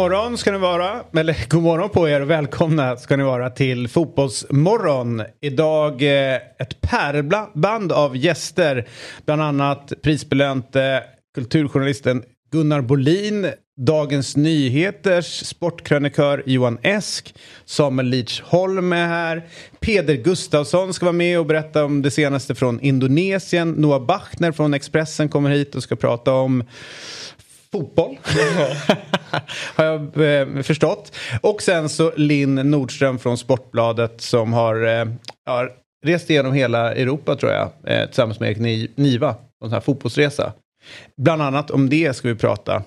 Morgon 0.00 0.38
ska 0.38 0.52
ni 0.52 0.58
vara, 0.58 1.04
eller 1.16 1.36
god 1.48 1.62
morgon 1.62 1.90
på 1.90 2.08
er 2.08 2.20
och 2.20 2.30
välkomna 2.30 2.96
ska 2.96 3.16
ni 3.16 3.22
vara 3.22 3.50
till 3.50 3.88
Fotbollsmorgon. 3.88 5.22
Idag 5.40 6.02
eh, 6.02 6.34
ett 6.34 6.80
pärlband 6.80 7.92
av 7.92 8.16
gäster, 8.16 8.88
bland 9.24 9.42
annat 9.42 9.92
prisbelönte 10.02 11.04
kulturjournalisten 11.34 12.22
Gunnar 12.52 12.80
Bolin, 12.80 13.50
Dagens 13.80 14.36
Nyheters 14.36 15.46
sportkrönikör 15.46 16.42
Johan 16.46 16.78
Esk, 16.82 17.34
Samuel 17.64 18.08
Lidsholm 18.08 18.92
är 18.92 19.06
här, 19.06 19.48
Peder 19.80 20.14
Gustafsson 20.14 20.94
ska 20.94 21.06
vara 21.06 21.12
med 21.12 21.38
och 21.38 21.46
berätta 21.46 21.84
om 21.84 22.02
det 22.02 22.10
senaste 22.10 22.54
från 22.54 22.80
Indonesien, 22.80 23.70
Noah 23.70 24.06
Bachner 24.06 24.52
från 24.52 24.74
Expressen 24.74 25.28
kommer 25.28 25.50
hit 25.50 25.74
och 25.74 25.82
ska 25.82 25.96
prata 25.96 26.32
om 26.32 26.64
fotboll. 27.72 28.18
har 29.74 29.84
jag 29.84 30.00
eh, 30.40 30.62
förstått. 30.62 31.16
Och 31.40 31.62
sen 31.62 31.88
så 31.88 32.12
Linn 32.16 32.54
Nordström 32.54 33.18
från 33.18 33.38
Sportbladet 33.38 34.20
som 34.20 34.52
har, 34.52 34.86
eh, 34.86 35.06
har 35.46 35.72
rest 36.06 36.30
igenom 36.30 36.52
hela 36.52 36.94
Europa 36.94 37.36
tror 37.36 37.52
jag. 37.52 37.70
Eh, 37.84 38.06
tillsammans 38.06 38.40
med 38.40 38.50
Erik 38.50 38.96
Niva. 38.96 39.32
På 39.32 39.64
en 39.64 39.70
sån 39.70 39.72
här 39.72 39.80
fotbollsresa. 39.80 40.52
Bland 41.16 41.42
annat 41.42 41.70
om 41.70 41.88
det 41.88 42.16
ska 42.16 42.28
vi 42.28 42.34
prata. 42.34 42.82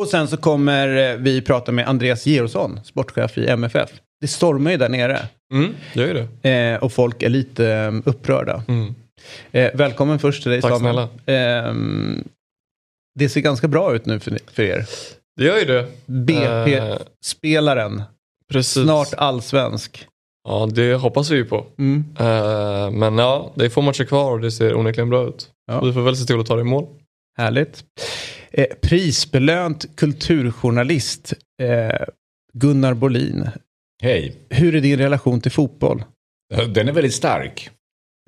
Och 0.00 0.08
sen 0.08 0.28
så 0.28 0.36
kommer 0.36 1.12
eh, 1.12 1.16
vi 1.16 1.42
prata 1.42 1.72
med 1.72 1.88
Andreas 1.88 2.26
Georgsson, 2.26 2.80
sportchef 2.84 3.38
i 3.38 3.48
MFF. 3.48 3.90
Det 4.20 4.28
stormar 4.28 4.70
ju 4.70 4.76
där 4.76 4.88
nere. 4.88 5.28
Mm, 5.52 5.74
det 5.94 6.00
gör 6.00 6.28
det. 6.42 6.50
Eh, 6.50 6.82
och 6.82 6.92
folk 6.92 7.22
är 7.22 7.28
lite 7.28 7.68
eh, 7.68 7.92
upprörda. 8.04 8.62
Mm. 8.68 8.94
Eh, 9.52 9.70
välkommen 9.74 10.18
först 10.18 10.42
till 10.42 10.50
dig 10.50 10.62
Tack 10.62 10.72
Samuel. 10.72 11.08
Ehm, 11.26 12.24
det 13.18 13.28
ser 13.28 13.40
ganska 13.40 13.68
bra 13.68 13.94
ut 13.94 14.06
nu 14.06 14.20
för, 14.20 14.38
för 14.46 14.62
er. 14.62 14.86
Det 15.38 15.44
gör 15.44 15.58
ju 15.58 15.64
det. 15.64 15.86
BP-spelaren. 16.06 18.02
Precis. 18.52 18.82
Snart 18.82 19.14
allsvensk. 19.16 20.06
Ja, 20.48 20.68
det 20.72 20.94
hoppas 20.94 21.30
vi 21.30 21.36
ju 21.36 21.44
på. 21.44 21.66
Mm. 21.78 22.04
Eh, 22.18 22.90
men 22.90 23.18
ja, 23.18 23.52
det 23.54 23.64
är 23.64 23.68
få 23.68 23.80
matcher 23.82 24.04
kvar 24.04 24.32
och 24.32 24.40
det 24.40 24.50
ser 24.50 24.74
onekligen 24.76 25.10
bra 25.10 25.28
ut. 25.28 25.50
Ja. 25.66 25.80
Vi 25.80 25.92
får 25.92 26.00
väl 26.00 26.16
se 26.16 26.24
till 26.24 26.40
att 26.40 26.46
ta 26.46 26.54
det 26.54 26.60
i 26.60 26.64
mål. 26.64 26.86
Härligt. 27.38 27.84
Eh, 28.50 28.66
prisbelönt 28.82 29.96
kulturjournalist 29.96 31.32
eh, 31.62 32.06
Gunnar 32.52 32.94
Bolin. 32.94 33.50
Hej. 34.02 34.36
Hur 34.50 34.74
är 34.74 34.80
din 34.80 34.98
relation 34.98 35.40
till 35.40 35.52
fotboll? 35.52 36.04
Den 36.68 36.88
är 36.88 36.92
väldigt 36.92 37.14
stark. 37.14 37.70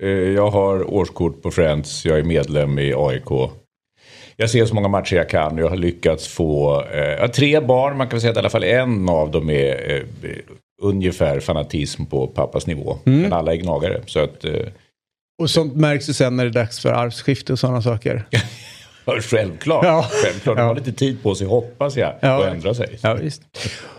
Eh, 0.03 0.09
Jag 0.09 0.51
har 0.51 0.93
årskort 0.93 1.41
på 1.41 1.51
Friends, 1.51 2.05
jag 2.05 2.19
är 2.19 2.23
medlem 2.23 2.79
i 2.79 2.93
AIK. 2.97 3.51
Jag 4.41 4.49
ser 4.49 4.65
så 4.65 4.75
många 4.75 4.87
matcher 4.87 5.15
jag 5.15 5.29
kan. 5.29 5.57
Jag 5.57 5.69
har 5.69 5.75
lyckats 5.77 6.27
få 6.27 6.81
eh, 6.93 6.99
jag 6.99 7.19
har 7.19 7.27
tre 7.27 7.59
barn, 7.59 7.97
man 7.97 8.07
kan 8.07 8.11
väl 8.11 8.21
säga 8.21 8.31
att 8.31 8.37
i 8.37 8.39
alla 8.39 8.49
fall 8.49 8.63
en 8.63 9.09
av 9.09 9.31
dem 9.31 9.49
är 9.49 10.05
eh, 10.23 10.29
ungefär 10.81 11.39
fanatism 11.39 12.05
på 12.05 12.27
pappas 12.27 12.67
nivå. 12.67 12.97
Mm. 13.05 13.21
Men 13.21 13.33
alla 13.33 13.51
är 13.53 13.57
gnagare. 13.57 14.01
Så 14.05 14.19
att, 14.19 14.45
eh, 14.45 14.53
Och 15.41 15.49
sånt 15.49 15.75
märks 15.75 16.09
ju 16.09 16.13
sen 16.13 16.35
när 16.35 16.43
det 16.45 16.49
är 16.49 16.63
dags 16.63 16.79
för 16.79 16.89
arvsskifte 16.91 17.53
och 17.53 17.59
sådana 17.59 17.81
saker. 17.81 18.23
självklart. 19.21 19.85
Ja. 19.85 20.07
självklart. 20.23 20.57
De 20.57 20.61
Ja. 20.61 20.67
har 20.67 20.75
lite 20.75 20.91
tid 20.93 21.23
på 21.23 21.35
sig 21.35 21.47
hoppas 21.47 21.97
jag 21.97 22.13
Ja. 22.21 22.43
att 22.47 22.53
ändra 22.53 22.73
sig. 22.73 22.99
Ja, 23.01 23.13
visst. 23.13 23.41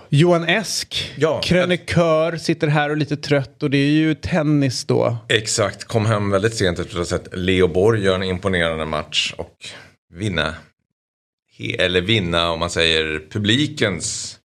Johan 0.09 0.49
Esk, 0.49 1.13
Ja. 1.17 1.41
krönikör, 1.45 2.37
sitter 2.37 2.67
här 2.69 2.89
och 2.89 2.93
är 2.95 2.99
lite 2.99 3.17
trött 3.17 3.63
och 3.63 3.71
det 3.71 3.79
är 3.79 3.91
ju 3.91 4.15
tennis 4.15 4.85
då. 4.85 5.17
Exakt, 5.29 5.85
kom 5.85 6.07
hem 6.07 6.31
väldigt 6.31 6.55
sent 6.55 6.79
efter 6.79 6.93
att 7.01 7.11
ha 7.11 7.19
sett 7.19 7.29
Leo 7.39 7.69
Borg 7.69 8.05
göra 8.05 8.15
en 8.17 8.23
imponerande 8.23 8.85
match 8.85 9.35
och 9.37 9.57
vinna. 10.13 10.55
Eller 11.79 12.01
vinna 12.01 12.51
om 12.51 12.59
man 12.59 12.71
säger 12.71 13.29
publikens 13.31 14.39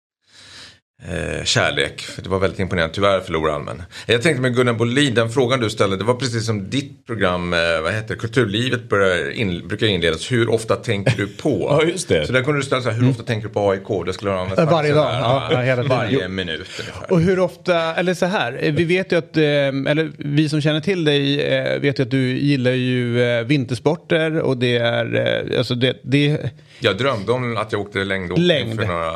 eh, 1.04 1.44
kärlek. 1.44 2.00
För 2.00 2.22
det 2.22 2.28
var 2.28 2.38
väldigt 2.38 2.60
imponerande, 2.60 2.94
tyvärr 2.94 3.20
förlorade 3.20 3.52
han 3.52 3.64
men. 3.64 3.82
Jag 4.06 4.22
tänkte 4.22 4.42
med 4.42 4.54
Gunnar 4.54 4.72
Bolin, 4.72 5.14
den 5.14 5.30
frågan 5.30 5.60
du 5.60 5.70
ställde, 5.70 5.96
det 5.96 6.04
var 6.04 6.14
precis 6.14 6.46
som 6.46 6.70
ditt 6.70 7.06
program, 7.06 7.52
eh, 7.52 7.58
vad 7.82 7.92
heter 7.92 8.08
det, 8.08 8.20
Kulturlivet 8.20 8.88
börjar 8.88 9.30
in, 9.30 9.68
brukar 9.68 9.86
inledas. 9.86 10.32
Hur 10.32 10.50
ofta 10.50 10.76
tänker 10.76 11.16
du 11.16 11.26
på? 11.26 11.66
Ja, 11.70 11.82
just 11.90 12.08
det. 12.08 12.26
Så 12.26 12.32
där 12.32 12.42
kunde 12.42 12.60
du 12.60 12.64
ställa 12.64 12.82
så 12.82 12.90
här, 12.90 13.00
hur 13.00 13.10
ofta 13.10 13.22
tänker 13.22 13.48
du 13.48 13.54
på 13.54 13.70
AIK? 13.70 14.06
Det 14.06 14.12
skulle 14.12 14.30
ha 14.30 14.40
använt 14.40 14.70
Varje 14.70 14.90
så 14.90 14.96
dag, 14.96 15.12
ja, 15.14 15.48
ja, 15.50 15.58
hela 15.60 15.82
tiden. 15.82 15.96
Varje 15.98 16.28
minut 16.28 16.68
ungefär. 16.80 17.12
Och 17.12 17.20
hur 17.20 17.38
ofta, 17.38 17.94
eller 17.94 18.14
så 18.14 18.26
här, 18.26 18.58
eh, 18.60 18.72
vi 18.74 18.84
vet 18.84 19.12
ju 19.12 19.16
att, 19.18 19.36
eh, 19.36 19.42
eller 19.44 20.12
vi 20.18 20.48
som 20.48 20.60
känner 20.60 20.80
till 20.80 21.04
dig 21.04 21.42
eh, 21.42 21.80
vet 21.80 21.98
ju 21.98 22.02
att 22.02 22.10
du 22.10 22.38
gillar 22.38 22.70
ju 22.70 23.22
eh, 23.22 23.44
vintersporter 23.44 24.38
och 24.40 24.56
det 24.56 24.76
är, 24.76 25.14
eh, 25.52 25.58
alltså 25.58 25.74
det, 25.74 25.96
det 26.04 26.50
Jag 26.80 26.98
drömde 26.98 27.32
om 27.32 27.56
att 27.56 27.72
jag 27.72 27.80
åkte 27.80 28.04
längdåkning 28.04 28.46
Längd. 28.46 28.80
för 28.80 28.86
några 28.86 29.12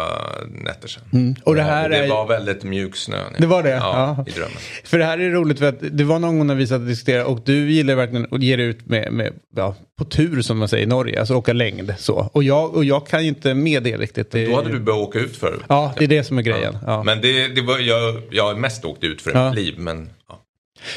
nätter 0.64 0.88
sedan. 0.88 1.36
och 1.44 1.54
det 1.54 1.62
här 1.62 1.69
det 1.88 1.96
är, 1.96 2.08
var 2.08 2.26
väldigt 2.26 2.62
mjuk 2.64 2.96
snö. 2.96 3.16
Det 3.38 3.46
var 3.46 3.62
det? 3.62 3.70
Ja, 3.70 4.14
Ja. 4.18 4.24
i 4.28 4.30
drömmen. 4.30 4.56
för 4.84 4.98
det 4.98 5.04
här 5.04 5.18
är 5.18 5.30
roligt 5.30 5.58
för 5.58 5.68
att 5.68 5.76
det 5.80 6.04
var 6.04 6.18
någon 6.18 6.38
gång 6.38 6.46
när 6.46 6.54
vi 6.54 6.66
satt 6.66 6.80
och 6.80 6.86
diskuterade 6.86 7.24
och 7.24 7.40
du 7.44 7.70
gillar 7.72 7.94
verkligen 7.94 8.26
att 8.30 8.42
ge 8.42 8.56
dig 8.56 8.66
ut 8.66 8.86
med, 8.86 9.12
med 9.12 9.32
ja, 9.56 9.74
på 9.98 10.04
tur 10.04 10.42
som 10.42 10.58
man 10.58 10.68
säger 10.68 10.84
i 10.84 10.86
Norge, 10.86 11.20
alltså 11.20 11.34
åka 11.34 11.52
längd 11.52 11.94
så. 11.98 12.30
Och 12.32 12.42
jag, 12.44 12.74
och 12.76 12.84
jag 12.84 13.06
kan 13.06 13.22
ju 13.22 13.28
inte 13.28 13.54
med 13.54 13.82
det 13.82 13.96
riktigt. 13.96 14.30
Det, 14.30 14.46
Då 14.46 14.56
hade 14.56 14.72
du 14.72 14.80
börjat 14.80 15.00
åka 15.08 15.18
ut 15.18 15.36
förut. 15.36 15.60
Ja, 15.68 15.94
det 15.98 16.04
är 16.04 16.08
det 16.08 16.24
som 16.24 16.38
är 16.38 16.42
grejen. 16.42 16.78
Ja. 16.86 17.02
Men 17.02 17.20
det, 17.20 17.48
det 17.48 17.60
var, 17.62 17.78
jag, 17.78 18.22
jag 18.30 18.44
har 18.44 18.54
mest 18.54 18.84
åkt 18.84 19.04
ut 19.04 19.22
för 19.22 19.30
Ja. 19.34 19.48
mitt 19.50 19.58
liv. 19.58 19.74
Men, 19.78 20.10
ja. 20.28 20.42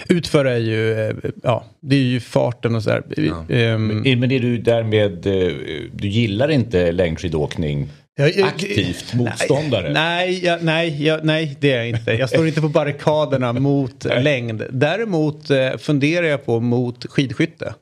Utför 0.10 0.46
är 0.46 0.58
ju, 0.58 0.94
eh, 1.10 1.16
ja, 1.44 1.66
det 1.82 1.96
är 1.96 2.00
ju 2.00 2.20
farten 2.20 2.76
och 2.76 2.84
så 2.84 2.90
här. 2.90 3.04
Ehm, 3.50 3.88
Men 4.20 4.32
är 4.32 4.40
du 4.40 4.58
därmed, 4.58 5.26
eh, 5.28 5.54
du 5.94 6.08
gillar 6.08 6.52
inte 6.52 6.92
längdskidåkning 6.92 7.90
Jag- 8.16 8.35
jag- 8.35 8.47
aktivt 8.47 9.13
motståndare? 9.13 9.94
Nej, 9.94 10.46
jag, 10.46 10.63
nej, 10.63 11.06
jag, 11.06 11.25
nej, 11.25 11.57
det 11.59 11.72
är 11.72 11.78
jag 11.78 11.90
inte. 11.90 12.12
Jag 12.12 12.29
står 12.29 12.47
inte 12.47 12.62
på 12.62 12.69
barrikaderna 12.69 13.53
mot 13.59 14.06
längd. 14.06 14.63
Däremot 14.72 15.50
eh, 15.50 15.78
funderar 15.78 16.28
jag 16.28 16.46
på 16.46 16.59
mot 16.59 17.06
skidskytte. 17.06 17.75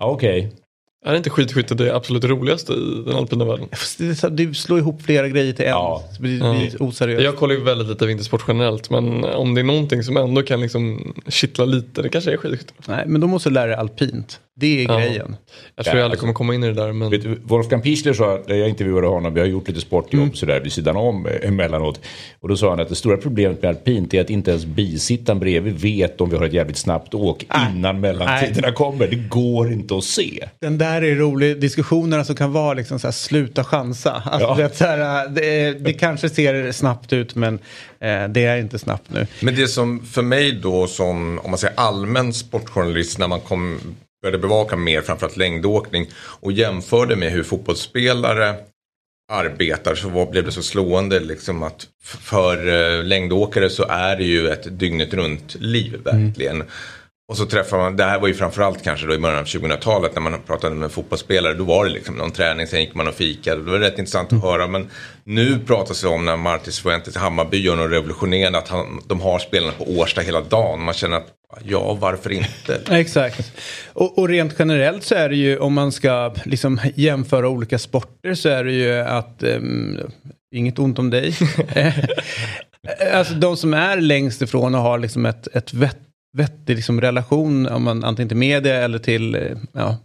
Okej. 0.00 0.52
Är 1.06 1.14
inte 1.16 1.30
skidskytte 1.30 1.74
det 1.74 1.94
absolut 1.96 2.24
roligaste 2.24 2.72
i 2.72 3.02
den 3.06 3.16
alpina 3.16 3.44
världen? 3.44 3.68
Du 4.36 4.54
slår 4.54 4.78
ihop 4.78 5.02
flera 5.02 5.28
grejer 5.28 5.52
till 5.52 5.64
en. 5.64 5.70
Ja. 5.70 6.04
Så 6.10 6.22
det 6.22 6.28
blir, 6.28 6.60
lite 6.64 6.76
oseriöst. 6.84 7.22
Jag 7.24 7.36
kollar 7.36 7.54
ju 7.54 7.60
väldigt 7.64 7.88
lite 7.88 8.06
vintersport 8.06 8.44
generellt 8.48 8.90
men 8.90 9.24
om 9.24 9.54
det 9.54 9.60
är 9.60 9.64
någonting 9.64 10.02
som 10.02 10.16
ändå 10.16 10.42
kan 10.42 10.60
liksom 10.60 11.14
kittla 11.28 11.64
lite 11.64 12.02
det 12.02 12.08
kanske 12.08 12.32
är 12.32 12.36
skidskytte. 12.36 12.72
Nej, 12.88 13.04
men 13.06 13.20
då 13.20 13.26
måste 13.26 13.48
du 13.48 13.54
lära 13.54 13.66
dig 13.66 13.76
alpint. 13.76 14.40
Det 14.56 14.84
är 14.84 14.88
Ja. 14.88 14.98
grejen. 14.98 15.36
Jag 15.76 15.84
tror 15.84 15.96
Ja, 15.96 15.98
jag 16.00 16.04
aldrig 16.04 16.04
alltså- 16.04 16.20
kommer 16.20 16.32
komma 16.34 16.54
in 16.54 16.64
i 16.64 16.66
det 16.66 16.72
där 16.74 16.92
men 16.92 17.10
Vet 17.10 17.24
Wolfgang 17.44 17.82
Pichler 17.82 18.12
sa, 18.12 18.40
när 18.46 18.54
jag 18.54 18.68
intervjuade 18.68 19.06
honom, 19.06 19.34
vi 19.34 19.40
har 19.40 19.46
gjort 19.46 19.68
lite 19.68 19.80
sportjobb 19.80 20.22
Mm. 20.22 20.34
sådär 20.34 20.60
vid 20.60 20.72
sidan 20.72 20.96
om 20.96 21.26
eh, 21.26 21.48
emellanåt. 21.48 22.00
Och 22.40 22.48
då 22.48 22.56
sa 22.56 22.70
han 22.70 22.80
att 22.80 22.88
det 22.88 22.94
stora 22.94 23.16
problemet 23.16 23.62
med 23.62 23.68
alpint 23.68 24.14
är 24.14 24.20
att 24.20 24.30
inte 24.30 24.50
ens 24.50 24.64
bisittaren 24.66 25.38
bredvid 25.40 25.74
vet 25.78 26.20
om 26.20 26.30
vi 26.30 26.36
har 26.36 26.44
ett 26.44 26.52
jävligt 26.52 26.76
snabbt 26.76 27.14
åk 27.14 27.46
innan 27.74 28.00
mellantiderna 28.00 28.72
kommer. 28.72 29.06
Det 29.08 29.16
går 29.28 29.72
inte 29.72 29.96
att 29.96 30.04
se. 30.04 30.48
Den 30.60 30.78
där 30.78 30.93
är 31.02 31.14
rolig. 31.14 31.60
Diskussionerna 31.60 32.24
som 32.24 32.36
kan 32.36 32.52
vara 32.52 32.74
liksom 32.74 32.98
så 32.98 33.06
här, 33.06 33.12
sluta 33.12 33.64
chansa. 33.64 34.22
Alltså, 34.24 34.48
Ja. 34.48 34.54
det, 34.68 34.76
så 34.76 34.84
här, 34.84 35.28
det, 35.28 35.72
det 35.72 35.92
kanske 35.92 36.28
ser 36.28 36.72
snabbt 36.72 37.12
ut 37.12 37.34
men 37.34 37.54
eh, 38.00 38.28
det 38.28 38.44
är 38.44 38.56
inte 38.56 38.78
snabbt 38.78 39.10
nu. 39.10 39.26
men 39.40 39.54
det 39.54 39.68
som 39.68 40.06
för 40.06 40.22
mig 40.22 40.52
då 40.52 40.86
som, 40.86 41.38
om 41.44 41.50
man 41.50 41.58
säger 41.58 41.74
allmän 41.80 42.32
sportjournalist 42.32 43.18
när 43.18 43.28
man 43.28 43.40
kom, 43.40 43.80
började 44.22 44.38
bevaka 44.38 44.76
mer 44.76 45.00
framförallt 45.02 45.36
längdåkning 45.36 46.06
och 46.16 46.52
jämförde 46.52 47.16
med 47.16 47.30
hur 47.32 47.42
fotbollsspelare 47.42 48.54
arbetar 49.32 49.94
så 49.94 50.08
var, 50.08 50.26
blev 50.30 50.44
det 50.44 50.52
så 50.52 50.62
slående 50.62 51.20
liksom 51.20 51.62
att 51.62 51.86
för 52.02 52.56
eh, 52.98 53.04
längdåkare 53.04 53.70
så 53.70 53.84
är 53.88 54.16
det 54.16 54.24
ju 54.24 54.48
ett 54.48 54.78
dygnet 54.78 55.14
runt 55.14 55.54
liv 55.60 56.00
verkligen. 56.04 56.64
Och 57.28 57.36
så 57.36 57.46
träffar 57.46 57.78
man, 57.78 57.96
det 57.96 58.04
här 58.04 58.20
var 58.20 58.28
ju 58.28 58.34
framförallt 58.34 58.82
kanske 58.82 59.06
då 59.06 59.14
i 59.14 59.18
början 59.18 59.38
av 59.38 59.44
2000-talet 59.44 60.14
när 60.14 60.22
man 60.22 60.42
pratade 60.46 60.74
med 60.74 60.92
fotbollsspelare. 60.92 61.54
Då 61.54 61.64
var 61.64 61.84
det 61.84 61.90
liksom 61.90 62.14
någon 62.14 62.30
träning, 62.30 62.66
sen 62.66 62.80
gick 62.80 62.94
man 62.94 63.08
och 63.08 63.14
fikade. 63.14 63.64
Det 63.64 63.70
var 63.70 63.78
rätt 63.78 63.98
intressant 63.98 64.32
att 64.32 64.42
höra. 64.42 64.66
Men 64.66 64.90
nu 65.24 65.58
pratas 65.58 66.02
det 66.02 66.08
om 66.08 66.24
när 66.24 66.36
Martis 66.36 66.80
Fuentes 66.80 67.16
i 67.16 67.18
Hammarby 67.18 67.56
gör 67.56 67.76
något 67.76 67.90
revolutionerande. 67.90 68.58
Att 68.58 68.68
han, 68.68 69.00
de 69.06 69.20
har 69.20 69.38
spelarna 69.38 69.72
på 69.72 69.84
Årsta 69.84 70.20
hela 70.20 70.40
dagen. 70.40 70.82
Man 70.82 70.94
känner 70.94 71.16
att 71.16 71.26
ja, 71.62 71.94
varför 72.00 72.32
inte? 72.32 72.80
Exakt. 72.90 73.52
Och, 73.92 74.18
och, 74.18 74.28
rent 74.28 74.54
generellt 74.58 75.04
så 75.04 75.14
är 75.14 75.28
det 75.28 75.36
ju 75.36 75.58
om 75.58 75.74
man 75.74 75.92
ska 75.92 76.34
liksom 76.44 76.80
jämföra 76.94 77.48
olika 77.48 77.78
sporter 77.78 78.34
så 78.34 78.48
är 78.48 78.64
det 78.64 78.72
ju 78.72 78.94
att 78.94 79.42
um, 79.42 80.00
Inget 80.54 80.78
ont 80.78 80.98
om 80.98 81.10
dig. 81.10 81.34
alltså 83.12 83.34
de 83.34 83.56
som 83.56 83.74
är 83.74 83.96
längst 83.96 84.42
ifrån 84.42 84.74
och 84.74 84.80
har 84.80 84.98
liksom 84.98 85.26
ett, 85.26 85.48
ett 85.56 85.74
vett, 85.74 85.98
vettig 86.34 86.76
liksom 86.76 87.00
relation, 87.00 87.66
om 87.66 87.82
man, 87.82 88.04
antingen 88.04 88.28
till 88.28 88.36
media 88.36 88.74
eller 88.74 88.98
till, 88.98 89.34
eh, 89.34 89.40
ja, 89.72 89.96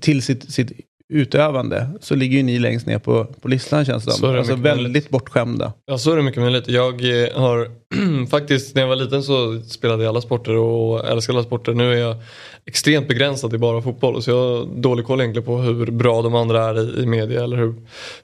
till 0.00 0.22
sitt, 0.22 0.52
sitt 0.52 0.72
utövande 1.12 1.88
så 2.00 2.14
ligger 2.14 2.36
ju 2.36 2.42
ni 2.42 2.58
längst 2.58 2.86
ner 2.86 2.98
på, 2.98 3.24
på 3.24 3.48
listan 3.48 3.84
känns 3.84 4.04
det 4.04 4.10
som. 4.10 4.36
Alltså 4.36 4.54
väldigt 4.54 4.82
möjligt. 4.82 5.10
bortskämda. 5.10 5.72
Ja 5.86 5.98
så 5.98 6.12
är 6.12 6.16
det 6.16 6.22
mycket 6.22 6.42
möjligt. 6.42 6.68
Jag 6.68 7.24
eh, 7.24 7.40
har 7.40 7.70
faktiskt 8.30 8.74
när 8.74 8.82
jag 8.82 8.88
var 8.88 8.96
liten 8.96 9.22
så 9.22 9.60
spelade 9.60 10.02
jag 10.02 10.10
alla 10.10 10.20
sporter 10.20 10.56
och 10.56 11.08
älskade 11.08 11.38
alla 11.38 11.46
sporter. 11.46 11.74
Nu 11.74 11.92
är 11.92 11.96
jag 11.96 12.16
extremt 12.66 13.08
begränsad 13.08 13.54
i 13.54 13.58
bara 13.58 13.82
fotboll 13.82 14.22
så 14.22 14.30
jag 14.30 14.36
har 14.36 14.80
dålig 14.80 15.06
koll 15.06 15.20
egentligen 15.20 15.46
på 15.46 15.56
hur 15.56 15.90
bra 15.90 16.22
de 16.22 16.34
andra 16.34 16.64
är 16.64 16.98
i, 16.98 17.02
i 17.02 17.06
media 17.06 17.44
eller 17.44 17.56
hur, 17.56 17.74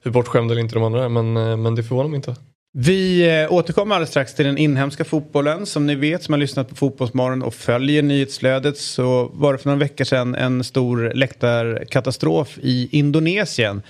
hur 0.02 0.10
bortskämda 0.10 0.52
eller 0.52 0.62
inte 0.62 0.74
de 0.74 0.84
andra 0.84 1.04
är 1.04 1.08
men, 1.08 1.36
eh, 1.36 1.56
men 1.56 1.74
det 1.74 1.82
förvånar 1.82 2.08
mig 2.08 2.16
inte. 2.16 2.36
Vi 2.76 3.30
eh, 3.42 3.52
återkommer 3.52 3.94
alldeles 3.94 4.10
strax 4.10 4.34
till 4.34 4.46
den 4.46 4.58
inhemska 4.58 5.04
fotbollen. 5.04 5.66
Som 5.66 5.86
ni 5.86 5.94
vet 5.94 6.22
som 6.22 6.32
har 6.32 6.38
lyssnat 6.38 6.68
på 6.68 6.74
Fotbollsmorgon 6.74 7.42
och 7.42 7.54
följer 7.54 8.02
nyhetsflödet 8.02 8.78
så 8.78 9.30
var 9.34 9.52
det 9.52 9.58
för 9.58 9.68
några 9.68 9.78
veckor 9.78 10.04
sedan 10.04 10.34
en 10.34 10.64
stor 10.64 11.12
läktarkatastrof 11.14 12.58
i 12.62 12.88
Indonesien. 12.98 13.82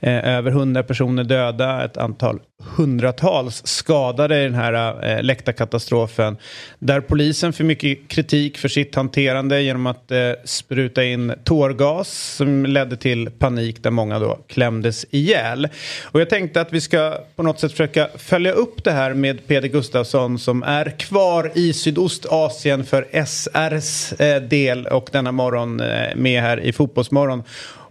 Eh, 0.00 0.28
över 0.28 0.50
hundra 0.50 0.82
personer 0.82 1.24
döda, 1.24 1.84
ett 1.84 1.96
antal 1.96 2.40
hundratals 2.76 3.66
skadade 3.66 4.40
i 4.40 4.44
den 4.44 4.54
här 4.54 5.04
eh, 5.04 5.22
läktarkatastrofen. 5.22 6.36
Där 6.78 7.00
polisen 7.00 7.52
fick 7.52 7.66
mycket 7.66 8.08
kritik 8.08 8.58
för 8.58 8.68
sitt 8.68 8.94
hanterande 8.94 9.62
genom 9.62 9.86
att 9.86 10.10
eh, 10.10 10.18
spruta 10.44 11.04
in 11.04 11.32
tårgas 11.44 12.08
som 12.08 12.66
ledde 12.66 12.96
till 12.96 13.30
panik 13.30 13.82
där 13.82 13.90
många 13.90 14.18
då 14.18 14.38
klämdes 14.46 15.06
ihjäl. 15.10 15.68
Och 16.04 16.20
jag 16.20 16.30
tänkte 16.30 16.60
att 16.60 16.72
vi 16.72 16.80
ska 16.80 17.18
på 17.36 17.42
något 17.42 17.60
sätt 17.60 17.70
försöka 17.70 18.08
följa 18.16 18.52
upp 18.52 18.84
det 18.84 18.92
här 18.92 19.14
med 19.14 19.46
Peder 19.46 19.68
Gustafsson 19.68 20.38
som 20.38 20.62
är 20.62 20.98
kvar 20.98 21.52
i 21.54 21.72
Sydostasien 21.72 22.84
för 22.84 23.24
SRs 23.26 24.12
eh, 24.12 24.42
del 24.42 24.86
och 24.86 25.08
denna 25.12 25.32
morgon 25.32 25.80
eh, 25.80 26.16
med 26.16 26.42
här 26.42 26.60
i 26.60 26.72
Fotbollsmorgon. 26.72 27.42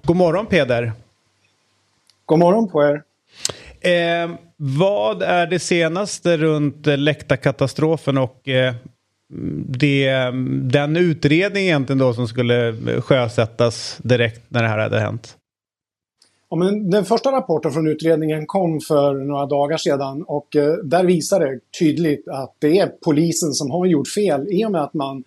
God 0.04 0.16
morgon 0.16 0.46
Peder! 0.46 0.92
God 2.26 2.40
morgon 2.40 2.70
på 2.70 2.84
er! 2.84 3.02
Vad 4.64 5.22
är 5.22 5.48
det 5.48 5.60
senaste 5.60 6.38
runt 6.38 6.88
eh, 6.88 6.98
läktarkatastrofen 6.98 8.18
och 8.18 8.48
eh, 8.48 8.74
det, 9.66 10.12
den 10.62 10.98
utredning 10.98 11.64
egentligen 11.64 12.00
då 12.00 12.14
som 12.14 12.28
skulle 12.28 12.68
eh, 12.68 13.02
sjösättas 13.02 13.98
direkt 14.04 14.42
när 14.48 14.64
det 14.64 14.70
här 14.70 14.78
hade 14.78 15.00
hänt? 15.00 15.38
Ja, 16.50 16.58
men 16.58 16.90
den 16.90 17.06
första 17.06 17.32
rapporten 17.32 17.72
från 17.72 17.88
utredningen 17.88 18.46
kom 18.46 18.80
för 18.80 19.14
några 19.14 19.46
dagar 19.46 19.78
sedan 19.78 20.24
och 20.24 20.56
eh, 20.56 20.74
där 20.74 21.04
visar 21.04 21.40
det 21.40 21.60
tydligt 21.80 22.28
att 22.28 22.56
det 22.60 22.80
är 22.80 22.92
polisen 23.06 23.54
som 23.54 23.72
har 23.72 23.86
gjort 23.86 24.08
fel 24.08 24.48
i 24.50 24.66
och 24.66 24.72
med 24.72 24.84
att 24.84 24.94
man 24.94 25.24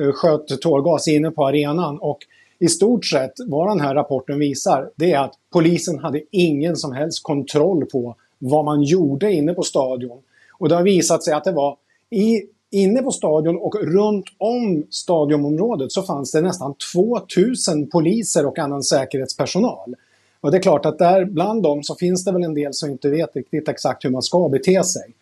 eh, 0.00 0.12
sköt 0.12 0.60
tårgas 0.60 1.08
inne 1.08 1.30
på 1.30 1.46
arenan. 1.46 1.98
Och 1.98 2.18
i 2.58 2.68
stort 2.68 3.04
sett 3.04 3.32
vad 3.46 3.68
den 3.68 3.80
här 3.80 3.94
rapporten 3.94 4.38
visar 4.38 4.90
det 4.96 5.12
är 5.12 5.18
att 5.18 5.34
polisen 5.52 5.98
hade 5.98 6.20
ingen 6.30 6.76
som 6.76 6.92
helst 6.92 7.22
kontroll 7.22 7.86
på 7.86 8.16
vad 8.38 8.64
man 8.64 8.82
gjorde 8.82 9.32
inne 9.32 9.54
på 9.54 9.62
stadion. 9.62 10.18
Och 10.58 10.68
det 10.68 10.74
har 10.74 10.82
visat 10.82 11.24
sig 11.24 11.34
att 11.34 11.44
det 11.44 11.52
var 11.52 11.76
i, 12.10 12.42
inne 12.70 13.02
på 13.02 13.10
stadion 13.10 13.56
och 13.56 13.74
runt 13.82 14.26
om 14.38 14.86
stadionområdet 14.90 15.92
så 15.92 16.02
fanns 16.02 16.32
det 16.32 16.40
nästan 16.40 16.74
2000 16.94 17.90
poliser 17.90 18.46
och 18.46 18.58
annan 18.58 18.82
säkerhetspersonal. 18.82 19.94
Och 20.40 20.50
det 20.50 20.56
är 20.56 20.62
klart 20.62 20.86
att 20.86 20.98
där 20.98 21.24
bland 21.24 21.62
dem 21.62 21.82
så 21.82 21.94
finns 21.94 22.24
det 22.24 22.32
väl 22.32 22.42
en 22.42 22.54
del 22.54 22.74
som 22.74 22.90
inte 22.90 23.08
vet 23.08 23.36
riktigt 23.36 23.68
exakt 23.68 24.04
hur 24.04 24.10
man 24.10 24.22
ska 24.22 24.48
bete 24.48 24.84
sig. 24.84 25.14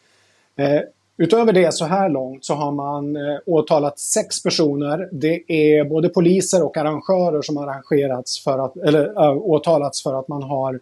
Eh, 0.57 0.81
utöver 1.17 1.53
det 1.53 1.75
så 1.75 1.85
här 1.85 2.09
långt 2.09 2.45
så 2.45 2.55
har 2.55 2.73
man 2.73 3.17
eh, 3.17 3.39
åtalat 3.47 3.99
sex 3.99 4.43
personer. 4.43 5.09
Det 5.13 5.53
är 5.53 5.85
både 5.85 6.09
poliser 6.09 6.65
och 6.65 6.77
arrangörer 6.77 7.43
som 7.43 7.57
har 7.57 7.67
arrangerats 7.67 8.45
för 8.45 8.59
att, 8.59 8.77
eller 8.77 9.23
äh, 9.23 9.37
åtalats 9.37 10.03
för 10.03 10.19
att 10.19 10.29
man 10.29 10.43
har 10.43 10.75
eh, 10.75 10.81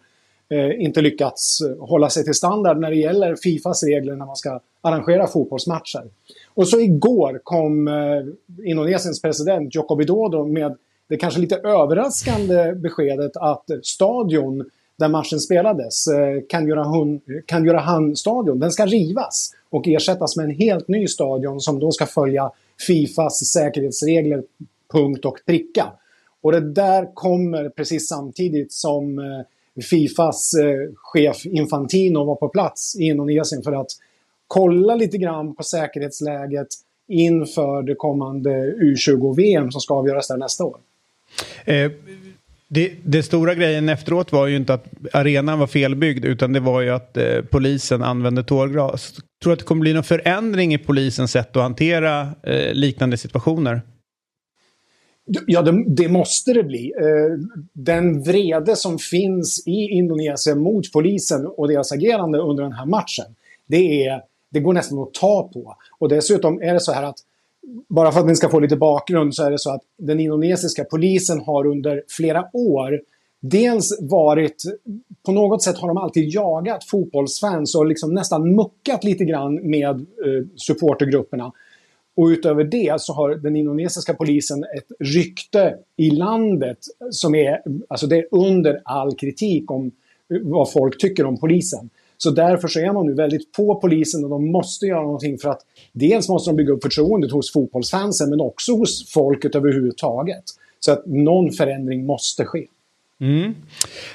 Eh, 0.53 0.85
inte 0.85 1.01
lyckats 1.01 1.59
hålla 1.79 2.09
sig 2.09 2.23
till 2.23 2.33
standard 2.33 2.79
när 2.79 2.89
det 2.89 2.95
gäller 2.95 3.35
Fifas 3.35 3.83
regler 3.83 4.15
när 4.15 4.25
man 4.25 4.35
ska 4.35 4.59
arrangera 4.81 5.27
fotbollsmatcher. 5.27 6.03
Och 6.53 6.67
så 6.67 6.79
igår 6.79 7.39
kom 7.43 7.87
eh, 7.87 8.65
Indonesiens 8.69 9.21
president 9.21 9.75
Joko 9.75 9.95
Widodo 9.95 10.45
med 10.45 10.75
det 11.09 11.17
kanske 11.17 11.39
lite 11.39 11.55
överraskande 11.55 12.73
beskedet 12.75 13.31
att 13.35 13.65
stadion 13.83 14.69
där 14.99 15.09
matchen 15.09 15.39
spelades, 15.39 16.07
eh, 16.07 16.41
han 17.77 18.15
stadion 18.15 18.59
den 18.59 18.71
ska 18.71 18.85
rivas 18.85 19.51
och 19.69 19.87
ersättas 19.87 20.37
med 20.37 20.43
en 20.43 20.55
helt 20.55 20.87
ny 20.87 21.07
stadion 21.07 21.59
som 21.59 21.79
då 21.79 21.91
ska 21.91 22.05
följa 22.05 22.51
Fifas 22.87 23.39
säkerhetsregler 23.39 24.43
punkt 24.91 25.25
och 25.25 25.39
pricka. 25.45 25.93
Och 26.41 26.51
det 26.51 26.73
där 26.73 27.13
kommer 27.13 27.69
precis 27.69 28.07
samtidigt 28.07 28.73
som 28.73 29.19
eh, 29.19 29.45
Fifas 29.81 30.53
eh, 30.53 30.93
chef 30.95 31.45
Infantino 31.45 32.25
var 32.25 32.35
på 32.35 32.49
plats 32.49 32.95
i 32.99 33.03
Indonesien 33.03 33.63
för 33.63 33.71
att 33.71 33.91
kolla 34.47 34.95
lite 34.95 35.17
grann 35.17 35.55
på 35.55 35.63
säkerhetsläget 35.63 36.67
inför 37.07 37.83
det 37.83 37.95
kommande 37.95 38.49
U20-VM 38.73 39.71
som 39.71 39.81
ska 39.81 39.93
avgöras 39.93 40.27
där 40.27 40.37
nästa 40.37 40.63
år. 40.63 40.77
Eh, 41.65 41.91
det, 42.67 42.93
det, 43.03 43.23
stora 43.23 43.55
grejen 43.55 43.89
efteråt 43.89 44.31
var 44.31 44.47
ju 44.47 44.55
inte 44.55 44.73
att 44.73 44.85
arenan 45.13 45.59
var 45.59 45.67
felbyggd 45.67 46.25
utan 46.25 46.53
det 46.53 46.59
var 46.59 46.81
ju 46.81 46.89
att 46.89 47.17
eh, 47.17 47.41
polisen 47.51 48.03
använde 48.03 48.43
tårgas. 48.43 49.13
Tror 49.13 49.49
du 49.49 49.53
att 49.53 49.59
det 49.59 49.65
kommer 49.65 49.81
bli 49.81 49.93
någon 49.93 50.03
förändring 50.03 50.73
i 50.73 50.77
polisens 50.77 51.31
sätt 51.31 51.55
att 51.55 51.63
hantera 51.63 52.21
eh, 52.43 52.73
liknande 52.73 53.17
situationer? 53.17 53.81
Ja, 55.25 55.61
det, 55.61 55.85
det, 55.87 56.07
måste 56.07 56.53
det 56.53 56.63
bli. 56.63 56.93
Eh, 56.99 57.47
den 57.73 58.23
vrede 58.23 58.75
som 58.75 58.99
finns 58.99 59.67
i 59.67 59.89
Indonesien 59.91 60.59
mot 60.59 60.91
polisen 60.91 61.47
och 61.47 61.67
deras 61.67 61.91
agerande 61.91 62.39
under 62.39 62.63
den 62.63 62.73
här 62.73 62.85
matchen, 62.85 63.25
det, 63.67 64.05
är, 64.05 64.21
det 64.49 64.59
går 64.59 64.73
nästan 64.73 64.99
att 64.99 65.13
ta 65.13 65.49
på. 65.53 65.75
Och 65.99 66.09
dessutom 66.09 66.61
är 66.61 66.73
det 66.73 66.79
så 66.79 66.91
här 66.91 67.03
att 67.03 67.17
bara 67.89 68.11
för 68.11 68.19
att 68.19 68.27
ni 68.27 68.35
ska 68.35 68.49
få 68.49 68.59
lite 68.59 68.75
bakgrund 68.75 69.35
så 69.35 69.43
är 69.43 69.51
det 69.51 69.59
så 69.59 69.71
att 69.71 69.81
den 69.97 70.19
indonesiska 70.19 70.83
polisen 70.83 71.39
har 71.39 71.67
under 71.67 72.03
flera 72.07 72.45
år 72.53 73.01
dels 73.41 73.97
varit, 74.01 74.63
på 75.25 75.31
något 75.31 75.63
sätt 75.63 75.77
har 75.77 75.87
de 75.87 75.97
alltid 75.97 76.29
jagat 76.29 76.83
fotbollsfans 76.83 77.75
och 77.75 77.85
liksom 77.85 78.13
nästan 78.13 78.55
muckat 78.55 79.03
lite 79.03 79.25
grann 79.25 79.69
med 79.69 79.95
eh, 79.95 80.45
supportergrupperna. 80.55 81.51
Och 82.15 82.25
utöver 82.25 82.63
det 82.63 83.01
så 83.01 83.13
har 83.13 83.35
den 83.35 83.55
indonesiska 83.55 84.13
polisen 84.13 84.63
ett 84.63 84.87
rykte 84.99 85.77
i 85.97 86.09
landet 86.09 86.77
som 87.11 87.35
är, 87.35 87.61
alltså 87.87 88.07
det 88.07 88.17
är 88.17 88.25
under 88.31 88.81
all 88.85 89.15
kritik 89.15 89.71
om 89.71 89.91
vad 90.41 90.71
folk 90.71 90.97
tycker 90.97 91.25
om 91.25 91.37
polisen. 91.37 91.89
Så 92.17 92.31
därför 92.31 92.67
så 92.67 92.79
är 92.79 92.93
man 92.93 93.05
nu 93.05 93.13
väldigt 93.13 93.51
på 93.51 93.75
polisen 93.75 94.23
och 94.23 94.29
de 94.29 94.51
måste 94.51 94.85
göra 94.85 95.01
någonting 95.01 95.37
för 95.37 95.49
att 95.49 95.61
dels 95.91 96.29
måste 96.29 96.49
de 96.49 96.55
bygga 96.55 96.73
upp 96.73 96.83
förtroendet 96.83 97.31
hos 97.31 97.53
fotbollsfansen 97.53 98.29
men 98.29 98.41
också 98.41 98.71
hos 98.71 99.13
folket 99.13 99.55
överhuvudtaget. 99.55 100.43
Så 100.79 100.91
att 100.91 101.05
någon 101.05 101.51
förändring 101.51 102.05
måste 102.05 102.45
ske. 102.45 102.67
Mm. 103.21 103.55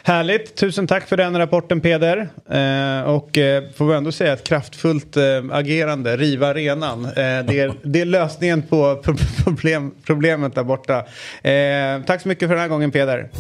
Härligt, 0.03 0.55
tusen 0.55 0.87
tack 0.87 1.09
för 1.09 1.17
den 1.17 1.39
rapporten 1.39 1.81
Peder. 1.81 2.29
Eh, 2.51 3.03
och 3.03 3.39
eh, 3.39 3.65
får 3.75 3.87
vi 3.87 3.95
ändå 3.95 4.13
säga 4.13 4.33
ett 4.33 4.45
kraftfullt 4.45 5.17
eh, 5.17 5.23
agerande, 5.51 6.17
riva 6.17 6.47
arenan. 6.47 7.05
Eh, 7.05 7.13
det, 7.13 7.61
är, 7.61 7.73
det 7.83 8.01
är 8.01 8.05
lösningen 8.05 8.63
på 8.63 9.03
problem, 9.45 9.95
problemet 10.07 10.55
där 10.55 10.65
borta. 10.65 10.99
Eh, 11.43 12.07
tack 12.07 12.23
så 12.23 12.29
mycket 12.29 12.49
för 12.49 12.55
den 12.55 12.63
här 12.63 12.69
gången 12.69 12.91
Peder. 12.91 13.31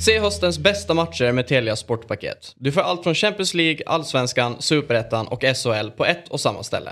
Se 0.00 0.20
höstens 0.20 0.58
bästa 0.58 0.94
matcher 0.94 1.32
med 1.32 1.46
Telia 1.46 1.76
Sportpaket. 1.76 2.52
Du 2.56 2.72
får 2.72 2.80
allt 2.80 3.02
från 3.02 3.14
Champions 3.14 3.54
League, 3.54 3.82
Allsvenskan, 3.86 4.56
Superettan 4.58 5.26
och 5.26 5.42
SHL 5.42 5.90
på 5.96 6.04
ett 6.04 6.28
och 6.28 6.40
samma 6.40 6.62
ställe. 6.62 6.90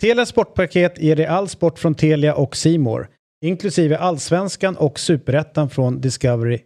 Telia 0.00 0.26
Sportpaket 0.26 0.98
ger 0.98 1.16
dig 1.16 1.26
all 1.26 1.48
sport 1.48 1.78
från 1.78 1.94
Telia 1.94 2.34
och 2.34 2.56
Simor, 2.56 3.08
inklusive 3.44 3.96
Allsvenskan 3.96 4.76
och 4.76 5.00
Superettan 5.00 5.70
från 5.70 6.00
Discovery+. 6.00 6.60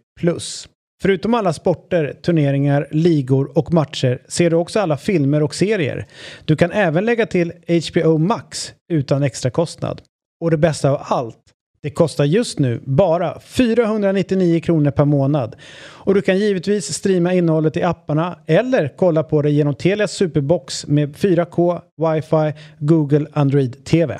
Förutom 1.01 1.33
alla 1.33 1.53
sporter, 1.53 2.13
turneringar, 2.21 2.87
ligor 2.91 3.57
och 3.57 3.73
matcher 3.73 4.21
ser 4.27 4.49
du 4.49 4.55
också 4.55 4.79
alla 4.79 4.97
filmer 4.97 5.43
och 5.43 5.55
serier. 5.55 6.07
Du 6.45 6.55
kan 6.55 6.71
även 6.71 7.05
lägga 7.05 7.25
till 7.25 7.53
HBO 7.91 8.17
Max 8.17 8.73
utan 8.91 9.23
extra 9.23 9.51
kostnad. 9.51 10.01
Och 10.41 10.51
det 10.51 10.57
bästa 10.57 10.91
av 10.91 10.97
allt, 11.01 11.37
det 11.83 11.89
kostar 11.89 12.25
just 12.25 12.59
nu 12.59 12.81
bara 12.85 13.39
499 13.39 14.59
kronor 14.59 14.91
per 14.91 15.05
månad. 15.05 15.55
Och 15.81 16.13
du 16.13 16.21
kan 16.21 16.39
givetvis 16.39 16.93
streama 16.93 17.33
innehållet 17.33 17.77
i 17.77 17.83
apparna 17.83 18.39
eller 18.45 18.93
kolla 18.97 19.23
på 19.23 19.41
det 19.41 19.51
genom 19.51 19.75
Telias 19.75 20.11
Superbox 20.11 20.87
med 20.87 21.15
4K, 21.15 21.81
wifi, 21.97 22.59
Google 22.79 23.27
Android 23.33 23.85
TV. 23.85 24.19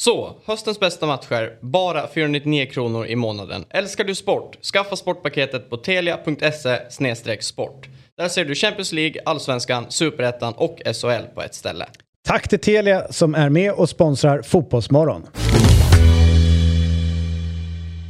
Så, 0.00 0.36
höstens 0.44 0.80
bästa 0.80 1.06
matcher, 1.06 1.58
bara 1.60 2.08
499 2.08 2.66
kronor 2.66 3.06
i 3.06 3.16
månaden. 3.16 3.64
Älskar 3.70 4.04
du 4.04 4.14
sport? 4.14 4.58
Skaffa 4.64 4.96
sportpaketet 4.96 5.70
på 5.70 5.76
telia.se 5.76 7.40
sport. 7.40 7.88
Där 8.16 8.28
ser 8.28 8.44
du 8.44 8.54
Champions 8.54 8.92
League, 8.92 9.22
Allsvenskan, 9.24 9.86
Superettan 9.88 10.52
och 10.56 10.80
SHL 10.84 11.34
på 11.34 11.42
ett 11.42 11.54
ställe. 11.54 11.86
Tack 12.26 12.48
till 12.48 12.58
Telia 12.58 13.12
som 13.12 13.34
är 13.34 13.48
med 13.48 13.72
och 13.72 13.88
sponsrar 13.88 14.42
Fotbollsmorgon. 14.42 15.26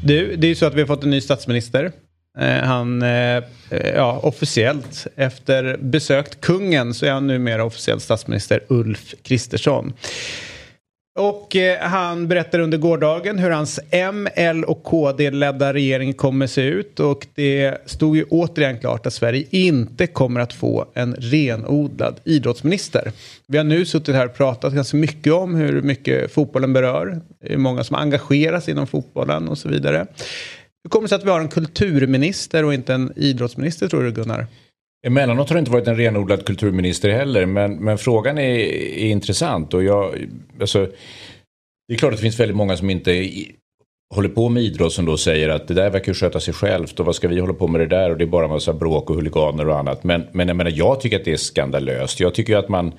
Du, 0.04 0.36
det 0.36 0.46
är 0.46 0.48
ju 0.48 0.54
så 0.54 0.66
att 0.66 0.74
vi 0.74 0.80
har 0.80 0.86
fått 0.86 1.04
en 1.04 1.10
ny 1.10 1.20
statsminister. 1.20 1.92
Eh, 2.38 2.46
han, 2.46 3.02
eh, 3.02 3.42
ja, 3.94 4.20
officiellt, 4.22 5.06
efter 5.16 5.76
besökt 5.76 6.40
kungen 6.40 6.94
så 6.94 7.06
är 7.06 7.10
han 7.10 7.26
numera 7.26 7.64
officiellt 7.64 8.02
statsminister 8.02 8.64
Ulf 8.68 9.14
Kristersson. 9.22 9.92
Och 11.18 11.56
eh, 11.56 11.78
han 11.80 12.28
berättade 12.28 12.62
under 12.62 12.78
gårdagen 12.78 13.38
hur 13.38 13.50
hans 13.50 13.80
M, 13.90 14.28
L 14.34 14.64
och 14.64 14.82
KD-ledda 14.82 15.72
regering 15.72 16.14
kommer 16.14 16.46
se 16.46 16.62
ut. 16.62 17.00
Och 17.00 17.26
det 17.34 17.78
stod 17.86 18.16
ju 18.16 18.24
återigen 18.24 18.78
klart 18.78 19.06
att 19.06 19.12
Sverige 19.12 19.44
inte 19.50 20.06
kommer 20.06 20.40
att 20.40 20.52
få 20.52 20.86
en 20.94 21.14
renodlad 21.18 22.20
idrottsminister. 22.24 23.12
Vi 23.46 23.56
har 23.58 23.64
nu 23.64 23.84
suttit 23.84 24.14
här 24.14 24.26
och 24.26 24.34
pratat 24.34 24.74
ganska 24.74 24.96
mycket 24.96 25.32
om 25.32 25.54
hur 25.54 25.82
mycket 25.82 26.32
fotbollen 26.32 26.72
berör. 26.72 27.20
Hur 27.40 27.58
många 27.58 27.84
som 27.84 27.96
engageras 27.96 28.68
inom 28.68 28.86
fotbollen 28.86 29.48
och 29.48 29.58
så 29.58 29.68
vidare. 29.68 30.06
Hur 30.84 30.90
kommer 30.90 31.04
det 31.04 31.08
sig 31.08 31.16
att 31.16 31.24
vi 31.24 31.30
har 31.30 31.40
en 31.40 31.48
kulturminister 31.48 32.64
och 32.64 32.74
inte 32.74 32.94
en 32.94 33.12
idrottsminister 33.16 33.88
tror 33.88 34.02
du 34.02 34.12
Gunnar? 34.12 34.46
Emellanåt 35.06 35.48
har 35.48 35.54
det 35.54 35.60
inte 35.60 35.70
varit 35.70 35.88
en 35.88 35.96
renodlad 35.96 36.46
kulturminister 36.46 37.10
heller, 37.10 37.46
men, 37.46 37.76
men 37.76 37.98
frågan 37.98 38.38
är, 38.38 38.58
är 38.98 39.06
intressant. 39.06 39.74
Och 39.74 39.84
jag, 39.84 40.14
alltså, 40.60 40.86
det 41.88 41.94
är 41.94 41.98
klart 41.98 42.12
att 42.12 42.18
det 42.18 42.22
finns 42.22 42.40
väldigt 42.40 42.56
många 42.56 42.76
som 42.76 42.90
inte 42.90 43.10
i, 43.12 43.54
håller 44.14 44.28
på 44.28 44.48
med 44.48 44.62
idrott 44.62 44.92
som 44.92 45.04
då 45.04 45.16
säger 45.16 45.48
att 45.48 45.68
det 45.68 45.74
där 45.74 45.90
verkar 45.90 46.14
sköta 46.14 46.40
sig 46.40 46.54
självt 46.54 47.00
och 47.00 47.06
vad 47.06 47.14
ska 47.14 47.28
vi 47.28 47.40
hålla 47.40 47.52
på 47.52 47.68
med 47.68 47.80
det 47.80 47.86
där 47.86 48.10
och 48.10 48.18
det 48.18 48.24
är 48.24 48.26
bara 48.26 48.44
en 48.44 48.50
massa 48.50 48.72
bråk 48.72 49.10
och 49.10 49.16
huliganer 49.16 49.68
och 49.68 49.78
annat. 49.78 50.04
Men, 50.04 50.26
men 50.32 50.48
jag, 50.48 50.56
menar, 50.56 50.70
jag 50.70 51.00
tycker 51.00 51.18
att 51.18 51.24
det 51.24 51.32
är 51.32 51.36
skandalöst. 51.36 52.20
Jag 52.20 52.34
tycker 52.34 52.56
att 52.56 52.68
man 52.68 52.92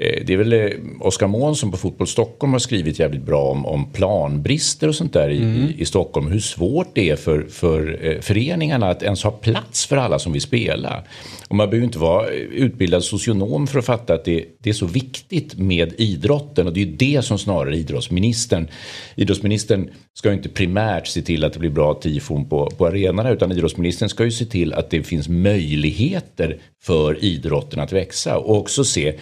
det 0.00 0.32
är 0.32 0.36
väl 0.36 0.52
eh, 0.52 0.68
Oskar 1.00 1.26
Månsson 1.26 1.70
på 1.70 1.76
Fotboll 1.76 2.06
Stockholm 2.06 2.52
har 2.52 2.58
skrivit 2.58 2.98
jävligt 2.98 3.22
bra 3.22 3.42
om, 3.42 3.66
om 3.66 3.92
planbrister 3.92 4.88
och 4.88 4.94
sånt 4.94 5.12
där 5.12 5.28
i, 5.28 5.42
mm. 5.42 5.56
i, 5.56 5.80
i, 5.82 5.84
Stockholm. 5.84 6.26
Hur 6.26 6.40
svårt 6.40 6.88
det 6.94 7.10
är 7.10 7.16
för, 7.16 7.42
för 7.42 7.98
eh, 8.02 8.20
föreningarna 8.20 8.90
att 8.90 9.02
ens 9.02 9.22
ha 9.22 9.30
plats 9.30 9.86
för 9.86 9.96
alla 9.96 10.18
som 10.18 10.32
vill 10.32 10.42
spela. 10.42 11.04
Och 11.48 11.56
man 11.56 11.70
behöver 11.70 11.84
inte 11.84 11.98
vara 11.98 12.28
utbildad 12.30 13.04
socionom 13.04 13.66
för 13.66 13.78
att 13.78 13.84
fatta 13.84 14.14
att 14.14 14.24
det, 14.24 14.44
det 14.58 14.70
är 14.70 14.74
så 14.74 14.86
viktigt 14.86 15.58
med 15.58 15.94
idrotten. 15.98 16.66
Och 16.66 16.72
det 16.72 16.80
är 16.80 16.86
ju 16.86 16.96
det 16.96 17.22
som 17.22 17.38
snarare 17.38 17.76
idrottsministern. 17.76 18.68
Idrottsministern 19.14 19.90
ska 20.14 20.28
ju 20.28 20.36
inte 20.36 20.48
primärt 20.48 21.06
se 21.06 21.22
till 21.22 21.44
att 21.44 21.52
det 21.52 21.58
blir 21.58 21.70
bra 21.70 21.94
tifon 21.94 22.48
på, 22.48 22.70
på 22.70 22.86
arenorna. 22.86 23.30
Utan 23.30 23.52
idrottsministern 23.52 24.08
ska 24.08 24.24
ju 24.24 24.30
se 24.30 24.44
till 24.44 24.72
att 24.72 24.90
det 24.90 25.02
finns 25.02 25.28
möjligheter 25.28 26.58
för 26.82 27.24
idrotten 27.24 27.80
att 27.80 27.92
växa. 27.92 28.38
Och 28.38 28.56
också 28.56 28.84
se 28.84 29.14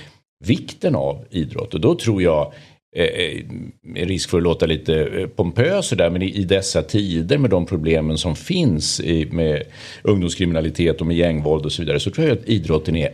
vikten 0.45 0.95
av 0.95 1.25
idrott. 1.31 1.75
Och 1.75 1.81
då 1.81 1.95
tror 1.95 2.23
jag, 2.23 2.53
eh, 2.97 3.05
eh, 3.05 4.07
risk 4.07 4.31
för 4.31 4.37
att 4.37 4.45
låta 4.45 4.67
lite 4.67 5.05
eh, 5.05 5.27
pompös 5.27 5.91
där, 5.91 6.11
men 6.11 6.23
i, 6.23 6.45
dessa 6.45 6.83
tider 6.83 7.39
med 7.39 7.51
de 7.51 7.67
problemen 7.67 8.19
som 8.19 8.37
finns 8.37 9.01
med 9.31 9.63
ungdomskriminalitet 10.03 11.01
och 11.01 11.07
med 11.07 11.17
gängvåld 11.17 11.67
och 11.67 11.73
så 11.73 11.83
vidare, 11.83 12.01
så 12.01 12.11
tror 12.11 12.27
jag 12.27 12.39
att 12.39 12.49
idrotten 12.49 12.97
är 12.97 13.13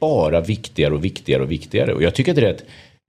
bara 0.00 0.40
viktigare 0.40 0.94
och 0.94 1.04
viktigare 1.04 1.42
och 1.42 1.50
viktigare. 1.50 1.94
Och 1.94 2.02
jag 2.02 2.14
tycker 2.14 2.32
att 2.32 2.36
det 2.36 2.42
är 2.42 2.52
rätt, 2.52 2.64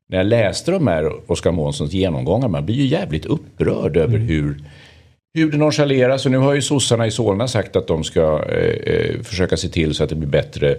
när 0.10 0.17
jag 0.17 0.27
läste 0.27 0.72
de 0.72 0.88
här 0.88 1.31
Oskar 1.31 1.51
Månssons 1.51 1.93
genomgångar, 1.93 2.48
man 2.48 2.65
blir 2.65 2.75
ju 2.75 2.86
jävligt 2.86 3.25
upprörd 3.25 3.98
över 3.98 4.15
mm. 4.15 4.27
hur 4.27 4.57
hur 5.33 5.51
det 5.51 5.57
nonchaleras 5.57 6.25
och 6.25 6.31
nu 6.31 6.38
har 6.38 6.53
ju 6.53 6.62
sossarna 6.62 7.07
i 7.07 7.12
Solna 7.12 7.48
sagt 7.48 7.75
att 7.75 7.88
de 7.88 8.03
ska 8.03 8.45
eh, 8.45 9.22
försöka 9.22 9.57
se 9.57 9.69
till 9.69 9.93
så 9.93 10.03
att 10.03 10.10
det 10.10 10.15
blir 10.15 10.29
bättre 10.29 10.77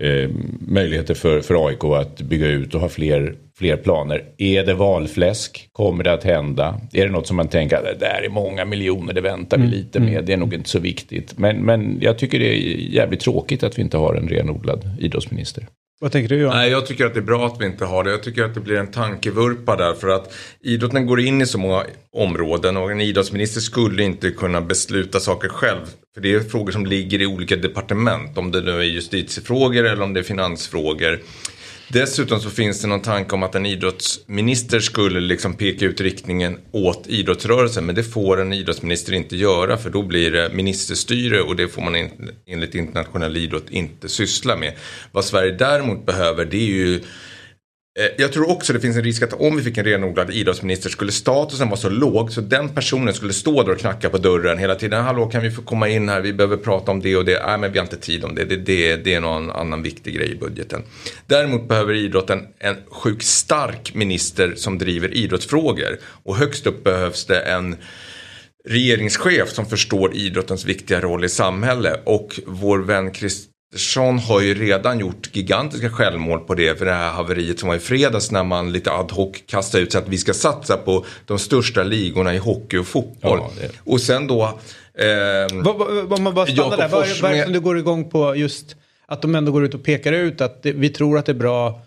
eh, 0.00 0.30
möjligheter 0.60 1.14
för, 1.14 1.40
för 1.40 1.66
AIK 1.66 1.84
att 1.84 2.20
bygga 2.20 2.46
ut 2.46 2.74
och 2.74 2.80
ha 2.80 2.88
fler, 2.88 3.34
fler 3.58 3.76
planer. 3.76 4.24
Är 4.38 4.64
det 4.64 4.74
valfläsk? 4.74 5.68
Kommer 5.72 6.04
det 6.04 6.12
att 6.12 6.24
hända? 6.24 6.80
Är 6.92 7.06
det 7.06 7.12
något 7.12 7.26
som 7.26 7.36
man 7.36 7.48
tänker 7.48 7.76
att 7.76 7.84
det 7.84 8.06
där 8.06 8.22
är 8.24 8.28
många 8.28 8.64
miljoner, 8.64 9.14
det 9.14 9.20
väntar 9.20 9.56
vi 9.56 9.64
mm, 9.64 9.76
lite 9.76 10.00
med, 10.00 10.08
mm. 10.08 10.24
det 10.24 10.32
är 10.32 10.36
nog 10.36 10.54
inte 10.54 10.68
så 10.68 10.78
viktigt. 10.78 11.38
Men, 11.38 11.56
men 11.56 11.98
jag 12.00 12.18
tycker 12.18 12.38
det 12.38 12.46
är 12.46 12.76
jävligt 12.94 13.20
tråkigt 13.20 13.62
att 13.62 13.78
vi 13.78 13.82
inte 13.82 13.96
har 13.96 14.14
en 14.14 14.28
renodlad 14.28 14.90
idrottsminister. 14.98 15.66
Vad 16.00 16.12
tänker 16.12 16.28
du 16.28 16.40
Johan? 16.40 16.56
Nej, 16.56 16.70
jag 16.70 16.86
tycker 16.86 17.06
att 17.06 17.14
det 17.14 17.20
är 17.20 17.22
bra 17.22 17.46
att 17.46 17.60
vi 17.60 17.66
inte 17.66 17.84
har 17.84 18.04
det. 18.04 18.10
Jag 18.10 18.22
tycker 18.22 18.44
att 18.44 18.54
det 18.54 18.60
blir 18.60 18.76
en 18.76 18.90
tankevurpa 18.90 19.76
där. 19.76 19.94
För 19.94 20.08
att 20.08 20.34
idrotten 20.60 21.06
går 21.06 21.20
in 21.20 21.42
i 21.42 21.46
så 21.46 21.58
många 21.58 21.84
områden 22.12 22.76
och 22.76 22.90
en 22.90 23.00
idrottsminister 23.00 23.60
skulle 23.60 24.02
inte 24.02 24.30
kunna 24.30 24.60
besluta 24.60 25.20
saker 25.20 25.48
själv. 25.48 25.86
För 26.14 26.20
det 26.20 26.34
är 26.34 26.40
frågor 26.40 26.72
som 26.72 26.86
ligger 26.86 27.22
i 27.22 27.26
olika 27.26 27.56
departement. 27.56 28.38
Om 28.38 28.50
det 28.50 28.60
nu 28.60 28.70
är 28.70 28.84
justitiefrågor 28.84 29.84
eller 29.84 30.02
om 30.02 30.14
det 30.14 30.20
är 30.20 30.24
finansfrågor. 30.24 31.20
Dessutom 31.88 32.40
så 32.40 32.50
finns 32.50 32.80
det 32.80 32.88
någon 32.88 33.02
tanke 33.02 33.34
om 33.34 33.42
att 33.42 33.54
en 33.54 33.66
idrottsminister 33.66 34.80
skulle 34.80 35.20
liksom 35.20 35.54
peka 35.54 35.84
ut 35.84 36.00
riktningen 36.00 36.58
åt 36.72 37.06
idrottsrörelsen. 37.06 37.86
Men 37.86 37.94
det 37.94 38.04
får 38.04 38.40
en 38.40 38.52
idrottsminister 38.52 39.12
inte 39.12 39.36
göra 39.36 39.76
för 39.76 39.90
då 39.90 40.02
blir 40.02 40.30
det 40.30 40.50
ministerstyre 40.52 41.42
och 41.42 41.56
det 41.56 41.68
får 41.68 41.82
man 41.82 42.10
enligt 42.46 42.74
internationell 42.74 43.36
idrott 43.36 43.70
inte 43.70 44.08
syssla 44.08 44.56
med. 44.56 44.72
Vad 45.12 45.24
Sverige 45.24 45.52
däremot 45.52 46.06
behöver 46.06 46.44
det 46.44 46.56
är 46.56 46.74
ju 46.74 47.00
Eh, 47.98 48.06
jag 48.16 48.32
tror 48.32 48.50
också 48.50 48.72
det 48.72 48.80
finns 48.80 48.96
en 48.96 49.02
risk 49.02 49.22
att 49.22 49.32
om 49.32 49.56
vi 49.56 49.62
fick 49.62 49.78
en 49.78 49.84
renodlad 49.84 50.30
idrottsminister 50.30 50.90
skulle 50.90 51.12
statusen 51.12 51.68
vara 51.68 51.80
så 51.80 51.88
låg 51.88 52.32
så 52.32 52.40
den 52.40 52.68
personen 52.68 53.14
skulle 53.14 53.32
stå 53.32 53.62
där 53.62 53.72
och 53.72 53.78
knacka 53.78 54.10
på 54.10 54.18
dörren 54.18 54.58
hela 54.58 54.74
tiden. 54.74 55.04
Hallå 55.04 55.26
kan 55.26 55.42
vi 55.42 55.50
få 55.50 55.62
komma 55.62 55.88
in 55.88 56.08
här, 56.08 56.20
vi 56.20 56.32
behöver 56.32 56.56
prata 56.56 56.90
om 56.90 57.00
det 57.00 57.16
och 57.16 57.24
det. 57.24 57.46
Nej 57.46 57.58
men 57.58 57.72
vi 57.72 57.78
har 57.78 57.84
inte 57.84 57.96
tid 57.96 58.24
om 58.24 58.34
det, 58.34 58.44
det, 58.44 58.56
det, 58.56 58.96
det 58.96 59.14
är 59.14 59.20
någon 59.20 59.50
annan 59.50 59.82
viktig 59.82 60.14
grej 60.14 60.32
i 60.32 60.36
budgeten. 60.36 60.82
Däremot 61.26 61.68
behöver 61.68 61.94
idrotten 61.94 62.46
en 62.58 62.76
sjukt 62.90 63.26
stark 63.26 63.94
minister 63.94 64.54
som 64.56 64.78
driver 64.78 65.14
idrottsfrågor. 65.14 65.98
Och 66.24 66.36
högst 66.36 66.66
upp 66.66 66.84
behövs 66.84 67.24
det 67.26 67.40
en 67.40 67.76
regeringschef 68.68 69.48
som 69.48 69.66
förstår 69.66 70.16
idrottens 70.16 70.64
viktiga 70.64 71.00
roll 71.00 71.24
i 71.24 71.28
samhället. 71.28 72.02
Och 72.04 72.40
vår 72.46 72.78
vän 72.78 73.14
Christ 73.14 73.50
Andersson 73.76 74.18
har 74.18 74.40
ju 74.40 74.54
redan 74.54 74.98
gjort 74.98 75.28
gigantiska 75.32 75.90
självmål 75.90 76.40
på 76.40 76.54
det 76.54 76.78
för 76.78 76.84
det 76.84 76.92
här 76.92 77.10
haveriet 77.10 77.58
som 77.58 77.68
var 77.68 77.76
i 77.76 77.78
fredags 77.78 78.30
när 78.30 78.44
man 78.44 78.72
lite 78.72 78.90
ad 78.90 79.14
hoc 79.14 79.36
kastade 79.46 79.82
ut 79.82 79.92
sig 79.92 79.98
att 79.98 80.08
vi 80.08 80.18
ska 80.18 80.34
satsa 80.34 80.76
på 80.76 81.04
de 81.24 81.38
största 81.38 81.82
ligorna 81.82 82.34
i 82.34 82.38
hockey 82.38 82.76
och 82.76 82.86
fotboll. 82.86 83.38
Ja, 83.62 83.68
och 83.84 84.00
sen 84.00 84.26
då... 84.26 84.42
Eh, 84.98 85.56
Om 86.12 86.22
man 86.22 86.34
bara 86.34 86.46
stannar 86.46 86.76
där, 86.76 86.88
vad 86.88 87.08
är, 87.08 87.22
vad 87.22 87.30
är 87.30 87.36
det 87.36 87.44
som 87.44 87.52
du 87.52 87.60
går 87.60 87.78
igång 87.78 88.10
på 88.10 88.36
just 88.36 88.76
att 89.06 89.22
de 89.22 89.34
ändå 89.34 89.52
går 89.52 89.64
ut 89.64 89.74
och 89.74 89.84
pekar 89.84 90.12
ut 90.12 90.40
att 90.40 90.62
det, 90.62 90.72
vi 90.72 90.88
tror 90.88 91.18
att 91.18 91.26
det 91.26 91.32
är 91.32 91.34
bra 91.34 91.82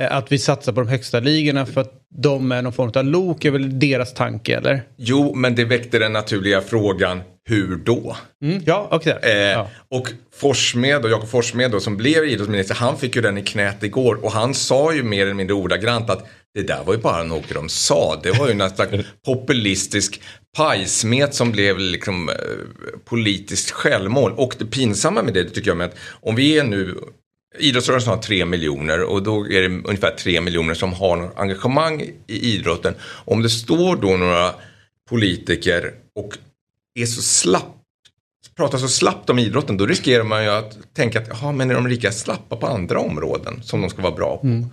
eh, 0.00 0.16
att 0.16 0.32
vi 0.32 0.38
satsar 0.38 0.72
på 0.72 0.80
de 0.80 0.88
högsta 0.88 1.20
ligorna 1.20 1.66
för 1.66 1.80
att 1.80 1.92
de 2.14 2.52
är 2.52 2.62
någon 2.62 2.72
form 2.72 2.92
av 2.94 3.04
lok, 3.04 3.44
är 3.44 3.50
väl 3.50 3.78
deras 3.78 4.14
tanke 4.14 4.56
eller? 4.56 4.82
Jo, 4.96 5.34
men 5.34 5.54
det 5.54 5.64
väckte 5.64 5.98
den 5.98 6.12
naturliga 6.12 6.60
frågan, 6.60 7.20
hur 7.50 7.76
då? 7.76 8.16
Mm, 8.44 8.62
ja, 8.66 8.88
okay. 8.92 9.14
Eh, 9.22 9.32
ja. 9.32 9.70
Och 9.88 10.08
Forssmed 10.34 11.04
och 11.04 11.10
Jakob 11.10 11.28
Forssmed 11.28 11.70
då, 11.70 11.80
som 11.80 11.96
blev 11.96 12.24
idrottsminister, 12.24 12.74
han 12.74 12.98
fick 12.98 13.16
ju 13.16 13.22
den 13.22 13.38
i 13.38 13.42
knät 13.42 13.82
igår 13.82 14.24
och 14.24 14.32
han 14.32 14.54
sa 14.54 14.94
ju 14.94 15.02
mer 15.02 15.22
eller 15.22 15.34
mindre 15.34 15.54
ordagrant 15.54 16.10
att 16.10 16.26
det 16.54 16.62
där 16.62 16.84
var 16.84 16.94
ju 16.94 17.00
bara 17.00 17.24
något 17.24 17.54
de 17.54 17.68
sa. 17.68 18.20
Det 18.22 18.30
var 18.30 18.48
ju 18.48 18.58
slags 18.70 19.06
populistisk 19.26 20.20
pajsmet 20.56 21.34
som 21.34 21.52
blev 21.52 21.78
liksom 21.78 22.28
eh, 22.28 22.34
politiskt 23.04 23.70
självmål. 23.70 24.32
Och 24.36 24.54
det 24.58 24.64
pinsamma 24.64 25.22
med 25.22 25.34
det, 25.34 25.42
det 25.42 25.50
tycker 25.50 25.70
jag 25.70 25.76
med 25.76 25.86
att 25.86 25.96
om 26.20 26.34
vi 26.34 26.58
är 26.58 26.64
nu 26.64 26.94
Idrottsrörelsen 27.58 28.10
har 28.10 28.22
tre 28.22 28.44
miljoner 28.44 29.02
och 29.02 29.22
då 29.22 29.46
är 29.46 29.62
det 29.62 29.68
ungefär 29.68 30.10
tre 30.10 30.40
miljoner 30.40 30.74
som 30.74 30.92
har 30.92 31.32
engagemang 31.36 32.00
i 32.26 32.54
idrotten. 32.54 32.94
Om 33.24 33.42
det 33.42 33.50
står 33.50 33.96
då 33.96 34.16
några 34.16 34.54
politiker 35.08 35.94
och 36.14 36.38
är 36.94 37.06
så 37.06 37.22
slapp 37.22 37.76
pratar 38.56 38.78
så 38.78 38.88
slappt 38.88 39.30
om 39.30 39.38
idrotten 39.38 39.76
då 39.76 39.86
riskerar 39.86 40.24
man 40.24 40.44
ju 40.44 40.50
att 40.50 40.78
tänka 40.96 41.20
att 41.20 41.28
jaha, 41.28 41.52
men 41.52 41.70
är 41.70 41.74
de 41.74 41.86
lika 41.86 42.12
slappa 42.12 42.56
på 42.56 42.66
andra 42.66 43.00
områden 43.00 43.60
som 43.62 43.80
de 43.80 43.90
ska 43.90 44.02
vara 44.02 44.14
bra 44.14 44.36
på? 44.36 44.46
Mm. 44.46 44.66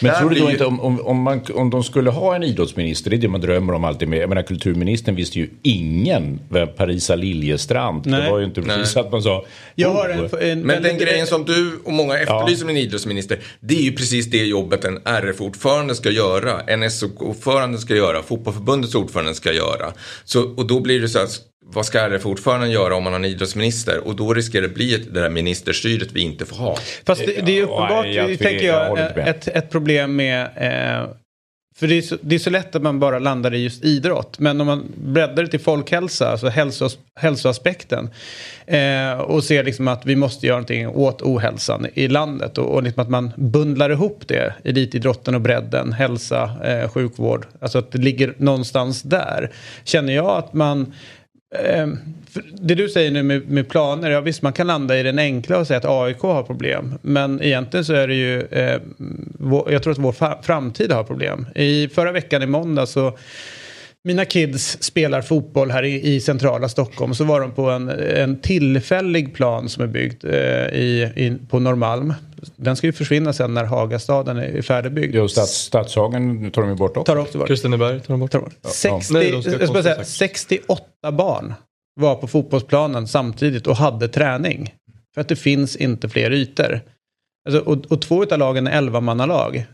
Men 0.00 0.20
tror 0.20 0.30
du 0.30 0.40
då 0.40 0.50
inte 0.50 0.64
om, 0.64 0.80
om, 0.80 1.00
om, 1.00 1.16
man, 1.22 1.40
om 1.54 1.70
de 1.70 1.84
skulle 1.84 2.10
ha 2.10 2.34
en 2.36 2.42
idrottsminister, 2.42 3.10
det 3.10 3.16
är 3.16 3.18
det 3.18 3.28
man 3.28 3.40
drömmer 3.40 3.72
om 3.72 3.84
alltid 3.84 4.08
med. 4.08 4.18
Jag 4.18 4.28
menar 4.28 4.42
kulturministern 4.42 5.14
visste 5.14 5.38
ju 5.38 5.50
ingen 5.62 6.40
vem 6.48 6.68
Parisa 6.76 7.14
Liljestrand. 7.14 8.06
Nej. 8.06 8.22
Det 8.22 8.30
var 8.30 8.38
ju 8.38 8.44
inte 8.44 8.62
precis 8.62 8.96
att 8.96 9.12
man 9.12 9.22
sa. 9.22 9.44
Jag 9.74 9.90
har 9.90 10.08
"Oh." 10.08 10.42
en, 10.42 10.50
en 10.50 10.60
Men 10.60 10.66
den 10.82 10.82
väldigt- 10.82 11.08
grejen 11.08 11.26
som 11.26 11.44
du 11.44 11.80
och 11.84 11.92
många 11.92 12.18
efterlyser 12.18 12.66
med 12.66 12.72
en 12.76 12.82
idrottsminister, 12.82 13.38
det 13.60 13.74
är 13.74 13.82
ju 13.82 13.92
precis 13.92 14.26
det 14.26 14.44
jobbet 14.44 14.84
en 14.84 14.98
RF-ordförande 15.04 15.94
ska 15.94 16.10
göra, 16.10 16.60
en 16.60 16.90
SOK-ordförande 16.90 17.78
ska 17.78 17.94
göra, 17.96 18.22
fotbollförbundets 18.22 18.94
ordförande 18.94 19.34
ska 19.34 19.52
göra. 19.52 19.92
Så, 20.24 20.54
och 20.54 20.66
då 20.66 20.80
blir 20.80 21.00
det 21.00 21.08
så 21.08 21.18
att 21.18 21.40
vad 21.72 21.86
ska 21.86 22.00
RF-ordföranden 22.00 22.70
göra 22.70 22.96
om 22.96 23.04
man 23.04 23.12
har 23.12 23.20
en 23.20 23.24
idrottsminister? 23.24 24.06
Och 24.06 24.16
då 24.16 24.34
riskerar 24.34 24.62
det 24.62 24.68
bli 24.74 24.94
ett, 24.94 25.14
det 25.14 25.20
där 25.20 25.30
ministerstyret 25.30 26.08
vi 26.12 26.20
inte 26.20 26.46
får 26.46 26.56
ha. 26.56 26.76
Fast 27.06 27.26
det, 27.26 27.46
det 27.46 27.52
är 27.52 27.60
Ja, 27.60 27.64
uppenbart, 27.64 28.06
jag 28.06 28.26
tycker- 28.28 28.44
tänker 28.44 28.66
jag 28.66 28.98
jag, 28.98 29.28
ett, 29.28 29.48
ett 29.48 29.70
problem 29.70 30.16
med... 30.16 30.42
Eh, 30.56 31.08
för 31.76 31.86
det 31.86 31.94
är, 31.98 32.02
så, 32.02 32.16
det 32.20 32.34
är 32.34 32.38
så 32.38 32.50
lätt 32.50 32.74
att 32.74 32.82
man 32.82 33.00
bara 33.00 33.18
landar 33.18 33.54
i 33.54 33.62
just 33.62 33.84
idrott. 33.84 34.38
Men 34.38 34.60
om 34.60 34.66
man 34.66 34.84
breddar 34.96 35.42
det 35.42 35.48
till 35.48 35.60
folkhälsa, 35.60 36.30
alltså 36.30 36.48
hälsos, 36.48 36.98
hälsoaspekten. 37.20 38.10
Eh, 38.66 39.12
och 39.20 39.44
ser 39.44 39.64
liksom 39.64 39.88
att 39.88 40.06
vi 40.06 40.16
måste 40.16 40.46
göra 40.46 40.56
någonting 40.56 40.88
åt 40.88 41.22
ohälsan 41.22 41.86
i 41.94 42.08
landet. 42.08 42.58
Och, 42.58 42.74
och 42.74 42.82
liksom 42.82 43.02
att 43.02 43.08
man 43.08 43.30
bundlar 43.36 43.90
ihop 43.90 44.22
det, 44.26 44.54
elitidrotten 44.64 45.34
och 45.34 45.40
bredden, 45.40 45.92
hälsa, 45.92 46.50
eh, 46.64 46.88
sjukvård. 46.90 47.46
Alltså 47.60 47.78
att 47.78 47.92
det 47.92 47.98
ligger 47.98 48.34
någonstans 48.36 49.02
där. 49.02 49.50
Känner 49.84 50.12
jag 50.14 50.26
att 50.38 50.52
man... 50.52 50.94
Ehm, 51.58 51.98
det 52.60 52.74
du 52.74 52.88
säger 52.88 53.10
nu 53.10 53.22
med, 53.22 53.50
med 53.50 53.68
planer, 53.68 54.10
ja 54.10 54.20
visst 54.20 54.42
man 54.42 54.52
kan 54.52 54.66
landa 54.66 54.98
i 54.98 55.02
den 55.02 55.18
enkla 55.18 55.58
och 55.58 55.66
säga 55.66 55.78
att 55.78 55.84
AIK 55.84 56.20
har 56.20 56.42
problem. 56.42 56.94
Men 57.02 57.42
egentligen 57.42 57.84
så 57.84 57.92
är 57.92 58.08
det 58.08 58.14
ju, 58.14 58.40
eh, 58.40 58.80
vår, 59.38 59.72
jag 59.72 59.82
tror 59.82 59.92
att 59.92 59.98
vår 59.98 60.42
framtid 60.42 60.92
har 60.92 61.04
problem. 61.04 61.46
I 61.54 61.88
förra 61.88 62.12
veckan 62.12 62.42
i 62.42 62.46
måndag 62.46 62.86
så 62.86 63.18
mina 64.04 64.24
kids 64.24 64.82
spelar 64.82 65.22
fotboll 65.22 65.70
här 65.70 65.82
i, 65.82 66.14
i 66.14 66.20
centrala 66.20 66.68
Stockholm. 66.68 67.14
Så 67.14 67.24
var 67.24 67.40
de 67.40 67.52
på 67.52 67.70
en, 67.70 67.88
en 67.88 68.40
tillfällig 68.40 69.34
plan 69.34 69.68
som 69.68 69.82
är 69.82 69.86
byggd 69.86 70.24
eh, 70.24 70.32
i, 70.32 71.12
i, 71.16 71.38
på 71.48 71.58
Norrmalm. 71.58 72.14
Den 72.56 72.76
ska 72.76 72.86
ju 72.86 72.92
försvinna 72.92 73.32
sen 73.32 73.54
när 73.54 73.64
Hagastaden 73.64 74.36
är 74.36 74.62
färdigbyggd. 74.62 75.14
Jo, 75.14 75.28
stats, 75.28 75.52
Stadshagen 75.52 76.50
tar 76.50 76.62
de 76.62 76.70
ju 76.70 76.76
bort 76.76 76.96
också. 76.96 77.12
Tar 77.12 77.20
också 77.20 77.38
bort. 77.38 77.48
Kristineberg 77.48 78.00
tar 78.00 78.14
de 78.14 78.20
bort. 78.20 78.30
Tar 78.30 78.40
bort. 78.40 78.54
60, 78.62 79.14
Nej, 79.14 79.30
de 79.30 79.42
ska 79.42 79.52
jag 79.52 79.62
ska 79.62 79.72
bara 79.72 79.82
säga, 79.82 79.94
konstigt 79.94 80.16
68 80.16 81.12
barn 81.12 81.54
var 82.00 82.14
på 82.14 82.26
fotbollsplanen 82.26 83.06
samtidigt 83.08 83.66
och 83.66 83.76
hade 83.76 84.08
träning. 84.08 84.74
För 85.14 85.20
att 85.20 85.28
det 85.28 85.36
finns 85.36 85.76
inte 85.76 86.08
fler 86.08 86.30
ytor. 86.32 86.80
Alltså, 87.48 87.60
och, 87.60 87.92
och 87.92 88.02
två 88.02 88.24
av 88.32 88.38
lagen 88.38 88.66
är 88.66 88.80
11-mannalag 88.80 89.64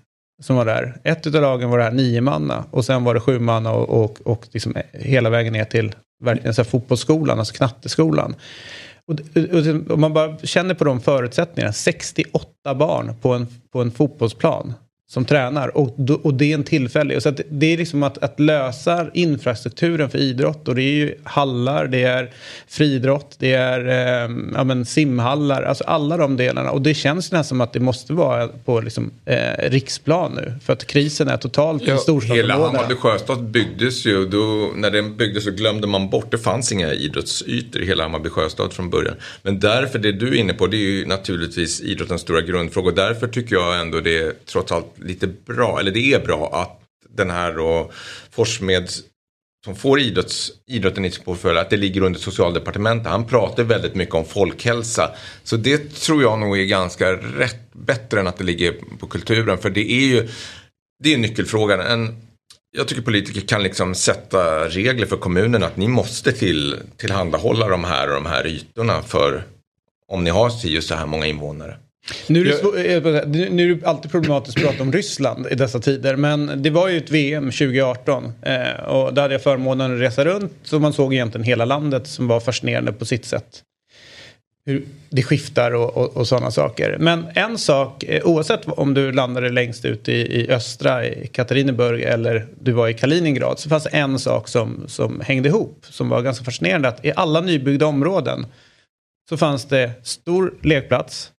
som 0.42 0.56
var 0.56 0.64
där. 0.64 1.00
Ett 1.04 1.26
av 1.26 1.32
lagen 1.32 1.70
var 1.70 1.78
det 1.78 1.84
här 1.84 1.90
9-manna 1.90 2.64
och 2.70 2.84
sen 2.84 3.04
var 3.04 3.14
det 3.14 3.20
7-manna 3.20 3.72
och, 3.72 4.04
och, 4.04 4.18
och 4.24 4.46
liksom 4.52 4.76
hela 4.92 5.30
vägen 5.30 5.52
ner 5.52 5.64
till 5.64 5.94
verkligen 6.24 6.54
så 6.54 6.62
här 6.62 6.70
fotbollsskolan, 6.70 7.38
alltså 7.38 7.54
knatteskolan. 7.54 8.34
Och, 9.06 9.20
och, 9.54 9.90
och 9.90 9.98
man 9.98 10.12
bara 10.12 10.38
känner 10.38 10.74
på 10.74 10.84
de 10.84 11.00
förutsättningarna. 11.00 11.72
68 11.72 12.74
barn 12.74 13.14
på 13.22 13.34
en, 13.34 13.46
på 13.72 13.82
en 13.82 13.90
fotbollsplan 13.90 14.74
som 15.08 15.25
tränar 15.25 15.76
och, 15.76 16.10
och 16.22 16.34
det 16.34 16.50
är 16.50 16.54
en 16.54 16.64
tillfällig. 16.64 17.22
Så 17.22 17.28
att 17.28 17.40
det 17.50 17.72
är 17.72 17.76
liksom 17.76 18.02
att, 18.02 18.18
att 18.18 18.40
lösa 18.40 19.06
infrastrukturen 19.14 20.10
för 20.10 20.18
idrott 20.18 20.68
och 20.68 20.75
det 20.75 20.82
är 20.82 20.92
ju 20.92 21.14
hallar, 21.25 21.86
det 21.86 22.02
är 22.02 22.30
friidrott, 22.68 23.36
det 23.38 23.52
är 23.52 23.88
eh, 23.88 24.30
ja, 24.54 24.64
men 24.64 24.86
simhallar, 24.86 25.62
alltså 25.62 25.84
alla 25.84 26.16
de 26.16 26.36
delarna. 26.36 26.70
Och 26.70 26.82
det 26.82 26.94
känns 26.94 27.32
nästan 27.32 27.44
som 27.44 27.60
att 27.60 27.72
det 27.72 27.80
måste 27.80 28.12
vara 28.12 28.48
på 28.48 28.80
liksom, 28.80 29.10
eh, 29.25 29.70
riksplan 29.70 30.32
nu 30.32 30.52
för 30.64 30.72
att 30.72 30.86
krisen 30.86 31.28
är 31.28 31.36
totalt 31.36 31.82
i 31.82 31.86
Hela 31.86 31.98
storstadsområdena. 31.98 32.66
Hammarby 32.66 32.94
sjöstad 32.94 33.44
byggdes 33.44 34.06
ju, 34.06 34.26
då, 34.26 34.70
när 34.75 34.90
den 34.90 35.16
byggdes 35.16 35.44
så 35.44 35.50
glömde 35.50 35.86
man 35.86 36.10
bort, 36.10 36.30
det 36.30 36.38
fanns 36.38 36.72
inga 36.72 36.92
idrottsytor 36.92 37.82
i 37.82 37.86
hela 37.86 38.02
Hammarby 38.02 38.28
sjöstad 38.28 38.72
från 38.72 38.90
början. 38.90 39.14
Men 39.42 39.60
därför, 39.60 39.98
det 39.98 40.12
du 40.12 40.28
är 40.28 40.34
inne 40.34 40.52
på, 40.52 40.66
det 40.66 40.76
är 40.76 40.90
ju 40.90 41.06
naturligtvis 41.06 41.80
idrottens 41.80 42.20
stora 42.20 42.40
grundfråga. 42.40 42.88
Och 42.88 42.94
därför 42.94 43.26
tycker 43.26 43.54
jag 43.56 43.80
ändå 43.80 44.00
det 44.00 44.18
är 44.18 44.32
trots 44.46 44.72
allt 44.72 44.95
lite 44.98 45.26
bra, 45.26 45.80
eller 45.80 45.90
det 45.90 46.12
är 46.12 46.20
bra 46.20 46.62
att 46.62 46.80
den 47.08 47.30
här 47.30 47.52
då 47.52 47.90
Forsmed 48.30 48.88
som 49.66 49.76
får 49.76 50.00
idrotts, 50.00 50.52
idrotten 50.66 51.04
i 51.04 51.10
sin 51.10 51.24
portfölj, 51.24 51.58
att 51.58 51.70
det 51.70 51.76
ligger 51.76 52.02
under 52.02 52.20
socialdepartementet. 52.20 53.12
Han 53.12 53.26
pratar 53.26 53.62
väldigt 53.62 53.94
mycket 53.94 54.14
om 54.14 54.24
folkhälsa. 54.24 55.10
Så 55.44 55.56
det 55.56 55.94
tror 55.94 56.22
jag 56.22 56.38
nog 56.38 56.58
är 56.58 56.64
ganska 56.64 57.12
rätt, 57.12 57.72
bättre 57.72 58.20
än 58.20 58.26
att 58.26 58.38
det 58.38 58.44
ligger 58.44 58.74
på 58.98 59.06
kulturen. 59.06 59.58
För 59.58 59.70
det 59.70 59.92
är 59.92 60.06
ju, 60.06 60.28
det 61.04 61.14
är 61.14 61.18
nyckelfrågan. 61.18 61.80
En, 61.80 62.16
jag 62.76 62.88
tycker 62.88 63.02
politiker 63.02 63.40
kan 63.40 63.62
liksom 63.62 63.94
sätta 63.94 64.68
regler 64.68 65.06
för 65.06 65.16
kommunerna 65.16 65.66
att 65.66 65.76
ni 65.76 65.88
måste 65.88 66.32
till, 66.32 66.76
tillhandahålla 66.96 67.68
de 67.68 67.84
här 67.84 68.08
och 68.08 68.14
de 68.14 68.26
här 68.26 68.46
ytorna 68.46 69.02
för 69.02 69.44
om 70.08 70.24
ni 70.24 70.30
har 70.30 70.50
si 70.50 70.82
så 70.82 70.94
här 70.94 71.06
många 71.06 71.26
invånare. 71.26 71.76
Nu 72.26 72.40
är, 72.40 73.00
det 73.00 73.20
eh, 73.20 73.50
nu 73.50 73.70
är 73.70 73.75
det 73.75 73.86
alltid 73.86 74.10
problematiskt 74.10 74.56
att 74.56 74.64
prata 74.64 74.82
om 74.82 74.92
Ryssland 74.92 75.47
i 75.50 75.54
dessa 75.54 75.80
tider. 75.80 76.16
Men 76.16 76.62
det 76.62 76.71
var 76.71 76.88
ju 76.88 76.97
ett 76.97 77.10
VM 77.10 77.45
2018. 77.45 78.32
Eh, 78.42 78.84
och 78.84 79.14
där 79.14 79.23
hade 79.23 79.34
jag 79.34 79.42
förmånen 79.42 79.95
att 79.95 80.00
resa 80.00 80.25
runt. 80.25 80.52
Så 80.62 80.78
man 80.78 80.92
såg 80.92 81.14
egentligen 81.14 81.45
hela 81.45 81.64
landet 81.64 82.06
som 82.06 82.28
var 82.28 82.40
fascinerande 82.40 82.92
på 82.92 83.04
sitt 83.04 83.25
sätt. 83.25 83.62
Hur 84.66 84.84
det 85.10 85.23
skiftar 85.23 85.75
och, 85.75 85.97
och, 85.97 86.16
och 86.16 86.28
sådana 86.28 86.50
saker. 86.50 86.97
Men 86.99 87.26
en 87.34 87.58
sak, 87.58 88.04
eh, 88.04 88.25
oavsett 88.25 88.69
om 88.69 88.95
du 88.95 89.12
landade 89.12 89.50
längst 89.50 89.84
ut 89.84 90.08
i, 90.08 90.12
i 90.12 90.50
östra, 90.50 91.06
i 91.06 91.26
Katarineburg 91.26 92.02
eller 92.02 92.47
du 92.60 92.73
var 92.73 92.88
i 92.88 92.95
Kaliningrad. 92.95 93.58
Så 93.58 93.69
fanns 93.69 93.88
en 93.92 94.19
sak 94.19 94.49
som, 94.49 94.84
som 94.86 95.21
hängde 95.21 95.49
ihop. 95.49 95.84
Som 95.90 96.08
var 96.08 96.23
ganska 96.23 96.45
fascinerande. 96.45 96.88
Att 96.88 97.04
i 97.04 97.12
alla 97.16 97.40
nybyggda 97.40 97.86
områden 97.86 98.47
så 99.28 99.36
fanns 99.36 99.64
det 99.64 99.90
stor 100.02 100.54
lekplats 100.62 101.32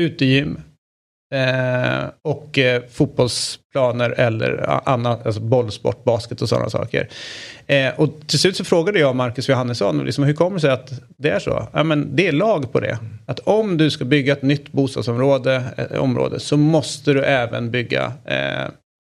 utegym 0.00 0.60
eh, 1.34 2.04
och 2.22 2.58
eh, 2.58 2.82
fotbollsplaner 2.90 4.10
eller 4.10 4.80
annat, 4.88 5.26
alltså 5.26 5.40
bollsport, 5.40 6.04
basket 6.04 6.42
och 6.42 6.48
sådana 6.48 6.70
saker. 6.70 7.08
Eh, 7.66 8.00
och 8.00 8.10
till 8.26 8.38
slut 8.38 8.56
så 8.56 8.64
frågade 8.64 8.98
jag 8.98 9.16
Marcus 9.16 9.48
Johannesson, 9.48 10.04
liksom, 10.04 10.24
hur 10.24 10.34
kommer 10.34 10.56
det 10.56 10.60
sig 10.60 10.70
att 10.70 10.90
det 11.16 11.30
är 11.30 11.38
så? 11.38 11.68
Ja, 11.72 11.84
men 11.84 12.16
det 12.16 12.28
är 12.28 12.32
lag 12.32 12.72
på 12.72 12.80
det. 12.80 12.98
Att 13.26 13.38
om 13.38 13.76
du 13.76 13.90
ska 13.90 14.04
bygga 14.04 14.32
ett 14.32 14.42
nytt 14.42 14.72
bostadsområde 14.72 15.62
eh, 15.76 16.02
område, 16.02 16.40
så 16.40 16.56
måste 16.56 17.12
du 17.12 17.24
även 17.24 17.70
bygga 17.70 18.12
eh, 18.24 18.70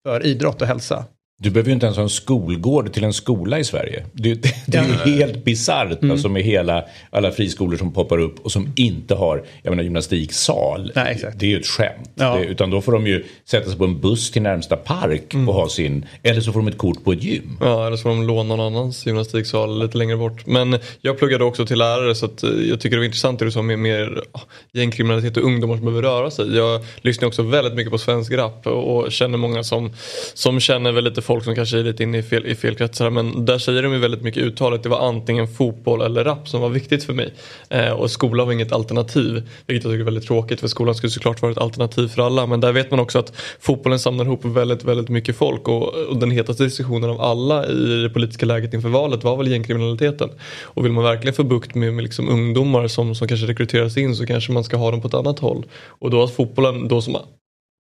för 0.07 0.25
idrott 0.25 0.61
och 0.61 0.67
hälsa. 0.67 1.05
Du 1.39 1.49
behöver 1.49 1.69
ju 1.69 1.73
inte 1.73 1.85
ens 1.85 1.97
ha 1.97 2.03
en 2.03 2.09
skolgård 2.09 2.93
till 2.93 3.03
en 3.03 3.13
skola 3.13 3.59
i 3.59 3.63
Sverige. 3.63 4.05
Det, 4.13 4.33
det, 4.33 4.53
det 4.67 4.77
är 4.77 5.05
ju 5.05 5.13
helt 5.13 5.45
bisarrt 5.45 5.97
Mm. 6.01 6.11
alltså 6.11 6.29
med 6.29 6.43
hela, 6.43 6.83
alla 7.09 7.31
friskolor 7.31 7.77
som 7.77 7.93
poppar 7.93 8.17
upp 8.17 8.39
och 8.39 8.51
som 8.51 8.73
inte 8.75 9.15
har 9.15 9.43
jag 9.63 9.71
menar, 9.71 9.83
gymnastiksal. 9.83 10.91
Nej. 10.95 11.23
Det 11.35 11.45
är 11.45 11.49
ju 11.49 11.59
ett 11.59 11.65
skämt. 11.67 12.09
Ja. 12.15 12.35
Det, 12.35 12.45
utan 12.45 12.69
då 12.69 12.81
får 12.81 12.91
de 12.91 13.07
ju 13.07 13.25
sätta 13.45 13.69
sig 13.69 13.77
på 13.77 13.83
en 13.83 13.99
buss 14.01 14.31
till 14.31 14.41
närmsta 14.41 14.75
park 14.75 15.33
Mm. 15.33 15.49
och 15.49 15.55
ha 15.55 15.69
sin, 15.69 16.05
eller 16.23 16.41
så 16.41 16.51
får 16.51 16.59
de 16.59 16.67
ett 16.67 16.77
kort 16.77 17.03
på 17.03 17.11
ett 17.11 17.23
gym. 17.23 17.57
Ja, 17.61 17.87
eller 17.87 17.97
så 17.97 18.01
får 18.03 18.09
de 18.09 18.27
låna 18.27 18.55
någon 18.55 18.59
annans 18.73 19.05
gymnastiksal 19.05 19.79
lite 19.83 19.97
längre 19.97 20.17
bort. 20.17 20.45
Men 20.45 20.79
jag 21.01 21.17
pluggade 21.19 21.43
också 21.43 21.65
till 21.65 21.77
lärare 21.77 22.15
så 22.15 22.25
eh, 22.25 22.49
jag 22.69 22.79
tycker 22.79 22.95
det 22.95 22.99
var 22.99 23.05
intressant 23.05 23.39
det 23.39 23.45
du 23.45 23.51
sa 23.51 23.61
med 23.61 23.79
mer 23.79 24.21
ah, 24.31 24.39
gängkriminalitet 24.73 25.37
och 25.37 25.43
ungdomar 25.43 25.75
som 25.75 25.85
behöver 25.85 26.01
röra 26.01 26.31
sig. 26.31 26.55
Jag 26.55 26.81
lyssnar 27.01 27.27
också 27.27 27.41
väldigt 27.43 27.73
mycket 27.73 27.91
på 27.91 27.97
svensk 27.97 28.31
rap 28.31 28.67
och 28.67 28.97
och 28.97 29.11
känner 29.11 29.37
många 29.37 29.63
som, 29.63 29.91
som 30.33 30.59
känner 30.59 30.91
väl 30.91 31.03
lite 31.03 31.21
folk 31.27 31.43
som 31.43 31.55
kanske 31.55 31.79
är 31.79 31.83
lite 31.83 32.03
inne 32.03 32.17
i 32.17 32.23
fel, 32.23 32.45
i 32.45 32.55
fel 32.55 32.75
kretsar. 32.75 33.09
Men 33.09 33.45
där 33.45 33.57
säger 33.57 33.83
de 33.83 33.93
ju 33.93 33.99
väldigt 33.99 34.21
mycket 34.21 34.43
uttalet. 34.43 34.83
Det 34.83 34.89
var 34.89 35.07
antingen 35.07 35.47
fotboll 35.47 36.01
eller 36.01 36.23
rap 36.23 36.49
som 36.49 36.61
var 36.61 36.69
viktigt 36.69 37.03
för 37.03 37.13
mig. 37.13 37.33
Eh, 37.69 37.91
och 37.91 38.11
skolan 38.11 38.45
var 38.47 38.53
inget 38.53 38.71
alternativ. 38.71 39.49
Vilket 39.65 39.83
jag 39.83 39.93
tycker 39.93 39.99
är 39.99 40.05
väldigt 40.05 40.27
tråkigt 40.27 40.59
för 40.59 40.67
skolan 40.67 40.95
skulle 40.95 41.11
såklart 41.11 41.41
vara 41.41 41.51
ett 41.51 41.57
alternativ 41.57 42.07
för 42.07 42.21
alla. 42.21 42.45
Men 42.45 42.59
där 42.59 42.71
vet 42.71 42.91
man 42.91 42.99
också 42.99 43.19
att 43.19 43.33
fotbollen 43.59 43.99
samlar 43.99 44.25
ihop 44.25 44.45
väldigt, 44.45 44.83
väldigt 44.83 45.09
mycket 45.09 45.35
folk. 45.35 45.67
Och, 45.67 45.93
och 45.93 46.17
den 46.17 46.31
hetaste 46.31 46.63
diskussionen 46.63 47.09
av 47.09 47.21
alla 47.21 47.67
i 47.67 48.01
det 48.03 48.09
politiska 48.09 48.45
läget 48.45 48.73
inför 48.73 48.89
valet 48.89 49.23
var 49.23 49.37
väl 49.37 49.47
gängkriminaliteten. 49.47 50.29
Och 50.63 50.85
vill 50.85 50.91
man 50.91 51.03
verkligen 51.03 51.33
få 51.33 51.43
bukt 51.43 51.75
med, 51.75 51.93
med 51.93 52.03
liksom 52.03 52.29
ungdomar 52.29 52.87
som, 52.87 53.15
som 53.15 53.27
kanske 53.27 53.47
rekryteras 53.47 53.97
in 53.97 54.15
så 54.15 54.25
kanske 54.25 54.51
man 54.51 54.63
ska 54.63 54.77
ha 54.77 54.91
dem 54.91 55.01
på 55.01 55.07
ett 55.07 55.13
annat 55.13 55.39
håll. 55.39 55.65
Och 55.87 56.09
då 56.09 56.19
har 56.19 56.27
fotbollen 56.27 56.87
då 56.87 57.01
som 57.01 57.15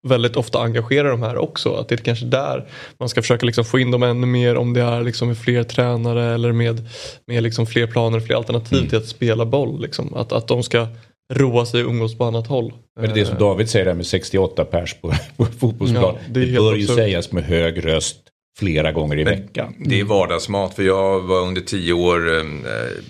väldigt 0.09 0.37
ofta 0.37 0.59
engagerar 0.59 1.11
de 1.11 1.23
här 1.23 1.37
också. 1.39 1.75
Att 1.75 1.89
det 1.89 1.95
är 1.95 1.97
kanske 1.97 2.27
där 2.27 2.69
man 2.99 3.09
ska 3.09 3.23
försöka 3.23 3.47
liksom 3.47 3.65
få 3.65 3.79
in 3.79 3.91
dem 3.91 4.03
ännu 4.03 4.27
mer 4.27 4.57
om 4.57 4.73
det 4.73 4.83
är 4.83 5.03
liksom 5.03 5.29
med 5.29 5.39
fler 5.39 5.63
tränare 5.63 6.35
eller 6.35 6.53
med, 6.53 6.89
med 7.27 7.43
liksom 7.43 7.67
fler 7.67 7.87
planer, 7.87 8.21
fler 8.21 8.37
alternativ 8.37 8.89
till 8.89 8.99
att 8.99 9.07
spela 9.07 9.47
boll. 9.47 9.81
Liksom. 9.81 10.15
Att, 10.15 10.33
att 10.33 10.49
de 10.49 10.63
ska 10.63 10.87
roa 11.33 11.67
sig 11.67 11.85
och 11.85 11.91
umgås 11.91 12.19
på 12.19 12.25
annat 12.25 12.47
håll. 12.47 12.73
Men 13.01 13.05
det 13.05 13.11
är 13.11 13.15
det 13.15 13.27
som 13.27 13.39
David 13.39 13.71
säger 13.71 13.85
där 13.85 13.95
med 13.95 14.07
68 14.07 14.65
pers 14.65 14.95
på, 15.01 15.13
på 15.37 15.45
fotbollsplan. 15.45 16.03
Ja, 16.03 16.19
det 16.29 16.45
det 16.45 16.53
bör 16.53 16.75
ju 16.75 16.87
sägas 16.87 17.33
med 17.33 17.45
hög 17.45 17.85
röst 17.85 18.17
flera 18.59 18.93
gånger 18.93 19.19
i 19.19 19.25
veckan. 19.25 19.75
Det 19.79 20.01
är 20.01 20.05
vardagsmat 20.05 20.75
för 20.75 20.83
jag 20.83 21.21
var 21.21 21.41
under 21.41 21.61
tio 21.61 21.93
år 21.93 22.39
eh, 22.39 22.45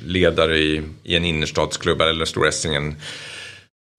ledare 0.06 0.58
i, 0.58 0.82
i 1.02 1.16
en 1.16 1.24
innerstadsklubb, 1.24 2.00
eller 2.00 2.24
Stor 2.24 2.48
Essingen. 2.48 2.94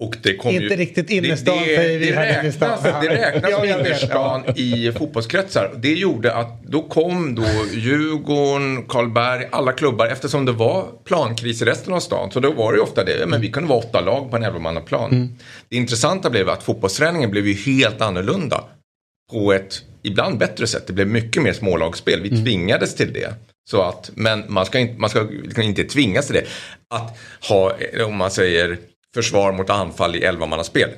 Och 0.03 0.17
det 0.23 0.35
kom 0.35 0.51
Inte 0.51 0.63
ju, 0.63 0.75
riktigt 0.75 1.09
innerstan, 1.09 1.57
det, 1.57 1.75
säger 1.75 1.99
vi 1.99 2.05
det, 2.05 2.11
det 2.11 2.17
här 2.17 2.43
räknas, 2.43 2.83
det 2.83 3.09
räknas 3.09 3.53
som 3.53 3.65
innerstan 3.65 4.43
i 4.55 4.91
fotbollskretsar. 4.91 5.73
Det 5.77 5.93
gjorde 5.93 6.33
att 6.33 6.63
då 6.63 6.81
kom 6.81 7.35
då 7.35 7.45
Djurgården, 7.73 8.83
Karlberg, 8.83 9.47
alla 9.51 9.71
klubbar 9.71 10.07
eftersom 10.07 10.45
det 10.45 10.51
var 10.51 10.87
plankris 11.03 11.61
i 11.61 11.65
resten 11.65 11.93
av 11.93 11.99
stan. 11.99 12.31
Så 12.31 12.39
då 12.39 12.51
var 12.51 12.71
det 12.71 12.77
ju 12.77 12.83
ofta 12.83 13.03
det, 13.03 13.27
men 13.27 13.41
vi 13.41 13.51
kunde 13.51 13.69
vara 13.69 13.79
åtta 13.79 14.01
lag 14.01 14.31
på 14.31 14.37
en 14.37 14.43
elvamannaplan. 14.43 15.11
Mm. 15.11 15.29
Det 15.69 15.75
intressanta 15.75 16.29
blev 16.29 16.49
att 16.49 16.63
fotbollsträningen 16.63 17.31
blev 17.31 17.47
ju 17.47 17.53
helt 17.53 18.01
annorlunda. 18.01 18.63
På 19.31 19.53
ett 19.53 19.81
ibland 20.03 20.37
bättre 20.37 20.67
sätt. 20.67 20.87
Det 20.87 20.93
blev 20.93 21.07
mycket 21.07 21.43
mer 21.43 21.53
smålagsspel. 21.53 22.19
Mm. 22.19 22.29
Vi 22.29 22.43
tvingades 22.43 22.95
till 22.95 23.13
det. 23.13 23.33
Så 23.69 23.81
att, 23.81 24.11
men 24.15 24.43
man 24.47 24.65
ska, 24.65 24.79
inte, 24.79 24.99
man 24.99 25.09
ska 25.09 25.21
liksom 25.43 25.63
inte 25.63 25.83
tvingas 25.83 26.25
till 26.25 26.35
det. 26.35 26.45
Att 26.95 27.17
ha, 27.49 27.73
om 28.05 28.15
man 28.15 28.31
säger 28.31 28.77
försvar 29.15 29.51
mot 29.51 29.69
anfall 29.69 30.15
i 30.15 30.23
elvamannaspel. 30.23 30.89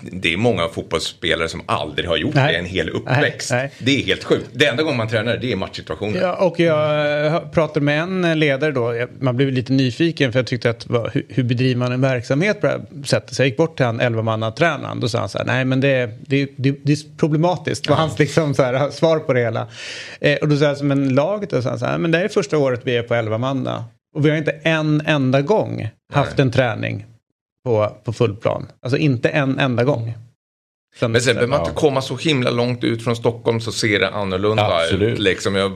Det 0.00 0.32
är 0.32 0.36
många 0.36 0.68
fotbollsspelare 0.68 1.48
som 1.48 1.62
aldrig 1.66 2.08
har 2.08 2.16
gjort 2.16 2.34
Nej. 2.34 2.52
det 2.52 2.58
en 2.58 2.66
hel 2.66 2.88
uppväxt. 2.88 3.50
Nej, 3.50 3.62
nej. 3.62 3.72
Det 3.78 4.02
är 4.02 4.06
helt 4.06 4.24
sjukt. 4.24 4.46
Det 4.52 4.66
enda 4.66 4.82
gången 4.82 4.96
man 4.96 5.08
tränar 5.08 5.36
det 5.36 5.52
är 5.52 5.56
matchsituationer. 5.56 6.20
Ja, 6.20 6.34
och 6.34 6.60
jag 6.60 7.26
eh, 7.26 7.40
pratade 7.48 7.80
med 7.80 8.02
en 8.02 8.38
ledare 8.38 8.72
då. 8.72 9.06
Man 9.20 9.36
blev 9.36 9.52
lite 9.52 9.72
nyfiken 9.72 10.32
för 10.32 10.38
jag 10.38 10.46
tyckte 10.46 10.70
att 10.70 10.86
hur, 11.28 11.42
bedriver 11.42 11.78
man 11.78 11.92
en 11.92 12.00
verksamhet 12.00 12.60
på 12.60 12.66
det 12.66 12.72
här 12.72 13.02
sättet? 13.04 13.36
Så 13.36 13.42
jag 13.42 13.48
gick 13.48 13.56
bort 13.56 13.76
till 13.76 13.86
han 13.86 14.00
11-mannatränaren. 14.00 15.00
Då 15.00 15.08
sa 15.08 15.18
han 15.18 15.28
så 15.28 15.38
här, 15.38 15.44
nej 15.44 15.64
men 15.64 15.80
det, 15.80 16.10
det, 16.26 16.48
det, 16.56 16.74
det 16.82 16.92
är 16.92 17.16
problematiskt. 17.16 17.88
var 17.88 17.96
hans 17.96 18.18
liksom 18.18 18.54
så 18.54 18.62
här, 18.62 18.90
svar 18.90 19.18
på 19.18 19.32
det 19.32 19.40
hela. 19.40 19.68
Eh, 20.20 20.36
och 20.36 20.48
då 20.48 20.56
sa 20.56 20.64
jag, 20.64 20.76
som 20.76 20.90
en 20.90 21.14
laget, 21.14 21.50
då 21.50 21.62
sa 21.62 21.68
han 21.68 21.78
så 21.78 21.86
här, 21.86 21.98
men 21.98 22.10
det 22.10 22.18
här 22.18 22.24
är 22.24 22.28
första 22.28 22.58
året 22.58 22.80
vi 22.84 22.96
är 22.96 23.02
på 23.02 23.14
11-manna. 23.14 23.84
Och 24.14 24.26
vi 24.26 24.30
har 24.30 24.36
inte 24.36 24.60
en 24.62 25.02
enda 25.06 25.40
gång 25.40 25.88
haft 26.12 26.38
en 26.38 26.50
träning 26.50 27.04
på, 27.66 27.96
på 28.04 28.12
full 28.12 28.36
plan. 28.36 28.66
Alltså 28.82 28.96
inte 28.98 29.28
en 29.28 29.58
enda 29.58 29.84
gång. 29.84 30.14
Sen- 31.00 31.12
Men 31.12 31.20
sen 31.20 31.34
behöver 31.34 31.50
man 31.50 31.58
ja. 31.60 31.68
inte 31.68 31.80
komma 31.80 32.02
så 32.02 32.16
himla 32.16 32.50
långt 32.50 32.84
ut 32.84 33.04
från 33.04 33.16
Stockholm 33.16 33.60
så 33.60 33.72
ser 33.72 34.00
det 34.00 34.08
annorlunda 34.10 34.64
Absolut. 34.82 35.12
ut. 35.12 35.18
Liksom 35.18 35.54
jag, 35.54 35.72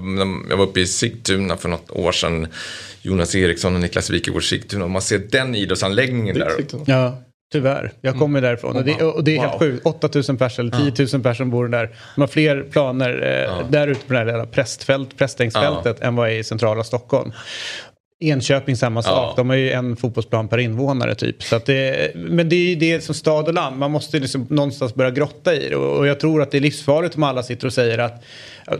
jag 0.51 0.57
var 0.57 0.65
uppe 0.65 0.81
i 0.81 0.87
Sigtuna 0.87 1.57
för 1.57 1.69
något 1.69 1.91
år 1.91 2.13
sedan. 2.13 2.47
Jonas 3.03 3.35
Eriksson 3.35 3.75
och 3.75 3.81
Niklas 3.81 4.11
Wikegård 4.11 4.45
Sigtuna. 4.49 4.85
Och 4.85 4.91
man 4.91 5.03
ser 5.03 5.19
den 5.19 5.55
idrottsanläggningen 5.55 6.39
där. 6.39 6.53
Ja, 6.87 7.19
tyvärr. 7.53 7.93
Jag 8.01 8.19
kommer 8.19 8.41
därifrån. 8.41 8.77
Och 8.77 8.85
det, 8.85 9.03
och 9.03 9.25
det 9.25 9.37
är 9.37 9.41
helt 9.41 9.53
Wow. 9.53 9.59
sjukt. 9.59 9.87
8000 9.87 10.37
personer 10.37 10.81
eller 10.81 10.91
10 10.91 11.07
000 11.13 11.23
personer 11.23 11.51
bor 11.51 11.69
där. 11.69 11.91
De 12.15 12.21
har 12.21 12.29
fler 12.29 12.63
planer 12.63 13.11
eh, 13.51 13.69
där 13.71 13.89
ute 13.89 14.07
på 14.07 14.13
det 14.13 14.19
här 14.19 14.27
lilla 14.27 14.47
prästfält, 14.47 15.17
prästängsfältet 15.19 16.01
än 16.01 16.17
vad 16.17 16.29
är 16.29 16.33
i 16.35 16.45
centrala 16.45 16.85
Stockholm. 16.85 17.33
Enköping 18.23 18.77
samma 18.77 19.03
sak. 19.03 19.13
Ja. 19.13 19.35
De 19.37 19.49
har 19.49 19.57
ju 19.57 19.71
en 19.71 19.97
fotbollsplan 19.97 20.49
per 20.49 20.59
invånare 20.59 21.15
typ. 21.15 21.43
Så 21.43 21.61
det, 21.67 22.15
men 22.15 22.49
det 22.49 22.57
är 22.57 22.69
ju 22.69 22.75
det 22.75 23.01
som 23.01 23.15
stad 23.15 23.49
och 23.49 23.55
land. 23.55 23.79
Man 23.79 23.91
måste 23.91 24.19
liksom 24.19 24.47
någonstans 24.51 24.95
börja 24.95 25.11
grotta 25.11 25.55
i 25.55 25.69
det. 25.69 25.77
Och, 25.77 26.07
jag 26.07 26.21
tror 26.21 26.43
att 26.43 26.51
det 26.51 26.59
är 26.59 26.61
livsfarligt 26.61 27.17
om 27.17 27.23
alla 27.23 27.43
sitter 27.43 27.67
och 27.67 27.73
säger 27.73 27.99
att 27.99 28.25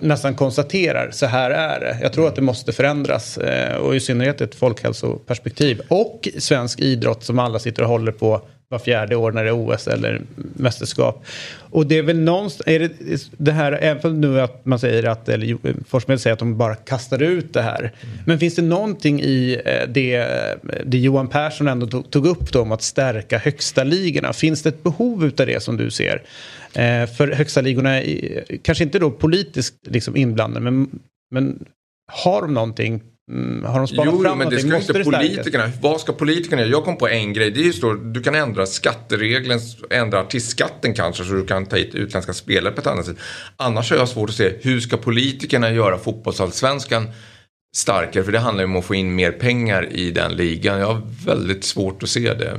nästan 0.01 0.35
konstaterar 0.35 1.11
så 1.11 1.27
här 1.27 1.51
är 1.51 1.81
det. 1.81 1.99
Jag 2.03 2.13
tror 2.13 2.29
att 2.29 2.37
det 2.37 2.43
måste 2.43 2.73
förändras. 2.73 3.39
Eh, 3.39 3.77
och 3.77 3.97
i 3.97 4.01
synnerhet 4.01 4.41
ett 4.41 4.55
folkhälsoperspektiv. 4.55 5.81
Och 5.89 6.29
svensk 6.39 6.81
idrott 6.81 7.25
som 7.25 7.39
alla 7.39 7.59
sitter 7.59 7.83
och 7.83 7.89
håller 7.89 8.13
på 8.13 8.43
var 8.71 8.79
fjärde 8.79 9.17
år 9.17 9.33
när 9.33 9.45
det 9.45 9.51
är 9.51 9.75
OS 9.75 9.89
eller 9.89 10.23
mästerskap. 10.37 11.25
Och 11.57 11.87
det 11.87 11.99
är 11.99 12.03
väl 12.03 12.21
någonstans, 12.21 12.69
är 12.69 12.79
det, 12.79 12.91
det 13.37 13.53
här, 13.53 13.73
även 13.73 14.21
nu 14.21 14.41
att 14.41 14.67
man 14.67 14.79
säger 14.79 15.05
att, 15.05 15.29
eller 15.29 15.59
Forssmed 15.89 16.21
säger 16.21 16.33
att 16.33 16.39
de 16.39 16.57
bara 16.57 16.75
kastar 16.75 17.23
ut 17.23 17.53
det 17.53 17.63
här. 17.63 17.93
Men 18.27 18.39
finns 18.39 18.55
det 18.55 18.63
någonting 18.63 19.21
i 19.21 19.61
eh, 19.65 19.89
det, 19.89 20.27
det 20.85 20.99
Johan 20.99 21.29
Persson 21.29 21.69
ändå 21.69 21.87
tog, 21.87 22.11
tog 22.11 22.27
upp 22.27 22.53
då 22.53 22.63
om 22.63 22.73
att 22.73 22.83
stärka 22.83 23.39
högsta 23.39 23.85
ligorna? 23.85 24.33
Finns 24.33 24.63
det 24.63 24.69
ett 24.69 24.83
behov 24.83 25.25
utav 25.25 25.47
det 25.47 25.63
som 25.63 25.77
du 25.77 25.91
ser? 25.91 26.23
Eh, 26.73 27.07
för 27.07 27.33
högsta 27.33 27.61
ligorna, 27.61 28.03
är, 28.03 28.45
kanske 28.63 28.85
inte 28.85 28.99
då 28.99 29.11
politiskt 29.11 29.75
liksom 29.87 30.17
inblandade, 30.17 30.65
men, 30.65 30.99
men 31.31 31.65
har 32.13 32.43
de 32.43 32.55
någonting? 32.55 33.01
Mm, 33.31 33.65
har 33.65 33.79
de 33.79 33.89
spanat 33.89 34.15
Jo, 34.15 34.23
fram 34.23 34.39
men 34.39 34.51
det 34.51 34.59
ska 34.59 34.69
Måste 34.71 34.93
inte 34.99 35.05
stärkas? 35.05 35.21
politikerna. 35.35 35.71
Vad 35.83 36.01
ska 36.01 36.13
politikerna 36.13 36.63
göra? 36.63 36.71
Jag 36.71 36.85
kom 36.85 36.97
på 36.97 37.09
en 37.09 37.33
grej. 37.33 37.51
Det 37.51 37.61
är 37.61 37.65
ju 37.65 37.73
så, 37.73 37.93
du 37.93 38.23
kan 38.23 38.35
ändra 38.35 38.67
skatteregeln, 38.67 39.61
ändra 39.91 40.21
artistskatten 40.21 40.95
kanske 40.95 41.25
så 41.25 41.33
du 41.33 41.47
kan 41.47 41.67
ta 41.67 41.77
hit 41.77 41.95
utländska 41.95 42.33
spelare 42.33 42.75
på 42.75 42.81
ett 42.81 42.87
annat 42.87 43.07
sätt. 43.07 43.17
Annars 43.57 43.91
har 43.91 43.97
jag 43.99 44.09
svårt 44.09 44.31
att 44.31 44.37
se 44.37 44.53
hur 44.63 44.81
ska 44.81 44.97
politikerna 44.97 45.71
göra 45.73 45.99
fotbollsallsvenskan 45.99 47.09
starkare? 47.77 48.25
För 48.25 48.33
det 48.33 48.39
handlar 48.39 48.65
ju 48.65 48.71
om 48.71 48.77
att 48.77 48.85
få 48.85 48.95
in 48.95 49.15
mer 49.15 49.33
pengar 49.33 49.89
i 49.93 50.11
den 50.11 50.33
ligan. 50.37 50.79
Jag 50.79 50.87
har 50.87 51.03
väldigt 51.27 51.65
svårt 51.65 52.03
att 52.03 52.09
se 52.09 52.35
det. 52.35 52.59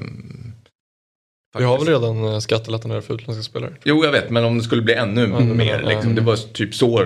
Vi 1.58 1.64
har 1.64 1.78
väl 1.78 1.88
redan 1.88 2.26
eh, 2.26 2.40
skattelättnader 2.40 3.02
för 3.02 3.14
utländska 3.14 3.44
spelare. 3.44 3.74
Jo, 3.84 4.06
jag 4.06 4.12
vet, 4.12 4.30
men 4.30 4.46
om 4.46 4.58
det 4.58 4.64
skulle 4.64 4.82
bli 4.82 4.94
ännu 4.94 5.26
Mm. 5.26 5.58
mer. 5.58 5.76
Mm. 5.80 5.88
Liksom, 5.88 6.16
det 6.16 6.22
var 6.22 6.36
typ 6.54 6.76
så. 6.76 7.06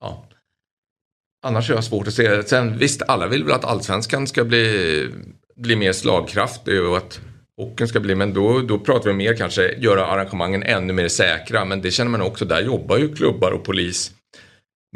Ja. 0.00 0.22
Annars 1.46 1.68
har 1.68 1.74
jag 1.74 1.84
svårt 1.84 2.06
att 2.06 2.14
se 2.14 2.28
det. 2.28 2.48
Sen 2.48 2.78
visst, 2.78 3.02
alla 3.02 3.26
vill 3.26 3.44
väl 3.44 3.52
att 3.52 3.64
allsvenskan 3.64 4.26
ska 4.26 4.44
bli, 4.44 5.08
bli 5.56 5.76
mer 5.76 5.92
slagkraftig 5.92 6.82
och 6.82 6.96
att 6.96 7.20
hockeyn 7.56 7.88
ska 7.88 8.00
bli, 8.00 8.14
men 8.14 8.34
då, 8.34 8.60
då 8.60 8.78
pratar 8.78 9.10
vi 9.10 9.16
mer 9.16 9.34
kanske 9.34 9.74
göra 9.78 10.06
arrangemangen 10.06 10.62
ännu 10.62 10.92
mer 10.92 11.08
säkra. 11.08 11.64
Men 11.64 11.82
det 11.82 11.90
känner 11.90 12.10
man 12.10 12.22
också, 12.22 12.44
där 12.44 12.62
jobbar 12.62 12.98
ju 12.98 13.14
klubbar 13.14 13.50
och 13.50 13.64
polis 13.64 14.12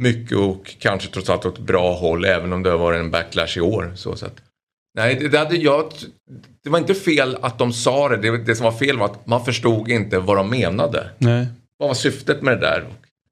mycket 0.00 0.38
och 0.38 0.76
kanske 0.78 1.10
trots 1.10 1.30
allt 1.30 1.46
åt 1.46 1.58
ett 1.58 1.64
bra 1.64 1.94
håll, 1.94 2.24
även 2.24 2.52
om 2.52 2.62
det 2.62 2.70
har 2.70 2.78
varit 2.78 3.00
en 3.00 3.10
backlash 3.10 3.56
i 3.56 3.60
år. 3.60 3.92
Så 3.94 4.16
sätt. 4.16 4.34
Nej, 4.94 5.14
det, 5.20 5.28
det, 5.28 5.38
hade 5.38 5.56
jag, 5.56 5.92
det 6.64 6.70
var 6.70 6.78
inte 6.78 6.94
fel 6.94 7.36
att 7.42 7.58
de 7.58 7.72
sa 7.72 8.08
det. 8.08 8.16
det. 8.16 8.38
Det 8.38 8.56
som 8.56 8.64
var 8.64 8.72
fel 8.72 8.98
var 8.98 9.06
att 9.06 9.26
man 9.26 9.44
förstod 9.44 9.88
inte 9.88 10.18
vad 10.18 10.36
de 10.36 10.50
menade. 10.50 11.10
Nej. 11.18 11.46
Vad 11.78 11.88
var 11.88 11.94
syftet 11.94 12.42
med 12.42 12.56
det 12.56 12.60
där? 12.60 12.84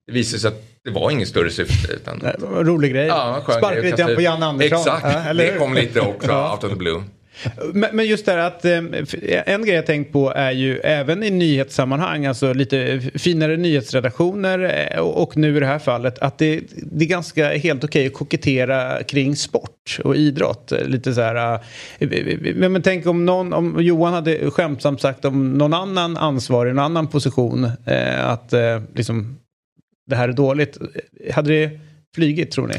Det 0.07 0.13
visade 0.13 0.41
sig 0.41 0.49
att 0.49 0.68
det 0.89 1.01
var 1.01 1.11
inget 1.11 1.29
större 1.29 1.51
syfte. 1.51 1.93
Utan... 1.93 2.21
Nej, 2.23 2.35
rolig 2.41 2.93
grej. 2.93 3.07
Ja, 3.07 3.37
en 3.37 3.43
skön 3.43 3.59
Sparka 3.59 3.81
grej 3.81 3.93
att 3.93 3.99
lite 3.99 4.15
på. 4.15 4.21
Janne 4.21 4.47
Andersson. 4.47 4.79
Exakt, 4.79 5.27
Ja, 5.27 5.35
det 5.35 5.59
kom 5.59 5.75
lite 5.75 6.01
också 6.01 6.29
Ja. 6.31 6.53
out 6.53 6.65
of 6.65 6.71
the 6.71 6.77
blue. 6.77 7.03
Men, 7.93 8.07
just 8.07 8.27
det 8.27 8.33
här 8.33 8.39
att 8.39 8.65
eh, 8.65 8.79
en 9.47 9.65
grej 9.65 9.75
jag 9.75 9.87
tänkt 9.87 10.13
på 10.13 10.33
är 10.37 10.51
ju 10.51 10.79
även 10.79 11.23
i 11.23 11.31
nyhetssammanhang, 11.31 12.27
alltså 12.27 12.53
lite 12.53 13.01
finare 13.15 13.57
nyhetsredaktioner 13.57 14.89
eh, 14.95 15.01
och, 15.01 15.37
nu 15.37 15.57
i 15.57 15.61
det 15.61 15.67
här 15.67 15.79
fallet 15.79 16.19
att 16.19 16.39
det, 16.39 16.61
det 16.77 17.05
är 17.05 17.09
ganska 17.09 17.49
helt 17.49 17.85
okej 17.85 18.07
att 18.07 18.13
kokettera 18.13 19.03
kring 19.03 19.37
sport 19.37 19.99
och 20.05 20.17
idrott. 20.17 20.73
Eh, 20.73 20.85
Lite 20.85 21.15
så 21.15 21.21
här, 21.21 21.61
men, 22.69 22.83
tänk 22.83 23.07
om 23.07 23.27
någon, 23.27 23.53
om 23.53 23.77
Johan 23.81 24.15
hade 24.15 24.51
skämtsamt 24.51 25.01
sagt 25.01 25.25
om 25.25 25.53
någon 25.53 25.75
annan 25.75 26.17
ansvarig, 26.17 26.71
en 26.71 26.79
annan 26.79 27.07
position 27.07 27.71
att 28.23 28.55
liksom 28.95 29.39
det 30.09 30.17
här 30.17 30.29
är 30.29 30.33
dåligt. 30.33 30.79
Hade 31.33 31.51
det 31.51 31.71
flygit 32.15 32.51
tror 32.51 32.67
ni? 32.67 32.75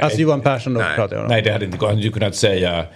Alltså 0.00 0.20
Johan 0.20 0.40
Persson 0.40 0.74
då 0.74 0.80
Nej. 0.80 0.96
pratar 0.96 1.16
jag 1.16 1.22
om. 1.24 1.28
Nej, 1.30 1.42
det 1.42 1.52
hade 1.52 1.64
inte 1.64 1.78
gått. 1.78 1.88
Han 1.88 1.96
hade 1.96 2.06
ju 2.06 2.12
kunnat 2.12 2.34
säga 2.36 2.86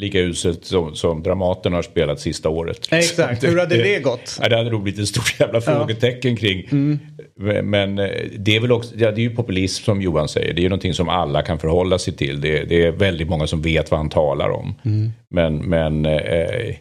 lika 0.00 0.18
uselt 0.18 0.64
som, 0.64 0.94
som 0.94 1.22
Dramaten 1.22 1.72
har 1.72 1.82
spelat 1.82 2.20
sista 2.20 2.48
året. 2.48 2.88
Exakt, 2.92 3.44
hur 3.44 3.58
hade 3.58 3.76
det 3.76 3.98
gått? 3.98 4.38
Ja, 4.42 4.48
det 4.48 4.56
hade 4.56 4.70
nog 4.70 4.82
blivit 4.82 5.00
ett 5.00 5.08
stort 5.08 5.40
jävla 5.40 5.60
frågetecken 5.60 6.36
kring. 6.36 6.66
Men- 6.70 7.70
Men 7.70 7.98
eh, 7.98 8.08
det 8.38 8.56
är 8.56 8.60
väl 8.60 8.72
också, 8.72 8.94
ja, 8.96 9.10
det 9.10 9.20
är 9.20 9.22
ju 9.22 9.36
populism 9.36 9.84
som 9.84 10.02
Johan 10.02 10.28
säger. 10.28 10.54
Det 10.54 10.60
är 10.60 10.62
ju 10.62 10.68
någonting 10.68 10.94
som 10.94 11.08
alla 11.08 11.42
kan 11.42 11.58
förhålla 11.58 11.98
sig 11.98 12.12
till. 12.16 12.40
Det, 12.40 12.64
det 12.64 12.84
är 12.86 12.92
väldigt 12.92 13.28
många 13.28 13.46
som 13.46 13.62
vet 13.62 13.90
vad 13.90 14.00
han 14.00 14.08
talar 14.10 14.48
om. 14.50 14.74
Men, 15.30 15.56
men 15.56 16.06
eh, 16.06 16.74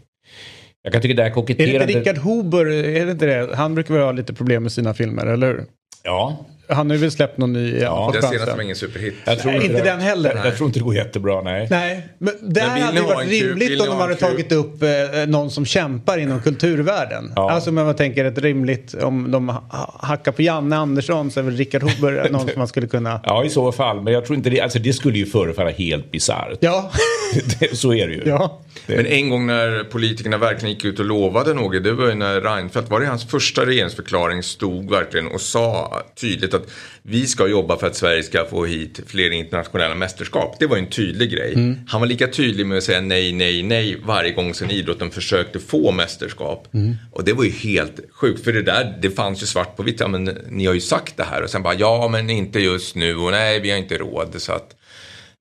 jag 0.83 0.93
kan 0.93 1.01
tycka 1.01 1.13
det 1.13 1.23
här 1.23 1.29
Är 1.29 1.55
det 1.55 1.63
inte 1.63 1.99
Richard 1.99 2.17
Huber, 2.17 2.65
är 2.65 3.05
det 3.05 3.11
inte 3.11 3.25
det? 3.25 3.55
Han 3.55 3.75
brukar 3.75 3.93
väl 3.93 4.03
ha 4.03 4.11
lite 4.11 4.33
problem 4.33 4.63
med 4.63 4.71
sina 4.71 4.93
filmer, 4.93 5.25
eller 5.25 5.47
hur? 5.47 5.65
Ja, 6.05 6.45
han 6.69 6.89
har 6.89 6.95
ju 6.95 7.01
väl 7.01 7.11
släppt 7.11 7.37
någon 7.37 7.53
ny 7.53 7.79
Ja, 7.79 8.09
Den 8.13 8.21
senaste 8.21 8.55
var 8.55 8.61
ingen 8.61 8.75
superhit. 8.75 9.13
jag 9.25 9.39
tror 9.39 9.51
Nej, 9.51 9.61
inte 9.65 9.77
det, 9.77 9.83
den 9.83 9.99
heller. 9.99 10.41
Jag 10.45 10.57
tror 10.57 10.67
inte 10.67 10.79
det 10.79 10.83
går 10.83 10.95
jättebra, 10.95 11.41
nej. 11.41 11.67
Nej, 11.69 12.07
men 12.17 12.33
det 12.41 12.61
Men 12.61 12.81
hade 12.81 12.97
ju 12.99 13.03
varit 13.05 13.29
kul- 13.29 13.47
rimligt 13.59 13.81
om 13.81 13.87
de 13.87 13.97
hade 13.97 14.15
tagit 14.15 14.51
upp 14.51 14.83
eh, 14.83 14.89
någon 15.27 15.51
som 15.51 15.65
kämpar 15.65 16.17
inom 16.17 16.41
kulturvärlden. 16.41 17.33
Ja. 17.35 17.51
Alltså 17.51 17.71
men 17.71 17.85
man 17.85 17.95
tänker 17.95 18.25
ett 18.25 18.37
rimligt, 18.37 18.93
om 18.93 19.31
de 19.31 19.49
ha- 19.49 19.99
hackar 20.01 20.31
på 20.31 20.41
Janne 20.41 20.75
Andersson 20.75 21.31
så 21.31 21.39
är 21.39 21.43
väl 21.43 21.57
Richard 21.57 21.83
Huber 21.83 22.27
någon 22.31 22.41
som 22.47 22.51
man 22.57 22.67
skulle 22.67 22.87
kunna... 22.87 23.19
Ja, 23.23 23.43
i 23.45 23.49
så 23.49 23.71
fall. 23.71 24.01
Men 24.01 24.13
jag 24.13 24.25
tror 24.25 24.37
inte 24.37 24.49
det, 24.49 24.61
alltså 24.61 24.79
det 24.79 24.93
skulle 24.93 25.17
ju 25.17 25.25
förefalla 25.25 25.69
helt 25.71 26.11
bisarrt. 26.11 26.57
Ja, 26.59 26.91
Det- 27.59 27.77
så 27.77 27.93
är 27.93 28.07
det 28.07 28.13
ju. 28.13 28.23
ja. 28.25 28.61
Men 28.87 29.05
en 29.05 29.29
gång 29.29 29.47
när 29.47 29.83
politikerna 29.83 30.37
verkligen 30.37 30.73
gick 30.73 30.85
ut 30.85 30.99
och 30.99 31.05
lovade 31.05 31.53
något, 31.53 31.83
det 31.83 31.91
var 31.91 32.07
ju 32.07 32.15
när 32.15 32.41
Reinfeldt, 32.41 32.89
var 32.89 32.99
det 32.99 33.05
hans 33.05 33.25
första 33.25 33.65
regeringsförklaring, 33.65 34.43
stod 34.43 34.89
verkligen 34.91 35.27
och 35.27 35.41
sa 35.41 36.01
tydligt 36.21 36.53
att 36.53 36.58
vi 37.03 37.27
ska 37.27 37.47
jobba 37.47 37.77
för 37.77 37.87
att 37.87 37.95
Sverige 37.95 38.23
ska 38.23 38.45
få 38.45 38.65
hit 38.65 38.99
fler 39.07 39.31
internationella 39.31 39.95
mästerskap. 39.95 40.55
Det 40.59 40.67
var 40.67 40.77
en 40.77 40.89
tydlig 40.89 41.31
grej. 41.31 41.53
Han 41.87 42.01
var 42.01 42.07
lika 42.07 42.27
tydlig 42.27 42.65
med 42.65 42.77
att 42.77 42.83
säga 42.83 43.01
nej, 43.01 43.31
nej, 43.31 43.63
nej 43.63 43.97
varje 44.05 44.31
gång 44.31 44.53
sedan 44.53 44.71
idrotten 44.71 45.11
försökte 45.11 45.59
få 45.59 45.91
mästerskap. 45.91 46.67
Och 47.11 47.23
det 47.23 47.33
var 47.33 47.43
ju 47.43 47.51
helt 47.51 47.99
sjukt, 48.11 48.43
för 48.43 48.53
det 48.53 48.61
där, 48.61 48.97
det 49.01 49.09
fanns 49.09 49.41
ju 49.43 49.45
svart 49.45 49.77
på 49.77 49.83
vitt, 49.83 49.99
ja 49.99 50.07
men 50.07 50.23
ni 50.49 50.65
har 50.65 50.73
ju 50.73 50.81
sagt 50.81 51.17
det 51.17 51.23
här 51.23 51.43
och 51.43 51.49
sen 51.49 51.63
bara 51.63 51.73
ja 51.73 52.07
men 52.11 52.29
inte 52.29 52.59
just 52.59 52.95
nu 52.95 53.15
och 53.15 53.31
nej 53.31 53.59
vi 53.59 53.71
har 53.71 53.77
inte 53.77 53.97
råd 53.97 54.35
så 54.37 54.51
att 54.51 54.75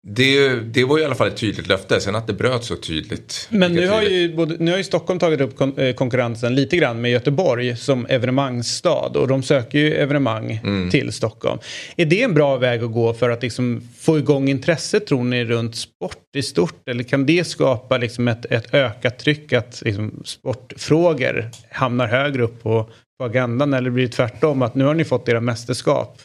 Det, 0.06 0.54
det 0.54 0.84
var 0.84 0.98
i 0.98 1.04
alla 1.04 1.14
fall 1.14 1.28
ett 1.28 1.36
tydligt 1.36 1.68
löfte. 1.68 2.00
Sen 2.00 2.14
att 2.14 2.26
det 2.26 2.32
bröt 2.32 2.64
så 2.64 2.76
tydligt. 2.76 3.48
Men 3.50 3.72
nu 3.72 3.88
har, 3.88 4.02
ju 4.02 4.36
både, 4.36 4.56
nu 4.58 4.70
har 4.70 4.78
ju 4.78 4.84
Stockholm 4.84 5.18
tagit 5.18 5.40
upp 5.40 5.78
eh, 5.78 5.92
konkurrensen 5.92 6.54
lite 6.54 6.76
grann 6.76 7.00
med 7.00 7.10
Göteborg 7.10 7.76
som 7.76 8.06
evenemangsstad. 8.06 9.10
Och 9.14 9.28
de 9.28 9.42
söker 9.42 9.78
ju 9.78 9.94
evenemang 9.94 10.60
mm. 10.64 10.90
till 10.90 11.12
Stockholm. 11.12 11.58
Är 11.96 12.06
det 12.06 12.22
en 12.22 12.34
bra 12.34 12.56
väg 12.56 12.82
att 12.82 12.92
gå 12.92 13.14
för 13.14 13.30
att 13.30 13.42
liksom 13.42 13.88
få 13.98 14.18
igång 14.18 14.48
intresset 14.48 15.06
tror 15.06 15.24
ni 15.24 15.44
runt 15.44 15.76
sport 15.76 16.36
i 16.36 16.42
stort? 16.42 16.88
Eller 16.88 17.04
kan 17.04 17.26
det 17.26 17.46
skapa 17.46 17.98
liksom 17.98 18.28
ett, 18.28 18.44
ett 18.44 18.74
ökat 18.74 19.18
tryck 19.18 19.52
att 19.52 19.82
liksom 19.84 20.22
sportfrågor 20.24 21.50
hamnar 21.70 22.06
högre 22.06 22.42
upp 22.42 22.62
på, 22.62 22.90
på 23.18 23.24
agendan? 23.24 23.74
Eller 23.74 23.90
blir 23.90 24.06
det 24.06 24.12
tvärtom 24.12 24.62
att 24.62 24.74
nu 24.74 24.84
har 24.84 24.94
ni 24.94 25.04
fått 25.04 25.28
era 25.28 25.40
mästerskap? 25.40 26.18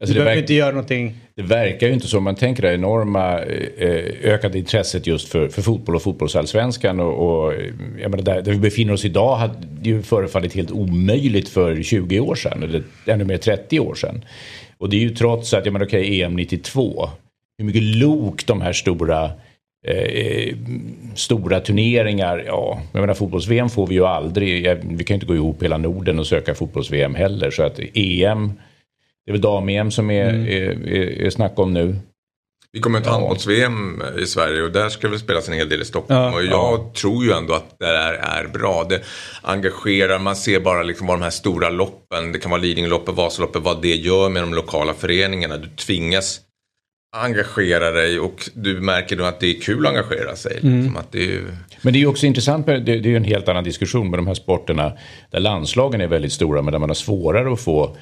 Alltså 0.00 0.14
du 0.14 0.20
behöver 0.20 0.40
inte 0.40 0.54
göra 0.54 0.70
någonting. 0.70 1.14
Det 1.34 1.42
verkar 1.42 1.86
ju 1.86 1.92
inte 1.92 2.06
så. 2.06 2.20
Man 2.20 2.34
tänker 2.34 2.62
det 2.62 2.74
enorma 2.74 3.38
eh, 3.38 4.32
ökade 4.32 4.58
intresset 4.58 5.06
just 5.06 5.28
för, 5.28 5.48
för 5.48 5.62
fotboll 5.62 5.96
och 5.96 6.02
fotbollsallsvenskan. 6.02 7.00
Och, 7.00 7.46
och 7.46 7.54
jag 8.00 8.10
menar, 8.10 8.24
där, 8.24 8.42
där 8.42 8.52
vi 8.52 8.58
befinner 8.58 8.92
oss 8.92 9.04
idag 9.04 9.36
hade 9.36 9.56
ju 9.82 10.02
förefallit 10.02 10.54
helt 10.54 10.70
omöjligt 10.70 11.48
för 11.48 11.82
20 11.82 12.20
år 12.20 12.34
sedan. 12.34 12.62
Eller 12.62 12.82
ännu 13.06 13.24
mer 13.24 13.36
30 13.38 13.80
år 13.80 13.94
sedan. 13.94 14.24
Och 14.78 14.90
det 14.90 14.96
är 14.96 15.00
ju 15.00 15.10
trots 15.10 15.54
att, 15.54 15.64
jag 15.64 15.72
menar 15.72 15.86
okej, 15.86 16.00
okay, 16.00 16.22
EM 16.22 16.36
92. 16.36 17.08
Hur 17.58 17.64
mycket 17.64 17.82
lok 17.82 18.46
de 18.46 18.60
här 18.60 18.72
stora 18.72 19.30
Eh, 19.88 20.54
stora 21.14 21.60
turneringar, 21.60 22.44
ja, 22.46 22.80
jag 22.92 23.00
menar 23.00 23.14
fotbolls-VM 23.14 23.68
får 23.68 23.86
vi 23.86 23.94
ju 23.94 24.06
aldrig. 24.06 24.78
Vi 24.82 25.04
kan 25.04 25.14
ju 25.14 25.16
inte 25.16 25.26
gå 25.26 25.34
ihop 25.34 25.62
hela 25.62 25.76
Norden 25.76 26.18
och 26.18 26.26
söka 26.26 26.54
fotbolls-VM 26.54 27.14
heller. 27.14 27.50
Så 27.50 27.62
att 27.62 27.80
EM 27.94 28.52
det 29.26 29.30
är 29.30 29.32
väl 29.32 29.40
dam-EM 29.40 29.90
som 29.90 30.10
är, 30.10 30.28
mm. 30.28 30.46
är, 30.46 30.88
är, 30.88 31.26
är 31.26 31.30
snack 31.30 31.58
om 31.58 31.72
nu. 31.72 31.96
Vi 32.72 32.80
kommer 32.80 33.00
till 33.00 33.10
handbolls-VM 33.10 34.02
i 34.18 34.26
Sverige 34.26 34.62
och 34.62 34.72
där 34.72 34.88
ska 34.88 35.08
det 35.08 35.18
spelas 35.18 35.48
en 35.48 35.54
hel 35.54 35.68
del 35.68 35.82
i 35.82 35.84
Stockholm. 35.84 36.20
Ja, 36.20 36.34
och 36.34 36.44
jag 36.44 36.50
ja. 36.52 36.92
tror 36.96 37.24
ju 37.24 37.32
ändå 37.32 37.54
att 37.54 37.78
det 37.78 37.86
där 37.86 38.12
är 38.12 38.48
bra. 38.48 38.86
Det 38.88 39.02
engagerar, 39.42 40.18
man 40.18 40.36
ser 40.36 40.60
bara 40.60 40.82
liksom 40.82 41.06
vad 41.06 41.18
de 41.18 41.22
här 41.22 41.30
stora 41.30 41.68
loppen, 41.68 42.32
det 42.32 42.38
kan 42.38 42.50
vara 42.50 42.60
Lidingöloppet, 42.60 43.14
Vasaloppet, 43.14 43.62
vad 43.62 43.82
det 43.82 43.96
gör 43.96 44.28
med 44.28 44.42
de 44.42 44.54
lokala 44.54 44.94
föreningarna. 44.94 45.56
Du 45.56 45.68
tvingas 45.68 46.40
engagera 47.16 47.90
dig 47.90 48.20
och 48.20 48.50
du 48.54 48.80
märker 48.80 49.16
då 49.16 49.24
att 49.24 49.40
det 49.40 49.46
är 49.46 49.60
kul 49.60 49.86
att 49.86 49.90
engagera 49.90 50.36
sig. 50.36 50.58
Mm. 50.62 50.78
Liksom 50.78 50.96
att 50.96 51.12
det 51.12 51.34
är... 51.34 51.40
Men 51.82 51.92
det 51.92 51.98
är 51.98 52.00
ju 52.00 52.06
också 52.06 52.26
intressant, 52.26 52.66
det 52.66 52.72
är 52.72 53.06
ju 53.06 53.16
en 53.16 53.24
helt 53.24 53.48
annan 53.48 53.64
diskussion 53.64 54.10
med 54.10 54.18
de 54.18 54.26
här 54.26 54.34
sporterna 54.34 54.92
där 55.30 55.40
landslagen 55.40 56.00
är 56.00 56.06
väldigt 56.06 56.32
stora 56.32 56.62
men 56.62 56.72
där 56.72 56.78
man 56.78 56.90
har 56.90 56.94
svårare 56.94 57.52
att 57.52 57.60
få 57.60 57.96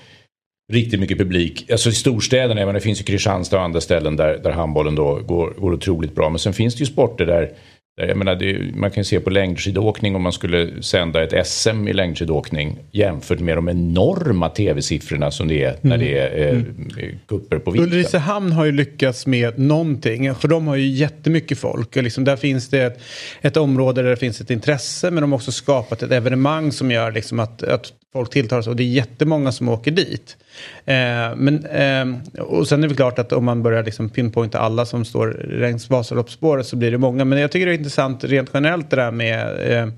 riktigt 0.73 1.01
mycket 1.01 1.19
publik. 1.19 1.71
Alltså 1.71 1.89
i 1.89 1.93
storstäderna, 1.93 2.67
men 2.67 2.75
det 2.75 2.81
finns 2.81 3.01
ju 3.01 3.05
Kristianstad 3.05 3.57
och 3.57 3.63
andra 3.63 3.81
ställen 3.81 4.17
där, 4.17 4.39
där 4.39 4.51
handbollen 4.51 4.95
då 4.95 5.21
går, 5.27 5.51
går 5.51 5.73
otroligt 5.73 6.15
bra. 6.15 6.31
Men 6.31 6.39
sen 6.39 6.53
finns 6.53 6.75
det 6.75 6.81
ju 6.81 6.87
sporter 6.87 7.27
där, 7.27 7.51
där 7.97 8.07
jag 8.07 8.17
menar, 8.17 8.35
det, 8.35 8.75
man 8.75 8.91
kan 8.91 9.05
se 9.05 9.21
på 9.21 9.31
längdskidåkning 9.31 10.17
om 10.17 10.23
man 10.23 10.33
skulle 10.33 10.83
sända 10.83 11.25
ett 11.25 11.47
SM 11.47 11.89
i 11.89 11.93
längdskidåkning 11.93 12.79
jämfört 12.93 13.41
med 13.41 13.57
de 13.57 13.69
enorma 13.69 14.49
tv-siffrorna 14.49 15.31
som 15.31 15.49
det 15.49 15.65
är 15.65 15.69
mm. 15.69 15.79
när 15.83 15.99
det 15.99 16.19
är 16.19 16.39
eh, 16.39 16.51
mm. 16.51 17.19
kupper 17.29 17.59
på 17.59 17.71
vintern. 17.71 17.93
Ulricehamn 17.93 18.53
har 18.53 18.65
ju 18.65 18.73
lyckats 18.73 19.27
med 19.27 19.59
någonting, 19.59 20.35
för 20.35 20.49
de 20.49 20.67
har 20.67 20.77
ju 20.77 20.87
jättemycket 20.87 21.59
folk. 21.59 21.97
Och 21.97 22.03
liksom 22.03 22.25
där 22.25 22.37
finns 22.37 22.69
det 22.69 22.83
ett, 22.83 23.01
ett 23.41 23.57
område 23.57 24.03
där 24.03 24.11
det 24.11 24.17
finns 24.17 24.41
ett 24.41 24.51
intresse 24.51 25.11
men 25.11 25.21
de 25.21 25.33
har 25.33 25.37
också 25.37 25.53
skapat 25.53 26.03
ett 26.03 26.13
evenemang 26.13 26.73
som 26.73 26.91
gör 26.91 27.13
liksom 27.13 27.41
att, 27.41 27.63
att 27.63 27.93
folk 28.15 28.31
tilltalas 28.31 28.67
och 28.67 28.77
det 28.77 28.83
är 28.83 28.89
jättemånga 28.89 29.53
som 29.53 29.69
åker 29.69 29.91
dit. 29.91 30.37
Eh, 30.85 30.95
men, 31.37 31.67
eh, 31.67 32.43
och 32.43 32.69
sen 32.69 32.85
är 32.85 32.89
det 32.89 32.95
klart 32.95 33.19
att 33.19 33.33
om 33.33 33.45
man 33.45 33.63
börjar 33.63 33.85
liksom 33.85 34.09
pinpointa 34.09 34.59
alla 34.59 34.87
som 34.87 35.05
står 35.05 35.47
längs 35.61 35.91
Vasaloppsspåret 35.91 36.67
så 36.67 36.77
blir 36.77 36.91
det 36.91 36.99
många. 36.99 37.25
Men 37.25 37.39
jag 37.39 37.53
tycker 37.53 37.67
det 37.67 37.73
är 37.73 37.79
intressant 37.79 38.25
rent 38.25 38.51
generellt 38.55 38.91
det 38.91 38.97
där 38.97 39.11
med 39.11 39.73
eh, 39.73 39.89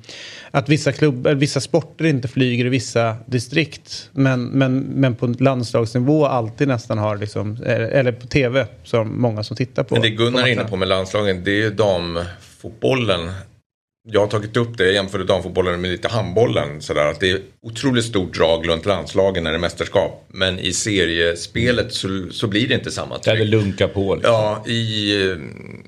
att 0.50 0.68
vissa, 0.68 0.92
klubbar, 0.92 1.34
vissa 1.34 1.60
sporter 1.60 2.04
inte 2.04 2.28
flyger 2.28 2.64
i 2.64 2.68
vissa 2.68 3.16
distrikt. 3.26 4.10
Men, 4.12 4.44
men, 4.44 4.78
men 4.78 5.14
på 5.14 5.26
landslagsnivå 5.26 6.26
alltid 6.26 6.68
nästan 6.68 6.98
har, 6.98 7.16
liksom, 7.16 7.62
eh, 7.66 7.98
eller 7.98 8.12
på 8.12 8.26
tv, 8.26 8.66
så 8.84 9.04
många 9.04 9.42
som 9.42 9.56
tittar 9.56 9.82
på. 9.82 9.94
Men 9.94 10.02
det 10.02 10.10
Gunnar 10.10 10.42
är 10.42 10.52
inne 10.52 10.64
på 10.64 10.76
med 10.76 10.88
landslagen, 10.88 11.44
det 11.44 11.50
är 11.50 11.62
ju 11.62 11.70
damfotbollen 11.70 13.30
jag 14.08 14.20
har 14.20 14.26
tagit 14.26 14.56
upp 14.56 14.78
det, 14.78 14.84
jag 14.84 14.94
jämförde 14.94 15.24
damfotbollen 15.24 15.80
med 15.80 15.90
lite 15.90 16.08
handbollen. 16.08 16.82
Sådär, 16.82 17.06
att 17.06 17.20
det 17.20 17.30
är 17.30 17.40
otroligt 17.62 18.04
stort 18.04 18.34
drag 18.34 18.68
runt 18.68 18.86
landslagen 18.86 19.44
när 19.44 19.50
det 19.50 19.56
är 19.56 19.60
mästerskap. 19.60 20.28
Men 20.28 20.58
i 20.58 20.72
seriespelet 20.72 21.92
så, 21.94 22.26
så 22.30 22.46
blir 22.46 22.68
det 22.68 22.74
inte 22.74 22.90
samma 22.90 23.18
tryck. 23.18 23.24
Där 23.24 23.44
det 23.44 23.50
lunkar 23.50 23.88
på. 23.88 24.14
Liksom. 24.14 24.32
Ja, 24.32 24.64
i 24.66 25.22
eh, 25.30 25.36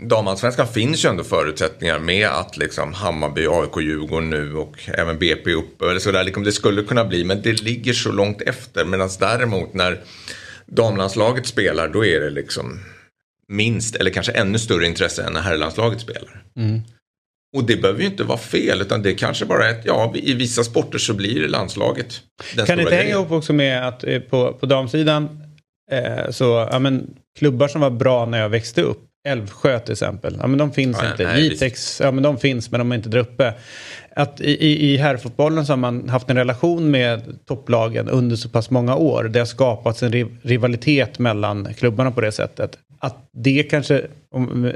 damallsvenskan 0.06 0.68
finns 0.68 1.04
ju 1.04 1.08
ändå 1.08 1.24
förutsättningar 1.24 1.98
med 1.98 2.28
att 2.28 2.56
liksom 2.56 2.92
Hammarby, 2.92 3.46
AIK, 3.46 3.80
Djurgården 3.80 4.30
nu 4.30 4.54
och 4.54 4.78
även 4.86 5.18
BP 5.18 5.52
uppe. 5.52 5.90
Eller 5.90 6.00
sådär, 6.00 6.24
liksom 6.24 6.44
det 6.44 6.52
skulle 6.52 6.82
kunna 6.82 7.04
bli, 7.04 7.24
men 7.24 7.42
det 7.42 7.62
ligger 7.62 7.92
så 7.92 8.12
långt 8.12 8.42
efter. 8.42 8.84
Medan 8.84 9.10
däremot 9.20 9.74
när 9.74 10.00
damlandslaget 10.66 11.46
spelar, 11.46 11.88
då 11.88 12.04
är 12.06 12.20
det 12.20 12.30
liksom 12.30 12.80
minst 13.48 13.96
eller 13.96 14.10
kanske 14.10 14.32
ännu 14.32 14.58
större 14.58 14.86
intresse 14.86 15.22
än 15.22 15.32
när 15.32 15.40
herrlandslaget 15.40 16.00
spelar. 16.00 16.42
Mm. 16.56 16.80
Och 17.56 17.64
det 17.64 17.76
behöver 17.76 18.00
ju 18.00 18.06
inte 18.06 18.24
vara 18.24 18.38
fel 18.38 18.80
utan 18.80 19.02
det 19.02 19.14
kanske 19.14 19.44
bara 19.44 19.68
är 19.68 19.70
att 19.70 19.84
ja, 19.84 20.12
i 20.14 20.34
vissa 20.34 20.64
sporter 20.64 20.98
så 20.98 21.14
blir 21.14 21.40
det 21.40 21.48
landslaget. 21.48 22.20
Kan 22.66 22.76
det 22.76 22.82
inte 22.82 22.94
hänga 22.94 23.10
ihop 23.10 23.30
också 23.30 23.52
med 23.52 23.88
att 23.88 24.04
eh, 24.04 24.20
på, 24.20 24.52
på 24.52 24.66
damsidan 24.66 25.42
eh, 25.90 26.30
så, 26.30 26.68
ja 26.72 26.78
men 26.78 27.10
klubbar 27.38 27.68
som 27.68 27.80
var 27.80 27.90
bra 27.90 28.26
när 28.26 28.38
jag 28.38 28.48
växte 28.48 28.82
upp 28.82 29.04
Älvsjö 29.28 29.78
till 29.78 29.92
exempel. 29.92 30.36
Ja, 30.40 30.46
men 30.46 30.58
de 30.58 30.72
finns 30.72 30.98
ja, 31.02 31.10
inte. 31.10 31.34
Vitex, 31.36 32.00
ja, 32.00 32.10
men 32.10 32.22
de 32.22 32.38
finns 32.38 32.70
men 32.70 32.78
de 32.78 32.92
är 32.92 32.96
inte 32.96 33.08
där 33.08 33.18
uppe. 33.18 33.54
Att 34.16 34.40
i, 34.40 34.50
i, 34.50 34.92
i 34.92 34.96
herrfotbollen 34.96 35.66
så 35.66 35.72
har 35.72 35.76
man 35.76 36.08
haft 36.08 36.30
en 36.30 36.36
relation 36.36 36.90
med 36.90 37.38
topplagen 37.46 38.08
under 38.08 38.36
så 38.36 38.48
pass 38.48 38.70
många 38.70 38.96
år. 38.96 39.24
Det 39.24 39.38
har 39.38 39.46
skapats 39.46 40.02
en 40.02 40.38
rivalitet 40.42 41.18
mellan 41.18 41.74
klubbarna 41.74 42.10
på 42.10 42.20
det 42.20 42.32
sättet 42.32 42.78
att 42.98 43.28
det 43.32 43.62
kanske, 43.62 44.06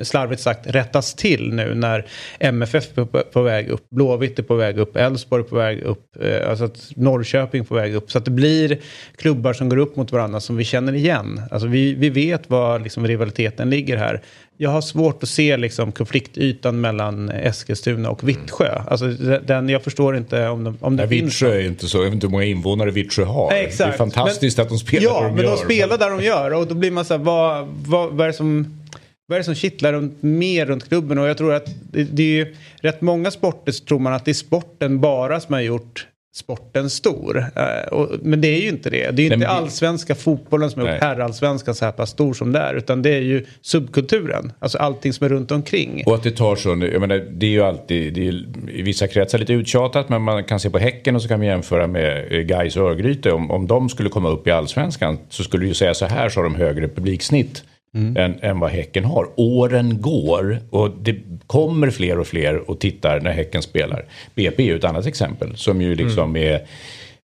slarvigt 0.02 0.42
sagt, 0.42 0.66
rättas 0.66 1.14
till 1.14 1.52
nu 1.52 1.74
när 1.74 2.06
MFF 2.38 2.98
är 2.98 3.04
på, 3.22 3.42
väg 3.42 3.68
upp, 3.68 3.90
Blåvitt 3.90 4.38
är 4.38 4.42
på 4.42 4.54
väg 4.54 4.78
upp, 4.78 4.96
Elfsborg 4.96 5.42
är 5.42 5.48
på 5.48 5.56
väg 5.56 5.82
upp, 5.82 6.16
eh, 6.20 6.50
alltså 6.50 6.64
att 6.64 6.90
Norrköping 6.96 7.60
är 7.60 7.64
på 7.64 7.74
väg 7.74 7.94
upp. 7.94 8.10
Så 8.10 8.18
att 8.18 8.24
det 8.24 8.30
blir 8.30 8.78
klubbar 9.16 9.52
som 9.52 9.68
går 9.68 9.76
upp 9.76 9.96
mot 9.96 10.12
varandra 10.12 10.40
som 10.40 10.56
vi 10.56 10.64
känner 10.64 10.92
igen. 10.92 11.40
Alltså 11.50 11.68
vi, 11.68 11.94
vi 11.94 12.10
vet 12.10 12.50
var 12.50 12.78
liksom 12.78 13.06
rivaliteten 13.06 13.70
ligger 13.70 13.96
här. 13.96 14.22
Jag 14.62 14.70
har 14.70 14.80
svårt 14.80 15.22
att 15.22 15.28
se 15.28 15.56
liksom 15.56 15.92
konfliktytan 15.92 16.80
mellan 16.80 17.28
Eskilstuna 17.28 18.10
och 18.10 18.28
Vittsjö. 18.28 18.82
Alltså 18.86 19.06
den, 19.46 19.68
jag 19.68 19.82
förstår 19.82 20.16
inte 20.16 20.48
om, 20.48 20.64
de, 20.64 20.78
om 20.80 20.96
det 20.96 21.02
Nej, 21.02 21.18
finns. 21.18 21.24
Vittsjö 21.24 21.54
är 21.54 21.66
inte 21.66 21.88
så, 21.88 21.98
jag 21.98 22.04
vet 22.04 22.14
inte 22.14 22.26
hur 22.26 22.30
många 22.30 22.44
invånare 22.44 22.90
Vittsjö 22.90 23.24
har. 23.24 23.50
Nej, 23.50 23.64
exakt. 23.64 23.90
Det 23.90 23.94
är 23.94 23.98
fantastiskt 23.98 24.56
men, 24.56 24.62
att 24.62 24.68
de 24.68 24.78
spelar 24.78 25.04
ja, 25.04 25.20
där 25.20 25.28
de 25.28 25.36
gör. 25.36 25.44
Ja, 25.44 25.50
men 25.50 25.56
de 25.56 25.74
spelar 25.74 25.98
där 25.98 26.10
de 26.10 26.24
gör 26.24 26.54
och 26.54 26.66
då 26.66 26.74
blir 26.74 26.90
man 26.90 27.04
så 27.04 27.14
här, 27.14 27.24
vad, 27.24 27.66
vad, 27.66 28.12
vad 28.12 28.20
är 28.20 28.26
det 28.26 28.32
som 28.32 28.80
vad 29.26 29.36
är 29.36 29.40
det 29.40 29.44
som 29.44 29.54
kittlar 29.54 29.92
runt, 29.92 30.22
mer 30.22 30.66
runt 30.66 30.88
klubben? 30.88 31.18
Och 31.18 31.28
jag 31.28 31.38
tror 31.38 31.54
att 31.54 31.66
det, 31.92 32.02
det 32.02 32.40
är 32.40 32.54
rätt 32.76 33.00
många 33.00 33.30
sporter 33.30 33.72
så 33.72 33.84
tror 33.84 33.98
man 33.98 34.12
att 34.12 34.24
det 34.24 34.30
är 34.30 34.34
sporten 34.34 35.00
bara 35.00 35.40
som 35.40 35.52
har 35.52 35.60
gjort 35.60 36.06
sporten 36.34 36.90
stor. 36.90 37.44
Och, 37.92 38.08
men 38.22 38.40
det 38.40 38.48
är 38.48 38.60
ju 38.60 38.68
inte 38.68 38.90
det. 38.90 39.10
Det 39.10 39.22
är 39.22 39.26
ju 39.26 39.34
inte 39.34 39.48
allsvenska 39.48 40.14
fotbollen 40.14 40.70
som 40.70 40.82
gjort 40.82 41.00
herrallsvenskan 41.00 41.74
så 41.74 41.84
här 41.84 41.92
pass 41.92 42.10
stor 42.10 42.34
som 42.34 42.52
det 42.52 42.58
är. 42.58 42.74
Utan 42.74 43.02
det 43.02 43.10
är 43.10 43.20
ju 43.20 43.46
subkulturen. 43.60 44.52
Alltså 44.58 44.78
allting 44.78 45.12
som 45.12 45.24
är 45.24 45.28
runt 45.28 45.50
omkring. 45.50 46.02
Och 46.06 46.14
att 46.14 46.22
det 46.22 46.30
tar 46.30 46.56
så. 46.56 46.68
Jag 46.68 47.00
menar, 47.00 47.16
det 47.16 47.46
är 47.46 47.50
ju 47.50 47.62
alltid 47.62 48.14
det 48.14 48.28
är, 48.28 48.44
i 48.70 48.82
vissa 48.82 49.06
kretsar 49.06 49.38
lite 49.38 49.52
uttjatat. 49.52 50.08
Men 50.08 50.22
man 50.22 50.44
kan 50.44 50.60
se 50.60 50.70
på 50.70 50.78
Häcken 50.78 51.16
och 51.16 51.22
så 51.22 51.28
kan 51.28 51.38
man 51.38 51.46
jämföra 51.46 51.86
med 51.86 52.32
eh, 52.32 52.40
Gais 52.40 52.76
och 52.76 52.90
Örgryte. 52.90 53.32
Om, 53.32 53.50
om 53.50 53.66
de 53.66 53.88
skulle 53.88 54.08
komma 54.08 54.28
upp 54.28 54.46
i 54.46 54.50
allsvenskan 54.50 55.18
så 55.28 55.42
skulle 55.42 55.62
du 55.62 55.68
ju 55.68 55.74
säga 55.74 55.94
så 55.94 56.06
här 56.06 56.28
så 56.28 56.40
har 56.40 56.44
de 56.44 56.54
högre 56.54 56.88
publiksnitt 56.88 57.64
mm. 57.96 58.16
än, 58.16 58.38
än 58.42 58.60
vad 58.60 58.70
Häcken 58.70 59.04
har. 59.04 59.28
Åren 59.36 60.00
går 60.00 60.58
och 60.70 60.90
det 61.00 61.16
kommer 61.46 61.90
fler 61.90 62.18
och 62.18 62.26
fler 62.26 62.70
och 62.70 62.80
tittar 62.80 63.20
när 63.20 63.32
Häcken 63.32 63.62
spelar. 63.62 64.04
BP 64.34 64.62
är 64.62 64.66
ju 64.66 64.76
ett 64.76 64.84
annat 64.84 65.06
exempel 65.06 65.56
som 65.56 65.82
ju 65.82 65.94
liksom 65.94 66.30
mm. 66.30 66.42
är 66.42 66.66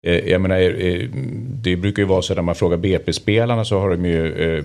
eh, 0.05 0.29
jag 0.31 0.41
menar, 0.41 0.59
eh, 0.59 1.09
det 1.61 1.75
brukar 1.75 2.01
ju 2.01 2.07
vara 2.07 2.21
så 2.21 2.35
när 2.35 2.41
man 2.41 2.55
frågar 2.55 2.77
BP-spelarna 2.77 3.65
så 3.65 3.79
har 3.79 3.89
de 3.89 4.05
ju, 4.05 4.55
eh, 4.57 4.63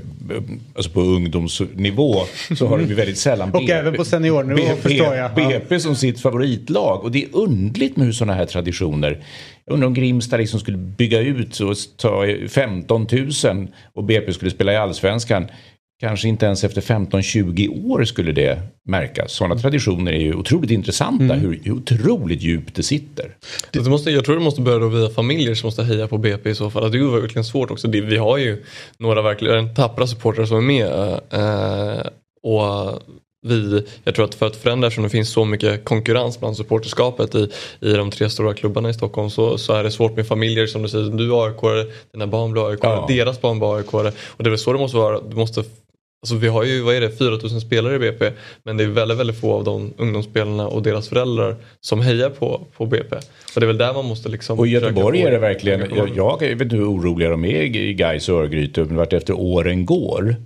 alltså 0.74 0.90
på 0.90 1.00
ungdomsnivå, 1.00 2.14
så 2.56 2.66
har 2.66 2.78
de 2.78 2.88
ju 2.88 2.94
väldigt 2.94 3.18
sällan 3.18 3.50
BP. 3.50 3.64
Och 3.64 3.70
även 3.70 3.94
på 3.94 4.04
seniornivå 4.04 4.56
BP, 4.56 4.76
förstår 4.76 5.14
jag. 5.14 5.34
BP 5.34 5.80
som 5.80 5.96
sitt 5.96 6.20
favoritlag. 6.20 7.04
Och 7.04 7.10
det 7.10 7.24
är 7.24 7.28
undligt 7.32 7.96
med 7.96 8.06
hur 8.06 8.12
sådana 8.12 8.34
här 8.34 8.46
traditioner. 8.46 9.24
Jag 9.64 9.74
undrar 9.74 9.86
om 9.86 9.94
Grimsta 9.94 10.36
liksom 10.36 10.60
skulle 10.60 10.76
bygga 10.76 11.20
ut 11.20 11.60
och 11.60 11.76
ta 11.96 12.26
15 12.48 13.06
000 13.44 13.68
och 13.94 14.04
BP 14.04 14.32
skulle 14.32 14.50
spela 14.50 14.72
i 14.72 14.76
allsvenskan 14.76 15.46
kanske 16.02 16.28
inte 16.28 16.46
ens 16.46 16.64
efter 16.64 16.80
15-20 16.80 17.90
år 17.90 18.04
skulle 18.04 18.32
det 18.32 18.58
märkas. 18.84 19.32
Sådana 19.32 19.58
traditioner 19.58 20.12
är 20.12 20.20
ju 20.20 20.34
otroligt 20.34 20.70
intressanta, 20.70 21.24
mm. 21.24 21.40
hur, 21.40 21.60
hur 21.64 21.72
otroligt 21.72 22.42
djupt 22.42 22.74
det 22.74 22.82
sitter. 22.82 23.36
Det 23.70 23.80
måste, 23.80 24.10
jag 24.10 24.24
tror 24.24 24.34
det 24.34 24.42
måste 24.42 24.60
börja 24.60 24.78
då 24.78 24.88
via 24.88 25.10
familjer 25.10 25.54
som 25.54 25.66
måste 25.66 25.84
heja 25.84 26.08
på 26.08 26.18
BP 26.18 26.50
i 26.50 26.54
så 26.54 26.70
fall. 26.70 26.90
Det 26.92 26.98
är 26.98 27.20
verkligen 27.20 27.44
svårt 27.44 27.70
också. 27.70 27.88
Det, 27.88 28.00
vi 28.00 28.16
har 28.16 28.38
ju 28.38 28.64
några 28.98 29.22
verkligen 29.22 29.74
tappra 29.74 30.06
supportrar 30.06 30.44
som 30.44 30.56
är 30.56 30.60
med. 30.60 31.20
Uh, 31.34 32.06
Och 32.42 33.02
vi, 33.46 33.86
jag 34.04 34.14
tror 34.14 34.24
att 34.24 34.34
för 34.34 34.46
att 34.46 34.56
förändra 34.56 34.86
eftersom 34.86 35.04
det 35.04 35.10
finns 35.10 35.30
så 35.30 35.44
mycket 35.44 35.84
konkurrens 35.84 36.40
bland 36.40 36.56
supporterskapet 36.56 37.34
i, 37.34 37.48
i 37.80 37.92
de 37.92 38.10
tre 38.10 38.30
stora 38.30 38.54
klubbarna 38.54 38.90
i 38.90 38.94
Stockholm 38.94 39.30
så, 39.30 39.58
så 39.58 39.72
är 39.72 39.84
det 39.84 39.90
svårt 39.90 40.16
med 40.16 40.26
familjer 40.26 40.66
som 40.66 40.82
du 40.82 40.88
säger, 40.88 41.04
du 41.04 41.34
är 41.34 41.46
AIK, 41.46 41.88
dina 42.12 42.26
barn 42.26 42.52
blir 42.52 42.70
AIK, 42.70 42.80
ja. 42.82 43.04
deras 43.08 43.40
barn 43.40 43.58
blir 43.58 43.76
AIK 43.76 43.94
och 43.94 44.04
det 44.38 44.48
är 44.48 44.50
väl 44.50 44.58
så 44.58 44.72
det 44.72 44.78
måste 44.78 44.96
vara. 44.96 45.20
Du 45.20 45.36
måste 45.36 45.64
Alltså 46.24 46.36
vi 46.36 46.48
har 46.48 46.64
ju, 46.64 46.80
vad 46.80 46.94
är 46.94 47.00
det, 47.00 47.10
4000 47.10 47.60
spelare 47.60 47.94
i 47.94 47.98
BP 47.98 48.32
men 48.62 48.76
det 48.76 48.84
är 48.84 48.88
väldigt, 48.88 49.18
väldigt 49.18 49.40
få 49.40 49.52
av 49.52 49.64
de 49.64 49.94
ungdomsspelarna 49.96 50.68
och 50.68 50.82
deras 50.82 51.08
föräldrar 51.08 51.56
som 51.80 52.00
hejar 52.00 52.30
på, 52.30 52.66
på 52.76 52.86
BP. 52.86 53.16
Och 53.54 53.60
det 53.60 53.64
är 53.64 53.66
väl 53.66 53.78
där 53.78 53.94
man 53.94 54.04
måste 54.04 54.28
liksom... 54.28 54.58
Och 54.58 54.66
i 54.66 54.70
Göteborg 54.70 55.22
är 55.22 55.30
det 55.30 55.38
verkligen, 55.38 55.80
jag, 55.96 56.16
jag 56.16 56.38
vet 56.40 56.60
inte 56.60 56.76
hur 56.76 56.90
oroliga 56.90 57.30
de 57.30 57.44
är 57.44 57.76
i 57.76 57.94
Gais 57.94 58.28
och 58.28 58.40
Örgryte 58.40 58.82
vart 58.82 59.12
efter 59.12 59.32
åren 59.32 59.86
går 59.86 60.36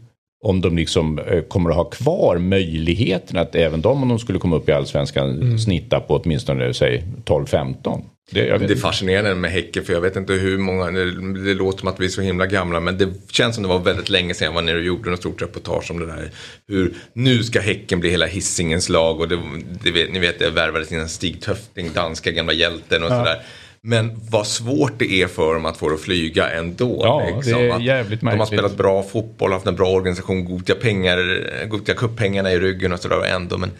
om 0.45 0.61
de 0.61 0.77
liksom 0.77 1.19
eh, 1.19 1.43
kommer 1.43 1.71
att 1.71 1.77
ha 1.77 1.85
kvar 1.85 2.39
möjligheten 2.39 3.39
att 3.39 3.55
även 3.55 3.81
de 3.81 4.03
om 4.03 4.09
de 4.09 4.19
skulle 4.19 4.39
komma 4.39 4.57
upp 4.57 4.69
i 4.69 4.73
allsvenskan 4.73 5.31
mm. 5.31 5.59
snitta 5.59 6.01
på 6.01 6.17
åtminstone 6.17 6.75
säg 6.75 7.05
12-15. 7.25 8.03
Det, 8.31 8.59
det 8.59 8.73
är 8.73 8.77
fascinerande 8.77 9.35
med 9.35 9.51
Häcken 9.51 9.85
för 9.85 9.93
jag 9.93 10.01
vet 10.01 10.17
inte 10.17 10.33
hur 10.33 10.59
många, 10.59 10.91
det, 10.91 11.35
det, 11.45 11.55
låter 11.55 11.79
som 11.79 11.89
att 11.89 12.01
vi 12.01 12.05
är 12.05 12.09
så 12.09 12.21
himla 12.21 12.47
gamla 12.47 12.81
men 12.81 12.99
det 12.99 13.09
känns 13.31 13.55
som 13.55 13.63
det 13.63 13.69
var 13.69 13.79
väldigt 13.79 14.09
länge 14.09 14.35
sedan 14.35 14.47
jag 14.47 14.53
var 14.53 14.63
nere 14.63 14.77
och 14.77 14.85
gjorde 14.85 15.11
något 15.11 15.21
stort 15.21 15.43
reportage 15.43 15.91
om 15.91 16.01
det 16.01 16.07
där. 16.07 16.31
Hur 16.69 16.95
nu 17.13 17.43
ska 17.43 17.61
Häcken 17.61 18.01
bli 18.01 18.11
hela 18.11 18.27
hissingens 18.27 18.89
lag 18.89 19.21
och 19.21 19.29
det, 19.29 19.39
det 19.83 20.13
ni 20.13 20.19
vet 20.19 20.39
det 20.39 20.51
värvades 20.51 20.93
in 20.93 20.99
en 20.99 21.09
Stig 21.09 21.43
Töfting, 21.43 21.93
danska 21.93 22.31
gamla 22.31 22.53
hjälten 22.53 23.03
och 23.03 23.11
ja. 23.11 23.19
sådär. 23.19 23.43
Men 23.89 24.21
vad 24.31 24.47
svårt 24.47 24.93
det 24.99 25.13
är 25.13 25.27
för 25.27 25.55
dem 25.55 25.67
att 25.67 25.77
få 25.77 25.89
det 25.89 25.95
att 25.95 26.01
flyga 26.01 26.51
ändå. 26.51 27.01
Ja, 27.03 27.23
liksom. 27.37 27.53
det 27.53 27.69
är 27.69 27.81
jävligt 27.81 28.21
De 28.21 28.39
har 28.39 28.47
spelat 28.47 28.77
bra 28.77 29.03
fotboll, 29.03 29.53
haft 29.53 29.67
en 29.67 29.77
bra 29.77 29.89
organisation, 29.89 30.45
goda 30.45 30.75
pengar, 30.75 31.19
goda 31.67 31.95
cuppengarna 31.95 32.53
i 32.53 32.59
ryggen 32.59 32.93
och 32.93 33.01
sådär 33.01 33.25
ändå. 33.25 33.59
Men 33.59 33.71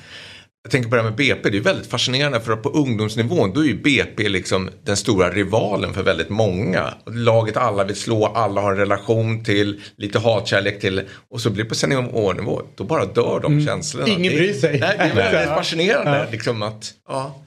jag 0.63 0.71
tänker 0.71 0.89
på 0.91 0.97
det 0.97 1.03
här 1.03 1.09
med 1.11 1.17
BP, 1.17 1.51
det 1.51 1.59
är 1.59 1.63
väldigt 1.63 1.87
fascinerande 1.87 2.41
för 2.41 2.57
på 2.57 2.69
ungdomsnivån 2.69 3.53
då 3.55 3.61
är 3.61 3.65
ju 3.65 3.83
BP 3.83 4.29
liksom 4.29 4.71
den 4.85 4.97
stora 4.97 5.31
rivalen 5.31 5.95
för 5.95 6.03
väldigt 6.03 6.29
många. 6.29 6.95
Laget 7.07 7.57
alla 7.57 7.85
vill 7.85 7.97
slå, 7.97 8.27
alla 8.27 8.61
har 8.61 8.73
en 8.73 8.79
relation 8.79 9.45
till, 9.45 9.81
lite 9.97 10.19
hatkärlek 10.19 10.81
till 10.81 11.03
och 11.31 11.41
så 11.41 11.51
blir 11.51 11.65
det 11.65 11.69
på 11.69 11.75
seniornivå, 11.75 12.63
då 12.75 12.85
bara 12.85 13.05
dör 13.05 13.41
de 13.43 13.53
mm. 13.53 13.67
känslorna. 13.67 14.09
Ingen 14.09 14.33
bryr 14.33 14.53
sig. 14.53 14.81
Nej, 14.81 14.97
det 14.99 15.05
är 15.05 15.33
väldigt 15.33 15.55
fascinerande. 15.57 16.19
Ja. 16.19 16.27
Liksom 16.31 16.63
att, 16.63 16.93
ja. 17.09 17.43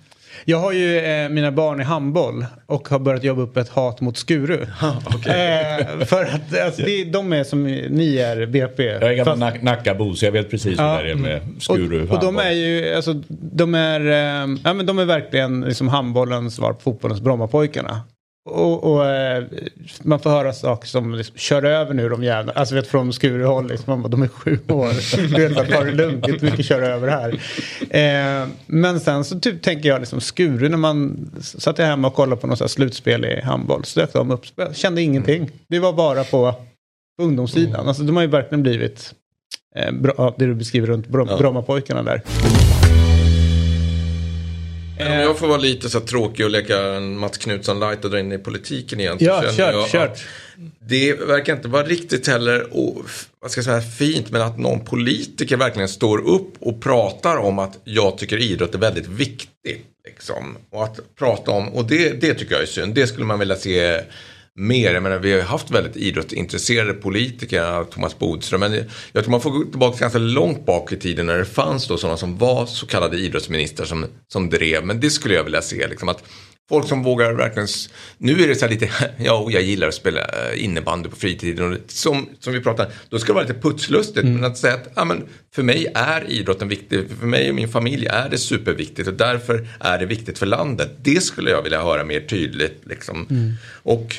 Jag 0.50 0.60
har 0.60 0.72
ju 0.72 0.98
eh, 0.98 1.30
mina 1.30 1.52
barn 1.52 1.82
i 1.82 1.84
handboll 1.84 2.46
och 2.66 2.90
har 2.90 3.00
börjat 3.00 3.24
jobba 3.24 3.42
upp 3.42 3.58
ett 3.58 3.70
hat 3.70 4.02
mot 4.02 4.18
Skuru. 4.18 4.66
okay. 5.16 5.80
eh, 5.80 6.06
för 6.06 6.26
att 6.26 6.60
alltså, 6.66 6.82
det, 6.82 7.04
de 7.04 7.34
är 7.34 7.44
som 7.44 7.64
ni 7.64 8.18
är, 8.18 8.46
BP. 8.46 8.84
Jag 8.84 9.04
är 9.04 9.14
gammal 9.14 9.52
Fast... 9.52 9.64
Nackabo 9.64 10.14
så 10.14 10.26
jag 10.26 10.32
vet 10.32 10.50
precis 10.50 10.80
hur 10.80 10.84
ja, 10.84 11.02
det 11.04 11.12
är 11.12 11.16
med 11.16 11.42
Skuru. 11.60 12.08
Och, 12.08 12.14
och 12.14 12.20
de 12.22 12.38
är 12.38 12.52
ju, 12.52 12.94
alltså, 12.94 13.14
de 13.30 13.76
är, 13.76 14.00
eh, 14.00 14.58
ja, 14.64 14.74
men 14.74 14.86
de 14.86 15.00
är 15.00 15.06
verkligen 15.06 15.62
liksom 15.62 15.88
handbollens 15.88 16.56
svar 16.56 16.74
på 16.74 16.80
fotbollens 16.80 17.22
Brommapojkarna. 17.22 18.02
Och, 18.50 18.84
och 18.84 19.06
eh, 19.06 19.44
man 20.02 20.20
får 20.20 20.30
höra 20.30 20.54
saker 20.54 20.88
som 20.88 21.16
liksom, 21.16 21.38
kör 21.38 21.64
över 21.64 21.94
nu 21.94 22.10
de 22.10 22.24
jävla, 22.24 22.54
alltså 22.54 22.76
vet 22.76 22.88
från 22.88 23.14
Skurehåll 23.14 23.68
liksom, 23.68 24.10
de 24.10 24.22
är 24.22 24.28
sju 24.28 24.60
år. 24.68 24.94
Du 25.36 25.48
vet, 25.48 25.70
ta 25.70 25.84
det 25.84 25.92
lugnt, 25.92 26.28
inte 26.28 26.46
mycket 26.46 26.66
kör 26.66 26.82
över 26.82 27.08
här. 27.08 27.30
Eh, 27.90 28.48
men 28.66 29.00
sen 29.00 29.26
så 29.26 29.40
typ 29.40 29.62
tänker 29.62 29.90
jag 29.90 30.00
liksom 30.00 30.22
Skuru 30.22 30.70
när 30.70 30.78
man 30.78 31.30
satt 31.42 31.78
jag 31.78 31.86
hemma 31.86 32.08
och 32.08 32.14
kollade 32.14 32.42
på 32.42 32.48
något 32.48 32.72
slutspel 32.72 33.26
i 33.26 33.42
handboll 33.42 33.86
så 33.86 34.00
dök 34.00 34.14
de 34.14 34.32
upp, 34.32 34.46
kände 34.74 35.02
ingenting. 35.02 35.52
Det 35.68 35.80
var 35.80 35.94
bara 35.94 36.24
på, 36.24 36.56
ungdomssidan. 37.20 37.88
Alltså 37.88 38.04
de 38.04 38.16
har 38.16 38.24
ju 38.24 38.30
verkligen 38.30 38.64
blivit 38.64 39.14
eh, 39.76 39.92
bra, 39.92 40.36
det 40.38 40.46
du 40.46 40.56
beskriver 40.56 40.88
runt 40.88 41.08
Brommapojkarna 41.08 42.04
där. 42.04 42.22
Om 45.00 45.14
jag 45.14 45.38
får 45.38 45.48
vara 45.48 45.58
lite 45.58 45.90
så 45.90 46.00
tråkig 46.00 46.46
och 46.46 46.52
leka 46.52 46.82
en 46.82 47.18
Mats 47.18 47.38
Knutsson 47.38 47.80
light 47.80 48.06
och 48.06 48.12
dra 48.12 48.20
in 48.20 48.32
i 48.32 48.38
politiken 48.38 49.00
igen. 49.00 49.18
Ja, 49.20 49.44
kör, 49.58 49.88
kör. 49.88 50.12
Det 50.80 51.14
verkar 51.14 51.56
inte 51.56 51.68
vara 51.68 51.84
riktigt 51.84 52.28
heller, 52.28 52.78
och, 52.78 53.06
vad 53.42 53.52
ska 53.52 53.60
jag 53.60 53.66
säga, 53.66 53.82
fint, 53.82 54.32
men 54.32 54.42
att 54.42 54.60
någon 54.60 54.86
politiker 54.86 55.58
verkligen 55.58 55.90
står 55.90 56.28
upp 56.28 56.54
och 56.60 56.82
pratar 56.82 57.38
om 57.38 57.60
att 57.60 57.80
jag 57.84 58.18
tycker 58.18 58.38
idrott 58.38 58.76
är 58.76 58.80
väldigt 58.80 59.08
viktigt. 59.08 59.86
Liksom. 60.06 60.58
Och 60.70 60.84
att 60.84 61.16
prata 61.20 61.52
om, 61.52 61.70
och 61.70 61.86
det, 61.86 62.22
det 62.22 62.34
tycker 62.34 62.54
jag 62.54 62.62
är 62.62 62.68
synd. 62.68 62.96
Det 62.96 63.08
skulle 63.08 63.26
man 63.26 63.40
vilja 63.40 63.56
se 63.56 64.02
mer. 64.60 64.94
Jag 64.94 65.04
menar, 65.04 65.18
vi 65.18 65.34
har 65.34 65.42
haft 65.42 65.72
väldigt 65.72 65.96
idrottsintresserade 65.96 66.94
politiker, 66.94 67.84
Thomas 67.84 68.20
Bodström. 68.20 68.60
Men 68.60 68.74
jag 69.12 69.24
tror 69.24 69.32
man 69.32 69.42
får 69.42 69.52
gå 69.52 69.64
tillbaka 69.64 69.98
ganska 70.00 70.20
långt 70.20 70.66
bak 70.66 70.92
i 70.92 70.98
tiden 70.98 71.26
när 71.26 71.38
det 71.38 71.46
fanns 71.46 71.88
då 71.88 71.98
sådana 71.98 72.18
som 72.18 72.38
var 72.38 72.66
så 72.66 72.86
kallade 72.86 73.18
idrottsministrar 73.18 73.86
som, 73.86 74.06
som 74.28 74.50
drev. 74.50 74.86
Men 74.86 75.00
det 75.00 75.10
skulle 75.10 75.34
jag 75.34 75.44
vilja 75.44 75.62
se. 75.62 75.88
Liksom, 75.88 76.10
att 76.10 76.24
Folk 76.70 76.88
som 76.88 77.04
vågar 77.04 77.34
verkligen... 77.34 77.68
Nu 78.18 78.44
är 78.44 78.48
det 78.48 78.56
så 78.56 78.66
här 78.66 78.74
lite, 78.74 78.90
ja, 79.18 79.48
jag 79.50 79.62
gillar 79.62 79.88
att 79.88 79.94
spela 79.94 80.20
eh, 80.22 80.64
innebandy 80.64 81.10
på 81.10 81.16
fritiden. 81.16 81.74
Och 81.74 81.78
som, 81.88 82.30
som 82.40 82.54
vi 82.54 82.62
pratar, 82.62 82.92
då 83.10 83.20
ska 83.20 83.28
det 83.28 83.34
vara 83.34 83.48
lite 83.48 83.60
putslustigt. 83.60 84.24
Mm. 84.24 84.34
Men 84.34 84.52
att 84.52 84.58
säga 84.58 84.74
att, 84.74 84.88
ja, 84.96 85.06
men 85.06 85.24
för 85.56 85.64
mig 85.64 85.88
är 85.96 86.30
idrotten 86.30 86.68
viktig. 86.68 87.06
För 87.20 87.28
mig 87.28 87.50
och 87.50 87.56
min 87.56 87.70
familj 87.70 88.06
är 88.06 88.30
det 88.30 88.38
superviktigt. 88.38 89.08
Och 89.08 89.14
därför 89.14 89.68
är 89.80 89.98
det 89.98 90.06
viktigt 90.06 90.40
för 90.40 90.46
landet. 90.46 90.92
Det 91.02 91.24
skulle 91.24 91.50
jag 91.50 91.62
vilja 91.62 91.82
höra 91.82 92.04
mer 92.04 92.22
tydligt. 92.22 92.82
Liksom. 92.86 93.28
Mm. 93.30 93.54
Och 93.84 94.16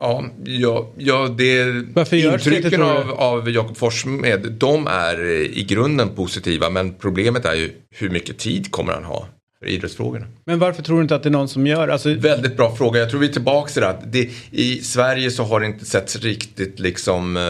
Ja, 0.00 0.24
ja, 0.44 0.92
ja 0.96 1.34
det, 1.38 1.64
Varför 1.94 2.16
intrycken 2.16 2.80
det, 2.80 2.86
av, 2.86 3.10
av 3.10 3.50
Jakob 3.50 3.76
Forssmed, 3.76 4.52
de 4.52 4.86
är 4.86 5.24
i 5.58 5.64
grunden 5.68 6.08
positiva. 6.08 6.70
Men 6.70 6.94
problemet 6.94 7.44
är 7.44 7.54
ju 7.54 7.70
hur 7.90 8.10
mycket 8.10 8.38
tid 8.38 8.70
kommer 8.70 8.92
han 8.92 9.04
ha 9.04 9.28
för 9.58 9.66
idrottsfrågorna. 9.66 10.26
Men 10.46 10.58
varför 10.58 10.82
tror 10.82 10.96
du 10.96 11.02
inte 11.02 11.14
att 11.14 11.22
det 11.22 11.28
är 11.28 11.30
någon 11.30 11.48
som 11.48 11.66
gör? 11.66 11.88
Alltså... 11.88 12.14
Väldigt 12.14 12.56
bra 12.56 12.76
fråga. 12.76 13.00
Jag 13.00 13.10
tror 13.10 13.20
vi 13.20 13.28
är 13.28 13.32
tillbaka 13.32 13.72
till 13.72 13.82
det, 13.82 13.98
det 14.06 14.30
I 14.50 14.80
Sverige 14.80 15.30
så 15.30 15.42
har 15.42 15.60
det 15.60 15.66
inte 15.66 15.84
setts 15.84 16.16
riktigt 16.16 16.80
liksom 16.80 17.36
eh, 17.36 17.42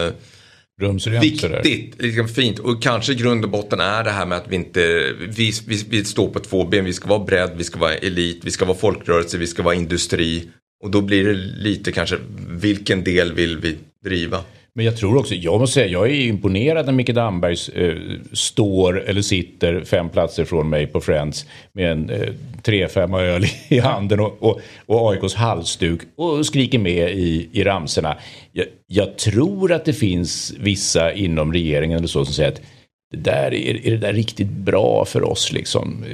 Viktigt, 1.21 2.01
liksom 2.01 2.27
fint. 2.27 2.59
Och 2.59 2.83
kanske 2.83 3.11
i 3.11 3.15
grund 3.15 3.43
och 3.43 3.51
botten 3.51 3.79
är 3.79 4.03
det 4.03 4.11
här 4.11 4.25
med 4.25 4.37
att 4.37 4.47
vi 4.47 4.55
inte, 4.55 5.13
vi, 5.29 5.51
vi, 5.67 5.85
vi 5.89 6.05
står 6.05 6.27
på 6.27 6.39
två 6.39 6.65
ben. 6.65 6.85
Vi 6.85 6.93
ska 6.93 7.07
vara 7.07 7.23
bredd, 7.23 7.51
vi 7.57 7.63
ska 7.63 7.79
vara 7.79 7.93
elit, 7.95 8.41
vi 8.43 8.51
ska 8.51 8.65
vara 8.65 8.77
folkrörelse, 8.77 9.37
vi 9.37 9.47
ska 9.47 9.63
vara 9.63 9.75
industri. 9.75 10.49
Och 10.85 10.91
då 10.91 11.01
blir 11.01 11.23
det 11.23 11.33
lite 11.63 11.91
kanske, 11.91 12.17
vilken 12.49 13.03
del 13.03 13.33
vill 13.33 13.57
vi 13.57 13.77
driva? 14.03 14.37
Men 14.73 14.85
jag 14.85 14.97
tror 14.97 15.17
också, 15.17 15.35
jag 15.35 15.59
måste 15.59 15.73
säga, 15.73 15.87
jag 15.87 16.09
är 16.09 16.13
imponerad 16.13 16.85
när 16.85 16.93
Micke 16.93 17.13
Damberg 17.13 17.55
eh, 17.73 17.95
står 18.33 19.03
eller 19.09 19.21
sitter 19.21 19.83
fem 19.83 20.09
platser 20.09 20.45
från 20.45 20.69
mig 20.69 20.87
på 20.87 21.01
Friends 21.01 21.45
med 21.73 21.91
en 21.91 22.09
eh, 22.09 22.29
tre, 22.63 22.87
fem 22.87 23.13
öl 23.13 23.45
i 23.67 23.79
handen 23.83 24.19
och, 24.19 24.43
och, 24.43 24.61
och 24.85 25.11
AIKs 25.11 25.35
halsduk 25.35 26.01
och 26.15 26.45
skriker 26.45 26.79
med 26.79 27.11
i, 27.11 27.49
i 27.51 27.63
ramserna. 27.63 28.17
Jag, 28.51 28.65
jag 28.87 29.17
tror 29.17 29.71
att 29.71 29.85
det 29.85 29.93
finns 29.93 30.53
vissa 30.59 31.13
inom 31.13 31.53
regeringen 31.53 31.97
eller 31.97 32.07
så 32.07 32.25
som 32.25 32.33
säger 32.33 32.51
att 32.51 32.61
där, 33.15 33.53
är, 33.53 33.87
är 33.87 33.91
det 33.91 33.97
där 33.97 34.13
riktigt 34.13 34.49
bra 34.49 35.05
för 35.05 35.23
oss 35.23 35.53
liksom? 35.53 36.05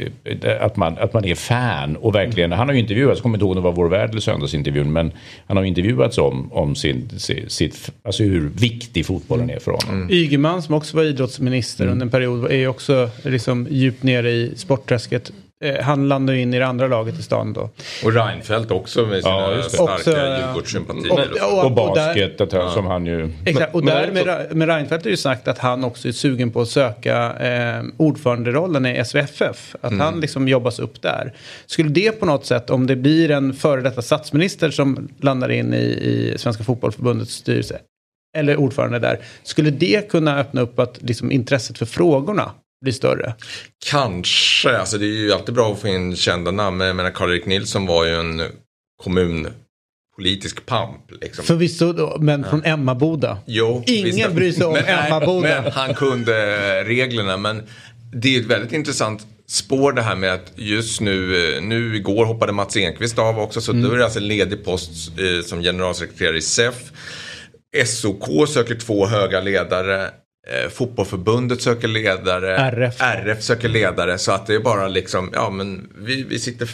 Att 0.60 0.78
man, 0.78 0.98
att 0.98 1.14
man 1.14 1.26
är 1.26 1.36
fan 1.36 1.96
och 1.96 2.16
verkligen, 2.16 2.52
han 2.52 2.68
har 2.68 2.74
ju 2.74 2.80
intervjuats, 2.80 3.18
jag 3.18 3.24
kommer 3.24 3.38
inte 3.38 3.44
ihåg 3.44 3.52
om 3.52 3.56
det 3.56 3.62
var 3.62 3.72
Vår 3.72 3.90
Värld 3.90 4.10
eller 4.10 4.22
Söndagsintervjun, 4.22 4.94
men 4.94 5.12
han 5.48 5.58
har 5.58 5.64
intervjuats 5.64 6.18
om, 6.18 6.52
om 6.52 6.76
sin, 6.76 7.10
sitt, 7.48 7.92
alltså 8.04 8.24
hur 8.24 8.50
viktig 8.50 9.06
fotbollen 9.06 9.50
är 9.50 9.60
för 9.60 9.72
honom. 9.72 9.96
Mm. 9.96 10.12
Ygeman 10.12 10.62
som 10.62 10.76
också 10.76 10.98
var 10.98 11.04
idrottsminister 11.04 11.84
mm. 11.84 11.94
under 11.94 12.06
en 12.06 12.12
period 12.12 12.52
är 12.52 12.58
ju 12.58 12.68
också 12.68 13.10
liksom 13.24 13.68
djupt 13.70 14.04
nere 14.04 14.32
i 14.32 14.52
sportträsket 14.56 15.32
Eh, 15.64 15.84
han 15.84 16.08
landar 16.08 16.34
in 16.34 16.54
i 16.54 16.60
det 16.60 16.68
andra 16.68 16.88
laget 16.88 17.20
i 17.20 17.24
stan 17.24 17.54
då. 17.54 17.70
Och 18.04 18.14
Reinfeldt 18.14 18.72
också 18.72 19.06
med 19.06 19.24
sina 19.24 19.36
ja, 19.36 19.64
starka 19.64 20.38
Djurgårdssympatier. 20.38 21.12
Och, 21.12 21.54
och, 21.54 21.66
och, 21.66 21.72
basket 21.72 22.42
och 22.42 22.48
där, 22.48 22.58
ja. 22.58 22.72
som 22.72 22.86
han 22.86 23.06
ju... 23.06 23.32
Exakt, 23.46 23.76
och 23.76 23.86
där 23.86 24.12
med, 24.12 24.56
med 24.56 24.68
Reinfeldt 24.68 25.06
är 25.06 25.10
ju 25.10 25.18
sagt 25.18 25.48
att 25.48 25.58
han 25.58 25.84
också 25.84 26.08
är 26.08 26.12
sugen 26.12 26.52
på 26.52 26.62
att 26.62 26.68
söka 26.68 27.34
eh, 27.34 27.84
ordföranderollen 27.98 28.86
i 28.86 29.06
SVFF. 29.06 29.76
Att 29.82 29.92
mm. 29.92 30.00
han 30.00 30.20
liksom 30.20 30.48
jobbas 30.48 30.80
upp 30.80 31.02
där. 31.02 31.34
Skulle 31.66 31.90
det 31.90 32.12
på 32.12 32.26
något 32.26 32.46
sätt, 32.46 32.70
om 32.70 32.88
det 32.88 32.96
blir 32.96 33.32
en 33.32 33.54
före 33.54 33.82
detta 33.82 34.02
statsminister 34.02 34.72
som 34.72 35.10
landar 35.20 35.52
in 35.52 35.74
i, 35.74 35.78
i 35.78 36.34
Svenska 36.38 36.64
Fotbollförbundets 36.64 37.34
styrelse 37.34 37.80
eller 38.38 38.58
ordförande 38.58 39.00
där. 39.00 39.20
Skulle 39.44 39.70
det 39.70 40.10
kunna 40.10 40.40
öppna 40.40 40.62
upp 40.62 40.80
att 40.80 41.02
liksom, 41.02 41.32
intresset 41.32 41.78
för 41.78 41.86
frågorna 41.86 42.52
bli 42.82 42.94
större? 42.94 43.34
Kanske, 43.86 44.78
alltså 44.78 44.98
det 44.98 45.06
är 45.06 45.20
ju 45.20 45.34
alltid 45.34 45.56
bra 45.56 45.74
att 45.74 45.80
få 45.80 45.88
in 45.88 46.16
kända 46.16 46.52
namn. 46.52 46.80
Jag 46.80 46.96
menar 46.96 47.12
Karl-Erik 47.12 47.46
Nilsson 47.46 47.86
var 47.86 48.06
ju 48.06 48.16
en 48.16 48.42
kommunpolitisk 49.04 50.66
pamp. 50.66 51.12
Liksom. 51.22 51.46
Förvisso, 51.46 52.18
men 52.20 52.44
från 52.44 52.64
Emmaboda. 52.66 53.38
Jo, 53.46 53.84
Ingen 53.88 54.16
visst, 54.16 54.32
bryr 54.32 54.52
sig 54.52 54.66
om 54.66 54.74
men, 54.74 54.86
Emmaboda. 54.86 55.62
Men 55.62 55.72
han 55.72 55.94
kunde 55.94 56.34
reglerna. 56.84 57.38
Men 57.38 57.64
det 58.14 58.36
är 58.36 58.40
ett 58.40 58.46
väldigt 58.46 58.72
intressant 58.72 59.28
spår 59.48 59.92
det 59.92 60.02
här 60.02 60.16
med 60.16 60.34
att 60.34 60.52
just 60.56 61.02
nu, 61.02 61.60
nu 61.62 61.96
igår 61.96 62.26
hoppade 62.26 62.52
Mats 62.52 62.78
Enqvist 62.78 63.20
av 63.20 63.40
också. 63.40 63.62
Så 63.62 63.72
mm. 63.72 63.84
då 63.84 63.92
är 63.94 63.98
det 63.98 64.04
alltså 64.04 64.20
en 64.20 64.28
ledig 64.28 64.66
post 64.66 65.20
eh, 65.20 65.46
som 65.46 65.62
generalsekreterare 65.62 66.38
i 66.38 66.42
SEF. 66.42 66.92
SOK 67.86 68.50
söker 68.50 68.76
två 68.76 69.06
höga 69.06 69.42
ledare 69.42 70.10
Eh, 70.48 70.70
fotbollförbundet 70.70 71.62
söker 71.62 71.88
ledare. 71.88 72.58
RF. 72.58 73.02
RF 73.02 73.42
söker 73.42 73.70
ledare. 73.70 74.18
Så 74.18 74.32
att 74.32 74.48
det 74.48 74.56
är 74.56 74.60
bara 74.60 74.88
liksom, 74.88 75.30
ja 75.34 75.50
men 75.50 75.90
vi, 75.98 76.24
vi 76.24 76.40
sitter 76.40 76.70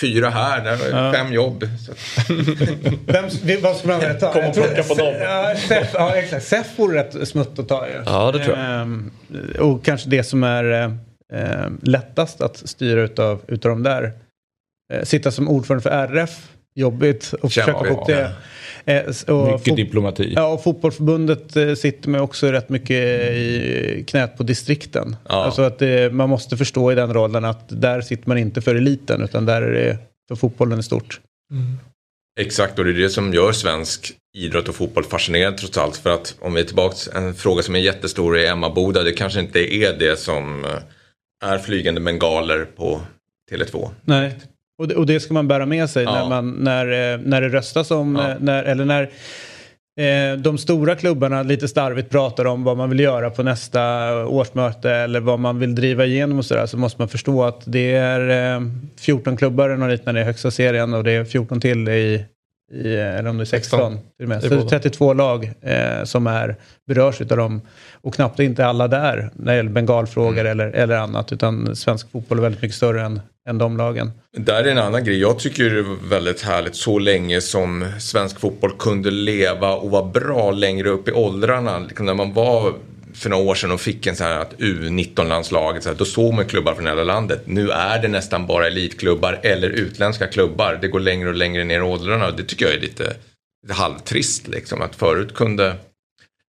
fyra 0.00 0.30
här, 0.30 0.64
där 0.64 0.70
har 0.70 1.10
vi 1.10 1.16
fem 1.16 1.32
jobb. 1.32 1.64
Vem, 3.06 3.24
vad 3.62 3.76
ska 3.76 3.88
man 3.88 4.18
ta? 4.20 4.32
Kom 4.32 4.44
och 4.44 4.54
plocka 4.54 4.82
på 4.82 4.94
dem. 4.94 5.14
Ja, 5.20 5.54
ja 5.94 6.14
exakt. 6.14 6.46
Seff 6.46 6.66
vore 6.76 6.98
rätt 6.98 7.28
smutt 7.28 7.58
att 7.58 7.68
ta 7.68 7.86
ju. 7.88 8.02
Ja, 8.06 8.32
det 8.32 8.44
tror 8.44 8.56
jag. 8.58 8.80
Ehm, 8.80 9.10
och 9.58 9.84
kanske 9.84 10.10
det 10.10 10.24
som 10.24 10.44
är 10.44 10.90
eh, 11.32 11.68
lättast 11.82 12.40
att 12.40 12.56
styra 12.56 13.02
utav, 13.02 13.40
utav 13.48 13.70
de 13.70 13.82
där. 13.82 14.12
Eh, 14.92 15.02
sitta 15.02 15.30
som 15.30 15.48
ordförande 15.48 15.82
för 15.82 15.90
RF, 15.90 16.48
jobbigt. 16.74 17.32
Och 17.32 17.50
försöka 17.50 17.72
få 17.72 17.84
Kämpigt, 17.84 18.00
upp 18.00 18.06
det. 18.06 18.32
Eh, 18.86 19.34
och 19.34 19.52
Mycket 19.52 19.76
diplomati. 19.76 20.32
Ja, 20.36 20.46
och 20.46 20.62
fotbollsförbundet 20.62 21.56
eh, 21.56 21.74
sitter 21.74 22.08
med 22.10 22.20
också 22.20 22.46
rätt 22.46 22.68
mycket 22.68 22.96
i 23.32 24.04
knät 24.06 24.36
på 24.36 24.42
distrikten. 24.42 25.16
Ja. 25.28 25.44
Alltså 25.44 25.62
att 25.62 25.82
eh, 25.82 26.10
man 26.10 26.28
måste 26.28 26.56
förstå 26.56 26.92
i 26.92 26.94
den 26.94 27.14
rollen 27.14 27.44
att 27.44 27.64
där 27.68 28.00
sitter 28.00 28.28
man 28.28 28.38
inte 28.38 28.62
för 28.62 28.74
eliten 28.74 29.22
utan 29.22 29.46
där 29.46 29.62
är 29.62 29.72
det 29.72 29.98
för 30.28 30.36
fotbollen 30.36 30.80
i 30.80 30.82
stort. 30.82 31.20
Exakt, 32.40 32.78
och 32.78 32.84
det 32.84 32.90
är 32.90 32.94
det 32.94 33.10
som 33.10 33.34
gör 33.34 33.52
svensk 33.52 34.12
idrott 34.36 34.68
och 34.68 34.74
fotboll 34.74 35.04
fascinerande 35.04 35.58
trots 35.58 35.78
allt. 35.78 35.96
För 35.96 36.14
att 36.14 36.36
om 36.40 36.54
vi 36.54 36.60
är 36.60 36.64
tillbaka 36.64 36.94
till 36.94 37.12
en 37.12 37.34
fråga 37.34 37.62
som 37.62 37.74
är 37.74 37.78
jättestor 37.78 38.38
i 38.38 38.46
Emmaboda, 38.46 39.02
det 39.02 39.12
kanske 39.12 39.40
inte 39.40 39.74
är 39.74 39.98
det 39.98 40.18
som 40.18 40.66
är 41.44 41.58
flygande 41.58 42.00
bengaler 42.00 42.64
på 42.64 43.00
Tele2. 43.50 43.90
Nej. 44.04 44.38
Och 44.78 44.88
det, 44.88 44.94
och 44.94 45.06
det 45.06 45.20
ska 45.20 45.34
man 45.34 45.48
bära 45.48 45.66
med 45.66 45.90
sig 45.90 46.04
Ja. 46.04 46.12
när, 46.12 46.28
man, 46.28 46.50
när, 46.50 47.12
eh, 47.14 47.20
när 47.24 47.40
det 47.40 47.48
röstas 47.48 47.90
om, 47.90 48.16
Ja. 48.16 48.30
eh, 48.30 48.36
när, 48.40 48.64
eller 48.64 48.84
när 48.84 49.02
eh, 50.00 50.36
de 50.38 50.58
stora 50.58 50.94
klubbarna 50.96 51.42
lite 51.42 51.68
starvigt 51.68 52.10
pratar 52.10 52.44
om 52.44 52.64
vad 52.64 52.76
man 52.76 52.90
vill 52.90 53.00
göra 53.00 53.30
på 53.30 53.42
nästa 53.42 53.80
årsmöte 54.26 54.90
eller 54.90 55.20
vad 55.20 55.40
man 55.40 55.58
vill 55.58 55.74
driva 55.74 56.04
igenom 56.04 56.38
och 56.38 56.44
sådär 56.44 56.66
så 56.66 56.76
måste 56.76 57.00
man 57.00 57.08
förstå 57.08 57.44
att 57.44 57.62
det 57.64 57.92
är 57.94 58.54
eh, 58.56 58.62
14 59.00 59.36
klubbar 59.36 59.68
eller 59.68 59.76
något 59.76 59.90
liknande 59.90 60.20
i 60.20 60.24
högsta 60.24 60.50
serien 60.50 60.94
och 60.94 61.04
det 61.04 61.12
är 61.12 61.24
14 61.24 61.60
till 61.60 61.88
i, 61.88 62.24
i 62.72 62.94
eller 62.94 63.30
om 63.30 63.36
det 63.36 63.42
är 63.42 63.44
16 63.44 63.98
till 64.16 64.24
och 64.24 64.28
med. 64.28 64.42
Så 64.42 64.48
det 64.48 64.54
är 64.54 64.58
båda. 64.58 64.68
32 64.68 65.12
lag 65.12 65.52
eh, 65.60 66.04
som 66.04 66.26
är, 66.26 66.56
berörs 66.86 67.20
utav 67.20 67.36
dem 67.36 67.60
och 67.92 68.14
knappt 68.14 68.40
inte 68.40 68.66
alla 68.66 68.88
där 68.88 69.30
när 69.34 69.52
det 69.52 69.56
gäller 69.56 69.70
bengalfrågor 69.70 70.44
eller, 70.44 70.66
eller 70.66 70.96
annat 70.96 71.32
utan 71.32 71.76
svensk 71.76 72.10
fotboll 72.10 72.38
är 72.38 72.42
väldigt 72.42 72.62
mycket 72.62 72.76
större 72.76 73.02
än, 73.02 73.20
än 73.48 73.58
de 73.58 73.76
lagen. 73.76 74.12
Där 74.36 74.64
är 74.64 74.70
en 74.70 74.78
annan 74.78 75.04
grej. 75.04 75.20
Jag 75.20 75.38
tycker 75.38 75.64
det 75.64 75.78
är 75.78 76.08
väldigt 76.08 76.42
härligt 76.42 76.76
så 76.76 76.98
länge 76.98 77.40
som 77.40 77.84
svensk 77.98 78.40
fotboll 78.40 78.72
kunde 78.78 79.10
leva 79.10 79.74
och 79.74 79.90
vara 79.90 80.04
bra 80.04 80.50
längre 80.50 80.88
upp 80.88 81.08
i 81.08 81.12
åldrarna. 81.12 81.78
Liksom 81.78 82.06
när 82.06 82.14
man 82.14 82.32
var 82.32 82.74
för 83.14 83.30
några 83.30 83.44
år 83.44 83.54
sedan 83.54 83.70
och 83.72 83.80
fick 83.80 84.06
en 84.06 84.16
sån 84.16 84.26
här 84.26 84.38
att 84.38 84.54
U19-landslaget, 84.58 85.82
så 85.82 85.88
här, 85.88 85.96
då 85.96 86.04
såg 86.04 86.34
man 86.34 86.44
klubbar 86.44 86.74
från 86.74 86.86
hela 86.86 87.04
landet. 87.04 87.42
Nu 87.46 87.70
är 87.70 88.02
det 88.02 88.08
nästan 88.08 88.46
bara 88.46 88.66
elitklubbar 88.66 89.40
eller 89.42 89.70
utländska 89.70 90.26
klubbar. 90.26 90.78
Det 90.82 90.88
går 90.88 91.00
längre 91.00 91.28
och 91.28 91.34
längre 91.34 91.64
ner 91.64 91.78
i 91.78 91.82
åldrarna 91.82 92.26
och 92.26 92.36
det 92.36 92.44
tycker 92.44 92.64
jag 92.64 92.74
är 92.74 92.80
lite, 92.80 93.16
lite 93.62 93.74
halvtrist. 93.74 94.48
Liksom. 94.48 94.82
Att 94.82 94.94
förut 94.96 95.34
kunde 95.34 95.74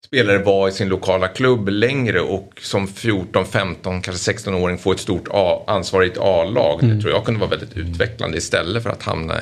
spelare 0.06 0.38
vara 0.38 0.68
i 0.68 0.72
sin 0.72 0.88
lokala 0.88 1.28
klubb 1.28 1.68
längre 1.68 2.20
och 2.20 2.52
som 2.60 2.88
14, 2.88 3.46
15, 3.46 4.02
kanske 4.02 4.32
16-åring 4.32 4.78
få 4.78 4.92
ett 4.92 5.00
stort 5.00 5.28
A- 5.30 5.64
ansvar 5.66 6.02
i 6.04 6.06
ett 6.06 6.18
A-lag. 6.18 6.78
Det 6.82 7.00
tror 7.00 7.12
jag 7.12 7.24
kunde 7.24 7.40
vara 7.40 7.50
väldigt 7.50 7.76
utvecklande 7.76 8.38
istället 8.38 8.82
för 8.82 8.90
att 8.90 9.02
hamna, 9.02 9.34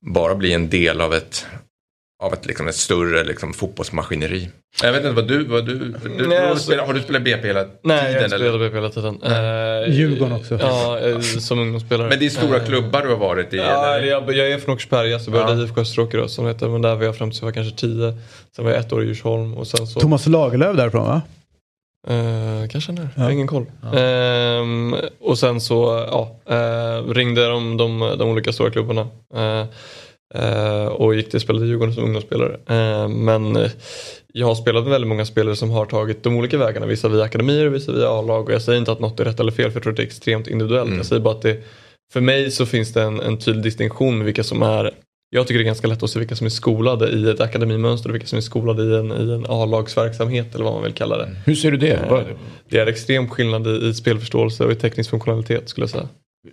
bara 0.00 0.34
bli 0.34 0.52
en 0.52 0.68
del 0.70 1.00
av 1.00 1.14
ett, 1.14 1.46
av 2.20 2.32
ett, 2.32 2.46
liksom 2.46 2.68
ett 2.68 2.74
större 2.74 3.24
liksom, 3.24 3.52
fotbollsmaskineri. 3.52 4.48
Jag 4.82 4.92
vet 4.92 5.00
inte 5.04 5.14
vad 5.14 5.28
du, 5.28 5.44
vad 5.44 5.66
du, 5.66 5.78
du, 5.78 5.94
du 6.18 6.26
Nej, 6.28 6.38
har, 6.38 6.46
alltså- 6.46 6.64
spelat, 6.64 6.86
har 6.86 6.94
du 6.94 7.00
spelat 7.00 7.22
BP 7.22 7.46
hela 7.46 7.60
tiden? 7.64 7.76
Nej, 7.84 8.12
jag 8.12 8.30
spelat 8.30 8.60
BP 8.60 8.74
hela 8.76 8.90
tiden. 8.90 9.22
Eh, 9.22 9.94
Djurgården 9.94 10.36
också. 10.36 10.58
Ja, 10.60 10.98
eh, 10.98 11.20
som 11.20 11.58
ungdomsspelare. 11.58 12.08
Men 12.08 12.18
det 12.18 12.26
är 12.26 12.30
stora 12.30 12.56
Eh, 12.56 12.64
klubbar 12.66 13.02
du 13.02 13.08
har 13.08 13.16
varit 13.16 13.54
i? 13.54 13.56
Ja, 13.56 13.94
eller? 13.94 14.06
jag, 14.08 14.36
jag 14.36 14.50
är 14.50 14.58
från 14.58 14.74
Åkersberga 14.74 15.18
så 15.18 15.30
började 15.30 15.52
Ja. 15.52 15.62
IFK 15.64 15.80
Österåker 15.80 16.18
då, 16.18 16.28
som 16.28 16.46
heter. 16.46 16.68
Men 16.68 16.82
där 16.82 16.94
var 16.94 17.04
jag 17.04 17.16
fram 17.16 17.30
tills 17.30 17.40
jag 17.42 17.46
var 17.46 17.52
kanske 17.52 17.76
10. 17.76 18.14
Sen 18.56 18.64
var 18.64 18.72
jag 18.72 18.80
ett 18.80 18.92
år 18.92 19.02
i 19.02 19.06
Djursholm 19.06 19.54
och 19.54 19.66
sen 19.66 19.86
så... 19.86 20.00
Thomas 20.00 20.26
Lagerlöf 20.26 20.76
därifrån 20.76 21.04
va? 21.06 21.22
Eh, 22.08 22.68
kanske 22.70 22.92
han 22.92 22.98
är, 22.98 23.08
jag 23.16 23.22
har 23.22 23.30
ingen 23.30 23.46
koll. 23.46 23.66
Ehm, 23.94 24.94
och 25.20 25.38
sen 25.38 25.60
så 25.60 26.06
ja, 26.10 26.40
eh, 26.56 27.12
ringde 27.12 27.46
de, 27.48 27.76
de, 27.76 28.14
de 28.18 28.28
olika 28.28 28.52
stora 28.52 28.70
klubbarna. 28.70 29.08
Eh, 30.34 30.86
och 30.86 31.14
gick 31.14 31.28
till 31.28 31.36
och 31.36 31.42
spelade 31.42 31.66
Djurgården 31.66 31.94
som 31.94 32.04
ungdomsspelare. 32.04 32.52
Eh, 32.66 33.08
men 33.08 33.56
eh, 33.56 33.70
jag 34.32 34.46
har 34.46 34.54
spelat 34.54 34.82
med 34.82 34.90
väldigt 34.90 35.08
många 35.08 35.24
spelare 35.24 35.56
som 35.56 35.70
har 35.70 35.86
tagit 35.86 36.22
de 36.22 36.36
olika 36.36 36.58
vägarna. 36.58 36.86
Vissa 36.86 37.08
via 37.08 37.22
akademier 37.22 37.66
och 37.66 37.74
vissa 37.74 37.92
via 37.92 38.08
A-lag. 38.08 38.44
Och 38.44 38.52
jag 38.52 38.62
säger 38.62 38.78
inte 38.78 38.92
att 38.92 39.00
något 39.00 39.20
är 39.20 39.24
rätt 39.24 39.40
eller 39.40 39.52
fel 39.52 39.70
för 39.70 39.76
jag 39.76 39.82
tror 39.82 39.92
att 39.92 39.96
det 39.96 40.02
är 40.02 40.06
extremt 40.06 40.48
individuellt. 40.48 40.96
Jag 40.96 41.06
säger 41.06 41.22
bara 41.22 41.34
att 41.34 41.42
det, 41.42 41.62
för 42.12 42.20
mig 42.20 42.50
så 42.50 42.66
finns 42.66 42.92
det 42.92 43.02
en, 43.02 43.20
en 43.20 43.38
tydlig 43.38 43.64
distinktion 43.64 44.16
med 44.16 44.24
vilka 44.26 44.44
som 44.44 44.62
är 44.62 44.94
jag 45.32 45.46
tycker 45.46 45.58
det 45.58 45.62
är 45.62 45.66
ganska 45.66 45.86
lätt 45.86 46.02
att 46.02 46.10
se 46.10 46.18
vilka 46.18 46.36
som 46.36 46.44
är 46.44 46.50
skolade 46.50 47.08
i 47.08 47.30
ett 47.30 47.40
akademimönster 47.40 48.08
och 48.08 48.14
vilka 48.14 48.26
som 48.26 48.36
är 48.36 48.40
skolade 48.40 48.82
i 48.82 48.96
en, 48.96 49.12
i 49.12 49.32
en 49.34 49.46
A-lagsverksamhet 49.48 50.54
eller 50.54 50.64
vad 50.64 50.74
man 50.74 50.82
vill 50.82 50.92
kalla 50.92 51.18
det. 51.18 51.36
Hur 51.46 51.54
ser 51.54 51.70
du 51.70 51.76
det? 51.76 51.98
Det 52.68 52.78
är 52.78 52.86
extrem 52.86 53.28
skillnad 53.28 53.66
i, 53.66 53.88
i 53.88 53.94
spelförståelse 53.94 54.64
och 54.64 54.72
i 54.72 54.74
teknisk 54.74 55.10
funktionalitet 55.10 55.68
skulle 55.68 55.82
jag 55.82 55.90
säga. 55.90 56.08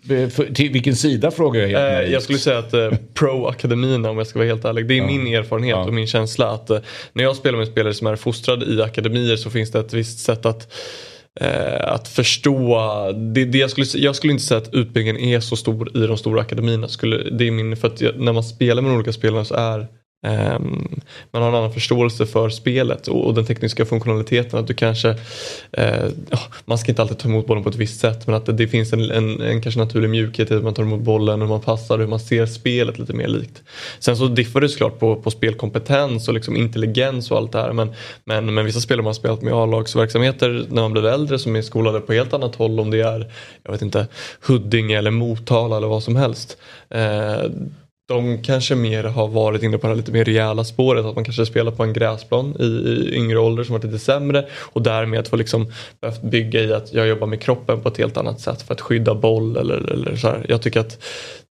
Eh, 0.10 0.30
Till 0.54 0.72
vilken 0.72 0.96
sida 0.96 1.32
frågar 1.32 1.62
jag 1.62 1.68
helt 1.68 2.08
Eh, 2.08 2.14
jag 2.14 2.22
skulle 2.24 2.40
säga 2.40 2.58
att 2.60 2.74
eh, 2.74 2.90
pro-akademierna 3.14 4.10
om 4.10 4.18
jag 4.18 4.28
ska 4.28 4.40
vara 4.40 4.48
helt 4.48 4.66
ärlig. 4.66 4.88
Det 4.88 4.98
är 4.98 5.06
min 5.06 5.28
erfarenhet 5.28 5.72
Ja. 5.72 5.84
och 5.86 5.94
min 5.94 6.08
känsla 6.08 6.50
att 6.50 6.70
eh, 6.70 6.80
när 7.14 7.24
jag 7.24 7.36
spelar 7.36 7.58
med 7.58 7.68
spelare 7.68 7.94
som 7.94 8.08
är 8.08 8.16
fostrade 8.16 8.66
i 8.66 8.82
akademier 8.82 9.36
så 9.36 9.50
finns 9.50 9.72
det 9.72 9.80
ett 9.80 9.94
visst 9.94 10.20
sätt 10.20 10.46
att 10.46 10.74
eh, 11.40 11.88
att 11.94 12.08
förstå, 12.08 12.80
det, 13.34 13.46
det 13.46 13.58
jag, 13.58 13.70
skulle, 13.72 13.88
jag 13.96 14.16
skulle 14.16 14.34
inte 14.34 14.46
säga 14.46 14.58
att 14.58 14.74
utbildningen 14.74 15.18
är 15.18 15.40
så 15.40 15.56
stor 15.56 15.98
i 16.04 16.08
de 16.08 16.18
stora 16.18 16.42
akademierna. 16.42 16.88
Skulle, 16.88 17.30
det 17.30 17.48
är 17.48 17.52
min, 17.52 17.78
för 17.78 17.88
att 17.88 18.02
jag, 18.02 18.20
när 18.20 18.34
man 18.34 18.44
spelar 18.44 18.82
med 18.82 18.92
de 18.92 18.96
olika 18.96 19.14
spelarna 19.14 19.46
så 19.46 19.56
är 19.56 19.88
Ehm, 20.26 21.02
man 21.32 21.42
har 21.42 21.50
en 21.50 21.56
annan 21.56 21.74
förståelse 21.74 22.26
för 22.26 22.50
spelet 22.50 23.08
och, 23.08 23.26
och 23.26 23.34
den 23.34 23.46
tekniska 23.46 23.86
funktionaliteten. 23.86 24.60
Att 24.60 24.68
du 24.68 24.74
kanske, 24.74 25.16
eh, 25.72 26.06
man 26.66 26.78
ska 26.78 26.92
inte 26.92 27.02
alltid 27.02 27.18
ta 27.18 27.28
emot 27.28 27.48
bollen 27.48 27.64
på 27.64 27.70
ett 27.70 27.76
visst 27.76 28.00
sätt 28.00 28.28
men 28.28 28.36
att 28.36 28.46
det, 28.46 28.54
det 28.54 28.68
finns 28.68 28.94
en, 28.94 29.12
en, 29.12 29.42
en 29.42 29.62
kanske 29.62 29.80
naturlig 29.80 30.10
mjukhet 30.10 30.52
i 30.52 30.54
hur 30.54 30.62
man 30.62 30.74
tar 30.74 30.84
emot 30.84 31.02
bollen, 31.02 31.42
hur 31.42 31.48
man 31.48 31.62
passar, 31.62 32.00
hur 32.00 32.08
man 32.08 32.20
ser 32.20 32.46
spelet 32.46 33.00
lite 33.00 33.14
mer 33.14 33.28
likt. 33.28 33.64
Sen 34.00 34.18
så 34.18 34.28
diffar 34.28 34.62
det 34.62 34.70
såklart 34.70 35.00
på, 35.00 35.16
på 35.16 35.32
spelkompetens 35.32 36.28
och 36.28 36.34
liksom 36.34 36.56
intelligens 36.56 37.32
och 37.32 37.38
allt 37.38 37.52
det 37.52 37.62
här 37.62 37.74
men, 37.74 37.92
men, 38.26 38.54
men 38.54 38.66
vissa 38.66 38.80
spelare 38.80 39.04
man 39.04 39.10
har 39.10 39.14
spelat 39.14 39.42
med 39.42 39.54
A-lagsverksamheter 39.54 40.66
när 40.70 40.82
man 40.82 40.92
blir 40.92 41.06
äldre 41.06 41.40
som 41.40 41.56
är 41.56 41.62
skolade 41.62 42.00
på 42.00 42.14
helt 42.14 42.34
annat 42.34 42.56
håll 42.56 42.80
om 42.80 42.92
det 42.92 43.02
är, 43.02 43.32
jag 43.64 43.72
vet 43.72 43.82
inte, 43.82 44.08
Huddinge 44.48 44.98
eller 44.98 45.12
Motala 45.12 45.78
eller 45.78 45.88
vad 45.88 46.04
som 46.04 46.16
helst. 46.16 46.58
Eh, 46.90 47.42
de 48.08 48.42
kanske 48.44 48.76
mer 48.76 49.04
har 49.04 49.28
varit 49.28 49.64
inne 49.64 49.78
på 49.78 49.88
det 49.88 49.94
här 49.94 49.98
lite 49.98 50.12
mer 50.12 50.26
rejäla 50.26 50.64
spåret. 50.64 51.06
Att 51.06 51.16
man 51.16 51.24
kanske 51.24 51.46
spelar 51.46 51.72
på 51.72 51.84
en 51.84 51.94
gräsplan 51.94 52.56
i, 52.60 52.64
i 52.64 53.16
yngre 53.16 53.40
ålder 53.40 53.64
som 53.64 53.74
varit 53.74 53.84
lite 53.84 54.00
sämre. 54.00 54.46
Och 54.60 54.82
därmed 54.82 55.28
får 55.28 55.38
liksom 55.38 55.72
behövt 56.02 56.22
bygga 56.22 56.62
i 56.62 56.74
att 56.74 56.94
jag 56.94 57.08
jobbar 57.08 57.28
med 57.28 57.42
kroppen 57.42 57.82
på 57.82 57.90
ett 57.90 57.98
helt 57.98 58.18
annat 58.18 58.40
sätt 58.40 58.62
för 58.62 58.74
att 58.74 58.82
skydda 58.82 59.16
boll 59.16 59.58
eller, 59.58 59.92
eller 59.92 60.16
så 60.16 60.28
här. 60.28 60.46
Jag 60.50 60.62
tycker 60.62 60.80
att 60.80 61.04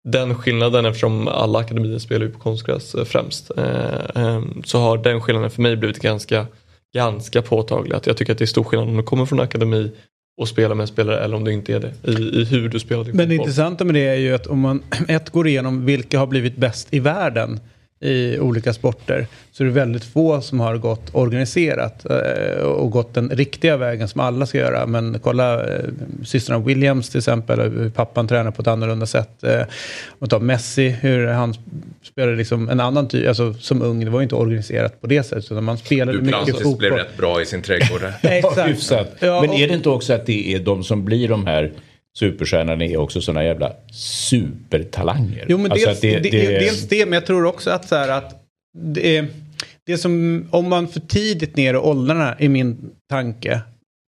den 0.03 0.35
skillnaden 0.35 0.85
eftersom 0.85 1.27
alla 1.27 1.59
akademier 1.59 1.99
spelar 1.99 2.25
ju 2.25 2.31
på 2.31 2.39
konstgräs 2.39 2.95
eh, 2.95 3.05
främst. 3.05 3.51
Eh, 3.57 4.23
eh, 4.23 4.41
så 4.63 4.79
har 4.79 4.97
den 4.97 5.21
skillnaden 5.21 5.51
för 5.51 5.61
mig 5.61 5.75
blivit 5.75 5.99
ganska, 5.99 6.47
ganska 6.95 7.41
påtaglig. 7.41 7.95
Att 7.95 8.07
jag 8.07 8.17
tycker 8.17 8.31
att 8.31 8.37
det 8.37 8.45
är 8.45 8.47
stor 8.47 8.63
skillnad 8.63 8.89
om 8.89 8.97
du 8.97 9.03
kommer 9.03 9.25
från 9.25 9.39
akademi 9.39 9.91
och 10.37 10.47
spelar 10.47 10.75
med 10.75 10.83
en 10.83 10.87
spelare 10.87 11.19
eller 11.19 11.35
om 11.35 11.43
du 11.43 11.53
inte 11.53 11.73
är 11.73 11.79
det. 11.79 11.93
I, 12.03 12.11
i 12.11 12.43
hur 12.43 12.69
du 12.69 12.79
spelar 12.79 13.03
din 13.03 13.15
Men 13.15 13.29
det 13.29 13.35
intressanta 13.35 13.85
med 13.85 13.95
det 13.95 14.07
är 14.07 14.15
ju 14.15 14.35
att 14.35 14.47
om 14.47 14.59
man 14.59 14.83
ett 15.07 15.29
går 15.29 15.47
igenom 15.47 15.85
vilka 15.85 16.19
har 16.19 16.27
blivit 16.27 16.55
bäst 16.57 16.87
i 16.91 16.99
världen 16.99 17.59
i 18.03 18.39
olika 18.39 18.73
sporter 18.73 19.27
så 19.51 19.63
är 19.63 19.67
det 19.67 19.73
väldigt 19.73 20.03
få 20.03 20.41
som 20.41 20.59
har 20.59 20.77
gått 20.77 21.15
organiserat 21.15 22.05
eh, 22.05 22.63
och 22.63 22.91
gått 22.91 23.13
den 23.13 23.29
riktiga 23.29 23.77
vägen 23.77 24.07
som 24.07 24.21
alla 24.21 24.45
ska 24.45 24.57
göra. 24.57 24.85
Men 24.85 25.19
kolla 25.19 25.75
eh, 25.75 25.79
systrarna 26.23 26.65
Williams 26.65 27.09
till 27.09 27.17
exempel, 27.17 27.59
hur 27.61 27.89
pappan 27.89 28.27
tränar 28.27 28.51
på 28.51 28.61
ett 28.61 28.67
annorlunda 28.67 29.05
sätt. 29.05 29.43
Eh, 29.43 29.61
och 30.19 30.29
ta 30.29 30.39
Messi, 30.39 30.89
hur 30.89 31.27
han 31.27 31.53
spelade 32.03 32.35
liksom 32.35 32.69
en 32.69 32.79
annan 32.79 33.07
typ, 33.07 33.27
alltså 33.27 33.53
som 33.53 33.81
ung, 33.81 34.05
det 34.05 34.11
var 34.11 34.19
ju 34.19 34.23
inte 34.23 34.35
organiserat 34.35 35.01
på 35.01 35.07
det 35.07 35.23
sättet 35.23 35.51
utan 35.51 35.63
man 35.63 35.77
spelade 35.77 36.17
Du 36.17 36.23
mycket 36.23 36.55
fotboll. 36.55 36.77
blev 36.77 36.93
rätt 36.93 37.17
bra 37.17 37.41
i 37.41 37.45
sin 37.45 37.61
trädgård. 37.61 38.01
Exakt. 38.21 39.11
Ja, 39.19 39.41
Men 39.41 39.53
är 39.53 39.67
det 39.67 39.73
inte 39.73 39.89
också 39.89 40.13
att 40.13 40.25
det 40.25 40.53
är 40.53 40.59
de 40.59 40.83
som 40.83 41.05
blir 41.05 41.27
de 41.27 41.47
här 41.47 41.71
superstjärnorna 42.19 42.85
är 42.85 42.97
också 42.97 43.21
såna 43.21 43.43
jävla 43.43 43.73
supertalanger? 43.91 45.45
Jo, 45.49 45.57
men 45.57 45.71
Alltså 45.71 45.87
dels, 45.87 45.99
det, 45.99 46.19
det, 46.19 46.29
det, 46.29 46.59
dels 46.59 46.87
det, 46.87 47.05
men 47.05 47.13
jag 47.13 47.25
tror 47.25 47.45
också 47.45 47.69
att 47.71 47.87
så 47.87 47.95
här 47.95 48.09
att 48.09 48.43
det, 48.77 49.25
det 49.85 49.97
som, 49.97 50.45
om 50.51 50.69
man 50.69 50.87
för 50.87 50.99
tidigt 50.99 51.55
ner 51.57 51.73
i 51.73 51.77
åldrarna 51.77 52.35
i 52.39 52.49
min 52.49 52.91
tanke 53.09 53.61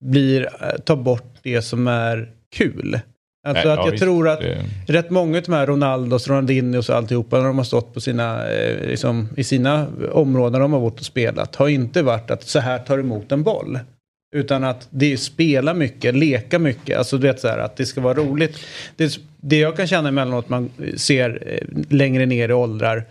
blir, 0.06 0.42
eh, 0.62 0.70
ta 0.86 0.96
bort 0.96 1.34
det 1.44 1.62
som 1.62 1.88
är 1.88 2.30
kul. 2.56 3.00
Alltså 3.48 3.64
Nej, 3.68 3.74
att 3.74 3.80
ja, 3.80 3.86
jag 3.86 3.92
visst. 3.92 4.04
tror 4.04 4.30
att 4.30 4.40
Det- 4.40 4.64
rätt 4.88 5.10
många 5.10 5.38
av 5.38 5.44
de 5.44 5.54
här 5.54 5.66
Ronaldos, 5.68 6.28
Ronaldinhos 6.28 6.90
och 6.90 6.96
alltihopa 6.96 7.38
när 7.38 7.46
de 7.46 7.58
har 7.58 7.66
stått 7.66 7.94
på 7.94 8.02
sina, 8.02 8.48
eh, 8.50 8.88
liksom, 8.88 9.30
i 9.38 9.44
sina 9.44 9.88
områden 10.12 10.62
de 10.62 10.74
har 10.74 10.80
varit 10.80 11.00
och 11.00 11.06
spelat 11.06 11.56
har 11.56 11.68
inte 11.68 12.02
varit 12.04 12.32
att 12.32 12.44
så 12.44 12.60
här 12.60 12.80
tar 12.80 12.98
du 12.98 13.04
emot 13.04 13.32
en 13.32 13.44
boll. 13.44 13.80
Utan 14.36 14.64
att 14.64 14.88
det 14.90 15.14
är 15.14 15.18
spela 15.18 15.74
mycket, 15.74 16.16
leka 16.16 16.60
mycket. 16.60 16.98
Alltså 16.98 17.18
du 17.18 17.28
vet 17.28 17.40
så 17.40 17.48
här 17.48 17.58
att 17.58 17.78
det 17.78 17.86
ska 17.86 18.02
vara 18.02 18.14
roligt. 18.14 18.60
Det, 18.96 19.20
det 19.42 19.58
jag 19.58 19.78
kan 19.78 19.88
känna 19.88 20.10
emellanåt 20.10 20.50
man 20.50 20.70
ser 20.96 21.44
eh, 21.46 21.68
längre 21.90 22.26
ner 22.26 22.50
i 22.50 22.54
åldrar. 22.54 23.06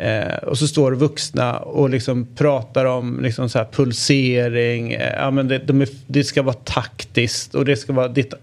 Eh, 0.00 0.34
och 0.34 0.58
så 0.58 0.68
står 0.68 0.92
vuxna 0.92 1.58
och 1.58 1.90
liksom 1.90 2.26
pratar 2.36 2.84
om 2.84 3.20
liksom 3.22 3.48
så 3.48 3.58
här 3.58 3.66
pulsering. 3.72 4.92
Eh, 4.92 5.14
ja, 5.14 5.30
men 5.30 5.48
det, 5.48 5.58
de 5.58 5.80
är, 5.80 5.88
det 6.06 6.24
ska 6.24 6.42
vara 6.42 6.56
taktiskt 6.64 7.54
och 7.54 7.64
det 7.64 7.76
ska 7.76 7.92
vara 7.92 8.08
ditt 8.08 8.34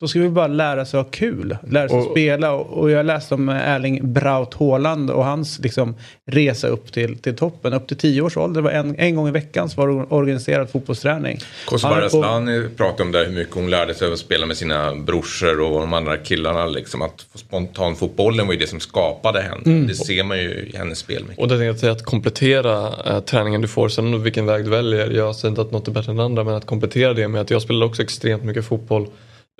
då 0.00 0.08
ska 0.08 0.18
vi 0.18 0.28
bara 0.28 0.46
lära 0.46 0.84
sig 0.84 1.00
ha 1.00 1.04
kul, 1.04 1.56
lära 1.70 1.88
sig 1.88 1.98
och, 1.98 2.10
spela. 2.10 2.52
Och, 2.52 2.90
jag 2.90 3.06
läste 3.06 3.34
om 3.34 3.48
Erling 3.48 4.12
Braut 4.12 4.54
Haaland 4.54 5.10
och 5.10 5.24
hans 5.24 5.58
liksom, 5.58 5.94
resa 6.26 6.68
upp 6.68 6.92
till, 6.92 7.18
till 7.18 7.36
toppen. 7.36 7.72
Upp 7.72 7.88
till 7.88 7.96
tio 7.96 8.22
års 8.22 8.36
ålder. 8.36 8.62
Det 8.62 8.64
var 8.64 8.70
en, 8.70 8.94
en 8.98 9.16
gång 9.16 9.28
i 9.28 9.30
veckan 9.30 9.68
så 9.68 9.80
var 9.80 9.88
det 9.88 9.94
organiserad 9.94 10.70
fotbollsträning. 10.70 11.38
Kosovare 11.64 12.06
Asllani 12.06 12.68
pratade 12.76 13.02
om 13.02 13.12
det 13.12 13.24
hur 13.24 13.32
mycket 13.32 13.54
hon 13.54 13.70
lärde 13.70 13.94
sig 13.94 14.12
att 14.12 14.18
spela 14.18 14.46
med 14.46 14.56
sina 14.56 14.94
brorsor 14.94 15.60
och 15.60 15.80
de 15.80 15.92
andra 15.92 16.16
killarna. 16.16 16.66
Liksom, 16.66 17.02
att 17.02 17.26
spontanfotbollen 17.34 18.46
var 18.46 18.54
ju 18.54 18.60
det 18.60 18.66
som 18.66 18.80
skapade 18.80 19.42
henne. 19.42 19.62
Mm. 19.66 19.86
Det 19.86 19.94
ser 19.94 20.24
man 20.24 20.38
ju 20.38 20.50
i 20.50 20.76
hennes 20.76 20.98
spel. 20.98 21.22
Mycket. 21.22 21.38
Och 21.38 21.48
det 21.48 21.58
tänkte 21.58 21.86
jag 21.86 21.96
att 21.96 22.04
komplettera 22.04 22.92
äh, 23.06 23.20
träningen 23.20 23.60
du 23.60 23.68
får. 23.68 23.88
Sen 23.88 24.22
vilken 24.22 24.46
väg 24.46 24.64
du 24.64 24.70
väljer. 24.70 25.10
Jag 25.10 25.36
säger 25.36 25.50
inte 25.50 25.62
att 25.62 25.70
något 25.70 25.88
är 25.88 25.92
bättre 25.92 26.12
än 26.12 26.20
andra 26.20 26.44
men 26.44 26.54
att 26.54 26.66
komplettera 26.66 27.14
det 27.14 27.28
med 27.28 27.40
att 27.40 27.50
jag 27.50 27.62
spelade 27.62 27.86
också 27.86 28.02
extremt 28.02 28.44
mycket 28.44 28.64
fotboll 28.64 29.06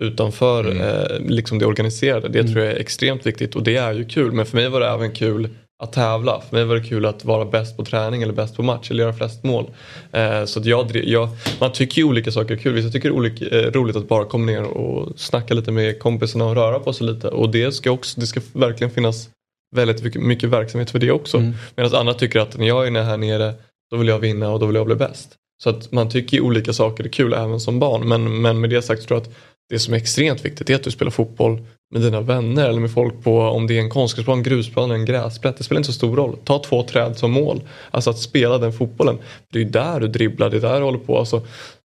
utanför 0.02 0.64
mm. 0.64 0.82
eh, 0.82 1.20
liksom 1.20 1.58
det 1.58 1.66
organiserade. 1.66 2.28
Det 2.28 2.38
mm. 2.38 2.52
tror 2.52 2.64
jag 2.64 2.74
är 2.74 2.80
extremt 2.80 3.26
viktigt 3.26 3.56
och 3.56 3.62
det 3.62 3.76
är 3.76 3.92
ju 3.92 4.04
kul. 4.04 4.32
Men 4.32 4.46
för 4.46 4.56
mig 4.56 4.68
var 4.68 4.80
det 4.80 4.88
även 4.88 5.12
kul 5.12 5.48
att 5.82 5.92
tävla. 5.92 6.40
För 6.40 6.56
mig 6.56 6.64
var 6.64 6.74
det 6.74 6.88
kul 6.88 7.06
att 7.06 7.24
vara 7.24 7.44
bäst 7.44 7.76
på 7.76 7.84
träning 7.84 8.22
eller 8.22 8.32
bäst 8.32 8.56
på 8.56 8.62
match 8.62 8.90
eller 8.90 9.02
göra 9.02 9.12
flest 9.12 9.44
mål. 9.44 9.70
Eh, 10.12 10.44
så 10.44 10.60
jag, 10.64 10.96
jag, 10.96 11.28
man 11.60 11.72
tycker 11.72 11.98
ju 11.98 12.04
olika 12.04 12.32
saker 12.32 12.54
är 12.54 12.58
kul. 12.58 12.74
Vissa 12.74 12.90
tycker 12.90 13.08
det 13.08 13.14
är 13.14 13.16
olika, 13.16 13.60
eh, 13.60 13.70
roligt 13.70 13.96
att 13.96 14.08
bara 14.08 14.24
komma 14.24 14.46
ner 14.46 14.62
och 14.62 15.20
snacka 15.20 15.54
lite 15.54 15.72
med 15.72 15.98
kompisarna 15.98 16.44
och 16.44 16.54
röra 16.54 16.78
på 16.78 16.92
sig 16.92 17.06
lite. 17.06 17.28
Och 17.28 17.50
det 17.50 17.72
ska, 17.72 17.90
också, 17.90 18.20
det 18.20 18.26
ska 18.26 18.40
verkligen 18.52 18.90
finnas 18.90 19.28
väldigt 19.76 20.02
mycket, 20.02 20.22
mycket 20.22 20.50
verksamhet 20.50 20.90
för 20.90 20.98
det 20.98 21.10
också. 21.10 21.36
Mm. 21.36 21.52
Medan 21.76 21.94
andra 21.94 22.14
tycker 22.14 22.40
att 22.40 22.58
när 22.58 22.66
jag 22.66 22.86
är 22.86 23.02
här 23.02 23.16
nere 23.16 23.54
då 23.90 23.96
vill 23.96 24.08
jag 24.08 24.18
vinna 24.18 24.50
och 24.50 24.60
då 24.60 24.66
vill 24.66 24.76
jag 24.76 24.86
bli 24.86 24.94
bäst. 24.94 25.36
Så 25.62 25.70
att 25.70 25.92
man 25.92 26.10
tycker 26.10 26.40
olika 26.40 26.72
saker 26.72 27.04
är 27.04 27.08
kul 27.08 27.32
även 27.32 27.60
som 27.60 27.78
barn. 27.78 28.08
Men, 28.08 28.40
men 28.40 28.60
med 28.60 28.70
det 28.70 28.82
sagt 28.82 29.02
så 29.02 29.08
tror 29.08 29.20
jag 29.20 29.28
att 29.28 29.36
det 29.70 29.78
som 29.78 29.94
är 29.94 29.98
extremt 29.98 30.44
viktigt 30.44 30.70
är 30.70 30.74
att 30.74 30.82
du 30.82 30.90
spelar 30.90 31.10
fotboll 31.10 31.60
med 31.92 32.02
dina 32.02 32.20
vänner 32.20 32.68
eller 32.68 32.80
med 32.80 32.90
folk 32.90 33.22
på 33.22 33.40
om 33.40 33.66
det 33.66 33.78
är 33.78 33.80
en 33.80 33.90
konstgräsplan, 33.90 34.42
grusplan 34.42 34.84
eller 34.84 34.94
en 34.94 35.04
gräsplätt. 35.04 35.56
Det 35.56 35.64
spelar 35.64 35.78
inte 35.78 35.92
så 35.92 35.96
stor 35.96 36.16
roll. 36.16 36.36
Ta 36.44 36.58
två 36.58 36.82
träd 36.82 37.18
som 37.18 37.30
mål. 37.30 37.60
Alltså 37.90 38.10
att 38.10 38.18
spela 38.18 38.58
den 38.58 38.72
fotbollen. 38.72 39.18
Det 39.52 39.60
är 39.60 39.64
där 39.64 40.00
du 40.00 40.08
dribblar, 40.08 40.50
det 40.50 40.56
är 40.56 40.60
där 40.60 40.78
du 40.78 40.84
håller 40.84 40.98
på. 40.98 41.18
Alltså, 41.18 41.42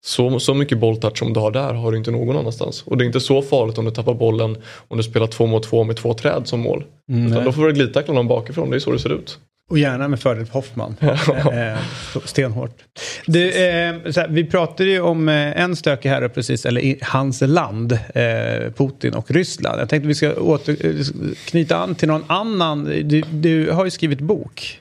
så, 0.06 0.40
så 0.40 0.54
mycket 0.54 0.80
bolltouch 0.80 1.18
som 1.18 1.34
du 1.34 1.40
har 1.40 1.52
där 1.52 1.74
har 1.74 1.92
du 1.92 1.98
inte 1.98 2.12
någon 2.12 2.38
annanstans. 2.38 2.84
Och 2.86 2.98
det 2.98 3.04
är 3.04 3.06
inte 3.06 3.20
så 3.20 3.42
farligt 3.42 3.78
om 3.78 3.86
du 3.86 3.92
tappar 3.92 4.14
bollen 4.14 4.58
om 4.88 4.98
du 4.98 5.04
spelar 5.04 5.28
två 5.28 5.46
mot 5.46 5.64
två 5.64 5.84
med 5.84 5.98
två 5.98 6.14
träd 6.14 6.48
som 6.48 6.60
mål. 6.60 6.84
Mm, 7.12 7.32
Utan 7.32 7.46
då 7.46 7.52
får 7.52 7.68
du 7.68 7.74
glidtackla 7.74 8.14
någon 8.14 8.28
bakifrån, 8.28 8.70
det 8.70 8.76
är 8.76 8.80
så 8.80 8.92
det 8.92 9.00
ser 9.00 9.14
ut. 9.14 9.40
Och 9.70 9.80
gärna 9.80 10.08
med 10.08 10.20
fördel 10.20 10.50
Hoffman. 10.50 10.96
eh, 11.02 11.78
stenhårt. 12.26 12.84
Du, 13.26 13.50
eh, 13.50 13.94
här, 14.16 14.28
vi 14.28 14.46
pratade 14.46 14.90
ju 14.90 15.02
om 15.02 15.30
eh, 15.30 15.62
en 15.62 15.76
stökig 15.76 16.10
herre 16.10 16.30
precis, 16.30 16.66
eller 16.66 16.82
i 16.82 17.00
hans 17.02 17.42
land, 17.42 17.92
eh, 17.92 18.72
Putin 18.76 19.14
och 19.14 19.32
Ryssland. 19.32 19.82
Jag 19.82 19.90
tänkte 19.90 20.08
vi 20.08 20.16
ska 20.16 20.34
åter, 20.34 20.86
eh, 20.86 21.06
knyta 21.46 21.78
an 21.78 21.96
till 21.96 22.08
någon 22.08 22.24
annan. 22.28 22.84
Du, 22.84 23.22
du 23.22 23.72
har 23.72 23.86
ju 23.86 23.92
skrivit 23.92 24.20
bok. 24.20 24.80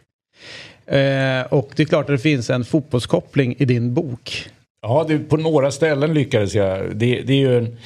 Eh, 0.87 1.43
och 1.49 1.71
det 1.77 1.83
är 1.83 1.87
klart 1.87 2.11
att 2.11 2.17
det 2.17 2.19
finns 2.19 2.51
en 2.51 2.65
fotbollskoppling 2.65 3.55
i 3.59 3.65
din 3.65 3.95
bok. 3.95 4.51
Ja, 4.83 5.05
det, 5.09 5.19
på 5.19 5.37
några 5.37 5.71
ställen 5.71 6.15
lyckades 6.15 6.55
jag. 6.55 6.97
Det, 6.97 7.21
det 7.21 7.33
är 7.33 7.39
ju 7.39 7.59
en 7.59 7.77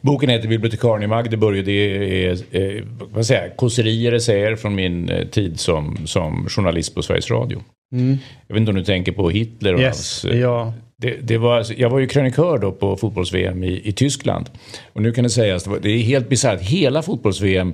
Boken 0.00 0.30
heter 0.30 0.48
Bibliotekarien 0.48 1.02
i 1.02 1.06
Magdeburg. 1.06 1.64
Det 1.64 1.72
är 1.72 2.30
eh, 2.50 2.84
vad 3.12 3.26
säger 3.26 3.42
jag, 3.42 3.56
kåserier, 3.56 4.12
essäer 4.12 4.56
från 4.56 4.74
min 4.74 5.08
eh, 5.08 5.26
tid 5.26 5.60
som, 5.60 5.96
som 6.06 6.46
journalist 6.48 6.94
på 6.94 7.02
Sveriges 7.02 7.30
Radio. 7.30 7.62
Mm. 7.92 8.18
Jag 8.46 8.54
vet 8.54 8.60
inte 8.60 8.70
om 8.70 8.76
du 8.76 8.84
tänker 8.84 9.12
på 9.12 9.30
Hitler 9.30 9.74
och 9.74 9.80
yes, 9.80 10.22
hans... 10.22 10.24
Eh, 10.24 10.40
ja. 10.40 10.72
Det, 10.96 11.16
det, 11.22 11.38
var, 11.38 11.66
jag 11.76 11.90
var 11.90 11.98
ju 11.98 12.06
krönikör 12.06 12.58
då 12.58 12.72
på 12.72 12.96
fotbolls-VM 12.96 13.64
i, 13.64 13.88
i 13.88 13.92
Tyskland. 13.92 14.50
Och 14.92 15.02
nu 15.02 15.12
kan 15.12 15.24
det 15.24 15.30
sägas, 15.30 15.68
det 15.82 15.90
är 15.90 15.98
helt 15.98 16.28
bisarrt, 16.28 16.60
hela 16.60 17.02
fotbolls-VM 17.02 17.72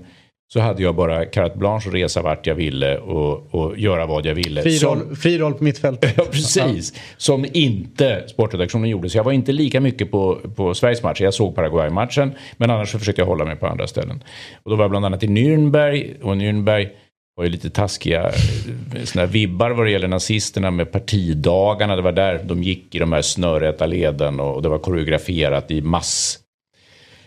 så 0.49 0.61
hade 0.61 0.83
jag 0.83 0.95
bara 0.95 1.25
carte 1.25 1.59
blanche 1.59 1.89
och 1.89 1.93
resa 1.93 2.23
vart 2.23 2.47
jag 2.47 2.55
ville 2.55 2.99
och, 2.99 3.55
och 3.55 3.79
göra 3.79 4.07
vad 4.07 4.27
jag 4.27 4.35
ville. 4.35 4.63
Fri 4.63 4.79
roll, 4.79 5.01
som, 5.01 5.17
fri 5.17 5.39
roll 5.39 5.55
på 5.55 5.65
mittfältet. 5.65 6.15
ja, 6.17 6.25
precis. 6.31 6.95
Som 7.17 7.47
inte 7.53 8.25
sportredaktionen 8.29 8.91
gjorde. 8.91 9.11
Så 9.11 9.19
jag 9.19 9.25
var 9.25 9.33
inte 9.33 9.53
lika 9.53 9.81
mycket 9.81 10.11
på, 10.11 10.39
på 10.57 10.75
Sveriges 10.75 11.03
match. 11.03 11.21
Jag 11.21 11.35
såg 11.35 11.55
Paraguay-matchen. 11.55 12.33
Men 12.57 12.71
annars 12.71 12.93
så 12.93 12.99
försökte 12.99 13.23
jag 13.23 13.27
hålla 13.27 13.45
mig 13.45 13.57
på 13.57 13.67
andra 13.67 13.87
ställen. 13.87 14.23
Och 14.63 14.71
då 14.71 14.77
var 14.77 14.85
jag 14.85 14.91
bland 14.91 15.07
annat 15.07 15.23
i 15.23 15.27
Nürnberg. 15.27 16.23
Och 16.23 16.37
Nürnberg 16.37 16.89
var 17.37 17.45
ju 17.45 17.51
lite 17.51 17.71
taskiga 17.71 18.27
eh, 18.27 19.05
såna 19.05 19.27
vibbar 19.27 19.71
vad 19.71 19.87
det 19.87 19.91
gäller 19.91 20.09
nazisterna 20.09 20.71
med 20.71 20.93
partidagarna. 20.93 21.97
Det 21.97 22.03
var 22.03 22.13
där 22.13 22.41
de 22.45 22.63
gick 22.63 22.95
i 22.95 22.99
de 22.99 23.13
här 23.13 23.23
snörräta 23.23 23.87
leden 23.87 24.41
och 24.41 24.63
det 24.63 24.69
var 24.69 24.79
koreograferat 24.79 25.71
i 25.71 25.81
mass 25.81 26.39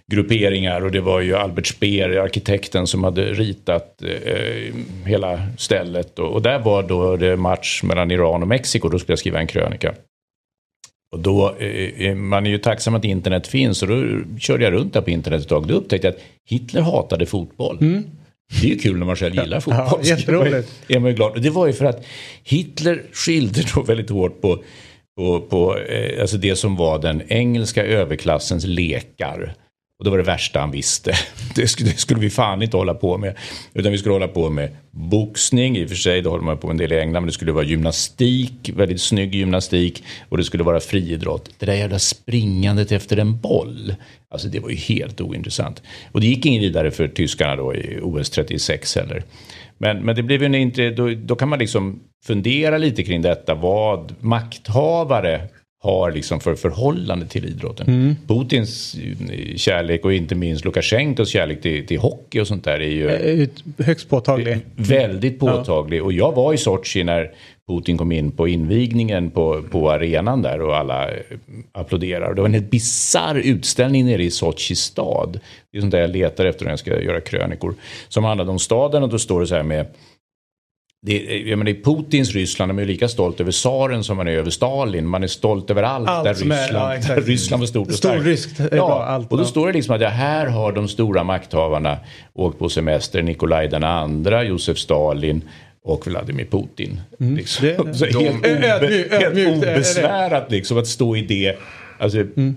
grupperingar 0.09 0.81
och 0.81 0.91
det 0.91 1.01
var 1.01 1.21
ju 1.21 1.35
Albert 1.35 1.67
Speer, 1.67 2.09
arkitekten, 2.09 2.87
som 2.87 3.03
hade 3.03 3.33
ritat 3.33 4.01
eh, 4.03 4.75
hela 5.05 5.47
stället. 5.57 6.19
Och, 6.19 6.33
och, 6.33 6.41
där 6.41 6.59
var 6.59 6.83
då 6.83 7.17
det 7.17 7.37
match 7.37 7.83
mellan 7.83 8.11
Iran 8.11 8.41
och 8.41 8.47
Mexiko, 8.47 8.89
då 8.89 8.99
skulle 8.99 9.11
jag 9.11 9.19
skriva 9.19 9.39
en 9.39 9.47
krönika. 9.47 9.93
Och 11.11 11.19
då, 11.19 11.55
eh, 11.59 12.07
eh, 12.07 12.15
man 12.15 12.45
är 12.45 12.49
ju 12.49 12.57
tacksam 12.57 12.95
att 12.95 13.05
internet 13.05 13.47
finns 13.47 13.81
och 13.81 13.87
då 13.87 14.03
körde 14.39 14.63
jag 14.63 14.73
runt 14.73 14.93
där 14.93 15.01
på 15.01 15.09
internet 15.09 15.41
ett 15.41 15.49
tag. 15.49 15.67
Då 15.67 15.73
upptäckte 15.73 16.07
jag 16.07 16.15
att 16.15 16.21
Hitler 16.49 16.81
hatade 16.81 17.25
fotboll. 17.25 17.77
Mm. 17.81 18.03
Det 18.61 18.67
är 18.67 18.71
ju 18.71 18.77
kul 18.77 18.97
när 18.97 19.05
man 19.05 19.15
själv 19.15 19.35
gillar 19.35 19.59
fotboll. 19.59 19.85
Ja, 20.03 20.09
jätteroligt. 20.09 20.71
Är 20.87 20.99
man 20.99 21.15
glad. 21.15 21.31
Och 21.31 21.41
det 21.41 21.49
var 21.49 21.67
ju 21.67 21.73
för 21.73 21.85
att 21.85 22.05
Hitler 22.43 23.03
skilde 23.13 23.61
då 23.75 23.81
väldigt 23.81 24.09
hårt 24.09 24.41
på, 24.41 24.63
på, 25.17 25.41
på 25.41 25.77
eh, 25.77 26.21
alltså 26.21 26.37
det 26.37 26.55
som 26.55 26.75
var 26.75 26.99
den 26.99 27.21
engelska 27.27 27.83
överklassens 27.83 28.65
lekar. 28.65 29.55
Och 29.99 30.05
det 30.05 30.11
var 30.11 30.17
det 30.17 30.23
värsta 30.23 30.59
han 30.59 30.71
visste. 30.71 31.13
Det 31.55 31.67
skulle, 31.67 31.89
det 31.89 31.97
skulle, 31.97 32.19
vi 32.19 32.29
fan 32.29 32.61
inte 32.61 32.77
hålla 32.77 32.93
på 32.93 33.17
med. 33.17 33.37
Utan 33.73 33.91
vi 33.91 33.97
skulle 33.97 34.13
hålla 34.13 34.27
på 34.27 34.49
med 34.49 34.69
boxning, 34.91 35.77
i 35.77 35.85
och 35.85 35.89
för 35.89 35.95
sig, 35.95 36.21
det 36.21 36.29
håller 36.29 36.43
man 36.43 36.57
på 36.57 36.67
med 36.67 36.73
en 36.73 36.77
del 36.77 36.91
i 36.91 36.99
England. 36.99 37.21
Men 37.21 37.27
det 37.27 37.33
skulle 37.33 37.51
vara 37.51 37.65
gymnastik, 37.65 38.71
väldigt 38.75 39.01
snygg 39.01 39.35
gymnastik. 39.35 40.03
Och 40.29 40.37
det 40.37 40.43
skulle 40.43 40.63
vara 40.63 40.79
friidrott. 40.79 41.49
Det 41.57 41.65
där 41.65 41.73
jävla 41.73 41.99
springandet 41.99 42.91
efter 42.91 43.17
en 43.17 43.39
boll. 43.39 43.95
Alltså 44.29 44.47
det 44.47 44.59
var 44.59 44.69
ju 44.69 44.75
helt 44.75 45.21
ointressant. 45.21 45.81
Och 46.11 46.21
det 46.21 46.27
gick 46.27 46.45
ingen 46.45 46.61
vidare 46.61 46.91
för 46.91 47.07
tyskarna 47.07 47.55
då 47.55 47.75
i 47.75 47.99
OS 48.01 48.29
36 48.29 48.95
heller. 48.95 49.23
Men, 49.77 50.05
men 50.05 50.15
det 50.15 50.23
blev 50.23 50.43
ju 50.43 50.55
en 50.55 50.95
då, 50.95 51.09
då 51.09 51.35
kan 51.35 51.49
man 51.49 51.59
liksom 51.59 51.99
fundera 52.23 52.77
lite 52.77 53.03
kring 53.03 53.21
detta. 53.21 53.55
Vad 53.55 54.15
makthavare 54.19 55.49
har 55.81 56.11
liksom 56.11 56.39
för 56.39 56.55
förhållande 56.55 57.25
till 57.25 57.45
idrotten. 57.45 57.87
Mm. 57.87 58.15
Putins 58.27 58.95
kärlek 59.55 60.05
och 60.05 60.13
inte 60.13 60.35
minst 60.35 60.65
Lukasjenkos 60.65 61.29
kärlek 61.29 61.61
till, 61.61 61.87
till 61.87 61.99
hockey 61.99 62.39
och 62.39 62.47
sånt 62.47 62.63
där 62.63 62.79
är 62.79 62.91
ju 62.91 63.09
eh, 63.09 63.49
högst 63.77 64.09
påtaglig. 64.09 64.57
Väldigt 64.75 65.39
påtaglig. 65.39 65.99
Ja. 65.99 66.03
Och 66.03 66.13
jag 66.13 66.35
var 66.35 66.53
i 66.53 66.57
Sochi 66.57 67.03
när 67.03 67.31
Putin 67.67 67.97
kom 67.97 68.11
in 68.11 68.31
på 68.31 68.47
invigningen 68.47 69.31
på, 69.31 69.63
på 69.71 69.91
arenan 69.91 70.41
där 70.41 70.61
och 70.61 70.77
alla 70.77 71.11
eh, 71.11 71.17
applåderar. 71.71 72.33
Det 72.33 72.41
var 72.41 72.47
en 72.47 72.53
helt 72.53 72.71
bisarr 72.71 73.35
utställning 73.35 74.05
nere 74.05 74.23
i 74.23 74.31
Sochi 74.31 74.75
stad. 74.75 75.39
Det 75.71 75.77
är 75.77 75.81
sånt 75.81 75.91
där 75.91 76.01
jag 76.01 76.09
letar 76.09 76.45
efter 76.45 76.65
när 76.65 76.71
jag 76.71 76.79
ska 76.79 77.01
göra 77.01 77.21
krönikor. 77.21 77.75
Som 78.07 78.23
handlade 78.23 78.51
om 78.51 78.59
staden 78.59 79.03
och 79.03 79.09
då 79.09 79.19
står 79.19 79.41
det 79.41 79.47
så 79.47 79.55
här 79.55 79.63
med 79.63 79.85
det, 81.01 81.41
jag 81.47 81.57
menar, 81.57 81.71
I 81.71 81.83
Putins 81.83 82.33
Ryssland 82.33 82.71
är 82.71 82.73
man 82.73 82.83
ju 82.83 82.87
lika 82.87 83.07
stolt 83.07 83.41
över 83.41 83.51
tsaren 83.51 84.03
som 84.03 84.17
man 84.17 84.27
är 84.27 84.31
över 84.31 84.49
Stalin. 84.49 85.07
Man 85.07 85.23
är 85.23 85.27
stolt 85.27 85.69
över 85.69 85.83
allt, 85.83 86.09
allt 86.09 86.23
där, 86.23 86.33
Ryssland, 86.33 86.53
är, 86.53 87.09
ja, 87.09 87.15
där 87.15 87.21
Ryssland 87.21 87.61
var 87.61 87.67
stort 87.67 87.87
och 87.87 87.93
starkt. 87.93 88.21
Storryskt 88.21 88.59
är 88.59 88.63
ja, 88.63 88.87
bra, 88.87 89.03
allt, 89.03 89.31
och 89.31 89.37
då 89.37 89.45
står 89.45 89.67
det 89.67 89.73
liksom 89.73 89.95
att 89.95 90.01
ja, 90.01 90.09
här 90.09 90.47
har 90.47 90.71
de 90.71 90.87
stora 90.87 91.23
makthavarna 91.23 91.97
åkt 92.33 92.59
på 92.59 92.69
semester. 92.69 93.21
Nikolaj 93.21 93.67
den 93.67 93.83
andra, 93.83 94.43
Josef 94.43 94.77
Stalin 94.77 95.41
och 95.83 96.07
Vladimir 96.07 96.45
Putin. 96.45 97.01
Mm. 97.19 97.35
Liksom. 97.35 97.65
Det, 97.65 97.93
så 97.93 98.05
de, 98.05 98.13
helt, 98.13 98.37
obe, 98.37 99.07
helt 99.11 99.57
obesvärat 99.57 100.51
liksom 100.51 100.77
att 100.77 100.87
stå 100.87 101.15
i 101.15 101.21
det. 101.21 101.57
Alltså, 101.99 102.17
mm. 102.17 102.55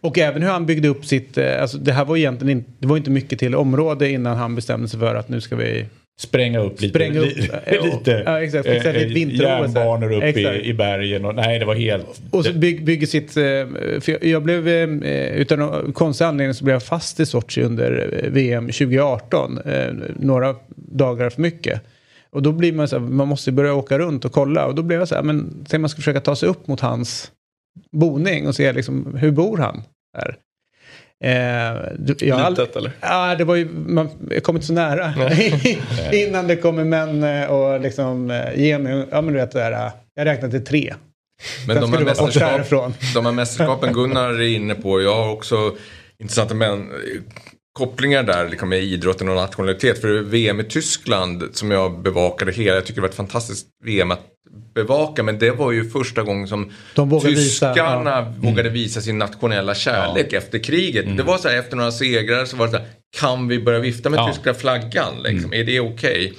Och 0.00 0.18
även 0.18 0.42
hur 0.42 0.50
han 0.50 0.66
byggde 0.66 0.88
upp 0.88 1.04
sitt, 1.04 1.38
eh, 1.38 1.62
alltså 1.62 1.78
det 1.78 1.92
här 1.92 2.04
var 2.04 2.16
egentligen 2.16 2.58
inte, 2.58 2.70
det 2.78 2.86
var 2.86 2.96
inte 2.96 3.10
mycket 3.10 3.38
till 3.38 3.54
område 3.54 4.10
innan 4.10 4.36
han 4.36 4.54
bestämde 4.54 4.88
sig 4.88 5.00
för 5.00 5.14
att 5.14 5.28
nu 5.28 5.40
ska 5.40 5.56
vi 5.56 5.86
spränga 6.18 6.58
upp 6.58 6.80
lite, 6.80 6.88
spränga 6.88 7.20
upp, 7.20 7.36
lite 7.84 8.22
ja, 8.26 8.42
exakt, 8.42 8.66
äh, 8.66 8.74
järnbanor 8.74 10.12
upp 10.12 10.36
i, 10.36 10.60
i, 10.64 10.74
bergen. 10.74 11.24
Och, 11.24 11.34
nej, 11.34 11.58
det 11.58 11.64
var 11.64 11.74
helt... 11.74 12.20
Och 12.30 12.44
så 12.44 12.52
bygg, 12.52 12.84
bygger 12.84 13.06
sitt... 13.06 13.36
Eh, 13.36 14.00
för 14.00 14.26
jag 14.26 14.42
blev, 14.42 14.68
eh, 14.68 15.36
utan 15.36 15.58
någon 15.58 15.92
konstig 15.92 16.24
anledning 16.24 16.54
så 16.54 16.64
blev 16.64 16.74
jag 16.74 16.82
fast 16.82 17.20
i 17.20 17.26
Sochi 17.26 17.62
under 17.62 18.20
VM 18.30 18.66
2018. 18.66 19.60
Några 20.16 20.56
dagar 20.76 21.30
för 21.30 21.42
mycket. 21.42 21.82
Och 22.30 22.42
då 22.42 22.52
blir 22.52 22.72
man 22.72 22.88
så 22.88 22.98
här, 22.98 23.06
man 23.06 23.28
måste 23.28 23.52
börja 23.52 23.74
åka 23.74 23.98
runt 23.98 24.24
och 24.24 24.32
kolla. 24.32 24.66
Och 24.66 24.74
då 24.74 24.82
blev 24.82 24.98
jag 24.98 25.08
så 25.08 25.14
här, 25.14 25.22
men 25.22 25.64
tänk 25.68 25.80
man 25.80 25.90
ska 25.90 25.96
försöka 25.96 26.20
ta 26.20 26.36
sig 26.36 26.48
upp 26.48 26.66
mot 26.66 26.80
hans 26.80 27.32
boning 27.92 28.46
och 28.46 28.54
se 28.54 28.72
liksom, 28.72 29.16
hur 29.20 29.30
bor 29.30 29.58
han 29.58 29.82
här. 30.18 30.36
Eh, 31.24 31.32
jag 32.18 32.50
Litet 32.50 32.76
eller? 32.76 32.92
Ja, 33.00 33.34
det 33.34 33.44
var 33.44 33.54
ju, 33.54 33.68
man 33.68 34.08
jag 34.30 34.42
kom 34.42 34.56
inte 34.56 34.66
så 34.66 34.72
nära. 34.72 35.14
Innan 36.12 36.46
det 36.46 36.56
kommer 36.56 36.84
män 36.84 37.22
eh, 37.22 37.50
och 37.50 37.80
liksom 37.80 38.30
eh, 38.30 38.60
ge 38.60 38.78
mig, 38.78 39.06
ja 39.10 39.20
men 39.20 39.34
du 39.34 39.40
vet 39.40 39.50
det 39.50 39.58
där, 39.58 39.72
eh, 39.72 39.92
jag 40.14 40.24
räknade 40.24 40.58
till 40.58 40.66
tre. 40.66 40.94
Men 41.66 41.76
Sen 41.76 41.90
de 41.90 41.96
här, 41.96 42.04
mästerskap, 42.04 42.94
de 43.14 43.26
här 43.26 43.32
mästerskapen 43.32 43.92
Gunnar 43.94 44.28
är 44.28 44.48
inne 44.48 44.74
på, 44.74 45.02
jag 45.02 45.14
har 45.14 45.32
också 45.32 45.76
intressanta 46.18 46.54
män, 46.54 46.88
kopplingar 47.78 48.22
där 48.22 48.48
liksom, 48.48 48.68
med 48.68 48.82
idrotten 48.82 49.28
och 49.28 49.36
nationalitet. 49.36 50.00
För 50.00 50.08
VM 50.22 50.60
i 50.60 50.64
Tyskland 50.64 51.44
som 51.52 51.70
jag 51.70 52.02
bevakade 52.02 52.52
hela, 52.52 52.74
jag 52.74 52.86
tycker 52.86 52.94
det 52.94 53.02
var 53.02 53.08
ett 53.08 53.14
fantastiskt 53.14 53.66
VM 53.84 54.10
att 54.10 54.26
bevaka. 54.74 55.22
Men 55.22 55.38
det 55.38 55.50
var 55.50 55.72
ju 55.72 55.90
första 55.90 56.22
gången 56.22 56.48
som 56.48 56.72
De 56.94 57.08
vågade 57.08 57.34
visa, 57.34 57.74
tyskarna 57.74 58.34
vågade 58.38 58.68
visa 58.68 59.00
sin 59.00 59.18
nationella 59.18 59.74
kärlek 59.74 60.32
efter 60.32 60.58
kriget. 60.58 61.16
Det 61.16 61.22
var 61.22 61.38
så 61.38 61.48
här, 61.48 61.58
efter 61.58 61.76
några 61.76 61.92
segrar 61.92 62.44
så 62.44 62.56
var 62.56 62.66
det 62.66 62.72
så 62.72 62.78
här, 62.78 62.86
kan 63.20 63.48
vi 63.48 63.58
börja 63.58 63.78
vifta 63.78 64.10
med 64.10 64.18
Ja. 64.18 64.28
tyska 64.28 64.54
flaggan? 64.54 65.22
Liksom? 65.22 65.52
Är 65.54 65.64
det 65.64 65.80
okej? 65.80 66.32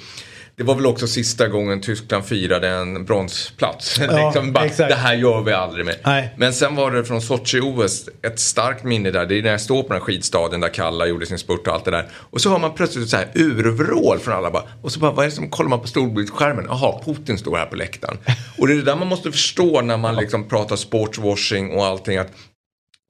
Det 0.60 0.64
var 0.64 0.74
väl 0.74 0.86
också 0.86 1.06
sista 1.06 1.48
gången 1.48 1.80
Tyskland 1.80 2.24
firade 2.24 2.68
en 2.68 3.04
bronsplats. 3.04 3.98
Ja, 4.00 4.24
liksom 4.26 4.52
bara, 4.52 4.64
det 4.64 4.94
här 4.94 5.14
gör 5.14 5.42
vi 5.42 5.52
aldrig 5.52 5.86
mer. 5.86 5.96
Nej. 6.04 6.34
Men 6.36 6.52
sen 6.52 6.76
var 6.76 6.90
det 6.90 7.04
från 7.04 7.20
Sochi-OS 7.20 8.08
ett 8.22 8.40
starkt 8.40 8.84
minne 8.84 9.10
där. 9.10 9.26
Det 9.26 9.38
är 9.38 9.42
när 9.42 9.50
jag 9.50 9.60
står 9.60 9.82
på 9.82 9.88
den 9.88 9.96
här 9.98 10.00
skidstadion 10.00 10.60
där 10.60 10.68
Kalla 10.68 11.06
gjorde 11.06 11.26
sin 11.26 11.38
spurt 11.38 11.66
och 11.66 11.74
allt 11.74 11.84
det 11.84 11.90
där. 11.90 12.08
Och 12.30 12.40
så 12.40 12.50
hör 12.50 12.58
man 12.58 12.74
plötsligt 12.74 13.08
så 13.08 13.16
här 13.16 13.28
urvrål 13.34 14.18
från 14.18 14.34
alla 14.34 14.50
bara. 14.50 14.62
Och 14.82 14.92
så 14.92 15.00
bara, 15.00 15.12
vad 15.12 15.24
är 15.24 15.30
det 15.30 15.34
som 15.34 15.50
kollar 15.50 15.70
man 15.70 15.80
på 15.80 15.88
storbildsskärmen? 15.88 16.66
Jaha, 16.68 17.00
Putin 17.04 17.38
står 17.38 17.56
här 17.56 17.66
på 17.66 17.76
läktaren. 17.76 18.18
Och 18.58 18.66
det 18.66 18.72
är 18.72 18.76
det 18.76 18.82
där 18.82 18.96
man 18.96 19.08
måste 19.08 19.32
förstå 19.32 19.80
när 19.80 19.96
man 19.96 20.16
liksom 20.16 20.48
pratar 20.48 20.76
sportswashing 20.76 21.70
och 21.70 21.84
allting. 21.84 22.18
Att 22.18 22.32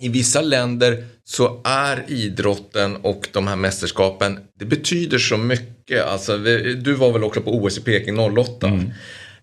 i 0.00 0.08
vissa 0.08 0.40
länder 0.40 1.04
så 1.24 1.60
är 1.64 2.04
idrotten 2.08 2.96
och 2.96 3.28
de 3.32 3.46
här 3.46 3.56
mästerskapen, 3.56 4.38
det 4.58 4.64
betyder 4.64 5.18
så 5.18 5.36
mycket. 5.36 6.04
Alltså, 6.04 6.38
du 6.82 6.94
var 6.94 7.12
väl 7.12 7.24
också 7.24 7.40
på 7.40 7.54
OS 7.54 7.78
i 7.78 7.80
Peking 7.80 8.18
08? 8.18 8.80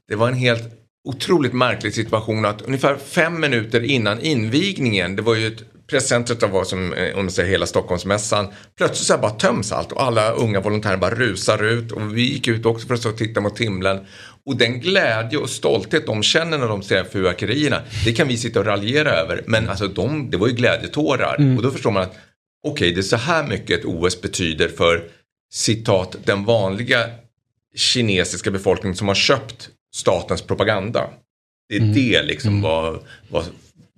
Det 0.08 0.16
var 0.16 0.28
en 0.28 0.34
helt 0.34 0.64
otroligt 1.08 1.54
märklig 1.54 1.94
situation 1.94 2.46
att 2.46 2.62
ungefär 2.62 2.96
fem 2.96 3.40
minuter 3.40 3.84
innan 3.84 4.22
invigningen, 4.22 5.16
det 5.16 5.22
var 5.22 5.36
ju 5.36 5.48
ett 5.48 5.64
presscentret 5.88 6.52
var 6.52 6.64
som 6.64 6.94
eh, 6.94 7.18
om 7.18 7.26
man 7.26 7.32
säger 7.32 7.50
hela 7.50 7.66
Stockholmsmässan. 7.66 8.48
Plötsligt 8.78 9.08
så 9.08 9.18
bara 9.18 9.32
töms 9.32 9.72
allt 9.72 9.92
och 9.92 10.04
alla 10.04 10.32
unga 10.32 10.60
volontärer 10.60 10.98
bara 10.98 11.16
rusar 11.16 11.64
ut 11.64 11.92
och 11.92 12.18
vi 12.18 12.22
gick 12.22 12.48
ut 12.48 12.66
också 12.66 12.88
för 12.88 12.94
att 12.94 13.00
stå 13.00 13.10
och 13.10 13.18
titta 13.18 13.42
mot 13.42 13.60
himlen. 13.60 14.06
Och 14.48 14.56
den 14.56 14.80
glädje 14.80 15.38
och 15.38 15.50
stolthet 15.50 16.06
de 16.06 16.24
känner 16.24 16.58
när 16.58 16.68
de 16.68 16.84
ser 16.84 17.04
fyrverkerierna, 17.04 17.82
det 18.06 18.14
kan 18.14 18.28
vi 18.28 18.38
sitta 18.38 18.60
och 18.60 18.66
raljera 18.66 19.10
över. 19.10 19.44
Men 19.48 19.70
alltså 19.70 19.88
de, 19.88 20.30
det 20.30 20.38
var 20.38 20.48
ju 20.48 20.54
glädjetårar. 20.54 21.58
Och 21.58 21.64
då 21.64 21.72
förstår 21.72 21.92
man 21.92 22.04
att 22.04 22.16
okej, 22.68 22.92
det 22.92 23.00
är 23.00 23.04
så 23.04 23.16
här 23.16 23.48
mycket 23.48 23.80
ett 23.80 23.86
OS 23.86 24.22
betyder 24.22 24.68
för 24.68 25.04
citat 25.54 26.16
den 26.26 26.46
vanliga 26.46 27.10
kinesiska 27.76 28.52
befolkningen 28.52 28.96
som 28.96 29.08
har 29.08 29.16
köpt 29.16 29.70
statens 29.96 30.42
propaganda. 30.42 31.10
Det 31.70 31.76
är 31.76 31.80
det 31.80 32.24
liksom 32.24 32.62
vad, 32.62 33.00
vad 33.30 33.46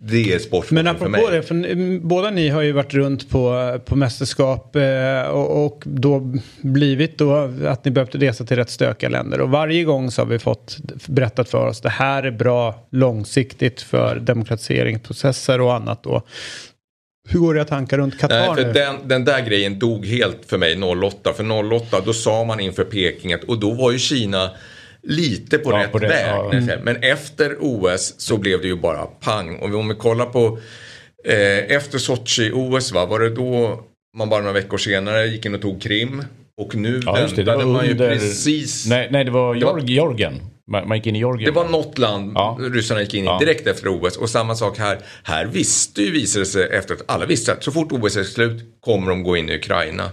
det 0.02 0.34
är 0.34 0.39
sportforskning 0.39 0.84
Men 0.84 0.97
för 0.97 1.06
apropå 1.06 1.28
mig. 1.30 1.38
det, 1.38 1.43
för 1.43 2.00
båda 2.00 2.30
ni 2.30 2.50
har 2.50 2.62
ju 2.62 2.72
varit 2.72 2.93
runt 2.93 3.30
på, 3.30 3.80
på 3.86 3.95
mästerskap 3.95 4.76
eh, 4.76 5.22
och, 5.22 5.66
och 5.66 5.84
då 5.86 6.34
blivit 6.62 7.18
då 7.18 7.52
att 7.68 7.86
ni 7.86 7.91
behövt 7.91 8.16
resa 8.16 8.45
till 8.45 8.58
rätt 8.58 8.70
stökiga 8.70 9.10
länder. 9.10 9.41
Och 9.41 9.50
varje 9.50 9.84
gång 9.84 10.12
så 10.12 10.22
har 10.22 10.28
vi 10.28 10.39
fått 10.39 10.78
berättat 11.08 11.50
för 11.50 11.68
oss 11.68 11.82
det 11.82 11.89
här 11.89 12.24
är 12.24 12.32
bra 12.32 12.88
långsiktigt 12.91 13.82
för 13.82 14.20
demokratiseringsprocesser 14.20 15.62
och 15.62 15.74
annat 15.74 16.04
då. 16.04 16.22
Hur 17.30 17.39
går 17.39 17.54
det 17.54 17.66
tankar 17.66 17.97
runt 17.97 18.20
Qatar 18.20 18.39
Nej, 18.39 18.56
för 18.56 18.66
nu? 18.66 18.74
den, 18.74 18.95
den 19.04 19.26
där 19.26 19.45
grejen 19.45 19.80
dog 19.80 20.06
helt 20.06 20.45
för 20.45 20.58
mig 20.58 20.84
08. 20.84 21.34
För 21.34 21.74
08 21.74 22.02
då 22.06 22.14
sa 22.14 22.43
man 22.43 22.60
inför 22.60 22.84
Peking 22.84 23.34
att, 23.34 23.43
och 23.43 23.60
då 23.60 23.72
var 23.72 23.91
ju 23.91 24.00
Kina 24.00 24.50
lite 25.04 25.58
på 25.58 25.72
Ja, 25.72 25.78
rätt 25.78 25.91
på 25.91 26.00
det- 26.00 26.08
väg. 26.08 26.26
ja. 26.30 26.52
säga. 26.52 26.80
Men 26.84 26.95
efter 27.04 27.56
OS 27.60 28.14
så 28.18 28.38
blev 28.38 28.62
det 28.62 28.68
ju 28.68 28.76
bara 28.76 29.06
pang. 29.06 29.56
Och 29.56 29.76
om 29.76 29.88
vi 29.88 29.95
kollar 29.95 30.26
på 30.26 30.60
eh, 31.26 31.58
efter 31.76 31.97
Sochi-OS 31.97 32.93
va, 32.93 33.06
var 33.06 33.20
det 33.20 33.30
då 33.30 33.80
man 34.18 34.30
bara 34.30 34.39
några 34.39 34.54
veckor 34.54 34.78
senare 34.78 35.28
gick 35.28 35.45
in 35.45 35.56
och 35.56 35.62
tog 35.62 35.82
Krim. 35.82 36.24
Och 36.62 36.76
nu 36.76 37.02
Ja, 37.06 37.14
det. 37.14 37.22
Det 37.22 37.36
väntade 37.36 37.66
var 37.66 37.74
man 37.74 37.86
ju 37.86 37.91
under... 37.91 38.10
precis. 38.10 38.86
Nej, 38.88 39.08
nej, 39.12 39.24
det 39.26 39.32
var 39.32 39.56
Det 39.56 39.66
var- 39.66 39.80
Georgien. 39.80 40.41
Man, 40.72 40.88
man 40.88 40.97
gick 40.97 41.08
in 41.08 41.16
i 41.16 41.20
Georgien. 41.20 41.54
Det 41.54 41.60
var 41.60 41.68
något 41.70 41.97
land 41.97 42.32
Ja. 42.36 42.58
ryssarna 42.62 43.02
gick 43.02 43.14
in 43.14 43.24
i 43.24 43.28
Ja. 43.28 43.38
direkt 43.39 43.68
efter 43.68 43.88
OS. 43.88 44.18
Och 44.18 44.30
samma 44.30 44.56
sak 44.56 44.78
här. 44.78 44.97
Här 45.24 45.45
visste 45.45 46.02
ju, 46.02 46.12
visade 46.12 46.45
det 46.45 46.50
sig 46.50 46.70
efter 46.72 46.93
att 46.93 47.02
alla 47.08 47.26
visste 47.26 47.52
att 47.54 47.64
så 47.64 47.72
fort 47.72 47.91
OS 47.91 48.18
är 48.18 48.24
slut 48.24 48.64
kommer 48.82 49.10
de 49.10 49.24
gå 49.24 49.38
in 49.38 49.50
i 49.50 49.56
Ukraina. 49.56 50.10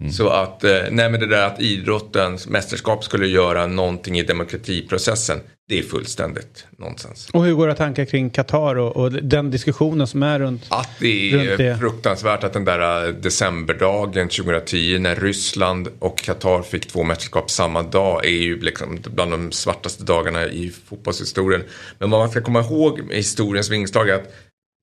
Mm. 0.00 0.12
Så 0.12 0.28
att, 0.28 0.64
eh, 0.64 0.70
nej 0.90 1.10
men 1.10 1.20
det 1.20 1.26
där 1.26 1.46
att 1.46 1.60
idrottens 1.60 2.48
mästerskap 2.48 3.04
skulle 3.04 3.26
göra 3.26 3.66
någonting 3.66 4.18
i 4.18 4.22
demokratiprocessen. 4.22 5.40
Det 5.68 5.78
är 5.78 5.82
fullständigt 5.82 6.66
nonsens. 6.78 7.28
Och 7.32 7.44
hur 7.44 7.54
går 7.54 7.68
era 7.68 7.74
tankar 7.74 8.04
kring 8.04 8.30
Qatar 8.30 8.76
och, 8.76 8.96
och 8.96 9.12
den 9.12 9.50
diskussionen 9.50 10.06
som 10.06 10.22
är 10.22 10.38
runt? 10.38 10.66
Att 10.68 10.90
det 11.00 11.32
är 11.32 11.56
det. 11.56 11.78
fruktansvärt 11.78 12.44
att 12.44 12.52
den 12.52 12.64
där 12.64 13.06
eh, 13.06 13.14
decemberdagen 13.14 14.28
2010 14.28 14.98
när 14.98 15.16
Ryssland 15.16 15.88
och 15.98 16.18
Qatar 16.18 16.62
fick 16.62 16.88
två 16.88 17.02
mästerskap 17.02 17.50
samma 17.50 17.82
dag 17.82 18.24
är 18.24 18.30
ju 18.42 18.60
liksom 18.60 18.98
bland 19.14 19.30
de 19.30 19.52
svartaste 19.52 20.04
dagarna 20.04 20.46
i 20.46 20.72
fotbollshistorien. 20.84 21.62
Men 21.98 22.10
vad 22.10 22.20
man 22.20 22.30
ska 22.30 22.40
komma 22.40 22.60
ihåg 22.60 23.00
med 23.02 23.16
historiens 23.16 23.70
vingslag 23.70 24.08
är 24.08 24.14
att 24.14 24.32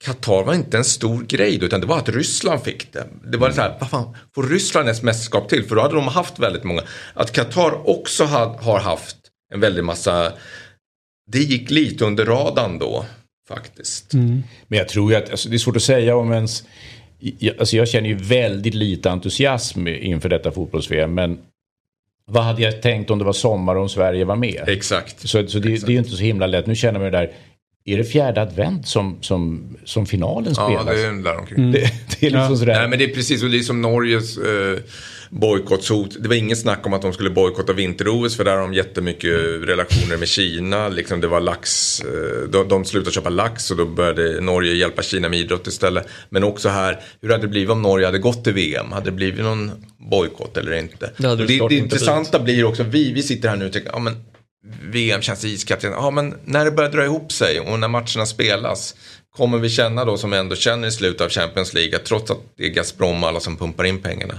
Qatar 0.06 0.44
var 0.44 0.54
inte 0.54 0.78
en 0.78 0.84
stor 0.84 1.24
grej 1.24 1.58
då, 1.58 1.66
utan 1.66 1.82
det 1.82 1.88
var 1.88 1.98
att 1.98 2.10
Ryssland 2.10 2.62
fick 2.64 2.94
det. 2.94 3.08
Det 3.32 3.38
var 3.38 3.52
så 3.52 3.62
här, 3.62 3.78
vad 3.80 3.90
fan, 3.90 4.16
får 4.36 4.44
Ryssland 4.44 4.90
ett 4.90 5.04
mästerskap 5.04 5.50
till? 5.50 5.64
För 5.64 5.76
då 5.76 5.82
hade 5.82 5.96
de 5.96 6.08
haft 6.08 6.40
väldigt 6.40 6.64
många. 6.64 6.82
Att 7.14 7.32
Qatar 7.32 7.90
också 7.90 8.24
had, 8.24 8.50
har 8.50 8.80
haft 8.80 9.18
en 9.54 9.60
väldig 9.60 9.84
massa, 9.84 10.34
det 11.32 11.40
gick 11.40 11.70
lite 11.70 12.06
under 12.06 12.26
radarn 12.26 12.80
då 12.80 13.06
faktiskt. 13.48 14.14
Men 14.68 14.80
jag 14.80 14.90
tror 14.90 15.12
ju 15.12 15.18
att, 15.18 15.30
alltså, 15.30 15.50
det 15.50 15.56
är 15.56 15.60
svårt 15.60 15.76
att 15.76 15.84
säga 15.84 16.16
om 16.16 16.32
ens... 16.34 16.64
Jag, 17.20 17.60
alltså 17.60 17.78
jag 17.78 17.88
känner 17.88 18.10
ju 18.10 18.16
väldigt 18.16 18.74
lite 18.74 19.12
entusiasm 19.12 19.88
inför 19.88 20.30
detta 20.30 20.52
fotbolls-VM. 20.52 21.14
Men 21.14 21.40
vad 22.26 22.44
hade 22.44 22.62
jag 22.62 22.82
tänkt 22.82 23.10
om 23.10 23.20
det 23.20 23.26
var 23.26 23.34
sommar 23.34 23.76
och 23.76 23.82
om 23.82 23.90
Sverige 23.90 24.26
var 24.26 24.36
med? 24.36 24.64
Exakt. 24.68 25.20
Så, 25.20 25.48
så 25.48 25.60
det, 25.60 25.70
det 25.70 25.88
är 25.88 25.92
ju 25.92 25.98
inte 25.98 26.10
så 26.10 26.24
himla 26.24 26.48
lätt. 26.48 26.68
Nu 26.68 26.76
känner 26.76 27.00
man 27.00 27.06
ju 27.08 27.12
där, 27.12 27.32
är 27.88 27.98
det 27.98 28.04
fjärde 28.04 28.42
advent 28.42 28.88
som, 28.88 29.18
som, 29.22 29.68
som 29.86 30.06
finalen 30.06 30.54
Ja, 30.58 30.66
spelas? 30.68 30.86
det 30.86 31.02
är 31.08 31.24
där 31.24 31.38
omkring. 31.40 31.72
det, 31.72 31.80
det 32.20 32.28
är 32.28 32.32
liksom 32.32 32.58
sådär. 32.58 32.80
Nej 32.80 32.88
men 32.90 33.00
det 33.00 33.06
är 33.06 33.14
precis 33.14 33.44
och 33.44 33.50
det 33.50 33.58
är 33.58 33.62
som 33.62 33.82
Norges 33.82 34.38
eh, 34.38 34.80
bojkottshot. 35.30 36.18
Det 36.20 36.28
var 36.28 36.36
ingen 36.36 36.58
snack 36.58 36.86
om 36.86 36.94
att 36.94 37.02
de 37.02 37.14
skulle 37.14 37.30
bojkotta 37.30 37.74
vinter-OS 37.74 38.36
för 38.38 38.44
där 38.44 38.52
har 38.52 38.62
de 38.62 38.74
jättemycket 38.74 39.32
relationer 39.64 40.18
med 40.18 40.28
Kina. 40.28 40.90
Liksom 40.90 41.22
det 41.22 41.28
var 41.28 41.40
lax, 41.40 42.00
eh, 42.02 42.50
de, 42.50 42.68
de 42.68 42.86
slutade 42.86 43.12
köpa 43.12 43.30
lax 43.30 43.72
och 43.72 43.78
då 43.78 43.86
började 43.86 44.42
Norge 44.42 44.74
hjälpa 44.74 45.02
Kina 45.02 45.30
med 45.30 45.40
idrott 45.40 45.68
istället. 45.68 46.08
Men 46.30 46.44
också 46.44 46.70
här, 46.70 47.00
hur 47.22 47.30
hade 47.30 47.42
det 47.44 47.48
blivit 47.48 47.70
om 47.70 47.82
Norge 47.82 48.06
hade 48.06 48.20
gått 48.20 48.44
till 48.44 48.54
VM? 48.54 48.92
Hade 48.92 49.06
det 49.06 49.12
blivit 49.12 49.44
någon 49.44 49.72
bojkott 50.12 50.58
eller 50.58 50.74
inte? 50.74 51.12
Det 51.18 51.36
det 51.36 51.46
det, 51.46 51.54
inte 51.54 51.76
intressanta 51.76 52.40
blir 52.40 52.66
också, 52.66 52.84
vi, 52.84 53.14
vi 53.14 53.24
sitter 53.24 53.50
här 53.50 53.56
nu 53.56 53.66
och 53.66 53.74
tänker, 53.74 53.92
ja 53.94 54.00
men 54.00 54.16
VM 54.84 55.22
känns 55.22 55.46
iskallt. 55.46 55.84
Ja 55.84 56.12
men 56.12 56.36
när 56.46 56.66
det 56.66 56.72
börjar 56.72 56.92
dra 56.92 57.04
ihop 57.04 57.32
sig 57.32 57.60
och 57.60 57.80
när 57.80 57.88
matcherna 57.88 58.26
spelas. 58.26 58.96
Kommer 59.38 59.58
vi 59.58 59.70
känna 59.70 60.06
då 60.06 60.18
som 60.18 60.32
vi 60.32 60.38
ändå 60.38 60.56
känner 60.56 60.88
i 60.88 60.92
slutet 60.92 61.22
av 61.22 61.30
Champions 61.30 61.74
League 61.74 61.96
att 61.96 62.06
trots 62.06 62.32
att 62.32 62.38
det 62.58 62.64
är 62.66 62.70
Gazprom 62.70 63.24
och 63.24 63.30
alla 63.30 63.40
som 63.40 63.58
pumpar 63.58 63.84
in 63.84 64.02
pengarna. 64.02 64.34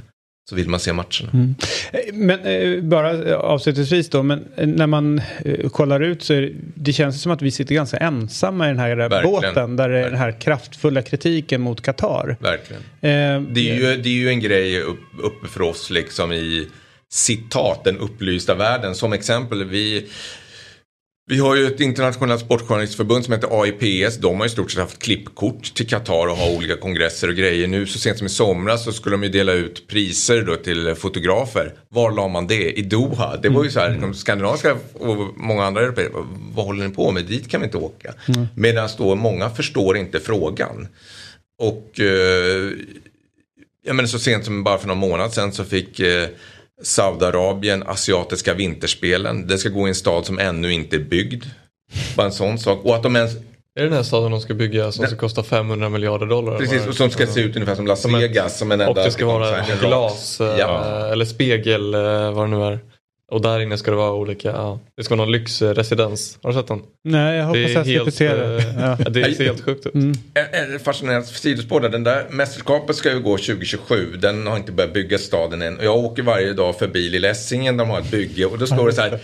Så 0.51 0.55
vill 0.57 0.69
man 0.69 0.81
se 0.81 0.93
matcherna. 0.93 1.55
Eh, 1.93 2.01
Men 2.15 2.41
eh, 2.41 2.83
bara 2.83 3.25
eh, 3.29 3.37
avslutningsvis 3.37 4.09
då, 4.11 4.23
men 4.23 4.45
eh, 4.57 4.67
när 4.67 4.87
man 4.87 5.21
eh, 5.45 5.69
kollar 5.69 6.01
ut 6.01 6.23
så 6.23 6.33
det, 6.33 6.53
det 6.75 6.93
känns 6.93 7.23
som 7.23 7.33
att 7.33 7.43
vi 7.43 7.51
sitter 7.51 7.75
ganska 7.75 7.97
ensamma 7.97 8.65
i 8.67 8.69
den 8.69 8.79
här 8.79 8.97
Verkligen. 8.97 9.23
båten 9.33 9.77
där 9.77 9.89
det 9.89 9.99
är 9.99 10.11
den 10.11 10.19
här 10.19 10.41
kraftfulla 10.41 11.03
kritiken 11.03 11.61
mot 11.61 11.81
Qatar. 11.83 12.37
Verkligen. 12.41 12.83
Eh, 12.83 13.53
Det 13.55 13.71
är, 13.71 13.75
ju, 13.75 13.97
det 14.03 14.09
är 14.09 14.13
ju 14.13 14.29
en 14.29 14.41
grej 14.41 14.81
upp, 14.81 15.01
uppe 15.23 15.49
för 15.49 15.63
oss 15.63 15.91
liksom 15.91 16.33
i 16.33 16.69
citat 17.11 17.85
den 17.85 17.99
upplysta 17.99 18.55
världen. 18.55 18.95
Som 18.95 19.13
exempel, 19.13 19.65
vi, 19.65 20.07
vi 21.31 21.39
har 21.39 21.57
ju 21.57 21.67
ett 21.67 21.81
internationellt 21.81 22.41
sportjournalistförbund 22.41 23.25
som 23.25 23.35
heter 23.35 23.63
AIPS. 23.63 24.17
De 24.17 24.41
har 24.41 24.47
i 24.47 24.49
stort 24.49 24.71
sett 24.71 24.81
haft 24.81 24.99
klippkort 24.99 25.75
till 25.75 25.89
Qatar 25.89 26.27
och 26.27 26.37
har 26.37 26.57
olika 26.57 26.77
kongresser 26.77 27.29
och 27.29 27.35
grejer. 27.35 27.69
Nu 27.69 27.87
så 27.87 27.99
sent 27.99 28.19
som 28.19 28.27
i 28.27 28.31
somras 28.31 28.85
så 28.85 28.93
skulle 28.93 29.15
de 29.15 29.23
ju 29.23 29.29
dela 29.29 29.53
ut 29.53 29.89
priser 29.89 30.43
då 30.43 30.57
till 30.57 30.95
fotografer. 30.95 31.75
Var 31.89 32.13
la 32.13 32.29
man 32.29 32.47
det? 32.47 32.79
I 32.79 32.83
Doha. 32.83 33.37
Det 33.37 33.49
var 33.49 33.65
ju 33.65 33.71
så 33.71 33.81
här, 33.81 33.99
de 34.01 34.15
skandinaviska 34.15 34.77
och 34.93 35.17
många 35.37 35.65
andra 35.65 35.83
européer, 35.83 36.11
vad 36.55 36.67
håller 36.67 36.89
ni 36.89 36.95
på 36.95 37.11
med? 37.11 37.25
Dit 37.25 37.49
kan 37.49 37.61
vi 37.61 37.65
inte 37.65 37.79
åka. 37.79 38.15
Medan 38.55 38.89
då 38.99 39.15
många 39.15 39.51
förstår 39.51 39.97
inte 39.97 40.21
frågan. 40.21 40.89
Och 41.59 42.01
eh, 42.01 42.71
jag 43.85 43.97
menar 43.97 44.07
så 44.07 44.19
sent 44.19 44.45
som 44.45 44.65
bara 44.65 44.79
för 44.79 44.89
någon 44.89 44.99
månad 44.99 45.33
sedan 45.33 45.53
så 45.53 45.65
fick 45.65 46.01
eh, 46.01 46.29
Saudiarabien 46.83 47.83
asiatiska 47.87 48.55
vinterspelen. 48.55 49.47
Det 49.47 49.59
ska 49.59 49.69
gå 49.69 49.87
i 49.87 49.89
en 49.89 49.95
stad 49.95 50.27
som 50.27 50.39
ännu 50.39 50.73
inte 50.73 50.97
är 50.97 51.01
byggd. 51.01 51.45
Bara 52.17 52.27
en 52.27 52.33
sån 52.33 52.59
sak. 52.59 52.85
Och 52.85 52.95
att 52.97 53.03
de 53.03 53.17
ens, 53.17 53.35
Är 53.37 53.41
det 53.75 53.83
den 53.83 53.93
här 53.93 54.03
staden 54.03 54.31
de 54.31 54.41
ska 54.41 54.55
bygga 54.55 54.93
som 54.93 55.07
ska 55.07 55.17
kosta 55.17 55.43
500 55.43 55.89
miljarder 55.89 56.27
dollar? 56.27 56.59
Precis, 56.59 56.87
och 56.87 56.95
som 56.95 57.11
ska 57.11 57.27
se 57.27 57.41
ut 57.41 57.57
ungefär 57.57 57.75
som 57.75 57.87
Las 57.87 58.03
Som 58.03 58.15
ett- 58.15 58.23
Vegas. 58.23 58.59
Som 58.59 58.73
en 58.73 58.81
Och 58.81 58.87
enda 58.87 59.05
det 59.05 59.11
ska 59.11 59.27
vara 59.27 59.51
här, 59.51 59.73
en 59.73 59.79
glas 59.79 60.41
eh, 60.41 60.47
Ja. 60.59 60.85
eller 61.13 61.25
spegel 61.25 61.95
eh, 61.95 62.01
vad 62.33 62.45
det 62.51 62.57
nu 62.57 62.65
är. 62.65 62.79
Och 63.33 63.43
där 63.43 63.61
inne 63.61 63.79
ska 63.79 63.91
det 63.91 63.97
vara 63.97 64.13
olika, 64.13 64.49
ja, 64.49 64.81
det 64.97 65.05
ska 65.05 65.17
vara 65.17 65.25
någon 65.27 65.33
lyxresidens. 65.33 66.39
Har 66.43 66.51
du 66.53 66.57
sett 66.59 66.67
den? 66.69 66.83
Nej, 67.05 67.37
jag 67.37 67.55
Det 67.55 67.61
hoppas 67.63 67.71
är 67.71 67.75
jag 67.75 67.85
slipper 67.85 68.05
helt, 68.05 68.15
se 68.15 68.35
det. 68.35 68.57
eh, 68.59 68.81
Ja. 68.81 68.97
det 69.11 69.37
ser 69.37 69.45
helt 69.45 69.65
sjukt 69.65 69.87
ut. 69.87 69.95
Mm. 69.95 70.79
Fascinerande 70.85 71.27
sidospår 71.27 71.81
där. 71.81 71.89
Den 71.89 72.05
där 72.05 72.27
mästerskapet 72.31 72.97
ska 72.97 73.13
ju 73.13 73.21
gå 73.21 73.37
2027. 73.39 74.17
Den 74.17 74.47
har 74.47 74.57
inte 74.57 74.73
börjat 74.73 74.93
bygga 74.93 75.19
staden 75.19 75.63
än. 75.63 75.79
Jag 75.83 75.97
åker 75.97 76.23
varje 76.23 76.53
dag 76.53 76.79
förbi 76.79 77.09
Lilla 77.09 77.29
Essingen 77.29 77.77
där 77.77 77.85
de 77.85 77.91
har 77.91 78.01
ett 78.01 78.11
bygge. 78.11 78.47
Och 78.47 78.59
då 78.59 78.67
står 78.67 78.87
det 78.87 78.93
så 78.93 79.01
här. 79.01 79.19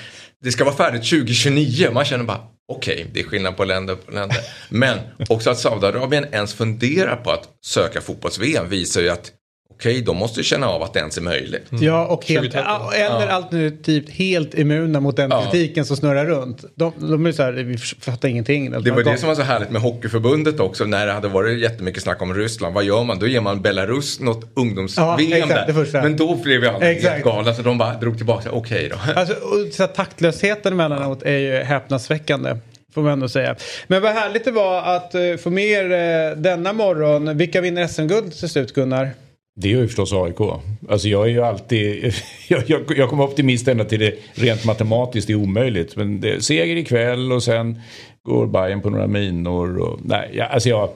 Det 0.44 0.52
ska 0.52 0.64
vara 0.64 0.74
färdigt 0.74 1.10
2029. 1.10 1.88
Man 1.92 2.04
känner 2.04 2.24
bara 2.24 2.40
okej, 2.72 3.06
det 3.12 3.20
är 3.20 3.24
skillnad 3.24 3.56
på 3.56 3.64
länder 3.64 3.94
på 3.94 4.10
länder. 4.12 4.36
Men 4.68 4.98
också 5.28 5.50
att 5.50 5.58
Saudiarabien 5.58 6.24
ens 6.32 6.54
funderar 6.54 7.16
på 7.16 7.30
att 7.30 7.48
söka 7.64 8.00
fotbolls-VM 8.00 8.68
visar 8.68 9.00
ju 9.00 9.08
att 9.10 9.32
okej, 9.76 10.02
de 10.02 10.16
måste 10.16 10.40
ju 10.40 10.44
känna 10.44 10.68
av 10.68 10.82
att 10.82 10.92
det 10.92 10.98
ens 11.00 11.16
är 11.16 11.22
möjligt. 11.22 11.66
Ja, 11.70 12.06
och 12.06 12.26
helt, 12.26 12.52
2013. 12.52 12.72
ja, 12.82 12.92
eller 12.94 13.28
alternativt 13.28 14.10
helt 14.10 14.54
immuna 14.54 15.00
mot 15.00 15.16
den 15.16 15.30
Ja. 15.30 15.50
kritiken 15.50 15.84
som 15.84 15.96
snurrar 15.96 16.26
runt. 16.26 16.64
De, 16.74 16.92
de 16.98 17.26
är 17.26 17.32
så 17.32 17.42
här, 17.42 17.52
vi 17.52 17.76
fattar 17.78 18.28
ingenting. 18.28 18.70
Det 18.70 18.90
var 18.90 19.02
det 19.02 19.18
som 19.18 19.28
var 19.28 19.34
så 19.36 19.42
härligt 19.42 19.70
med 19.70 19.82
Hockeyförbundet 19.82 20.60
också 20.60 20.84
när 20.84 21.06
det 21.06 21.12
hade 21.12 21.28
varit 21.28 21.58
jättemycket 21.58 22.02
snack 22.02 22.22
om 22.22 22.34
Ryssland. 22.34 22.74
Vad 22.74 22.84
gör 22.84 23.04
man? 23.04 23.18
Då 23.18 23.26
ger 23.26 23.40
man 23.40 23.62
Belarus 23.62 24.20
något 24.20 24.44
Ja, 24.54 24.62
ungdoms-VM 24.62 25.48
det 25.48 25.92
där. 25.92 26.02
Men 26.02 26.16
då 26.16 26.34
blev 26.34 26.62
ju 26.62 26.68
alla 26.68 26.84
helt 26.84 27.24
galna 27.24 27.54
så 27.54 27.62
de 27.62 27.78
bara 27.78 27.94
drog 27.94 28.16
tillbaka. 28.16 28.50
Okej 28.50 28.90
då. 28.90 28.96
Alltså, 29.20 29.34
och 29.34 29.72
så 29.72 29.82
här, 29.82 29.88
taktlösheten 29.90 30.72
emellanåt 30.72 31.22
är 31.22 31.38
ju 31.38 31.52
häpnadsväckande. 31.56 32.56
Får 32.94 33.02
man 33.02 33.12
ändå 33.12 33.28
säga. 33.28 33.56
Men 33.86 34.02
vad 34.02 34.12
härligt 34.12 34.44
det 34.44 34.50
var 34.50 34.82
att 34.96 35.14
uh, 35.14 35.36
få 35.36 35.50
med 35.50 35.64
er 35.64 35.90
eh, 36.30 36.36
denna 36.36 36.72
morgon. 36.72 37.36
Vilka 37.36 37.60
vinner 37.60 37.86
SM-guld 37.86 38.38
till 38.38 38.48
slut 38.48 38.74
Gunnar? 38.74 39.10
Det 39.56 39.72
är 39.72 39.76
ju 39.76 39.86
förstås 39.86 40.12
AIK. 40.12 40.40
Alltså 40.88 41.08
jag 41.08 41.24
är 41.24 41.30
ju 41.30 41.44
alltid... 41.44 42.14
Jag, 42.48 42.62
jag, 42.66 42.80
jag 42.96 43.10
kommer 43.10 43.24
optimist 43.24 43.68
ända 43.68 43.84
till 43.84 44.00
det 44.00 44.14
rent 44.34 44.64
matematiskt 44.64 45.30
är 45.30 45.34
omöjligt. 45.34 45.96
Men 45.96 46.20
det 46.20 46.44
seger 46.44 46.76
ikväll 46.76 47.32
och 47.32 47.42
sen 47.42 47.80
går 48.22 48.46
Bayern 48.46 48.80
på 48.80 48.90
några 48.90 49.06
minor. 49.06 49.78
Och, 49.78 50.00
nej, 50.04 50.30
jag, 50.32 50.50
alltså 50.50 50.68
jag... 50.68 50.88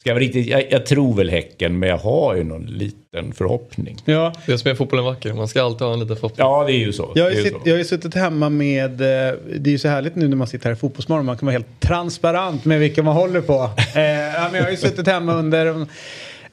Ska 0.00 0.10
jag, 0.10 0.20
riktigt, 0.20 0.46
jag, 0.46 0.72
jag 0.72 0.86
tror 0.86 1.14
väl 1.14 1.30
Häcken 1.30 1.78
men 1.78 1.88
jag 1.88 1.98
har 1.98 2.34
ju 2.34 2.44
någon 2.44 2.66
liten 2.66 3.32
förhoppning. 3.32 3.96
Ja, 4.04 4.32
Det 4.46 4.58
som 4.58 4.70
är 4.70 4.74
fotbollen 4.74 5.04
vacker, 5.04 5.32
man 5.32 5.48
ska 5.48 5.62
alltid 5.62 5.86
ha 5.86 5.92
en 5.94 6.00
liten 6.00 6.16
förhoppning. 6.16 6.46
Ja 6.46 6.64
det 6.64 6.72
är 6.72 6.78
ju 6.78 6.92
så. 6.92 7.12
Jag 7.14 7.24
har, 7.24 7.30
ju 7.30 7.42
sitt, 7.42 7.56
jag 7.64 7.72
har 7.72 7.78
ju 7.78 7.84
suttit 7.84 8.14
hemma 8.14 8.48
med, 8.48 8.90
eh, 8.90 9.34
det 9.58 9.70
är 9.70 9.72
ju 9.72 9.78
så 9.78 9.88
härligt 9.88 10.16
nu 10.16 10.28
när 10.28 10.36
man 10.36 10.46
sitter 10.46 10.66
här 10.66 10.72
i 10.72 10.76
Fotbollsmorgon, 10.76 11.26
man 11.26 11.36
kan 11.36 11.46
vara 11.46 11.52
helt 11.52 11.80
transparent 11.80 12.64
med 12.64 12.80
vilka 12.80 13.02
man 13.02 13.14
håller 13.14 13.40
på. 13.40 13.54
Eh, 13.54 13.94
men 13.94 14.54
jag 14.54 14.62
har 14.62 14.70
ju 14.70 14.76
suttit 14.76 15.06
hemma 15.06 15.34
under 15.34 15.66
de 15.66 15.86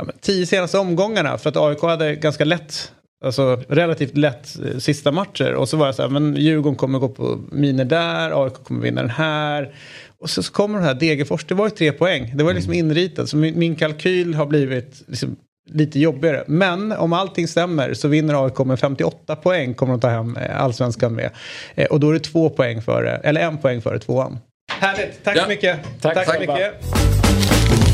ja, 0.08 0.14
tio 0.22 0.46
senaste 0.46 0.78
omgångarna 0.78 1.38
för 1.38 1.50
att 1.50 1.58
AIK 1.58 1.82
hade 1.82 2.16
ganska 2.16 2.46
lätt, 2.46 2.92
alltså 3.26 3.64
relativt 3.70 4.18
lätt 4.18 4.56
eh, 4.66 4.78
sista 4.78 5.12
matcher. 5.12 5.54
Och 5.54 5.70
så 5.70 5.78
var 5.78 5.86
jag 5.86 5.96
så 5.96 6.02
här, 6.02 6.10
men 6.10 6.36
Djurgården 6.36 6.76
kommer 6.76 7.00
gå 7.00 7.10
på 7.10 7.40
miner 7.52 7.86
där, 7.86 8.44
AIK 8.46 8.54
kommer 8.54 8.82
vinna 8.82 9.02
den 9.02 9.10
här. 9.10 9.74
Och 10.20 10.30
så, 10.30 10.44
så 10.44 10.52
kommer 10.54 10.80
det 10.80 10.86
här 10.86 10.94
Degerfors, 10.94 11.46
det 11.46 11.54
var 11.54 11.66
ju 11.66 11.72
tre 11.72 11.92
poäng. 11.92 12.32
Det 12.36 12.44
var 12.44 12.54
liksom 12.54 12.74
inritat, 12.74 13.30
så 13.30 13.38
min, 13.38 13.60
min 13.60 13.76
kalkyl 13.76 14.34
har 14.34 14.46
blivit 14.46 15.04
liksom, 15.08 15.36
lite 15.70 16.00
jobbigare. 16.00 16.44
Men 16.48 16.92
om 16.92 17.14
allting 17.14 17.48
stämmer 17.48 17.94
så 17.94 18.08
vinner 18.08 18.46
AIK 18.46 18.60
med 18.60 18.80
58 18.80 19.36
poäng 19.36 19.74
kommer 19.74 19.94
de 19.94 20.00
ta 20.00 20.08
hem 20.10 20.38
eh, 20.38 20.62
allsvenskan 20.62 21.16
med. 21.16 21.30
Eh, 21.76 21.86
och 21.86 22.00
då 22.00 22.10
är 22.10 22.14
det 22.14 22.20
två 22.20 22.50
poäng 22.50 22.82
före, 22.82 23.18
eller 23.18 23.42
en 23.42 23.58
poäng 23.58 23.82
före 23.82 24.00
tvåan. 24.00 24.40
Härligt, 24.72 25.24
tack 25.24 25.38
Ja. 25.38 25.44
så 25.44 25.50
mycket. 25.50 25.80
Tack, 26.02 26.26
så 26.26 26.32
tack. 26.32 26.40
mycket. 26.40 27.91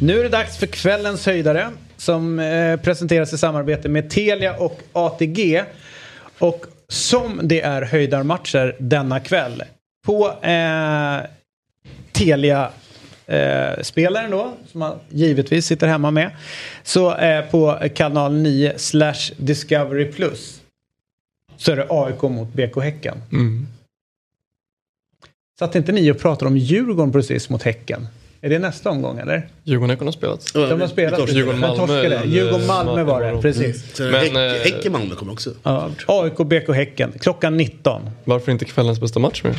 Nu 0.00 0.18
är 0.18 0.22
det 0.22 0.28
dags 0.28 0.56
för 0.56 0.66
kvällens 0.66 1.26
höjdare 1.26 1.70
som 1.96 2.38
eh, 2.38 2.76
presenteras 2.76 3.32
i 3.32 3.38
samarbete 3.38 3.88
med 3.88 4.10
Telia 4.10 4.56
och 4.56 4.80
ATG. 4.92 5.64
Och 6.38 6.66
som 6.88 7.40
det 7.42 7.60
är 7.60 7.82
höjdarmatcher 7.82 8.76
denna 8.78 9.20
kväll 9.20 9.62
på 10.06 10.28
eh, 10.42 11.20
Telia 12.12 12.70
eh, 13.26 13.82
spelaren 13.82 14.30
då, 14.30 14.54
som 14.66 14.80
man 14.80 14.98
givetvis 15.08 15.66
sitter 15.66 15.86
hemma 15.86 16.10
med. 16.10 16.30
Så 16.82 17.16
eh, 17.16 17.44
på 17.44 17.78
kanal 17.94 18.34
9 18.34 18.72
slash 18.76 19.32
Discovery 19.36 20.12
Plus 20.12 20.60
så 21.56 21.72
är 21.72 21.76
det 21.76 21.86
AIK 21.90 22.22
mot 22.22 22.52
BK 22.52 22.82
Häcken. 22.82 23.22
Mm. 23.32 23.66
Satt 25.58 25.74
inte 25.74 25.92
ni 25.92 26.10
och 26.10 26.18
pratade 26.18 26.48
om 26.48 26.56
Djurgården 26.56 27.12
precis 27.12 27.48
mot 27.48 27.62
Häcken? 27.62 28.06
Är 28.40 28.50
det 28.50 28.58
nästa 28.58 28.90
omgång 28.90 29.18
eller? 29.18 29.48
Djurgården 29.64 29.98
har 30.06 30.12
spelat. 30.12 30.50
De 30.54 30.80
har 30.80 30.88
spelat. 30.88 31.18
torskade. 31.18 31.38
Djurgården, 31.38 31.60
Men 31.60 31.70
Malmö, 31.70 31.86
torskade. 31.86 32.16
eller- 32.16 32.26
Djurgården-Malmö 32.26 33.02
var 33.04 33.22
det, 33.22 33.42
precis. 33.42 33.94
Sen 33.96 34.10
Men, 34.10 34.20
Häck, 34.20 34.34
eh, 34.36 34.72
Häcken-Malmö 34.72 35.14
kommer 35.14 35.32
också. 35.32 35.50
Ja. 35.62 35.90
AIK, 36.06 36.44
BK 36.44 36.72
Häcken, 36.72 37.12
klockan 37.20 37.56
19. 37.56 38.10
Varför 38.24 38.52
inte 38.52 38.64
kvällens 38.64 39.00
bästa 39.00 39.20
match 39.20 39.42
med? 39.44 39.54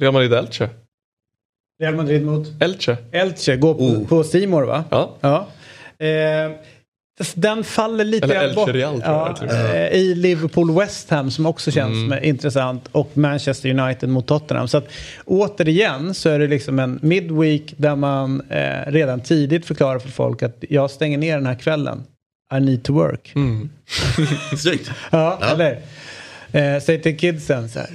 Real 0.00 0.12
Madrid-Elche. 0.12 0.68
Real 1.82 1.94
Madrid 1.94 2.24
mot 2.26 2.48
Elche. 2.62 2.96
Elche, 3.12 3.56
går 3.56 3.74
på, 3.74 3.84
Oh. 3.84 4.06
på 4.08 4.24
Simor 4.24 4.62
va? 4.62 4.84
Ja. 4.90 5.16
Ja. 5.20 5.46
Eh, 6.06 6.52
den 7.34 7.64
faller 7.64 8.04
lite 8.04 8.34
Eller 8.36 8.54
bort. 8.54 8.68
Real, 8.68 9.00
tror 9.02 9.14
jag, 9.14 9.28
ja, 9.28 9.36
typ. 9.40 9.50
eh, 9.50 9.86
I 9.86 10.14
Liverpool 10.14 10.74
West 10.74 11.10
Ham 11.10 11.30
som 11.30 11.46
också 11.46 11.70
känns 11.70 11.92
Mm. 12.12 12.24
intressant. 12.24 12.88
Och 12.92 13.10
Manchester 13.16 13.80
United 13.80 14.08
mot 14.08 14.26
Tottenham. 14.26 14.68
Så 14.68 14.78
att 14.78 14.88
återigen 15.24 16.14
så 16.14 16.28
är 16.28 16.38
det 16.38 16.46
liksom 16.48 16.78
en 16.78 16.98
midweek 17.02 17.74
där 17.76 17.96
man 17.96 18.40
eh, 18.50 18.92
redan 18.92 19.20
tidigt 19.20 19.66
förklarar 19.66 19.98
för 19.98 20.08
folk 20.08 20.42
att 20.42 20.64
jag 20.68 20.90
stänger 20.90 21.18
ner 21.18 21.34
den 21.36 21.46
här 21.46 21.54
kvällen. 21.54 22.04
I 22.56 22.60
need 22.60 22.82
to 22.84 22.92
work. 22.92 23.32
Mm. 23.34 23.70
Snyggt. 24.58 24.90
Ja, 25.10 25.38
Ja. 25.40 25.46
eller? 25.46 25.78
Eh, 26.52 26.80
säg 26.82 27.02
till 27.02 27.18
kidsen 27.18 27.68
så 27.68 27.78
här. 27.78 27.88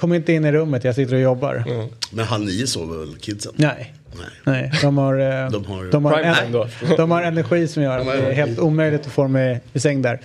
Kom 0.00 0.12
inte 0.12 0.32
in 0.32 0.44
i 0.44 0.52
rummet, 0.52 0.84
jag 0.84 0.94
sitter 0.94 1.14
och 1.14 1.20
jobbar. 1.20 1.64
Mm. 1.68 1.88
Men 2.10 2.24
halv 2.24 2.44
nio 2.44 2.66
sover 2.66 2.98
väl 2.98 3.16
kidsen? 3.20 3.52
Nej. 3.56 3.94
Nej. 4.16 4.26
Nej, 4.44 4.72
de 4.82 4.98
har, 4.98 5.18
eh, 5.18 5.50
De 5.50 5.64
har- 5.64 5.84
de 5.90 6.04
har, 6.04 6.52
då. 6.52 6.68
de 6.96 7.10
har 7.10 7.22
energi 7.22 7.68
som 7.68 7.82
gör 7.82 7.98
att 7.98 8.06
det 8.06 8.12
är 8.12 8.32
helt 8.32 8.58
omöjligt 8.58 9.00
att 9.06 9.12
få 9.12 9.28
mig 9.28 9.60
i 9.72 9.80
säng 9.80 10.02
där. 10.02 10.20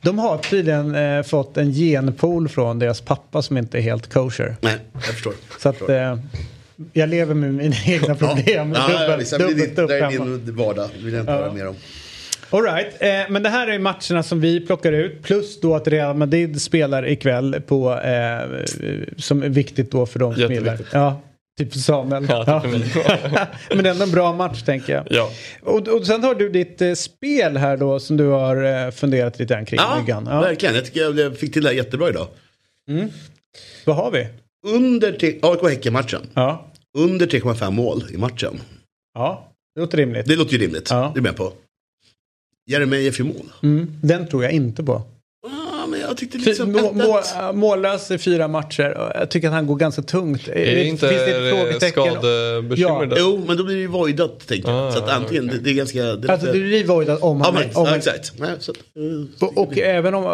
De 0.00 0.18
har 0.18 0.38
tydligen 0.38 0.94
eh, 0.94 1.22
fått 1.22 1.56
en 1.56 1.72
genpool 1.72 2.48
från 2.48 2.78
deras 2.78 3.00
pappa 3.00 3.42
som 3.42 3.56
inte 3.58 3.78
är 3.78 3.82
helt 3.82 4.12
kosher. 4.12 4.56
Nej, 4.60 4.76
jag 4.94 5.02
förstår. 5.04 5.32
Så 5.58 5.68
att 5.68 5.88
eh, 5.88 6.18
jag 6.92 7.08
lever 7.08 7.34
med 7.34 7.54
mina 7.54 7.76
egna 7.86 8.14
problem. 8.14 8.72
Ja, 8.76 8.90
ja, 8.92 8.98
dubbelt, 9.00 9.20
visst, 9.22 9.30
det, 9.30 9.38
dubbelt 9.38 9.76
det, 9.76 9.82
upp 9.82 9.88
det 9.88 9.98
är 9.98 10.10
min 10.10 10.56
vardag. 10.56 10.88
Det 10.98 11.04
vill 11.04 11.14
jag 11.14 11.22
inte 11.22 11.32
Ja. 11.32 11.38
höra 11.38 11.52
mer 11.52 11.68
om. 11.68 11.74
All 12.52 12.62
right. 12.62 13.02
eh, 13.02 13.08
men 13.32 13.42
det 13.42 13.48
här 13.48 13.66
är 13.66 13.78
matcherna 13.78 14.22
som 14.22 14.40
vi 14.40 14.66
plockar 14.66 14.92
ut. 14.92 15.22
Plus 15.22 15.60
då 15.60 15.74
att 15.74 15.88
Real 15.88 16.16
Madrid 16.16 16.62
spelar 16.62 17.08
ikväll 17.08 17.60
på, 17.66 17.92
eh, 17.92 18.64
som 19.16 19.42
är 19.42 19.48
viktigt 19.48 19.90
då 19.90 20.06
för 20.06 20.18
de 20.18 20.34
som 20.34 20.52
gillar. 20.52 20.78
Ja, 20.92 21.22
typ 21.58 21.74
Samuel. 21.74 22.26
Ja, 22.28 22.60
typ 22.60 22.70
mig. 22.72 22.82
men 23.68 23.82
det 23.84 23.88
är 23.88 23.92
ändå 23.92 24.04
en 24.04 24.10
bra 24.10 24.32
match 24.32 24.62
tänker 24.62 24.92
jag. 24.92 25.06
Ja. 25.10 25.30
Och, 25.62 25.88
och 25.88 26.06
sen 26.06 26.24
har 26.24 26.34
du 26.34 26.48
ditt 26.48 26.82
eh, 26.82 26.92
spel 26.92 27.56
här 27.56 27.76
då 27.76 28.00
som 28.00 28.16
du 28.16 28.26
har 28.26 28.84
eh, 28.86 28.90
funderat 28.90 29.38
lite 29.38 29.54
grann 29.54 29.66
kring. 29.66 29.80
Ja, 29.82 29.98
Myggan. 30.00 30.24
verkligen. 30.24 30.74
Jag 30.74 30.84
tycker 30.84 31.18
jag 31.20 31.38
fick 31.38 31.52
till 31.52 31.62
det 31.62 31.68
här 31.68 31.76
jättebra 31.76 32.08
idag. 32.08 32.26
Vad 33.84 33.96
har 33.96 34.10
vi? 34.10 34.26
Under 34.66 35.12
AIK-Häcken-matchen. 35.42 36.20
Ja. 36.34 36.72
Under 36.98 37.26
3,5 37.26 37.70
mål 37.70 38.04
i 38.14 38.16
matchen. 38.16 38.60
ja, 39.14 39.48
det 39.74 39.80
låter 39.80 39.98
rimligt. 39.98 40.26
Det 40.26 40.36
låter 40.36 40.52
ju 40.52 40.58
rimligt. 40.58 40.88
Ja. 40.90 41.10
Det 41.14 41.20
är 41.20 41.22
med 41.22 41.36
på. 41.36 41.52
Jeremejeff 42.70 43.20
i 43.20 43.22
mål. 43.22 43.52
Mm, 43.62 43.90
den 44.02 44.28
tror 44.28 44.42
jag 44.44 44.52
inte 44.52 44.82
på. 44.84 44.92
Ah, 45.46 45.86
men 45.86 46.00
jag 46.00 46.16
tyckte 46.16 46.38
Fy- 46.38 46.44
liksom... 46.44 46.72
må, 46.72 46.92
må, 46.92 47.18
1-1. 47.20 47.52
mållös 47.52 48.10
i 48.10 48.18
fyra 48.18 48.48
matcher. 48.48 49.10
Jag 49.14 49.30
tycker 49.30 49.48
att 49.48 49.54
han 49.54 49.66
går 49.66 49.76
ganska 49.76 50.02
tungt. 50.02 50.48
Är 50.48 50.54
det 50.54 50.84
inte 50.84 51.08
Finns 51.08 51.20
det 51.20 51.48
ett 51.48 51.54
frågetecken? 51.58 51.90
skadebekymmer 52.12 53.00
Ja. 53.00 53.06
där? 53.06 53.16
Jo, 53.20 53.44
men 53.46 53.56
då 53.56 53.64
blir 53.64 53.74
det 53.74 53.80
ju 53.80 53.86
voidat 53.86 54.42
jag. 54.48 54.60
Ah, 54.68 54.92
så 54.92 54.98
att 54.98 55.08
antingen, 55.10 55.46
det, 55.46 55.58
det 55.58 55.70
är 55.70 55.74
ganska... 55.74 56.02
Det 56.02 56.28
är 56.28 56.32
Alltså 56.32 56.46
lite- 56.46 56.58
du 56.58 56.64
blir 56.64 56.86
voidad 56.86 57.18
om 57.20 57.38
Ja, 57.38 57.44
han... 57.44 57.54
men, 57.54 57.62
om 57.64 57.70
ja, 57.74 57.84
han 57.84 57.98
exakt. 57.98 58.32
Nej, 58.38 58.50
så, 58.58 58.70
att, 58.72 58.78
eh, 59.40 59.48
och, 59.48 59.58
och 59.58 59.78
även 59.78 60.14
om, 60.14 60.24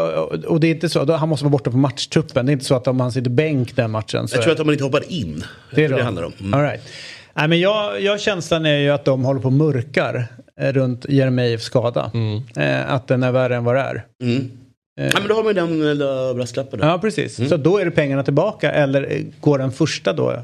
och 0.47 0.61
det 0.61 0.66
är 0.66 0.70
inte 0.70 0.89
så, 0.89 1.05
då, 1.05 1.12
han 1.12 1.29
måste 1.29 1.45
vara 1.45 1.51
borta 1.53 1.70
på 1.70 1.76
matchtruppen. 1.76 2.47
Det 2.47 2.51
är 2.51 2.55
inte 2.55 2.64
så 2.64 2.74
att 2.74 2.87
om 2.89 3.01
han 3.01 3.12
sitter 3.12 3.31
bänk 3.31 3.76
den 3.76 3.91
matchen. 3.91 4.29
Så 4.29 4.37
jag 4.37 4.43
tror 4.43 4.53
att 4.55 4.61
om 4.61 4.66
man 4.66 4.72
inte 4.74 4.85
hoppar 4.85 5.12
in. 5.12 5.45
det 5.74 5.85
är 5.85 5.89
det 5.89 5.97
då. 5.97 6.03
handlar 6.03 6.22
om. 6.22 6.33
Mm. 6.41 6.55
All 6.55 6.62
right. 6.62 6.81
Nej, 7.35 7.49
men 7.49 7.61
jag, 7.61 8.01
jag 8.03 8.20
känslan 8.20 8.66
är 8.66 8.79
ju 8.79 8.91
att 8.91 9.05
de 9.05 9.24
håller 9.24 9.41
på 9.41 9.47
och 9.47 9.53
mörkar 9.53 10.14
eh, 10.14 10.22
runt 10.59 11.06
Jeremejeffs 11.09 11.64
skada. 11.64 12.11
Mm. 12.14 12.42
Eh, 12.56 12.92
att 12.92 13.09
den 13.09 13.22
är 13.22 13.32
värre 13.32 13.56
än 13.56 13.64
vad 13.64 13.74
det 13.74 13.80
är. 13.80 14.04
Mm. 14.22 14.50
Ja, 15.00 15.11
men 15.18 15.28
då 15.28 15.34
har 15.34 15.42
man 15.42 15.54
ju 15.54 15.61
den 15.61 15.80
lilla 15.88 16.34
brasklappen. 16.34 16.80
Ja, 16.82 16.98
precis. 16.98 17.48
Så 17.48 17.56
då 17.56 17.78
är 17.78 17.84
det 17.84 17.90
pengarna 17.90 18.22
tillbaka 18.24 18.70
eller 18.72 19.12
eh, 19.12 19.22
går 19.40 19.59
den 19.59 19.72
första 19.72 20.12
då? 20.12 20.42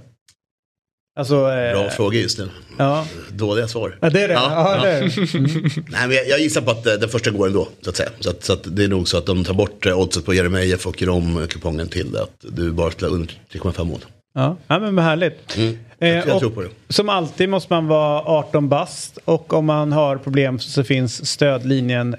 Alltså... 1.19 1.35
eh, 1.51 1.73
Bra 1.73 1.91
fråga 1.91 2.19
just 2.19 2.39
nu. 2.39 2.49
Ja. 2.79 3.07
Dåliga 3.33 3.69
svar. 3.69 3.99
ja, 4.01 4.11
det 4.11 4.23
är 4.23 4.29
det. 4.29 4.35
Ja, 4.35 4.77
Ja, 4.77 4.83
det 4.83 4.91
är 4.91 5.03
det. 5.03 5.39
Mm. 5.39 5.51
Nej, 5.89 6.09
men 6.09 6.17
jag, 6.17 6.29
jag 6.29 6.41
gissar 6.41 6.61
på 6.61 6.71
att 6.71 6.87
eh, 6.87 6.93
den 6.93 7.09
första 7.09 7.31
går 7.31 7.47
ändå. 7.47 7.69
Så 7.81 7.91
att 7.91 7.97
säga. 7.97 8.09
Så, 8.21 8.31
att, 8.31 8.45
så 8.45 8.53
att 8.53 8.77
det 8.77 8.85
är 8.85 8.89
nog 8.89 9.09
så 9.09 9.19
att 9.19 9.27
de 9.27 9.45
tar 9.45 9.55
bort 9.55 9.87
eh, 9.87 9.99
oddset 10.01 10.25
på 10.25 10.35
Jeremejeff 10.35 10.87
och 10.87 11.03
gör 11.03 11.09
om 11.09 11.39
eh, 11.43 11.47
kupongen 11.47 11.89
till 11.89 12.17
att 12.17 12.31
du 12.41 12.73
bara 12.73 12.91
spelar 12.91 13.13
under 13.15 13.35
3,5 13.53 13.85
mål. 13.85 14.05
Ja, 14.35 14.57
ja 14.67 14.79
men 14.79 14.99
härligt. 14.99 15.57
Mm. 15.57 15.79
Eh, 16.07 16.29
Jag 16.29 16.39
tror 16.41 16.51
på 16.51 16.63
det. 16.63 16.69
Som 16.89 17.09
alltid 17.09 17.49
måste 17.49 17.73
man 17.73 17.87
vara 17.87 18.21
18 18.21 18.69
bast 18.69 19.19
och 19.25 19.53
om 19.53 19.67
man 19.67 19.93
har 19.93 20.17
problem 20.17 20.59
så 20.59 20.85
finns 20.85 21.27
stödlinjen, 21.27 22.17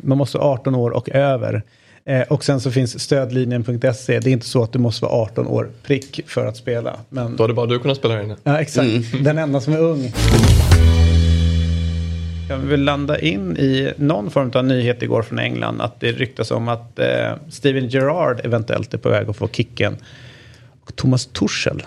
man 0.00 0.18
måste 0.18 0.38
vara 0.38 0.48
18 0.48 0.74
år 0.74 0.90
och 0.90 1.08
över. 1.10 1.62
Eh, 2.04 2.20
och 2.22 2.44
sen 2.44 2.60
så 2.60 2.70
finns 2.70 3.00
stödlinjen.se. 3.02 4.18
Det 4.20 4.30
är 4.30 4.32
inte 4.32 4.46
så 4.46 4.62
att 4.62 4.72
du 4.72 4.78
måste 4.78 5.04
vara 5.04 5.12
18 5.14 5.46
år 5.46 5.70
prick 5.82 6.20
för 6.26 6.46
att 6.46 6.56
spela. 6.56 6.96
Men, 7.08 7.36
Då 7.36 7.42
hade 7.44 7.54
bara 7.54 7.66
du 7.66 7.78
kunnat 7.78 7.96
spela 7.96 8.14
här 8.14 8.22
inne. 8.22 8.36
ja, 8.44 8.60
exakt. 8.60 8.88
Den 9.20 9.38
enda 9.38 9.60
som 9.60 9.72
är 9.72 9.78
ung. 9.80 10.12
Kan 12.48 12.60
vi 12.62 12.66
väl 12.66 12.80
landa 12.84 13.18
in 13.20 13.56
i 13.56 13.92
någon 13.96 14.30
form 14.30 14.50
av 14.54 14.64
nyhet 14.64 15.02
igår 15.02 15.22
från 15.22 15.38
England 15.38 15.80
att 15.80 16.00
det 16.00 16.12
ryktas 16.12 16.50
om 16.50 16.68
att 16.68 16.98
eh, 16.98 17.06
Steven 17.50 17.88
Gerrard 17.88 18.40
eventuellt 18.44 18.94
är 18.94 18.98
på 18.98 19.08
väg 19.08 19.28
att 19.30 19.36
få 19.36 19.48
kicken. 19.48 19.96
Och 20.84 20.96
Thomas 20.96 21.26
Tuchel 21.26 21.82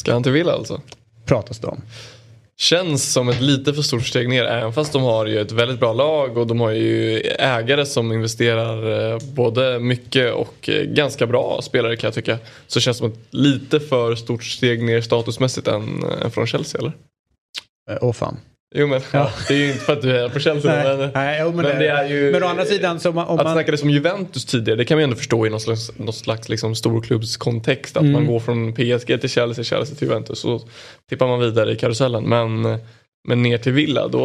Ska 0.00 0.12
han 0.12 0.22
till 0.22 0.32
Villa 0.32 0.52
alltså? 0.52 0.80
pratas 1.24 1.58
det 1.58 1.66
om. 1.66 1.82
Känns 2.56 3.12
som 3.12 3.28
ett 3.28 3.40
lite 3.40 3.74
för 3.74 3.82
stort 3.82 4.06
steg 4.06 4.28
ner 4.28 4.44
även 4.44 4.72
fast 4.72 4.92
de 4.92 5.02
har 5.02 5.26
ju 5.26 5.40
ett 5.40 5.52
väldigt 5.52 5.80
bra 5.80 5.92
lag 5.92 6.38
och 6.38 6.46
de 6.46 6.60
har 6.60 6.70
ju 6.70 7.20
ägare 7.38 7.86
som 7.86 8.12
investerar 8.12 9.10
eh, 9.12 9.18
både 9.34 9.78
mycket 9.78 10.34
och 10.34 10.68
eh, 10.68 10.84
ganska 10.84 11.26
bra 11.26 11.60
spelare 11.62 11.96
kan 11.96 12.08
jag 12.08 12.14
tycka. 12.14 12.38
Så 12.66 12.80
känns 12.80 12.96
det 12.96 12.98
som 12.98 13.12
ett 13.12 13.18
lite 13.30 13.80
för 13.80 14.14
stort 14.14 14.44
steg 14.44 14.82
ner 14.82 15.00
statusmässigt 15.00 15.68
än, 15.68 16.04
än 16.22 16.30
från 16.30 16.46
Chelsea 16.46 16.78
eller? 16.78 16.92
Eh, 17.90 17.98
Åh 18.00 18.12
fan. 18.12 18.36
Jo 18.74 18.86
men 18.86 19.00
Ja. 19.12 19.30
det 19.48 19.54
är 19.54 19.58
ju 19.58 19.66
inte 19.72 19.84
för 19.84 19.92
att 19.92 20.02
du 20.02 20.16
är 20.16 20.28
på 20.28 20.38
Chelsea 20.40 20.74
Nej, 20.74 20.96
men, 20.96 21.10
nej, 21.14 21.44
men, 21.44 21.56
men 21.56 21.64
det 21.78 21.88
är 21.88 22.08
ju... 22.08 22.32
men 22.32 22.42
å 22.42 22.46
andra 22.46 22.64
sidan, 22.64 23.00
så 23.00 23.08
om 23.08 23.14
man, 23.14 23.26
om 23.28 23.38
att 23.38 23.44
man, 23.44 23.54
snacka 23.54 23.70
det 23.70 23.78
som 23.78 23.90
Juventus 23.90 24.44
tidigare, 24.44 24.76
det 24.78 24.84
kan 24.84 24.96
man 24.96 25.00
ju 25.00 25.04
ändå 25.04 25.16
förstå 25.16 25.46
i 25.46 25.50
någon 25.50 25.60
slags, 25.60 25.98
någon 25.98 26.12
slags 26.12 26.48
liksom 26.48 26.74
storklubbskontext. 26.74 27.96
Att 27.96 28.02
Mm. 28.02 28.12
man 28.12 28.26
går 28.26 28.40
från 28.40 28.72
PSG 28.72 29.20
till 29.20 29.30
Chelsea, 29.30 29.64
Chelsea 29.64 29.96
till 29.96 30.08
Juventus. 30.08 30.40
Så 30.40 30.60
tippar 31.08 31.26
man 31.26 31.40
vidare 31.40 31.72
i 31.72 31.76
karusellen. 31.76 32.24
Men, 32.24 32.62
men 33.28 33.42
ner 33.42 33.58
till 33.58 33.72
Villa, 33.72 34.08
då, 34.08 34.20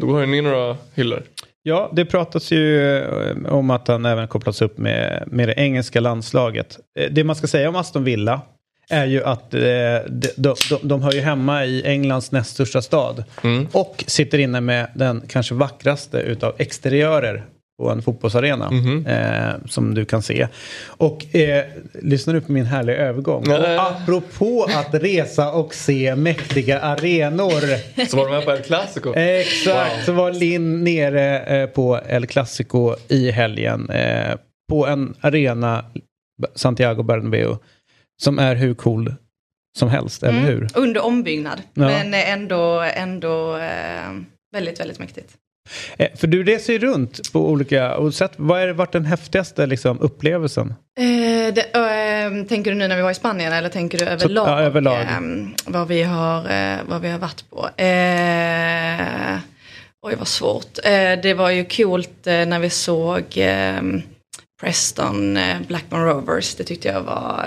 då 0.00 0.06
går 0.06 0.20
det 0.20 0.26
ner 0.26 0.42
några 0.42 0.76
hyllor. 0.94 1.22
Ja, 1.62 1.90
det 1.92 2.04
pratas 2.04 2.50
ju 2.52 2.92
eh, 2.98 3.36
om 3.54 3.70
att 3.70 3.88
han 3.88 4.04
även 4.06 4.28
kopplats 4.28 4.62
upp 4.62 4.78
med, 4.78 5.24
med 5.26 5.48
det 5.48 5.54
engelska 5.56 6.00
landslaget. 6.00 6.78
Eh, 7.00 7.10
Det 7.10 7.24
man 7.24 7.36
ska 7.36 7.46
säga 7.46 7.68
om 7.68 7.76
Aston 7.76 8.04
Villa 8.04 8.40
är 8.88 9.06
ju 9.06 9.24
att 9.24 9.54
eh, 9.54 9.60
de, 9.60 10.28
de, 10.36 10.54
de, 10.70 10.78
de 10.82 11.02
hör 11.02 11.12
ju 11.12 11.20
hemma 11.20 11.64
i 11.64 11.82
Englands 11.86 12.32
näst 12.32 12.50
största 12.50 12.82
stad. 12.82 13.24
Mm. 13.42 13.68
Och 13.72 14.04
sitter 14.06 14.38
inne 14.38 14.60
med 14.60 14.88
den 14.94 15.22
kanske 15.28 15.54
vackraste 15.54 16.18
utav 16.18 16.54
exteriörer 16.58 17.44
på 17.78 17.90
en 17.90 18.02
fotbollsarena. 18.02 18.70
Mhm. 18.70 19.06
Eh, 19.06 19.54
som 19.66 19.94
du 19.94 20.04
kan 20.04 20.22
se. 20.22 20.48
Och 20.86 21.34
eh, 21.34 21.64
lyssna 22.02 22.32
nu 22.32 22.40
på 22.40 22.52
min 22.52 22.66
härliga 22.66 22.96
övergång. 22.96 23.52
Och 23.52 23.68
apropå 23.78 24.68
att 24.76 24.94
resa 24.94 25.52
och 25.52 25.74
se 25.74 26.16
mäktiga 26.16 26.80
arenor. 26.80 27.60
Så 28.08 28.16
var 28.16 28.26
de 28.26 28.32
med 28.32 28.44
på 28.44 28.50
El 28.50 28.62
Clasico. 28.62 29.14
Exakt, 29.14 30.04
så 30.04 30.12
var 30.12 30.32
Linn 30.32 30.84
nere 30.84 31.40
eh, 31.40 31.66
på 31.66 32.00
El 32.08 32.26
Clasico 32.26 32.94
i 33.08 33.30
helgen. 33.30 33.90
Eh, 33.90 34.36
på 34.68 34.86
en 34.86 35.14
arena, 35.20 35.84
Santiago 36.54 37.02
Bernabéu, 37.02 37.56
som 38.22 38.38
är 38.38 38.54
hur 38.56 38.74
cool 38.74 39.14
som 39.78 39.88
helst, 39.88 40.22
eller 40.22 40.38
Mm, 40.38 40.44
hur? 40.44 40.68
Under 40.74 41.04
ombyggnad. 41.04 41.62
Ja. 41.74 41.84
Men 41.84 42.14
ändå, 42.14 42.80
ändå 42.80 43.56
eh, 43.56 44.10
väldigt, 44.52 44.80
väldigt 44.80 44.98
mäktigt. 44.98 45.36
Eh, 45.96 46.08
för 46.16 46.26
du 46.26 46.44
reser 46.44 46.72
ju 46.72 46.78
runt 46.78 47.32
på 47.32 47.48
olika, 47.48 48.10
sett, 48.12 48.32
vad 48.36 48.60
har 48.60 48.68
varit 48.68 48.92
den 48.92 49.04
häftigaste 49.04 49.66
liksom, 49.66 50.00
upplevelsen? 50.00 50.74
Eh, 51.00 51.54
det, 51.54 51.60
eh, 51.74 52.46
tänker 52.48 52.70
du 52.70 52.76
nu 52.76 52.88
när 52.88 52.96
vi 52.96 53.02
var 53.02 53.10
i 53.10 53.14
Spanien 53.14 53.52
eller 53.52 53.68
tänker 53.68 53.98
du 53.98 54.04
överlag? 54.04 54.48
ja, 54.48 54.60
överlag. 54.60 55.00
Eh, 55.00 55.20
vad, 55.66 55.88
vi 55.88 56.02
har, 56.02 56.38
eh, 56.50 56.78
vad 56.88 57.00
vi 57.00 57.08
har 57.10 57.18
varit 57.18 57.50
på? 57.50 57.82
Eh, 57.82 59.38
oj 60.06 60.14
vad 60.18 60.28
svårt. 60.28 60.78
Det 61.22 61.34
var 61.34 61.50
ju 61.50 61.64
coolt 61.64 62.24
när 62.24 62.58
vi 62.58 62.70
såg 62.70 63.24
Preston 64.60 65.38
Blackburn 65.68 66.04
Rovers. 66.04 66.54
Det 66.54 66.64
tyckte 66.64 66.88
jag 66.88 67.00
var, 67.00 67.46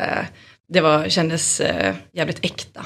det 0.69 0.81
var, 0.81 1.09
kändes 1.09 1.59
eh, 1.59 1.93
jävligt 2.13 2.45
äkta. 2.45 2.85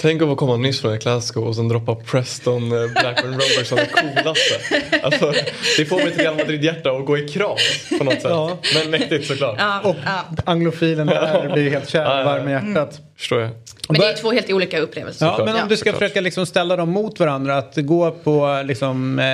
Tänk 0.00 0.22
att 0.22 0.36
komma 0.36 0.56
nyss 0.56 0.80
från 0.80 0.98
Clasico 0.98 1.40
och 1.40 1.56
sen 1.56 1.68
droppa 1.68 1.94
Preston 1.94 2.62
eh, 2.62 2.90
Blackburn 3.00 3.32
Rovers 3.32 3.66
som 3.66 3.76
det 3.78 3.86
coolaste. 3.86 4.54
Alltså, 5.02 5.32
det 5.78 5.84
får 5.84 6.04
mitt 6.04 6.18
Real 6.18 6.36
Madrid-hjärta 6.36 6.90
att 6.90 7.06
gå 7.06 7.18
i 7.18 7.28
kras 7.28 7.60
på 7.98 8.04
något 8.04 8.14
sätt. 8.14 8.22
Ja. 8.24 8.58
Men 8.74 8.90
mäktigt 8.90 9.26
såklart. 9.26 9.56
Ja, 9.58 9.80
Och 9.84 9.96
ja. 10.04 10.24
anglofilen 10.44 11.06
där 11.06 11.52
blir 11.52 11.70
helt 11.70 11.88
kär, 11.88 12.02
Ja, 12.18 12.24
varm 12.24 12.48
i 12.48 12.50
hjärtat. 12.50 13.00
Förstår 13.16 13.40
jag. 13.40 13.50
Men 13.88 14.00
det 14.00 14.06
är 14.06 14.16
två 14.16 14.32
helt 14.32 14.50
olika 14.50 14.78
upplevelser. 14.80 15.26
Ja, 15.26 15.44
men 15.44 15.62
om 15.62 15.68
du 15.68 15.76
ska 15.76 15.90
såklart. 15.90 15.98
försöka 15.98 16.20
liksom 16.20 16.46
ställa 16.46 16.76
dem 16.76 16.90
mot 16.90 17.20
varandra, 17.20 17.56
att 17.58 17.72
gå 17.76 18.10
på 18.10 18.62
liksom, 18.64 19.18
eh, 19.18 19.26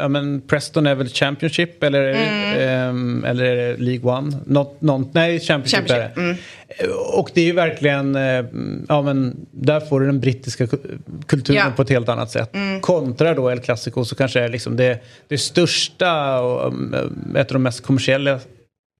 ja, 0.00 0.08
men 0.08 0.40
Preston 0.40 0.86
är 0.86 0.94
väl 0.94 1.08
Championship 1.08 1.82
eller, 1.82 2.14
ehm, 2.58 3.24
eller 3.24 3.44
är 3.44 3.56
det 3.56 3.76
League 3.76 4.12
One? 4.12 4.36
Något, 4.46 4.80
något, 4.80 5.14
nej, 5.14 5.40
Championship, 5.40 5.88
Championship, 5.88 6.16
är 6.18 6.22
det. 6.22 6.84
Eh, 6.84 6.89
Och 6.92 7.30
det 7.34 7.40
är 7.40 7.44
ju 7.44 7.52
verkligen, 7.52 8.16
eh, 8.16 8.44
ja 8.88 9.02
men 9.02 9.46
där 9.50 9.80
får 9.80 10.00
du 10.00 10.06
den 10.06 10.20
brittiska 10.20 10.64
ku- 10.66 10.98
kulturen 11.26 11.62
Ja. 11.66 11.72
på 11.76 11.82
ett 11.82 11.90
helt 11.90 12.08
annat 12.08 12.30
sätt. 12.30 12.52
Kontra 12.80 13.34
då 13.34 13.50
El 13.50 13.58
Clasico 13.60 14.04
så 14.04 14.14
kanske 14.14 14.40
är 14.40 14.48
liksom 14.48 14.76
det, 14.76 15.02
det 15.28 15.38
största 15.38 16.40
och 16.40 16.66
um, 16.66 16.94
ett 17.36 17.46
av 17.50 17.52
de 17.52 17.62
mest 17.62 17.82
kommersiella 17.82 18.38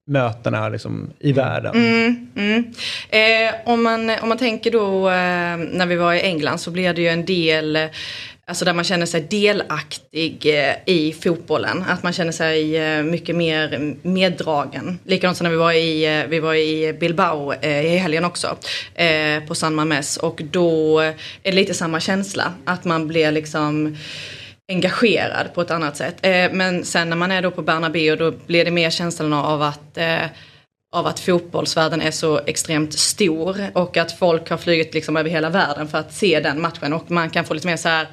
mötena 0.07 0.69
liksom, 0.69 1.11
i 1.19 1.33
världen. 1.33 1.75
Mm. 2.35 2.73
Eh, 3.11 3.55
om, 3.65 3.83
man, 3.83 4.11
om 4.23 4.29
man 4.29 4.39
tänker 4.39 4.71
då 4.71 5.09
eh, 5.09 5.57
när 5.77 5.87
vi 5.87 5.97
var 5.97 6.15
i 6.15 6.21
England 6.21 6.59
så 6.59 6.71
blir 6.71 6.95
det 6.95 7.03
ju 7.03 7.09
en 7.09 7.25
del 7.25 7.77
eh, 7.77 7.83
Alltså 8.51 8.65
där 8.65 8.73
man 8.73 8.85
känner 8.85 9.07
sig 9.07 9.21
delaktig 9.21 10.47
eh, 10.47 10.75
i 10.87 11.13
fotbollen. 11.23 11.85
Att 11.89 12.03
man 12.03 12.13
känner 12.13 12.33
sig 12.33 12.77
eh, 12.77 13.03
mycket 13.03 13.37
mer 13.37 13.95
meddragen. 14.03 14.99
Likadant 15.05 15.37
som 15.37 15.45
när 15.45 15.51
vi 15.51 15.57
var 15.57 15.73
i, 15.73 16.19
eh, 16.21 16.27
vi 16.27 16.41
var 16.41 16.55
i 16.55 16.93
Bilbao 16.93 17.55
i 17.63 17.97
helgen 17.97 18.25
också. 18.25 18.57
På 19.49 19.55
San 19.55 19.75
Mames. 19.75 20.17
Och 20.17 20.41
då 20.51 21.01
är 21.01 21.15
det 21.43 21.53
lite 21.53 21.75
samma 21.75 22.01
känsla. 22.01 22.53
Att 22.65 22.85
man 22.85 23.09
blir 23.09 23.33
liksom 23.33 23.97
engagerad 24.69 25.55
på 25.55 25.61
ett 25.61 25.71
annat 25.71 25.97
sätt. 25.97 26.17
Men 26.53 26.85
sen 26.85 27.11
när 27.11 27.17
man 27.17 27.31
är 27.31 27.43
då 27.43 27.51
på 27.51 27.63
Bernabéu 27.63 28.17
då 28.17 28.33
blir 28.47 28.65
det 28.65 28.71
mer 28.71 28.91
känslan 28.91 29.33
av 29.33 29.63
att 29.63 29.99
av 30.93 31.07
att 31.07 31.21
fotbollsvärlden 31.21 32.01
är 32.01 32.11
så 32.11 32.41
extremt 32.47 32.93
stor 32.93 33.61
och 33.73 33.97
att 33.97 34.13
folk 34.13 34.51
har 34.51 34.57
flugit 34.57 34.95
liksom 34.95 35.17
över 35.17 35.31
hela 35.31 35.51
världen 35.51 35.89
för 35.89 35.99
att 35.99 36.15
se 36.15 36.41
den 36.41 36.61
matchen 36.61 36.93
och 36.93 37.11
man 37.11 37.31
kan 37.31 37.45
få 37.45 37.55
lite 37.55 37.67
mer 37.67 37.77
så 37.77 37.89
här 37.89 38.07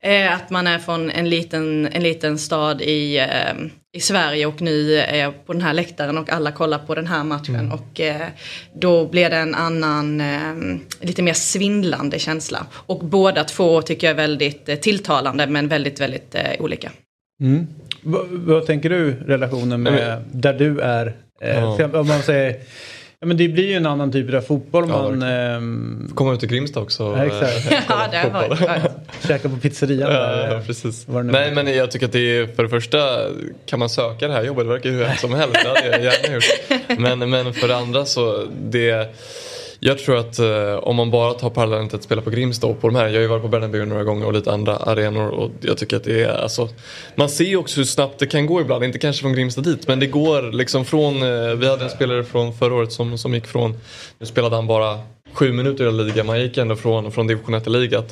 eh, 0.00 0.34
att 0.34 0.50
man 0.50 0.66
är 0.66 0.78
från 0.78 1.10
en 1.10 1.30
liten, 1.30 1.88
en 1.92 2.02
liten 2.02 2.38
stad 2.38 2.82
i, 2.82 3.18
eh, 3.18 3.54
i 3.96 4.00
Sverige 4.00 4.46
och 4.46 4.60
nu 4.60 4.96
är 4.96 5.18
jag 5.18 5.46
på 5.46 5.52
den 5.52 5.62
här 5.62 5.72
läktaren 5.72 6.18
och 6.18 6.30
alla 6.30 6.52
kollar 6.52 6.78
på 6.78 6.94
den 6.94 7.06
här 7.06 7.24
matchen 7.24 7.72
och 7.72 8.00
eh, 8.00 8.26
då 8.74 9.06
blir 9.06 9.30
det 9.30 9.36
en 9.36 9.54
annan, 9.54 10.22
lite 11.00 11.22
mer 11.22 11.34
svindlande 11.34 12.18
känsla. 12.18 12.66
Och 12.72 13.04
båda 13.04 13.44
två 13.44 13.82
tycker 13.82 14.06
jag 14.06 14.14
är 14.14 14.16
väldigt 14.16 14.82
tilltalande 14.82 15.46
men 15.46 15.68
väldigt, 15.68 16.00
väldigt 16.00 16.36
olika. 16.58 16.90
Mm. 17.40 17.66
Vad, 18.02 18.66
tänker 18.66 18.90
du 18.90 19.12
relationen 19.12 19.82
med 19.82 20.22
där 20.32 20.52
du 20.52 20.80
är? 20.80 21.16
Eh, 21.40 21.58
Ja. 21.78 21.88
Om 22.00 22.06
man 22.08 22.22
säger, 22.22 22.50
ja, 23.20 23.26
men 23.26 23.36
det 23.36 23.48
blir 23.48 23.68
ju 23.68 23.74
en 23.74 23.86
annan 23.86 24.12
typ 24.12 24.34
av 24.34 24.40
fotboll. 24.40 24.84
Ja, 24.88 25.02
man 25.02 25.22
ehm, 25.22 26.10
Komma 26.14 26.32
ut 26.34 26.40
till 26.40 26.48
Grimsta 26.48 26.80
också. 26.80 27.02
Ja, 27.18 27.24
exakt. 27.24 27.72
eh, 27.72 27.78
Ja, 27.88 28.08
det 28.10 28.16
har 28.18 28.30
varit. 28.30 28.60
Ja. 28.60 28.76
käkar 29.28 29.48
på 29.48 29.56
pizzerian. 29.56 30.10
där. 30.10 30.54
Ja, 30.54 30.60
precis. 30.66 31.08
Vad 31.08 31.22
det 31.22 31.26
nu 31.26 31.32
Nej 31.32 31.54
men 31.54 31.74
jag 31.74 31.90
tycker 31.90 32.06
att 32.06 32.12
det 32.12 32.36
är 32.38 32.46
för 32.46 32.62
det 32.62 32.68
första 32.68 32.98
kan 33.66 33.78
man 33.78 33.88
söka 33.88 34.28
det 34.28 34.34
här 34.34 34.42
jobbet, 34.44 34.64
det 34.66 34.68
verkar 34.72 34.90
hur 34.90 35.16
som 35.16 35.34
helst. 35.34 35.54
Det 35.62 35.68
hade 35.68 35.86
jag 35.86 36.02
gärna 36.04 36.34
gjort. 36.34 36.44
Men, 37.18 37.30
men 37.30 37.54
för 37.54 37.68
det 37.68 37.76
andra 37.76 38.04
så 38.04 38.46
det 38.62 39.14
jag 39.82 39.98
tror 39.98 40.16
att 40.16 40.38
eh, 40.38 40.74
om 40.74 40.96
man 40.96 41.10
bara 41.10 41.34
tar 41.34 41.50
parallellen 41.50 41.88
till 41.88 41.96
att 41.96 42.02
spela 42.02 42.22
på 42.22 42.30
Grimsta 42.30 42.66
och 42.66 42.80
på 42.80 42.88
de 42.88 42.96
här, 42.96 43.06
jag 43.06 43.14
har 43.14 43.20
ju 43.20 43.26
varit 43.26 43.42
på 43.42 43.48
Bernabéu 43.48 43.84
några 43.84 44.04
gånger 44.04 44.26
och 44.26 44.32
lite 44.32 44.52
andra 44.52 44.76
arenor 44.76 45.28
och 45.28 45.50
jag 45.60 45.78
tycker 45.78 45.96
att 45.96 46.04
det 46.04 46.22
är 46.22 46.42
alltså 46.42 46.68
Man 47.14 47.28
ser 47.28 47.44
ju 47.44 47.56
också 47.56 47.80
hur 47.80 47.84
snabbt 47.84 48.18
det 48.18 48.26
kan 48.26 48.46
gå 48.46 48.60
ibland, 48.60 48.84
inte 48.84 48.98
kanske 48.98 49.22
från 49.22 49.32
Grimsta 49.32 49.60
dit 49.60 49.88
men 49.88 50.00
det 50.00 50.06
går 50.06 50.52
liksom 50.52 50.84
från, 50.84 51.22
eh, 51.22 51.54
vi 51.54 51.68
hade 51.68 51.84
en 51.84 51.90
spelare 51.90 52.24
från 52.24 52.54
förra 52.54 52.74
året 52.74 52.92
som, 52.92 53.18
som 53.18 53.34
gick 53.34 53.46
från, 53.46 53.76
nu 54.18 54.26
spelade 54.26 54.56
han 54.56 54.66
bara 54.66 54.98
sju 55.32 55.52
minuter 55.52 55.88
i 55.88 55.92
ligan, 55.92 56.26
man 56.26 56.40
gick 56.40 56.58
ändå 56.58 56.76
från, 56.76 57.12
från 57.12 57.26
division 57.26 57.54
1 57.54 57.62
till 57.62 57.72
liga. 57.72 58.02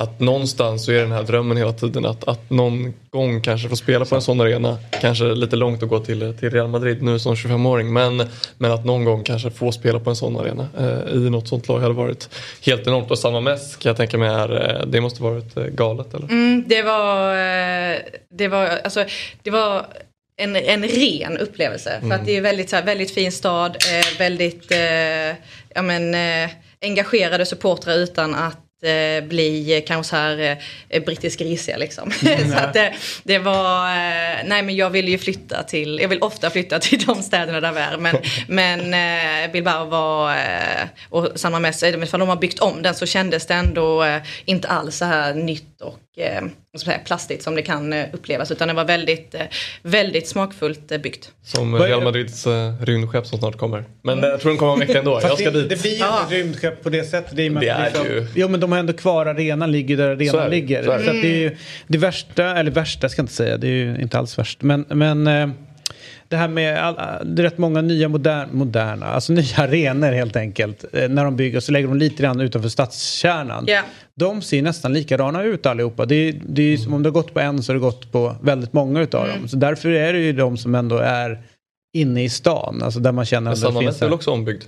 Att, 0.00 0.20
någonstans 0.20 0.84
så 0.84 0.92
är 0.92 1.00
den 1.00 1.12
här 1.12 1.22
drömmen 1.22 1.56
hela 1.56 1.72
tiden 1.72 2.06
att, 2.06 2.28
att 2.28 2.50
någon 2.50 2.94
gång 3.10 3.40
kanske 3.40 3.68
få 3.68 3.76
spela 3.76 4.04
på 4.04 4.14
en 4.14 4.22
sån 4.22 4.40
arena. 4.40 4.78
Kanske 5.00 5.24
lite 5.24 5.56
långt 5.56 5.82
att 5.82 5.88
gå 5.88 6.00
till, 6.00 6.34
till 6.38 6.50
Real 6.50 6.68
Madrid 6.68 7.02
nu 7.02 7.18
som 7.18 7.34
25-åring 7.34 7.92
men, 7.92 8.22
men 8.58 8.72
att 8.72 8.84
någon 8.84 9.04
gång 9.04 9.24
kanske 9.24 9.50
få 9.50 9.72
spela 9.72 10.00
på 10.00 10.10
en 10.10 10.16
sån 10.16 10.36
arena 10.36 10.68
eh, 10.78 11.12
i 11.14 11.30
något 11.30 11.48
sånt 11.48 11.68
lag 11.68 11.80
hade 11.80 11.94
varit 11.94 12.28
helt 12.66 12.86
enormt. 12.86 13.10
Och 13.10 13.18
samma 13.18 13.40
mäss 13.40 13.76
kan 13.76 13.90
jag 13.90 13.96
tänka 13.96 14.18
mig 14.18 14.28
är, 14.28 14.80
eh, 14.80 14.86
det 14.86 15.00
måste 15.00 15.22
varit 15.22 15.56
eh, 15.56 15.64
galet 15.64 16.14
eller? 16.14 16.26
Mm, 16.26 16.64
det 16.66 16.82
var, 16.82 17.32
eh, 17.32 17.98
det 18.30 18.48
var, 18.48 18.66
alltså, 18.84 19.04
det 19.42 19.50
var 19.50 19.86
en, 20.36 20.56
en 20.56 20.84
ren 20.84 21.38
upplevelse. 21.38 22.00
För 22.00 22.12
att 22.12 22.26
det 22.26 22.36
är 22.36 22.40
väldigt, 22.40 22.70
så 22.70 22.76
här, 22.76 22.84
väldigt 22.84 23.10
fin 23.10 23.32
stad, 23.32 23.70
eh, 23.70 24.18
väldigt, 24.18 24.72
eh, 24.72 25.36
ja 25.74 25.82
men, 25.82 26.14
eh, 26.14 26.50
engagerade 26.82 27.46
supportrar 27.46 27.94
utan 27.94 28.34
att 28.34 28.67
bli 29.28 29.84
kanske 29.86 30.10
så 30.10 30.16
här 30.16 30.58
eh, 30.88 31.02
brittisk 31.02 31.38
grisiga 31.38 31.76
liksom. 31.76 32.10
så 32.52 32.58
att 32.58 32.72
det, 32.72 32.94
det 33.22 33.38
var, 33.38 33.88
eh, 33.88 34.36
nej 34.44 34.62
men 34.62 34.76
jag 34.76 34.90
vill 34.90 35.08
ju 35.08 35.18
flytta 35.18 35.62
till, 35.62 35.98
jag 36.02 36.08
vill 36.08 36.22
ofta 36.22 36.50
flytta 36.50 36.78
till 36.78 37.04
de 37.04 37.22
städerna 37.22 37.60
där 37.60 37.72
vi 37.72 37.80
är. 37.80 37.96
Men, 37.96 38.16
men 38.48 38.94
eh, 38.94 39.52
Bilbao 39.52 39.84
var, 39.84 40.30
eh, 40.30 40.88
och 41.08 41.28
samma 41.34 41.58
med 41.58 41.74
sig, 41.74 42.02
ifall 42.02 42.20
de 42.20 42.28
har 42.28 42.36
byggt 42.36 42.58
om 42.58 42.82
den 42.82 42.94
så 42.94 43.06
kändes 43.06 43.46
det 43.46 43.54
ändå 43.54 44.02
eh, 44.02 44.22
inte 44.44 44.68
alls 44.68 44.96
så 44.96 45.04
här 45.04 45.34
nytt 45.34 45.80
och 45.80 45.98
eh, 46.18 46.92
plastigt 47.06 47.42
som 47.42 47.54
det 47.54 47.62
kan 47.62 47.92
eh, 47.92 48.06
upplevas. 48.12 48.50
Utan 48.50 48.68
det 48.68 48.74
var 48.74 48.84
väldigt, 48.84 49.34
eh, 49.34 49.40
väldigt 49.82 50.28
smakfullt 50.28 50.92
eh, 50.92 50.98
byggt. 50.98 51.30
Som 51.42 51.74
är 51.74 51.78
Real 51.78 51.98
det? 52.00 52.04
Madrids 52.04 52.46
rymdskepp 52.80 53.26
som 53.26 53.38
snart 53.38 53.56
kommer. 53.58 53.84
Men 54.02 54.24
eh, 54.24 54.30
jag 54.30 54.40
tror 54.40 54.50
den 54.50 54.58
kommer 54.58 54.72
om 54.72 54.80
en 54.80 54.86
vecka 54.86 54.98
ändå. 54.98 55.20
Jag 55.22 55.38
ska 55.38 55.50
det, 55.50 55.60
dit. 55.60 55.68
det 55.68 55.82
blir 55.82 55.90
ju 55.92 55.96
Ja. 55.98 56.20
inte 56.22 56.34
ett 56.36 56.42
rymdskepp 56.44 56.82
på 56.82 56.90
det 56.90 57.04
sättet. 57.04 57.32
och 57.32 57.38
med 57.38 57.62
Det 57.62 57.68
är 57.68 58.04
ju- 58.04 58.26
Jo 58.34 58.48
men 58.48 58.60
de 58.60 58.72
har 58.72 58.78
ändå 58.78 58.92
kvar 58.92 59.26
arenan, 59.26 59.72
ligger 59.72 59.96
där 59.96 60.04
Så 60.16 60.22
är 60.22 60.28
arenan 60.28 60.44
det, 60.44 60.50
ligger. 60.50 60.82
så 60.84 60.90
är 60.90 60.98
det. 60.98 61.04
Så 61.04 61.10
att 61.10 61.22
det 61.22 61.28
är 61.34 61.38
ju 61.38 61.56
det 61.86 61.98
värsta, 61.98 62.56
eller 62.56 62.70
värsta 62.70 63.08
ska 63.08 63.20
jag 63.20 63.24
inte 63.24 63.34
säga, 63.34 63.56
det 63.56 63.66
är 63.68 63.72
ju 63.72 63.98
inte 64.02 64.18
alls 64.18 64.38
värst. 64.38 64.62
Men, 64.62 64.84
men 64.88 65.26
eh, 65.26 65.48
det 66.28 66.36
här 66.36 66.48
med, 66.48 66.78
all, 66.84 66.94
det 67.36 67.42
är 67.42 67.44
rätt 67.44 67.58
många 67.58 67.80
nya 67.82 68.08
modern, 68.08 68.48
moderna, 68.52 69.06
alltså 69.06 69.32
nya 69.32 69.56
arenor 69.58 70.12
helt 70.12 70.36
enkelt. 70.36 70.84
eh, 70.92 71.08
När 71.08 71.24
de 71.24 71.36
bygger 71.36 71.60
så 71.60 71.72
lägger 71.72 71.88
de 71.88 71.96
lite 71.98 72.22
grann 72.22 72.40
utanför 72.40 72.68
stadskärnan. 72.68 73.64
Ja. 73.68 73.80
De 74.16 74.42
ser 74.42 74.62
nästan 74.62 74.92
likadana 74.92 75.42
ut 75.42 75.66
allihopa. 75.66 76.06
Det 76.06 76.14
är, 76.14 76.34
det 76.48 76.62
är 76.62 76.66
ju 76.66 76.78
som 76.78 76.94
om 76.94 77.02
det 77.02 77.08
har 77.08 77.14
gått 77.14 77.34
på 77.34 77.40
en 77.40 77.62
så 77.62 77.72
har 77.72 77.74
det 77.74 77.80
gått 77.80 78.12
på 78.12 78.36
väldigt 78.42 78.72
många 78.72 79.00
utav 79.00 79.24
Mm. 79.26 79.38
dem. 79.38 79.48
Så 79.48 79.56
därför 79.56 79.88
är 79.90 80.12
det 80.12 80.18
ju 80.18 80.32
de 80.32 80.56
som 80.56 80.74
ändå 80.74 80.96
är 80.98 81.42
inne 81.96 82.24
i 82.24 82.28
stan. 82.28 82.82
Alltså 82.82 83.00
där 83.00 83.12
man 83.12 83.24
känner 83.24 83.50
Men 83.56 83.66
att 83.68 83.74
det 83.74 83.80
finns... 83.80 84.02
är 84.02 84.06
väl 84.06 84.12
också 84.14 84.30
ombyggd? 84.30 84.62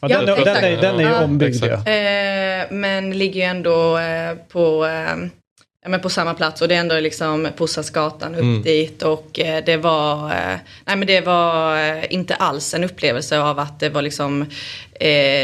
Ja, 0.00 0.08
Ja, 0.10 0.16
den, 0.18 0.26
den, 0.26 0.38
exakt. 0.38 0.62
är, 0.64 0.80
den 0.80 0.94
är 0.94 1.00
ju 1.00 1.08
Ja. 1.08 1.24
ombyggd 1.24 1.64
ja. 1.64 1.92
Eh, 1.92 2.66
men 2.72 3.18
ligger 3.18 3.40
ju 3.40 3.46
ändå 3.46 3.98
eh, 3.98 4.34
på, 4.52 4.86
eh, 4.86 5.16
ja, 5.84 5.90
men 5.90 6.00
på 6.00 6.08
samma 6.10 6.34
plats. 6.34 6.62
Och 6.62 6.68
det 6.68 6.74
är 6.74 6.80
ändå 6.80 7.00
liksom 7.00 7.48
Pussasgatan 7.56 8.34
upp 8.34 8.40
Mm. 8.40 8.62
dit. 8.62 9.02
Och 9.02 9.40
eh, 9.40 9.64
det 9.66 9.76
var, 9.76 10.24
eh, 10.30 10.56
nej 10.84 10.96
men 10.96 11.06
det 11.06 11.20
var 11.20 11.76
eh, 11.88 12.04
inte 12.14 12.34
alls 12.34 12.74
en 12.74 12.84
upplevelse 12.84 13.38
av 13.40 13.58
att 13.58 13.80
det 13.80 13.88
var 13.88 14.02
liksom 14.02 14.46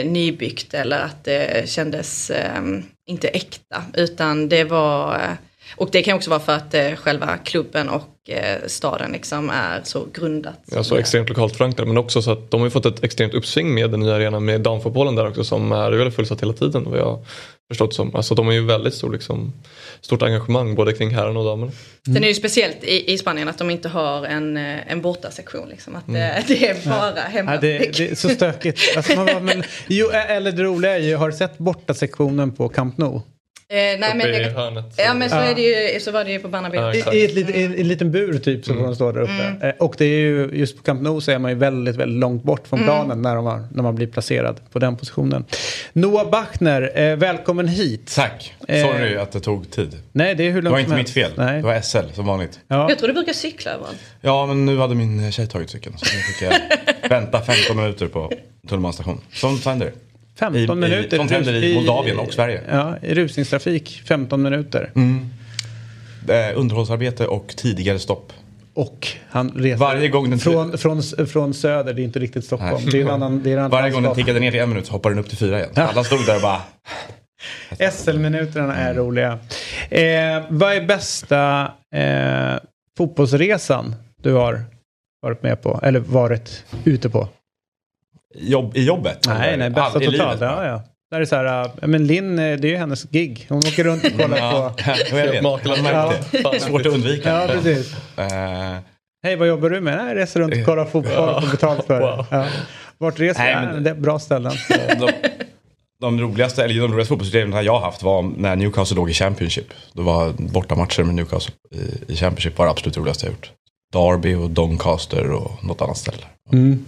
nybyggt 0.05 0.75
eller 0.75 0.99
att 0.99 1.25
det 1.25 1.69
kändes 1.69 2.31
eh, 2.31 2.63
inte 3.07 3.29
äkta. 3.29 3.83
Utan 3.95 4.49
det 4.49 4.65
var 4.65 5.21
och 5.77 5.89
det 5.93 6.03
kan 6.03 6.17
också 6.17 6.31
vara 6.31 6.41
för 6.41 6.53
att 6.53 6.75
själva 6.99 7.37
klubben 7.37 7.89
och 7.89 8.31
staden 8.67 9.13
liksom 9.13 9.51
är 9.51 9.81
så 9.85 10.07
grundat. 10.15 10.61
Ja, 10.65 10.85
så 10.85 10.97
extremt 10.97 11.29
lokalt 11.29 11.57
förankrad 11.57 11.89
men 11.89 11.99
också 11.99 12.23
så 12.23 12.31
att 12.33 12.51
de 12.51 12.61
har 12.61 12.71
fått 12.71 12.87
ett 12.87 13.05
extremt 13.05 13.35
uppsving 13.35 13.75
med 13.75 13.91
den 13.91 14.01
nya 14.01 14.15
arenan 14.15 14.45
med 14.45 14.61
damfotbollen 14.61 15.15
där 15.15 15.29
också 15.29 15.45
som 15.45 15.73
är 15.73 15.91
väldigt 15.91 16.15
fullsatt 16.17 16.43
hela 16.43 16.53
tiden. 16.53 16.85
Vad 16.91 16.99
jag 16.99 17.25
förstått 17.71 17.95
som. 17.95 18.15
Alltså 18.17 18.35
de 18.35 18.47
har 18.47 18.53
ju 18.53 18.65
väldigt 18.65 18.95
stor, 18.95 19.13
liksom, 19.13 19.53
stort 20.01 20.23
engagemang 20.23 20.75
både 20.75 20.93
kring 20.93 21.11
herrarna 21.11 21.39
och 21.39 21.45
damerna. 21.45 21.73
Sen 22.05 22.17
är 22.17 22.21
det 22.21 22.29
ju 22.29 22.35
speciellt 22.35 22.85
i, 22.85 23.13
i 23.13 23.19
Spanien 23.19 23.49
att 23.49 23.59
de 23.59 23.71
inte 23.71 23.89
har 23.89 24.25
en, 24.27 24.57
eh, 24.57 24.93
en 24.93 25.01
bortasektion. 25.03 25.69
Liksom. 25.69 25.97
Att 25.97 26.09
Mm. 26.09 26.21
det, 26.21 26.45
det 26.55 26.69
är 26.69 26.89
bara 26.91 27.21
hemma. 27.21 27.55
Ja, 27.55 27.61
det, 27.61 27.79
det 27.79 28.11
är 28.11 28.15
så 28.15 28.29
stökigt. 28.29 28.81
Alltså, 28.97 29.17
man 29.17 29.27
bara, 29.27 29.41
men, 29.41 29.63
jo, 29.89 30.09
eller 30.11 30.53
det 30.53 30.63
roliga 30.63 30.95
är 30.95 30.99
ju, 31.03 31.17
har 31.17 31.31
du 31.31 31.37
sett 31.37 31.59
borta 31.59 31.95
sektionen 31.95 32.53
på 32.53 32.69
Camp 32.69 32.99
Nou? 32.99 33.21
Eh, 33.73 33.77
nej, 33.77 33.97
Uppe 33.97 34.15
men, 34.17 34.27
i 34.35 34.39
det, 34.39 34.51
hörnet. 34.51 34.95
ja 34.97 35.15
men 35.15 35.31
så, 35.31 35.37
är 35.37 35.55
det 35.55 35.61
ju, 35.93 36.01
så 36.01 36.11
var 36.11 36.25
det 36.25 36.31
ju 36.33 36.39
på 36.39 36.49
Bernabéu. 36.49 36.81
Ja, 36.81 37.13
I, 37.13 37.19
i, 37.19 37.25
ett, 37.25 37.35
lit- 37.35 37.51
i, 37.51 37.65
en- 37.65 37.75
i 37.75 37.81
en 37.81 37.89
liten 37.89 38.11
bur 38.13 38.39
typ 38.39 38.65
så 38.65 38.75
får 38.75 38.83
de 38.83 38.95
stå 38.95 39.13
där 39.13 39.21
uppe. 39.21 39.57
Eh, 39.69 39.75
Och 39.79 39.95
det 39.99 40.05
är 40.05 40.09
ju, 40.21 40.51
just 40.53 40.77
på 40.77 40.83
Camp 40.83 41.03
Nou 41.03 41.21
så 41.21 41.31
är 41.31 41.39
man 41.39 41.51
ju 41.51 41.57
väldigt, 41.57 41.97
väldigt 41.97 42.21
långt 42.21 42.43
bort 42.43 42.69
från 42.69 42.79
planen 42.85 43.23
när, 43.23 43.37
de 43.37 43.47
har, 43.47 43.65
när 43.73 43.83
man 43.83 43.95
blir 43.95 44.07
placerad 44.07 44.61
på 44.73 44.79
den 44.79 44.97
positionen. 44.97 45.45
Noah 45.93 46.31
Bachner, 46.31 46.93
eh, 46.95 47.17
välkommen 47.17 47.69
hit. 47.69 48.13
Tack. 48.17 48.55
Eh, 48.69 48.83
Sorry 48.87 49.17
att 49.17 49.33
det 49.33 49.41
tog 49.41 49.71
tid. 49.71 49.97
Nej, 50.13 50.35
det 50.35 50.45
är 50.47 50.51
hur 50.51 50.63
Det 50.63 50.71
långt 50.71 50.73
var 50.73 50.79
som 50.83 50.93
inte 50.93 50.97
mitt 50.97 51.11
fel. 51.11 51.31
Nej. 51.37 51.57
Det 51.57 51.63
var 51.67 51.81
SL 51.81 52.15
som 52.15 52.27
vanligt. 52.27 52.61
Ja. 52.69 52.87
Jag 52.89 52.99
tror 52.99 53.09
du 53.09 53.15
brukar 53.15 53.33
cykla 53.33 53.71
överallt. 53.71 53.99
Ja, 54.21 54.47
men 54.47 54.67
nu 54.67 54.79
hade 54.79 54.95
min 54.95 55.33
tjej 55.33 55.47
tagit 55.47 55.71
cykeln. 55.71 55.99
Så 55.99 56.17
nu 56.17 56.23
fick 56.23 56.43
jag 56.43 56.53
vänta 57.11 57.41
15 57.41 57.77
minuter 57.77 58.07
på 58.07 58.33
Tullmans 58.69 58.95
station. 58.97 59.21
Sånt 59.33 59.65
händer. 59.65 59.93
15 60.41 60.79
I- 60.79 60.81
minuter. 60.81 61.17
sånt 61.17 61.31
händer 61.31 61.55
i 61.65 61.75
Moldavien 61.75 62.19
och 62.19 62.33
Sverige. 62.33 62.61
Ja, 62.71 62.97
i 63.03 63.15
rusningstrafik 63.15 64.03
15 64.07 64.43
minuter. 64.43 64.91
Eh, 66.29 66.59
underhållsarbete 66.59 67.27
och 67.27 67.55
tidigare 67.57 67.99
stopp. 67.99 68.33
Och 68.75 69.09
han 69.31 69.51
reser 69.57 69.77
Varje 69.81 70.09
gång 70.09 70.31
den- 70.31 70.39
från, 70.39 70.79
från, 70.79 71.03
från 71.27 71.55
söder, 71.55 71.95
det 71.95 72.03
är 72.03 72.05
inte 72.05 72.19
riktigt 72.19 72.45
Stockholm. 72.45 72.87
Det 72.91 72.99
är 72.99 73.03
en 73.03 73.11
annan, 73.11 73.43
det 73.43 73.51
är 73.51 73.53
en 73.53 73.59
annan 73.59 73.71
Varje 73.71 73.91
gång 73.91 74.03
den 74.03 74.15
tickade 74.15 74.41
ner 74.41 74.51
till 74.51 74.61
en 74.61 74.69
minut 74.69 74.87
så 74.87 74.93
hoppade 74.93 75.15
den 75.15 75.25
upp 75.25 75.29
till 75.29 75.39
fyra 75.39 75.59
igen. 75.59 75.71
Alla 75.75 76.05
stod 76.05 76.27
där 76.27 76.37
och 76.37 76.43
bara... 76.43 76.61
SL-minuterna 77.93 78.77
är 78.77 78.95
roliga. 78.95 79.39
Eh, 79.91 80.43
vad 80.49 80.73
är 80.75 80.87
bästa 80.87 81.73
eh, 81.95 82.61
fotbollsresan 82.99 83.95
du 84.23 84.33
har 84.33 84.63
varit 85.23 85.43
med 85.43 85.63
på? 85.63 85.81
Eller 85.83 86.01
varit 86.01 86.65
ute 86.85 87.11
på? 87.11 87.29
Jobb, 88.35 88.77
I 88.77 88.85
jobbet? 88.85 89.19
Nej, 89.27 89.57
nej, 89.57 89.71
bästa 89.71 89.83
all- 89.83 89.93
totalt. 89.93 90.13
livet, 90.13 90.41
Ja, 90.41 90.67
ja. 90.67 90.83
Där 91.11 91.17
är 91.17 91.21
det 91.21 91.27
så 91.27 91.37
här, 91.37 91.65
äh, 91.65 91.71
men 91.89 92.07
Linn, 92.07 92.39
eh, 92.39 92.57
det 92.57 92.69
är 92.69 92.71
ju 92.71 92.77
hennes 92.77 93.03
gig. 93.11 93.47
Hon 93.49 93.59
åker 93.59 93.85
runt 93.85 94.05
och 94.05 94.13
kollar 94.21 94.39
Ja, 94.39 94.75
på... 95.11 95.17
Jag 95.17 95.83
märkte 95.83 96.39
det. 96.53 96.61
Svårt 96.61 96.81
att 96.81 96.87
undvika. 96.93 97.31
Ja, 97.31 97.47
precis. 97.49 97.95
Eh, 98.17 98.77
Hej, 99.23 99.37
vad 99.37 99.49
jobbar 99.49 99.71
du 99.71 99.81
med? 99.81 99.97
Nej, 99.97 100.09
jag 100.09 100.17
reser 100.17 100.41
runt 100.41 100.55
och 100.55 100.65
kollar 100.65 100.85
fotboll 100.85 101.29
och 101.29 101.43
får 101.45 101.51
betalt 101.51 101.87
för 101.87 102.01
det. 102.01 102.25
Ja. 102.31 102.47
Vart 102.99 103.21
reser 103.21 103.43
Nej, 103.43 103.55
men- 103.73 103.85
Det 103.85 103.91
är 103.91 103.95
bra 103.95 104.19
ställen. 104.19 104.53
de, 105.01 105.11
de 106.01 106.21
roligaste, 106.21 106.65
eller 106.65 106.75
de 106.75 106.81
roligaste 106.93 107.09
fotbollsupplevelserna 107.09 107.63
jag 107.63 107.73
har 107.73 107.81
haft 107.81 108.03
var 108.03 108.23
när 108.23 108.57
Newcastle 108.57 108.97
låg 108.97 109.11
i 109.11 109.13
Championship. 109.13 109.67
Det 109.93 110.03
var 110.03 110.33
bortamatcher 110.39 111.03
med 111.03 111.15
Newcastle 111.15 111.55
i, 111.71 112.13
i 112.13 112.17
Championship 112.17 112.59
var 112.59 112.65
det 112.67 112.71
absolut 112.71 112.97
roligaste 112.97 113.27
jag 113.27 113.33
gjort. 113.33 113.51
Derby 113.93 114.35
och 114.35 114.51
Doncaster 114.51 115.31
och 115.31 115.65
något 115.65 115.83
annat 115.83 115.97
ställe. 115.99 116.23
Mm. 116.53 116.85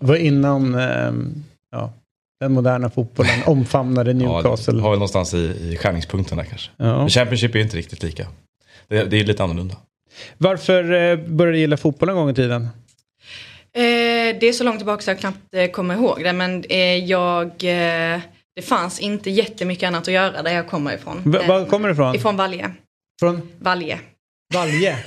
Det 0.00 0.06
var 0.06 0.16
innan 0.16 0.74
ehm, 0.74 1.44
ja, 1.72 1.92
den 2.40 2.52
moderna 2.52 2.90
fotbollen 2.90 3.42
omfamnade 3.46 4.10
Ja, 4.10 4.14
det 4.18 4.24
Newcastle. 4.24 4.80
har 4.80 4.90
väl 4.90 4.98
någonstans 4.98 5.34
i, 5.34 5.38
i 5.72 5.76
skärningspunkten 5.76 6.38
där 6.38 6.44
kanske. 6.44 6.70
Ja. 6.76 6.98
Men 6.98 7.08
Championship 7.10 7.54
är 7.54 7.58
inte 7.58 7.76
riktigt 7.76 8.02
lika. 8.02 8.26
Det, 8.88 9.04
det 9.04 9.20
är 9.20 9.24
lite 9.24 9.44
annorlunda. 9.44 9.76
Varför 10.38 10.82
eh, 10.92 11.16
började 11.16 11.56
du 11.56 11.60
gilla 11.60 11.76
fotboll 11.76 12.08
en 12.08 12.14
gång 12.16 12.30
i 12.30 12.34
tiden? 12.34 12.62
Eh, 12.62 13.80
det 14.40 14.42
är 14.46 14.52
så 14.52 14.64
långt 14.64 14.78
tillbaka 14.78 15.02
så 15.02 15.10
jag 15.10 15.18
knappt 15.18 15.54
eh, 15.54 15.70
kommer 15.70 15.94
ihåg 15.94 16.24
det. 16.24 16.32
Men 16.32 16.64
eh, 16.68 16.78
jag, 16.96 17.46
eh, 17.46 18.20
det 18.56 18.62
fanns 18.62 19.00
inte 19.00 19.30
jättemycket 19.30 19.86
annat 19.86 20.02
att 20.08 20.14
göra 20.14 20.42
där 20.42 20.52
jag 20.54 20.68
kommer 20.68 20.94
ifrån. 20.94 21.22
V- 21.26 21.38
Eh, 21.42 21.48
var 21.48 21.64
kommer 21.66 21.88
du 21.88 21.92
ifrån? 21.92 22.14
Ifrån 22.14 22.36
Valje. 22.36 22.70
Från 23.20 23.48
Valje. 23.58 23.98
Valje? 24.54 24.96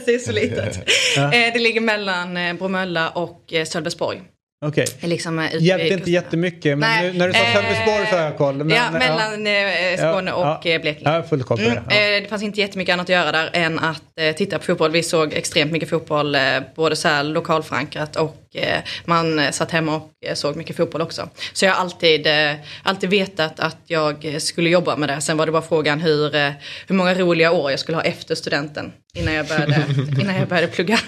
Ser 0.00 0.18
så 0.18 0.32
litet. 0.32 0.78
Ja. 1.16 1.22
Eh, 1.32 1.52
det 1.52 1.58
ligger 1.58 1.80
mellan 1.80 2.36
eh, 2.36 2.54
Bromölla 2.54 3.10
och 3.10 3.52
eh, 3.52 3.64
Sölvesborg. 3.64 4.22
Okej. 4.64 4.86
Liksom, 5.00 5.38
eh, 5.38 5.50
Hjälpte 5.60 5.94
inte 5.94 6.10
jättemycket, 6.10 6.78
men 6.78 6.90
Nej, 6.90 7.12
nu, 7.12 7.18
när 7.18 7.26
du 7.28 7.32
sa 7.34 7.38
eh, 7.40 7.52
Sölvesborg 7.54 8.06
så 8.10 8.16
har 8.16 8.22
jag 8.24 8.36
koll. 8.38 8.54
Men, 8.56 8.68
ja, 8.76 8.90
mellan 8.90 9.46
eh, 9.46 9.96
Skåne 9.98 10.30
Ja, 10.30 10.34
och 10.34 10.66
ja. 10.66 10.70
eh, 10.72 10.80
Blekinge. 10.80 11.10
Har 11.10 11.22
full 11.22 11.42
koll 11.42 11.56
på 11.58 11.62
Mm, 11.64 11.74
det. 11.88 11.94
Ja. 11.96 12.16
eh, 12.16 12.22
det 12.22 12.28
fanns 12.28 12.42
inte 12.42 12.60
jättemycket 12.60 12.92
annat 12.92 13.04
att 13.04 13.08
göra 13.08 13.32
där 13.32 13.50
än 13.52 13.78
att 13.78 14.02
eh, 14.20 14.34
titta 14.34 14.58
på 14.58 14.64
fotboll. 14.64 14.90
Vi 14.90 15.02
såg 15.02 15.32
extremt 15.32 15.72
mycket 15.72 15.90
fotboll, 15.90 16.34
eh, 16.34 16.40
både 16.76 16.96
så 16.96 17.08
här 17.08 17.24
lokalförankrat 17.24 18.16
och 18.16 18.36
eh, 18.54 18.78
man 19.04 19.38
eh, 19.38 19.50
satt 19.50 19.70
hemma 19.70 19.96
och 19.96 20.10
eh, 20.26 20.34
såg 20.34 20.56
mycket 20.56 20.76
fotboll 20.76 21.00
också. 21.02 21.28
Så 21.52 21.64
jag 21.64 21.72
har 21.72 21.80
alltid, 21.80 22.26
eh, 22.26 22.52
alltid 22.82 23.10
vetat 23.10 23.60
att 23.60 23.76
jag 23.86 24.24
eh, 24.24 24.38
skulle 24.38 24.70
jobba 24.70 24.96
med 24.96 25.08
det. 25.08 25.20
Sen 25.20 25.36
var 25.36 25.46
det 25.46 25.52
bara 25.52 25.62
frågan 25.62 26.00
hur, 26.00 26.34
eh, 26.36 26.50
hur 26.86 26.94
många 26.94 27.14
roliga 27.14 27.50
år 27.52 27.70
jag 27.70 27.80
skulle 27.80 27.96
ha 27.96 28.02
efter 28.04 28.34
studenten 28.34 28.92
innan 29.14 29.34
jag 29.34 29.46
började, 29.46 29.84
innan 30.20 30.36
jag 30.36 30.48
började 30.48 30.66
plugga. 30.68 30.98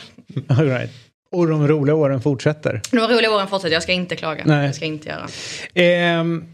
All 0.48 0.68
right. 0.68 0.90
Och 1.32 1.46
de 1.46 1.68
roliga 1.68 1.94
åren 1.94 2.20
fortsätter. 2.20 2.80
De 2.90 2.98
roliga 2.98 3.30
åren 3.30 3.48
fortsätter, 3.48 3.74
jag 3.74 3.82
ska 3.82 3.92
inte 3.92 4.16
klaga. 4.16 4.42
Nej. 4.46 4.66
Jag 4.66 4.74
ska 4.74 4.84
inte 4.84 5.08
göra. 5.08 5.26
Ehm, 5.74 6.44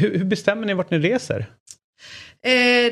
hur, 0.00 0.18
hur 0.18 0.24
bestämmer 0.24 0.66
ni 0.66 0.74
vart 0.74 0.90
ni 0.90 0.98
reser? 0.98 1.46
Eh, 2.42 2.50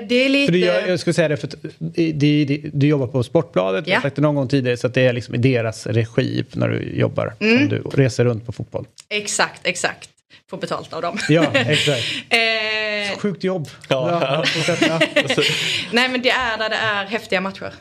det 0.08 0.14
är 0.14 0.28
lite... 0.28 0.46
För 0.46 0.52
du, 0.52 0.58
jag, 0.58 0.88
jag 0.88 1.00
skulle 1.00 1.14
säga 1.14 1.28
det, 1.28 1.36
för 1.36 1.50
det, 1.78 2.12
det, 2.12 2.60
du 2.72 2.86
jobbar 2.86 3.06
på 3.06 3.22
Sportbladet, 3.22 3.86
jag 3.86 3.92
Ja. 3.92 3.96
har 3.96 4.02
sagt 4.02 4.16
det 4.16 4.22
någon 4.22 4.34
gång 4.34 4.48
tidigare, 4.48 4.76
så 4.76 4.86
att 4.86 4.94
det 4.94 5.00
är 5.06 5.12
liksom 5.12 5.34
i 5.34 5.38
deras 5.38 5.86
regi 5.86 6.44
när 6.52 6.68
du 6.68 6.82
jobbar. 6.98 7.34
Mm. 7.40 7.58
Som 7.58 7.68
du 7.68 7.82
reser 8.02 8.24
runt 8.24 8.46
på 8.46 8.52
fotboll. 8.52 8.86
Exakt, 9.08 9.66
exakt. 9.66 10.08
Får 10.50 10.58
betalt 10.58 10.92
av 10.92 11.02
dem. 11.02 11.18
Ja, 11.28 11.46
exakt. 11.54 12.04
eh, 12.28 13.18
Sjukt 13.18 13.44
jobb. 13.44 13.68
Ja. 13.88 14.44
ja. 14.60 14.64
Nej 15.92 16.08
men 16.08 16.22
det 16.22 16.30
är 16.30 16.58
där 16.58 16.68
det 16.68 16.76
är 16.76 17.04
häftiga 17.04 17.40
matcher. 17.40 17.72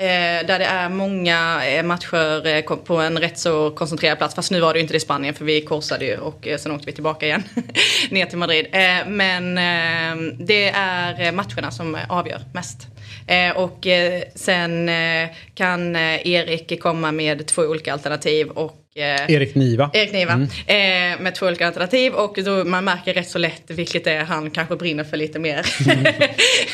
Eh, 0.00 0.46
där 0.46 0.58
det 0.58 0.64
är 0.64 0.88
många 0.88 1.66
eh, 1.66 1.82
matcher 1.82 2.46
eh, 2.46 2.62
på 2.62 2.96
en 2.96 3.18
rätt 3.18 3.38
så 3.38 3.70
koncentrerad 3.70 4.18
plats. 4.18 4.34
Fast 4.34 4.50
nu 4.50 4.60
var 4.60 4.72
det 4.72 4.78
ju 4.78 4.82
inte 4.82 4.94
det 4.94 4.96
i 4.96 5.00
Spanien 5.00 5.34
för 5.34 5.44
vi 5.44 5.60
korsade 5.60 6.04
ju 6.04 6.16
och 6.16 6.48
eh, 6.48 6.58
sen 6.58 6.72
åkte 6.72 6.86
vi 6.86 6.92
tillbaka 6.92 7.26
igen. 7.26 7.42
ner 8.10 8.26
till 8.26 8.38
Madrid. 8.38 8.66
Eh, 8.72 9.08
men 9.08 9.58
eh, 9.58 10.34
det 10.38 10.68
är 10.70 11.26
eh, 11.26 11.32
matcherna 11.32 11.70
som 11.70 11.98
avgör 12.08 12.40
mest. 12.54 12.86
Eh, 13.26 13.56
och 13.56 13.86
eh, 13.86 14.22
sen 14.34 14.88
eh, 14.88 15.28
kan 15.54 15.96
eh, 15.96 16.26
Erik 16.26 16.82
komma 16.82 17.12
med 17.12 17.46
två 17.46 17.62
olika 17.62 17.92
alternativ 17.92 18.48
och 18.48 18.79
eh, 18.94 19.34
Erik 19.34 19.54
Niva. 19.54 19.90
Erik 19.92 20.12
Niva. 20.12 20.32
Mm. 20.32 20.48
Eh, 20.66 21.20
med 21.22 21.34
två 21.34 21.46
olika 21.46 21.66
alternativ 21.66 22.12
och 22.12 22.38
då 22.44 22.64
man 22.64 22.84
märker 22.84 23.14
rätt 23.14 23.28
så 23.28 23.38
lätt 23.38 23.62
vilket 23.70 24.06
är 24.06 24.24
han 24.24 24.50
kanske 24.50 24.76
brinner 24.76 25.04
för 25.04 25.16
lite 25.16 25.38
mer. 25.38 25.66
Mm. 25.90 26.04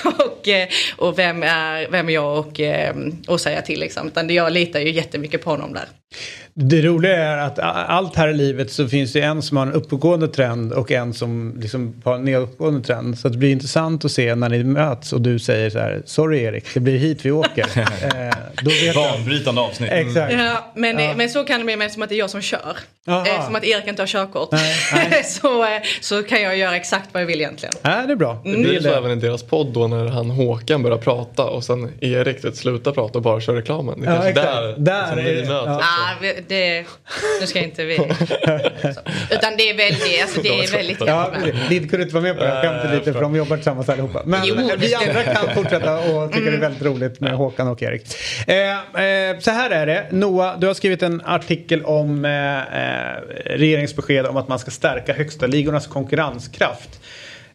och 0.18 0.48
eh, 0.48 0.68
och 0.96 1.18
vem, 1.18 1.42
är, 1.42 1.90
vem 1.90 2.08
är 2.08 2.12
jag 2.12 2.38
och, 2.38 2.60
eh, 2.60 2.94
och 3.28 3.40
säga 3.40 3.62
till 3.62 3.80
liksom. 3.80 4.06
Utan 4.06 4.30
jag 4.30 4.52
litar 4.52 4.80
ju 4.80 4.90
jättemycket 4.90 5.44
på 5.44 5.50
honom 5.50 5.72
där. 5.72 5.88
Det 6.58 6.82
roliga 6.82 7.16
är 7.16 7.38
att 7.38 7.58
allt 7.88 8.16
här 8.16 8.28
i 8.28 8.34
livet 8.34 8.72
så 8.72 8.88
finns 8.88 9.12
det 9.12 9.20
en 9.20 9.42
som 9.42 9.56
har 9.56 9.66
en 9.66 9.72
uppåtgående 9.72 10.28
trend 10.28 10.72
och 10.72 10.90
en 10.90 11.14
som 11.14 11.54
liksom 11.60 11.94
har 12.04 12.14
en 12.14 12.24
nedåtgående 12.24 12.80
trend. 12.86 13.18
Så 13.18 13.28
det 13.28 13.38
blir 13.38 13.52
intressant 13.52 14.04
att 14.04 14.12
se 14.12 14.34
när 14.34 14.48
ni 14.48 14.64
möts 14.64 15.12
och 15.12 15.20
du 15.20 15.38
säger 15.38 15.70
så 15.70 15.78
här, 15.78 16.02
sorry 16.04 16.38
Erik, 16.42 16.64
det 16.74 16.80
blir 16.80 16.98
hit 16.98 17.24
vi 17.24 17.30
åker. 17.30 17.62
eh, 17.78 18.36
då 18.62 18.70
vet. 18.70 18.94
Banbrytande 18.94 19.60
avsnitt. 19.60 19.90
Exakt. 19.92 20.32
Ja, 20.32 20.72
men, 20.74 20.98
Ja. 20.98 21.14
men 21.16 21.28
så 21.30 21.44
kan 21.44 21.58
det 21.58 21.64
bli 21.64 21.76
med 21.76 21.92
som 21.92 22.02
att 22.02 22.08
det 22.08 22.14
är 22.14 22.18
jag 22.18 22.30
som 22.30 22.40
kör. 22.42 22.76
Eh, 23.08 23.44
som 23.46 23.54
att 23.56 23.64
Erik 23.64 23.86
inte 23.86 24.02
har 24.02 24.06
körkort. 24.06 24.48
Nej, 24.52 25.24
så, 25.24 25.62
eh, 25.64 25.68
så 26.00 26.22
kan 26.22 26.42
jag 26.42 26.56
göra 26.56 26.76
exakt 26.76 27.08
vad 27.12 27.22
jag 27.22 27.26
vill 27.26 27.40
egentligen. 27.40 27.74
Ja, 27.82 28.02
det 28.06 28.12
är 28.12 28.16
bra. 28.16 28.42
Det 28.44 28.50
blir 28.56 28.80
så 28.80 28.88
även 28.94 29.10
i 29.10 29.14
deras 29.16 29.42
podd 29.42 29.66
då 29.72 29.86
när 29.86 30.06
han 30.06 30.30
Håkan 30.30 30.82
börjar 30.82 30.98
prata 30.98 31.44
och 31.44 31.64
sen 31.64 31.92
Erik 32.00 32.56
slutar 32.56 32.92
prata 32.92 33.18
och 33.18 33.22
bara 33.22 33.40
kör 33.40 33.54
reklamen. 33.54 34.00
Det 34.00 34.06
är 34.06 34.10
Ja, 34.10 34.14
kanske 34.22 34.30
exakt. 34.30 34.46
där, 34.56 34.74
Där 34.78 35.06
som 35.10 35.18
är 35.18 35.22
ni 35.22 35.34
det- 35.34 35.48
möts 35.48 35.50
ja. 35.66 35.80
Det, 36.48 36.84
nu 37.40 37.46
ska 37.46 37.58
inte 37.58 37.84
vi... 37.84 37.94
Utan 39.30 39.56
det 39.56 39.70
är 39.70 39.76
väldigt, 39.76 40.22
alltså 40.22 40.42
det 40.42 40.48
är 40.48 40.72
väldigt 40.72 40.98
Ja. 41.06 41.32
Lid 41.70 41.90
kunde 41.90 42.02
inte 42.02 42.14
vara 42.14 42.22
med 42.22 42.36
på 42.36 42.44
det 42.44 42.64
jag 42.64 42.94
lite 42.94 43.12
för 43.12 43.20
de 43.20 43.36
jobbar 43.36 43.56
tillsammans 43.56 43.88
allihopa. 43.88 44.22
Men 44.24 44.40
Jo, 44.44 44.70
vi 44.78 44.88
ska 44.88 44.98
andra 44.98 45.22
kan 45.22 45.54
fortsätta 45.54 45.98
och 45.98 46.32
tycka 46.32 46.50
det 46.50 46.56
är 46.56 46.60
väldigt 46.60 46.82
roligt 46.82 47.20
med 47.20 47.32
Håkan 47.32 47.68
och 47.68 47.82
Erik. 47.82 48.02
Eh, 48.46 48.70
eh, 49.04 49.38
så 49.38 49.50
här 49.50 49.70
är 49.70 49.86
det. 49.86 50.06
Noah, 50.10 50.60
du 50.60 50.66
har 50.66 50.74
skrivit 50.74 51.02
en 51.02 51.22
artikel 51.24 51.84
om 51.84 52.24
eh, 52.24 52.58
eh, 52.58 53.20
regeringsbesked 53.44 54.26
om 54.26 54.36
att 54.36 54.48
man 54.48 54.58
ska 54.58 54.70
stärka 54.70 55.12
högsta 55.12 55.46
ligornas 55.46 55.86
konkurrenskraft. 55.86 57.00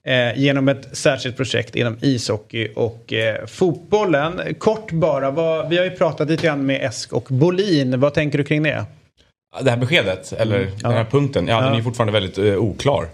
Eh, 0.04 0.40
genom 0.40 0.68
ett 0.68 0.98
särskilt 0.98 1.38
projekt 1.38 1.76
inom 1.76 1.98
ishockey 2.02 2.68
och 2.76 3.14
eh, 3.14 3.46
fotbollen. 3.46 4.56
Kort 4.58 4.92
bara, 4.92 5.32
vad, 5.32 5.70
vi 5.70 5.78
har 5.78 5.86
ju 5.86 5.92
pratat 5.92 6.30
lite 6.30 6.44
grann 6.44 6.66
med 6.66 6.86
Esk 6.86 7.14
och 7.14 7.28
Bolin. 7.30 8.00
Vad 8.00 8.14
tänker 8.14 8.38
du 8.38 8.44
kring 8.44 8.64
det? 8.64 8.86
Det 9.62 9.70
här 9.70 9.78
beskedet, 9.78 10.34
eller 10.34 10.72
den 10.82 10.92
här 10.92 11.06
punkten, 11.06 11.48
ja, 11.48 11.62
den 11.62 11.74
är 11.74 11.82
fortfarande 11.82 12.14
väldigt 12.14 12.38
eh, 12.38 12.56
oklar. 12.56 13.08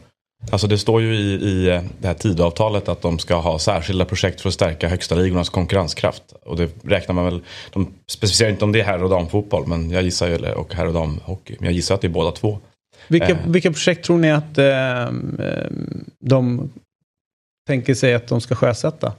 Alltså 0.52 0.68
det 0.68 0.78
står 0.78 1.02
ju 1.02 1.16
i, 1.16 1.34
i 1.34 1.70
eh, 1.70 1.82
det 2.00 2.08
här 2.08 2.14
tidavtalet 2.14 2.90
att 2.90 3.02
de 3.02 3.20
ska 3.20 3.36
ha 3.36 3.60
särskilda 3.60 4.06
projekt 4.06 4.42
för 4.42 4.50
att 4.50 4.54
stärka 4.54 4.88
högsta 4.88 5.16
ligornas 5.16 5.50
konkurrenskraft. 5.50 6.24
Och 6.46 6.58
det 6.58 6.70
räknar 6.84 7.16
man 7.16 7.26
väl, 7.26 7.42
de 7.74 7.94
specificerar 8.08 8.50
inte 8.50 8.66
om 8.66 8.72
det 8.72 8.80
är 8.80 8.84
herr 8.84 9.04
och 9.04 9.10
damfotboll, 9.10 9.68
men 9.68 9.92
jag 9.92 10.04
gissar 10.04 10.28
ju, 10.28 10.36
eller, 10.36 10.54
och 10.54 10.74
herr 10.74 10.86
och 10.86 10.94
damhockey, 10.94 11.56
men 11.60 11.66
jag 11.66 11.74
gissar 11.74 11.96
att 11.96 12.02
det 12.02 12.08
är 12.08 12.10
båda 12.10 12.32
två. 12.32 12.60
Vilka, 13.08 13.30
Eh. 13.30 13.38
vilka 13.48 13.72
projekt 13.72 14.06
tror 14.06 14.18
ni 14.18 14.32
att 14.32 14.58
eh, 14.58 15.04
eh, 15.04 15.10
de 16.20 16.70
tänker 17.68 17.94
sig 17.94 18.14
att 18.14 18.28
de 18.28 18.42
ska 18.42 18.56
sjösätta? 18.56 19.14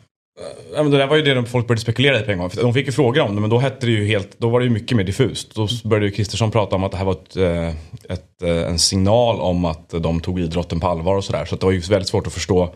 Ja, 0.75 0.83
men 0.83 0.93
det 0.93 0.99
där 0.99 1.07
var 1.07 1.17
ju 1.17 1.23
det 1.23 1.35
de 1.35 1.47
folk 1.47 1.67
började 1.67 1.81
spekulera 1.81 2.21
i 2.21 2.23
på 2.23 2.31
en 2.31 2.39
gång. 2.39 2.51
De 2.55 2.75
fick 2.75 2.87
ju 2.87 2.93
frågor 2.93 3.23
om 3.23 3.35
det 3.35 3.41
men 3.41 3.51
då 3.51 3.59
hette 3.59 3.87
det 3.87 3.93
ju 3.93 4.07
helt, 4.07 4.39
då 4.39 4.49
var 4.49 4.61
det 4.61 4.65
ju 4.67 4.71
mycket 4.73 4.97
mer 4.97 5.05
diffust. 5.05 5.55
Då 5.55 5.69
började 5.85 6.07
ju 6.07 6.13
Kristersson 6.13 6.51
prata 6.51 6.77
om 6.77 6.85
att 6.85 6.93
det 6.93 6.99
här 6.99 7.05
var 7.05 7.13
ett, 7.13 7.37
eh, 7.37 7.69
ett, 8.13 8.43
eh, 8.43 8.71
en 8.71 8.79
signal 8.79 9.41
om 9.41 9.65
att 9.65 9.89
de 9.91 10.21
tog 10.21 10.41
idrotten 10.41 10.81
på 10.81 10.87
allvar 10.87 11.17
och 11.17 11.25
sådär. 11.25 11.45
Så 11.45 11.55
att 11.55 11.61
det 11.61 11.67
var 11.67 11.73
ju 11.73 11.81
väldigt 11.81 12.09
svårt 12.09 12.27
att 12.27 12.33
förstå 12.33 12.75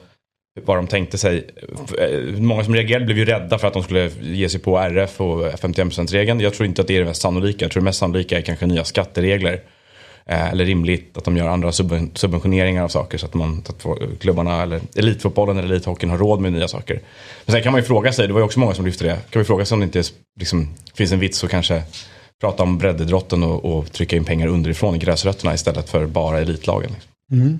vad 0.64 0.76
de 0.76 0.86
tänkte 0.86 1.18
sig. 1.18 1.46
Eh, 1.98 2.40
Många 2.40 2.64
som 2.64 2.74
reagerade 2.74 3.04
blev 3.04 3.18
ju 3.18 3.24
rädda 3.24 3.58
för 3.58 3.68
att 3.68 3.74
de 3.74 3.82
skulle 3.82 4.10
ge 4.20 4.48
sig 4.48 4.60
på 4.60 4.78
RF 4.78 5.20
och 5.20 5.58
51%-regeln. 5.58 6.40
Jag 6.40 6.54
tror 6.54 6.66
inte 6.66 6.82
att 6.82 6.88
det 6.88 6.94
är 6.94 6.98
det 6.98 7.04
mest 7.06 7.22
sannolika. 7.22 7.64
Jag 7.64 7.72
tror 7.72 7.80
det 7.80 7.84
mest 7.84 7.98
sannolika 7.98 8.38
är 8.38 8.42
kanske 8.42 8.66
nya 8.66 8.84
skatteregler. 8.84 9.60
Eh, 10.26 10.50
eller 10.50 10.64
rimligt 10.64 11.16
att 11.16 11.24
de 11.24 11.36
gör 11.36 11.48
andra 11.48 11.72
subventioneringar 11.72 12.84
av 12.84 12.88
saker 12.88 13.18
så 13.18 13.26
att, 13.26 13.34
man, 13.34 13.62
så 13.66 13.92
att 13.92 14.20
klubbarna 14.20 14.62
eller 14.62 14.80
elitfotbollen 14.96 15.58
eller 15.58 15.68
elithockeyn 15.68 16.10
har 16.10 16.18
råd 16.18 16.40
med 16.40 16.52
nya 16.52 16.68
saker. 16.68 17.00
Men 17.44 17.52
sen 17.52 17.62
kan 17.62 17.72
man 17.72 17.80
ju 17.80 17.86
fråga 17.86 18.12
sig, 18.12 18.26
det 18.26 18.32
var 18.32 18.40
ju 18.40 18.44
också 18.44 18.60
många 18.60 18.74
som 18.74 18.86
lyfte 18.86 19.04
det, 19.04 19.16
kan 19.30 19.40
man 19.40 19.44
fråga 19.44 19.64
sig 19.64 19.74
om 19.74 19.80
det 19.80 19.84
inte 19.84 20.02
liksom, 20.40 20.68
finns 20.94 21.12
en 21.12 21.18
vits 21.18 21.44
att 21.44 21.50
kanske 21.50 21.82
prata 22.40 22.62
om 22.62 22.78
breddidrotten 22.78 23.42
och, 23.42 23.64
och 23.64 23.92
trycka 23.92 24.16
in 24.16 24.24
pengar 24.24 24.46
underifrån 24.46 24.94
i 24.94 24.98
gräsrötterna 24.98 25.54
istället 25.54 25.88
för 25.88 26.06
bara 26.06 26.40
elitlagen. 26.40 26.90
Liksom. 26.90 27.40
Mm. 27.40 27.58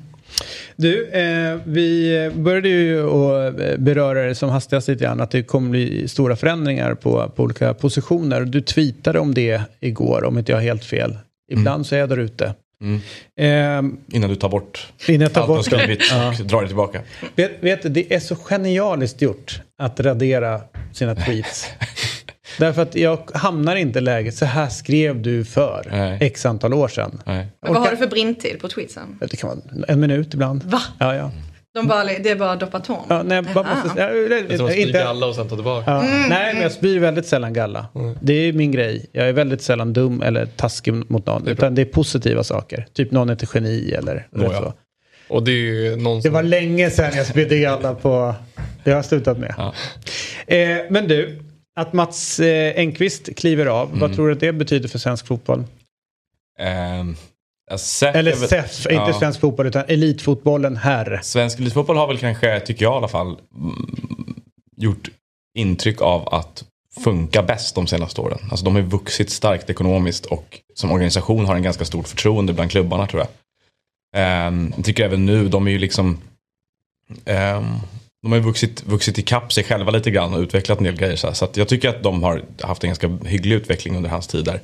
Du, 0.77 1.09
eh, 1.09 1.59
vi 1.65 2.31
började 2.35 2.69
ju 2.69 3.11
att 3.11 3.61
eh, 3.61 3.77
beröra 3.79 4.23
det 4.23 4.35
som 4.35 4.49
hastigast 4.49 4.89
lite 4.89 5.05
grann 5.05 5.21
att 5.21 5.31
det 5.31 5.43
kommer 5.43 5.71
bli 5.71 6.09
stora 6.09 6.37
förändringar 6.37 6.95
på, 6.95 7.33
på 7.37 7.43
olika 7.43 7.75
positioner. 7.75 8.41
Du 8.41 8.61
tweetade 8.61 9.19
om 9.19 9.35
det 9.35 9.63
igår 9.81 10.25
om 10.25 10.39
inte 10.39 10.53
jag 10.53 10.57
har 10.57 10.63
helt 10.63 10.85
fel. 10.85 11.17
Ibland 11.53 11.87
så 11.87 11.95
är 11.95 11.99
jag 11.99 12.09
där 12.09 12.17
ute. 12.17 12.55
Mm. 12.83 13.01
Eh, 13.37 14.17
Innan 14.17 14.31
du 14.31 14.37
tar 14.37 14.49
bort 14.49 14.93
Innan 15.09 15.21
jag 15.21 15.33
tar 15.33 15.41
allt 15.41 15.49
bort 15.49 15.73
och 15.73 15.79
det. 15.79 16.41
och 16.41 16.47
drar 16.47 16.61
det 16.61 16.67
tillbaka. 16.67 17.03
vet, 17.35 17.63
vet 17.63 17.95
det 17.95 18.15
är 18.15 18.21
så 18.21 18.37
genialiskt 18.37 19.23
gjort 19.23 19.61
att 19.79 20.01
radera 20.01 20.61
sina 20.93 21.15
tweets. 21.15 21.67
Därför 22.59 22.83
att 22.83 22.95
jag 22.95 23.31
hamnar 23.35 23.77
inte 23.77 23.99
i 23.99 24.03
läget, 24.03 24.35
så 24.35 24.45
här 24.45 24.69
skrev 24.69 25.23
du 25.23 25.45
för 25.45 25.87
Nej. 25.91 26.19
x 26.21 26.47
antal 26.47 26.75
år 26.75 26.89
sedan. 26.89 27.23
Nej. 27.27 27.47
Men 27.63 27.73
vad 27.73 27.83
har 27.83 27.91
du 27.91 27.97
för 27.97 28.07
brintid 28.07 28.61
på 28.61 28.69
tweetsen? 28.69 29.19
Det 29.21 29.37
kan 29.37 29.49
vara 29.51 29.85
en 29.89 30.01
minut 30.01 30.35
ibland. 30.35 30.63
Va? 30.63 30.81
Ja, 30.99 31.15
ja. 31.15 31.31
De 31.75 31.87
bara, 31.89 32.05
det 32.05 32.31
är 32.31 32.37
bara 32.37 32.57
doppa 32.57 32.81
tån? 32.81 33.05
ja 33.09 33.23
nej, 33.23 33.43
bara 33.43 33.67
Jaha. 33.67 33.85
måste, 33.85 34.01
ja, 34.01 34.07
Det 34.09 34.55
är 34.55 34.57
som 34.57 34.67
att 34.67 34.73
spy 34.73 34.81
inte, 34.81 34.93
galla 34.99 35.27
och 35.27 35.35
sen 35.35 35.49
ta 35.49 35.55
tillbaka. 35.55 35.91
Ja. 35.91 36.03
Mm. 36.05 36.29
Nej, 36.29 36.55
men 36.55 36.63
jag 36.63 36.73
spyr 36.73 36.99
väldigt 36.99 37.27
sällan 37.27 37.53
galla. 37.53 37.87
Det 38.21 38.33
är 38.33 38.53
min 38.53 38.73
grej. 38.73 39.07
Jag 39.13 39.29
är 39.29 39.33
väldigt 39.33 39.63
sällan 39.63 39.93
dum 39.93 40.23
eller 40.23 40.47
taskig 40.47 40.95
mot 41.11 41.27
någon. 41.27 41.49
utan 41.49 41.75
det 41.75 41.83
är 41.83 41.87
positiva 41.87 42.45
saker. 42.45 42.87
Typ 42.93 43.11
någon 43.11 43.29
är 43.29 43.33
ett 43.33 43.55
geni 43.55 43.93
eller, 43.93 44.27
eller 44.35 44.45
Nåja. 44.47 44.59
så. 44.59 44.73
Och 45.29 45.43
det 45.43 45.51
är 45.51 45.55
ju 45.57 45.97
någon 45.97 46.17
Det 46.17 46.23
som... 46.23 46.33
var 46.33 46.43
länge 46.43 46.91
sedan 46.91 47.13
jag 47.17 47.27
spydde 47.27 47.59
galla 47.59 47.95
på... 47.95 48.35
Det 48.85 48.91
har 48.91 48.97
jag 48.97 49.05
slutat 49.05 49.39
med. 49.39 49.55
Ja. 49.59 49.75
Eh, 50.55 50.79
men 50.91 51.09
du, 51.09 51.39
att 51.77 51.93
Mats 51.93 52.41
eh, 52.41 52.75
Engqvist 52.77 53.37
kliver 53.37 53.67
av. 53.67 53.89
Mm. 53.89 54.01
Vad 54.01 54.15
tror 54.15 54.27
du 54.27 54.33
att 54.33 54.41
det 54.41 54.53
betyder 54.53 54.89
för 54.89 54.99
svensk 54.99 55.27
fotboll? 55.27 55.65
Ja, 56.59 57.05
SEF 57.79 58.17
Eller 58.17 58.33
SEF, 58.33 58.87
inte 58.87 58.95
ja. 58.95 59.19
svensk 59.19 59.41
fotboll 59.41 59.67
utan 59.67 59.85
elitfotbollen 59.89 60.77
här. 60.77 61.21
Svensk 61.23 61.59
elitfotboll 61.59 61.97
har 61.97 62.07
väl 62.07 62.19
kanske, 62.19 62.61
tycker 62.61 62.85
jag 62.85 62.95
i 62.95 62.97
alla 62.97 63.09
fall, 63.09 63.37
gjort 64.77 65.09
intryck 65.55 66.03
av 66.03 66.35
att 66.35 66.65
funka 67.05 67.43
bäst 67.43 67.75
de 67.75 67.87
senaste 67.87 68.21
åren. 68.21 68.39
Alltså 68.51 68.65
de 68.65 68.75
har 68.75 68.83
vuxit 68.83 69.31
starkt 69.31 69.71
ekonomiskt 69.71 70.27
och 70.27 70.61
som 70.75 70.93
organisation 70.93 71.47
har 71.47 71.57
en 71.57 71.63
ganska 71.63 71.85
stort 71.85 72.09
förtroende 72.09 72.53
bland 72.53 72.71
klubbarna 72.71 73.07
tror 73.07 73.23
jag. 73.23 73.29
Ehm, 74.17 74.73
jag 74.77 74.85
tycker 74.85 75.05
även 75.05 75.27
nu, 75.27 75.49
de 75.49 75.67
är 75.67 75.71
ju 75.71 75.79
liksom 75.79 76.19
ehm, 77.25 77.65
de 78.23 78.33
har 78.33 78.39
ju 78.39 78.45
vuxit, 78.45 78.83
vuxit 78.87 79.19
ikapp 79.19 79.53
sig 79.53 79.65
själva 79.65 79.91
lite 79.91 80.11
grann 80.11 80.35
och 80.35 80.41
utvecklat 80.41 80.79
en 80.79 80.85
del 80.85 80.97
grejer. 80.97 81.17
Så, 81.17 81.35
så 81.35 81.49
jag 81.55 81.69
tycker 81.69 81.89
att 81.89 82.03
de 82.03 82.23
har 82.23 82.45
haft 82.61 82.85
en 82.85 82.89
ganska 82.89 83.19
hygglig 83.25 83.57
utveckling 83.57 83.97
under 83.97 84.11
hans 84.11 84.27
tid 84.27 84.45
där. 84.45 84.61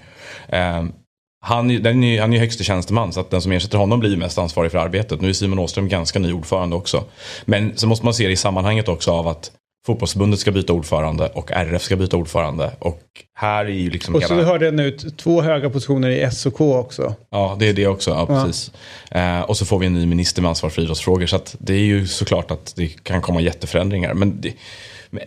Ehm, 0.48 0.92
han, 1.40 1.70
är- 1.70 1.78
den 1.78 2.04
är, 2.04 2.20
han 2.20 2.30
är 2.32 2.34
ju 2.34 2.40
högste 2.40 2.64
tjänsteman 2.64 3.12
så 3.12 3.20
att 3.20 3.30
den 3.30 3.42
som 3.42 3.52
ersätter 3.52 3.78
honom 3.78 4.00
blir 4.00 4.16
mest 4.16 4.38
ansvarig 4.38 4.70
för 4.72 4.78
arbetet. 4.78 5.20
Nu 5.20 5.28
är 5.28 5.32
Simon 5.32 5.58
Åström 5.58 5.88
ganska 5.88 6.18
ny 6.18 6.32
ordförande 6.32 6.76
också. 6.76 7.04
Men 7.44 7.72
så 7.76 7.86
måste 7.86 8.04
man 8.04 8.14
se 8.14 8.26
det 8.26 8.32
i 8.32 8.36
sammanhanget 8.36 8.88
också 8.88 9.12
av 9.12 9.28
att 9.28 9.50
fotbollsförbundet 9.86 10.40
ska 10.40 10.50
byta 10.50 10.72
ordförande 10.72 11.26
och 11.26 11.50
RF 11.52 11.82
ska 11.82 11.96
byta 11.96 12.16
ordförande. 12.16 12.72
Och 12.78 13.00
här 13.34 13.64
är 13.64 13.68
ju 13.68 13.90
liksom 13.90 14.14
Och 14.14 14.22
så 14.22 14.34
hela... 14.34 14.46
hörde 14.46 14.64
jag 14.64 14.74
nu 14.74 14.90
två 15.16 15.42
höga 15.42 15.70
positioner 15.70 16.10
i 16.10 16.30
SOK 16.30 16.60
också. 16.60 17.14
Ja, 17.30 17.56
det 17.60 17.68
är 17.68 17.72
det 17.72 17.86
också. 17.86 18.10
Ja, 18.10 18.26
Ja. 18.28 18.44
precis. 18.44 18.70
Eh, 19.10 19.40
och 19.40 19.56
så 19.56 19.64
får 19.64 19.78
vi 19.78 19.86
en 19.86 19.94
ny 19.94 20.06
minister 20.06 20.42
med 20.42 20.48
ansvar 20.48 20.70
för 20.70 20.82
idrottsfrågor. 20.82 21.26
Så 21.26 21.36
att 21.36 21.56
det 21.58 21.74
är 21.74 21.78
ju 21.84 22.06
såklart 22.06 22.50
att 22.50 22.72
det 22.76 22.88
kan 23.04 23.22
komma 23.22 23.40
jätteförändringar. 23.40 24.14
Men 24.14 24.40
det, 24.40 24.52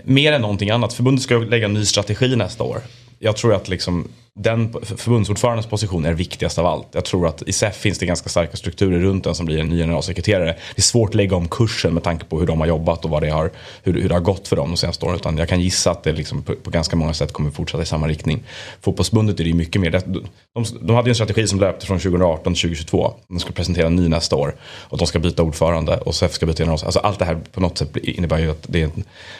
mer 0.03 0.34
än 0.34 0.41
någonting 0.41 0.70
annat. 0.70 0.93
Förbundet 0.93 1.24
ska 1.24 1.38
lägga 1.38 1.66
en 1.66 1.74
ny 1.74 1.86
strategi 1.86 2.36
nästa 2.36 2.64
år. 2.64 2.78
Jag 3.20 3.38
tror 3.38 3.53
att 3.53 3.70
liksom 3.70 4.07
den 4.40 4.74
förbundsordförandens 4.84 5.68
position 5.68 6.06
är 6.06 6.14
viktigast 6.14 6.60
av 6.60 6.66
allt. 6.66 6.88
Jag 6.92 7.06
tror 7.06 7.28
att 7.28 7.42
i 7.42 7.54
SEF 7.54 7.76
finns 7.76 7.97
det 8.00 8.05
ganska 8.05 8.30
starka 8.30 8.58
strukturer 8.58 9.00
runt 9.00 9.24
den 9.24 9.36
som 9.36 9.46
blir 9.46 9.60
en 9.60 9.70
ny 9.70 9.78
generalsekreterare. 9.78 10.46
Det 10.46 10.80
är 10.80 10.82
svårt 10.82 11.10
att 11.10 11.16
lägga 11.16 11.36
om 11.36 11.47
kursen 11.47 11.93
med 11.93 12.04
tanke 12.04 12.26
på 12.26 12.39
hur 12.39 12.47
de 12.47 12.60
har 12.60 12.68
jobbat 12.68 13.05
och 13.05 13.12
vad 13.12 13.24
det 13.24 13.30
har, 13.30 13.51
hur, 13.84 13.93
hur 13.93 14.10
det 14.10 14.16
har 14.16 14.22
gått 14.22 14.47
för 14.47 14.55
dem 14.55 14.70
de 14.70 14.78
senaste 14.78 15.05
åren. 15.05 15.16
Utan 15.16 15.38
jag 15.38 15.50
kan 15.50 15.62
gissa 15.62 15.92
att 15.92 16.04
det 16.04 16.12
liksom 16.12 16.43
på, 16.43 16.55
på 16.55 16.70
ganska 16.70 16.96
många 16.96 17.14
sätt 17.14 17.34
kommer 17.34 17.51
fortsätta 17.51 17.84
i 17.84 17.86
samma 17.86 18.08
riktning. 18.08 18.43
Fotbollsbundet 18.82 19.39
är 19.39 19.43
det 19.43 19.50
ju 19.50 19.55
mycket 19.55 19.82
mer. 19.82 19.92
De, 19.92 20.24
de, 20.54 20.66
de 20.82 20.96
hade 20.96 21.10
ju 21.10 21.12
en 21.12 21.16
strategi 21.16 21.47
som 21.47 21.60
löpte 21.60 21.86
från 21.86 22.00
2018 22.00 22.54
till 22.54 22.62
2022. 22.62 23.14
De 23.28 23.39
ska 23.39 23.51
presentera 23.51 23.88
en 23.88 23.96
ny 23.96 24.08
nästa 24.08 24.36
år. 24.36 24.55
Och 24.64 24.97
de 24.97 25.08
ska 25.08 25.20
byta 25.20 25.43
ordförande 25.43 25.97
och 25.97 26.16
SEF 26.16 26.34
ska 26.34 26.46
byta 26.46 26.58
generalsekreterare. 26.58 26.88
Alltså 26.88 27.00
allt 27.00 27.20
det 27.20 27.26
här 27.26 27.38
på 27.51 27.60
något 27.60 27.78
sätt 27.78 27.97
innebär 27.97 28.39
ju 28.39 28.51
att 28.51 28.66
det 28.68 28.82
är, 28.82 28.89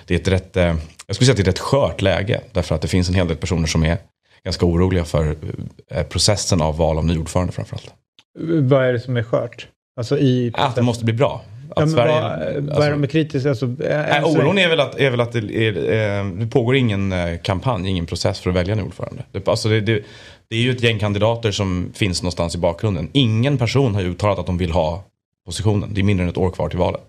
det 0.06 0.14
är 0.14 0.20
ett 0.20 0.28
rätt, 0.28 0.58
eh, 0.58 0.76
jag 1.08 1.16
skulle 1.16 1.26
säga 1.26 1.32
att 1.34 1.38
det 1.38 1.42
är 1.42 1.44
ett 1.44 1.48
rätt 1.48 1.60
skört 1.60 2.02
läge. 2.02 2.42
Därför 2.52 2.76
att 2.76 2.82
det 2.82 2.88
finns 2.88 3.10
en 3.10 3.16
hel 3.16 3.28
del 3.28 3.38
personer 3.38 3.68
som 3.68 3.84
är 3.84 3.98
ganska 4.46 4.66
oroliga 4.66 5.06
för 5.06 5.36
eh, 5.88 6.04
processen 6.04 6.62
av 6.62 6.78
val 6.78 6.98
av 6.98 7.06
ny 7.06 7.18
ordförande 7.18 7.54
framförallt. 7.54 7.94
Vad 8.40 8.86
är 8.86 8.94
det 8.94 9.00
som 9.00 9.18
är 9.18 9.24
skört? 9.24 9.68
Alltså 9.98 10.20
i... 10.20 10.52
Att 10.54 10.76
det 10.76 10.82
måste 10.82 11.06
bli 11.06 11.14
bra. 11.14 11.42
Ja, 11.76 11.82
men 11.82 11.90
Sverige, 11.90 12.22
vad, 12.22 12.64
vad 12.64 12.70
alltså- 12.70 12.82
är 12.82 12.92
de 12.92 13.08
kritiska? 13.08 13.50
Alltså, 13.50 13.66
Nej, 13.66 14.24
oron 14.24 14.58
är 14.58 14.70
väl 14.70 14.80
att, 14.80 15.00
är 15.00 15.12
väl 15.12 15.20
att 15.20 15.32
det, 15.32 15.68
är, 15.68 15.78
eh, 15.78 16.26
det 16.26 16.48
pågår 16.48 16.76
ingen 16.76 17.12
eh, 17.12 17.40
kampanj, 17.40 17.90
ingen 17.90 18.06
process 18.06 18.40
för 18.40 18.50
att 18.50 18.56
välja 18.56 18.74
en 18.74 18.82
ordförande. 18.82 19.24
Det, 19.32 19.48
alltså 19.48 19.70
det, 19.70 19.82
det, 19.82 20.04
det 20.50 20.56
är 20.56 20.60
ju 20.60 20.72
ett 20.72 20.84
gäng 20.84 21.00
kandidater 21.00 21.52
som 21.52 21.92
finns 21.94 22.22
någonstans 22.22 22.56
i 22.56 22.58
bakgrunden. 22.58 23.10
Ingen 23.14 23.58
person 23.58 23.96
har 23.96 24.02
ju 24.02 24.08
uttalat 24.08 24.40
att 24.40 24.46
de 24.46 24.58
vill 24.58 24.72
ha 24.72 25.04
positionen. 25.46 25.94
Det 25.94 26.02
är 26.02 26.04
mindre 26.04 26.24
än 26.24 26.30
ett 26.30 26.38
år 26.38 26.52
kvar 26.52 26.70
till 26.70 26.80
valet. 26.80 27.06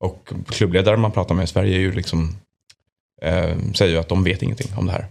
Och 0.00 0.32
klubbledare 0.48 0.96
man 0.96 1.10
pratar 1.10 1.34
med 1.34 1.44
i 1.44 1.46
Sverige 1.46 1.76
är 1.76 1.80
ju 1.80 1.92
liksom, 1.92 2.36
eh, 3.22 3.56
säger 3.74 3.92
ju 3.92 3.98
att 3.98 4.08
de 4.08 4.24
vet 4.24 4.42
ingenting 4.42 4.68
om 4.76 4.86
det 4.86 4.92
här. 4.92 5.06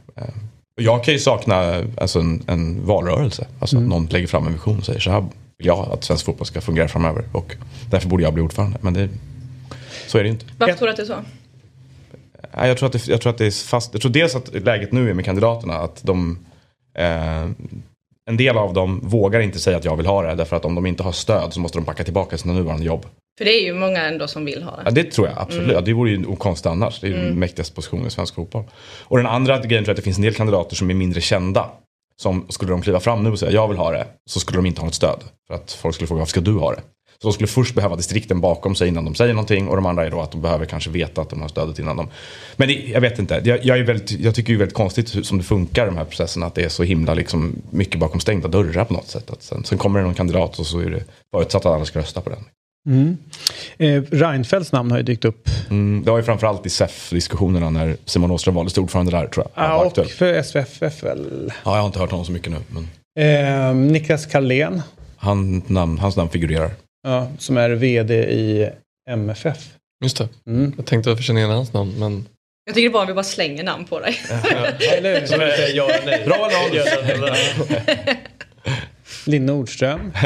Och 0.78 0.84
jag 0.84 1.04
kan 1.04 1.14
ju 1.14 1.20
sakna 1.20 1.84
alltså 1.98 2.20
en, 2.20 2.44
en 2.48 2.86
valrörelse. 2.86 3.48
Alltså 3.60 3.78
att 3.78 3.84
någon 3.84 4.06
lägger 4.06 4.28
fram 4.28 4.48
en 4.48 4.54
vision 4.54 4.78
och 4.78 4.86
säger 4.86 5.00
så 5.00 5.12
här 5.12 5.26
vill 5.58 5.68
jag 5.68 5.92
att 5.92 6.04
svensk 6.04 6.26
fotboll 6.26 6.48
ska 6.48 6.62
fungera 6.62 6.88
framöver. 6.88 7.26
Och 7.32 7.56
därför 7.90 8.10
borde 8.10 8.24
jag 8.24 8.34
bli 8.34 8.44
ordförande. 8.44 8.78
Men 8.82 8.94
det, 8.94 9.10
så 10.08 10.18
är 10.18 10.24
det 10.24 10.28
ju 10.28 10.34
inte. 10.34 10.46
Varför 10.58 10.74
tror 10.74 10.88
du 10.88 10.92
att 10.92 10.98
det 10.98 11.04
är 11.04 11.06
så? 11.06 11.24
Jag, 12.52 12.78
tror 12.78 12.88
att 12.88 12.94
det, 12.94 13.08
jag 13.08 13.22
tror 13.22 13.32
att 13.32 13.38
det 13.38 13.46
är 13.46 13.68
fast. 13.68 13.94
Jag 13.94 14.02
tror 14.02 14.12
dels 14.12 14.36
att 14.36 14.54
läget 14.54 14.92
nu 14.92 15.10
är 15.10 15.14
med 15.14 15.26
kandidaterna 15.26 15.74
att 15.74 16.04
de 16.04 16.46
eh, 16.98 17.50
en 18.30 18.38
del 18.38 18.58
av 18.58 18.74
dem 18.74 19.00
vågar 19.04 19.40
inte 19.40 19.60
säga 19.60 19.78
att 19.78 19.86
jag 19.86 19.96
vill 19.98 20.06
ha 20.06 20.22
det 20.22 20.36
därför 20.36 20.56
att 20.56 20.66
om 20.66 20.76
de 20.76 20.86
inte 20.86 21.04
har 21.04 21.12
stöd 21.12 21.54
så 21.54 21.60
måste 21.60 21.78
de 21.78 21.86
packa 21.86 22.04
tillbaka 22.04 22.38
sina 22.38 22.54
nuvarande 22.54 22.86
jobb. 22.86 23.06
För 23.38 23.46
det 23.46 23.52
är 23.52 23.66
ju 23.66 23.74
många 23.74 24.02
ändå 24.04 24.28
som 24.28 24.46
vill 24.46 24.64
ha 24.64 24.80
Ja, 24.86 24.92
det. 24.92 25.04
det 25.04 25.12
tror 25.12 25.28
jag 25.28 25.38
absolut. 25.40 25.72
Ja, 25.74 25.82
det 25.82 25.94
vore 25.94 26.12
ju 26.12 26.26
okonstigt 26.26 26.66
annars. 26.66 27.00
Det 27.00 27.08
är 27.08 27.12
ju 27.12 27.18
den 27.18 27.40
mäktigaste 27.40 27.76
positionen 27.76 28.08
i 28.08 28.10
svensk 28.10 28.36
fotboll. 28.36 28.64
Och 29.04 29.18
den 29.18 29.26
andra 29.26 29.60
grejen 29.60 29.70
tror 29.70 29.88
jag 29.88 29.90
att 29.90 29.96
det 29.98 30.02
finns 30.02 30.18
en 30.18 30.24
del 30.24 30.34
kandidater 30.34 30.76
som 30.76 30.90
är 30.90 30.94
mindre 30.94 31.22
kända. 31.22 31.70
Som 32.22 32.46
skulle 32.50 32.72
de 32.72 32.82
kliva 32.82 33.00
fram 33.00 33.24
nu 33.24 33.32
och 33.32 33.40
säga 33.40 33.52
jag 33.52 33.68
vill 33.68 33.78
ha 33.78 33.92
det. 33.92 34.06
Så 34.30 34.40
skulle 34.40 34.58
de 34.58 34.66
inte 34.66 34.82
ha 34.82 34.86
något 34.86 34.94
stöd. 34.96 35.20
För 35.48 35.54
att 35.56 35.72
folk 35.72 35.96
skulle 35.96 36.08
fråga 36.08 36.20
varför 36.20 36.30
ska 36.30 36.42
du 36.42 36.54
ha 36.54 36.72
det? 36.72 36.82
Så 37.24 37.30
de 37.30 37.34
skulle 37.34 37.48
först 37.48 37.76
behöva 37.76 37.96
distrikten 37.96 38.42
bakom 38.42 38.76
sig 38.76 38.88
innan 38.88 39.06
de 39.06 39.16
säger 39.16 39.34
någonting. 39.34 39.68
Och 39.68 39.76
de 39.76 39.86
andra 39.86 40.06
är 40.06 40.12
då 40.12 40.22
att 40.22 40.32
de 40.32 40.42
behöver 40.42 40.66
kanske 40.66 40.90
veta 40.90 41.22
att 41.22 41.30
de 41.30 41.42
har 41.42 41.48
stödet 41.48 41.80
innan 41.80 41.98
de. 41.98 42.08
Men 42.56 42.68
det, 42.68 42.74
jag 42.74 43.02
vet 43.02 43.20
inte. 43.20 43.42
Jag, 43.44 43.66
jag, 43.66 43.80
är 43.80 43.84
väldigt, 43.84 44.12
jag 44.12 44.36
tycker 44.36 44.54
är 44.54 44.58
väldigt 44.58 44.76
konstigt 44.76 45.26
som 45.26 45.38
det 45.38 45.44
funkar 45.44 45.86
de 45.86 45.98
här 45.98 46.06
processerna. 46.06 46.46
Att 46.46 46.56
det 46.56 46.64
är 46.64 46.70
så 46.70 46.84
himla 46.84 47.14
liksom, 47.14 47.56
mycket 47.70 48.00
bakom 48.00 48.20
stängda 48.20 48.48
dörrar 48.48 48.86
på 48.86 48.94
något 48.94 49.08
sätt. 49.08 49.32
Att 49.32 49.44
sen, 49.44 49.64
sen 49.64 49.78
kommer 49.78 50.00
det 50.00 50.06
någon 50.06 50.14
kandidat 50.14 50.60
och 50.60 50.66
så 50.66 50.80
är 50.80 50.90
det 50.90 51.04
förutsatt 51.32 51.66
att 51.66 51.74
alla 51.74 51.86
ska 51.86 52.00
rösta 52.00 52.22
på 52.22 52.30
den. 52.30 52.46
Mm. 52.90 53.18
Eh, 53.78 54.04
Reinfeldts 54.12 54.72
namn 54.72 54.92
har 54.92 54.98
ju 54.98 55.04
dykt 55.04 55.26
upp. 55.26 55.50
Mm, 55.70 56.04
det 56.06 56.12
var 56.12 56.18
ju 56.18 56.24
framförallt 56.24 56.66
i 56.66 56.70
SEF-diskussionerna 56.70 57.70
när 57.70 57.98
Simon 58.06 58.32
Åström 58.32 58.56
valdes 58.56 58.74
till 58.74 58.84
ordförande 58.84 59.12
där 59.12 59.28
tror 59.28 59.48
jag. 59.56 59.66
Ja, 59.66 59.76
och 59.76 59.88
aktuell. 59.88 60.08
för 60.08 60.42
SVFF 60.44 61.04
väl. 61.04 61.54
Ja, 61.66 61.76
jag 61.76 61.80
har 61.82 61.86
inte 61.86 62.00
hört 62.00 62.12
honom 62.12 62.26
så 62.26 62.32
mycket 62.32 62.52
nu. 62.52 62.58
Men 62.70 62.88
Eh, 63.20 63.76
Niklas 63.76 64.26
Carlén, 64.26 64.82
han, 65.18 65.62
namn, 65.68 65.98
hans 65.98 66.16
namn 66.16 66.30
figurerar. 66.30 66.72
Ja, 67.04 67.32
som 67.40 67.58
är 67.58 67.70
vd 67.70 68.14
i 68.16 68.70
MFF. 69.10 69.58
Just 70.04 70.18
det. 70.18 70.30
Mm. 70.48 70.74
Jag 70.78 70.86
tänkte 70.86 71.10
varför 71.10 71.24
känner 71.24 71.42
jag 71.42 71.48
igen 71.48 71.58
hans 71.58 71.74
namn 71.74 71.94
men... 72.00 72.26
Jag 72.66 72.76
tycker 72.76 72.90
det 72.90 72.92
är 72.92 72.92
bra 72.92 73.04
att 73.04 73.10
vi 73.10 73.14
bara 73.14 73.24
slänger 73.24 73.64
namn 73.64 73.86
på 73.86 74.00
dig. 74.00 74.16
Eller 74.98 75.76
ja 75.76 75.88
nej. 76.06 76.24
Bra 76.26 76.38
val! 76.38 76.80
Linn 79.26 79.46
Nordström. 79.46 80.12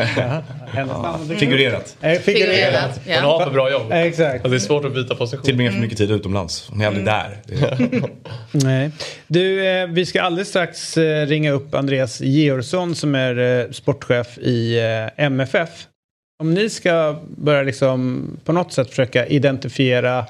Ja, 0.75 0.85
namn. 0.85 1.37
Figurerat. 1.37 1.97
Figurerat. 2.01 2.23
Figurerat. 2.23 2.99
Hon 3.05 3.13
Ja. 3.13 3.19
har 3.21 3.45
för 3.45 3.51
bra 3.51 3.71
jobb. 3.71 3.91
Exakt. 3.91 4.39
Ja, 4.43 4.49
det 4.49 4.55
är 4.55 4.59
svårt 4.59 4.85
att 4.85 4.93
byta 4.93 5.15
position. 5.15 5.45
Tillbringar 5.45 5.71
för 5.71 5.79
mycket 5.79 5.97
tid 5.97 6.11
utomlands. 6.11 6.67
Hon 6.69 6.81
är 6.81 6.87
aldrig 6.87 7.05
där. 7.05 7.37
Det 7.45 7.53
är, 7.55 8.09
Nej. 8.51 8.91
Du, 9.27 9.67
eh, 9.67 9.87
vi 9.87 10.05
ska 10.05 10.21
alldeles 10.21 10.49
strax 10.49 10.97
eh, 10.97 11.25
ringa 11.27 11.51
upp 11.51 11.75
Andreas 11.75 12.21
Georgsson 12.21 12.95
som 12.95 13.15
är 13.15 13.37
eh, 13.65 13.71
sportchef 13.71 14.37
i 14.37 14.79
eh, 14.79 15.25
MFF. 15.25 15.69
Om 16.43 16.53
ni 16.53 16.69
ska 16.69 17.19
börja 17.37 17.63
liksom 17.63 18.27
på 18.43 18.53
något 18.53 18.73
sätt 18.73 18.89
försöka 18.89 19.27
identifiera 19.27 20.25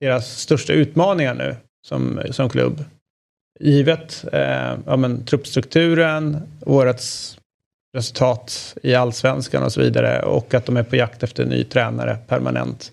deras 0.00 0.38
största 0.38 0.72
utmaningar 0.72 1.34
nu 1.34 1.56
som, 1.86 2.20
som 2.30 2.48
klubb. 2.48 2.84
Givet 3.60 4.24
eh, 4.32 4.78
ja, 4.86 4.96
men, 4.96 5.24
truppstrukturen, 5.24 6.38
årets 6.60 7.38
resultat 7.96 8.76
i 8.82 8.94
allsvenskan 8.94 9.62
och 9.62 9.72
så 9.72 9.80
vidare 9.80 10.22
och 10.22 10.54
att 10.54 10.66
de 10.66 10.76
är 10.76 10.82
på 10.82 10.96
jakt 10.96 11.22
efter 11.22 11.42
en 11.42 11.48
ny 11.48 11.64
tränare 11.64 12.18
permanent. 12.28 12.92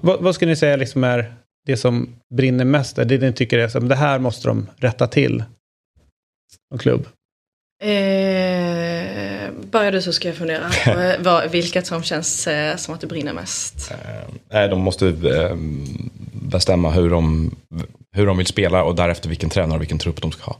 Vad, 0.00 0.22
vad 0.22 0.34
skulle 0.34 0.50
ni 0.50 0.56
säga 0.56 0.76
liksom 0.76 1.04
är 1.04 1.34
det 1.66 1.76
som 1.76 2.14
brinner 2.34 2.64
mest? 2.64 2.96
Det 2.96 3.18
ni 3.18 3.32
tycker 3.32 3.58
är 3.58 3.68
som 3.68 3.88
det 3.88 3.94
här 3.94 4.18
måste 4.18 4.48
de 4.48 4.66
rätta 4.76 5.06
till? 5.06 5.44
Som 6.68 6.78
klubb. 6.78 7.06
Eh, 7.82 9.50
börjar 9.70 9.92
du 9.92 10.02
så 10.02 10.12
ska 10.12 10.28
jag 10.28 10.36
fundera 10.36 10.70
på 10.84 11.14
vad, 11.22 11.50
vilket 11.50 11.86
som 11.86 12.02
känns 12.02 12.46
eh, 12.46 12.76
som 12.76 12.94
att 12.94 13.00
det 13.00 13.06
brinner 13.06 13.32
mest. 13.32 13.90
eh, 13.90 13.96
nej, 14.52 14.68
de 14.68 14.80
måste 14.80 15.06
eh, 15.08 15.56
bestämma 16.32 16.90
hur 16.90 17.10
de, 17.10 17.54
hur 18.12 18.26
de 18.26 18.36
vill 18.38 18.46
spela 18.46 18.84
och 18.84 18.94
därefter 18.94 19.28
vilken 19.28 19.50
tränare 19.50 19.76
och 19.76 19.80
vilken 19.82 19.98
trupp 19.98 20.22
de 20.22 20.32
ska 20.32 20.44
ha. 20.44 20.56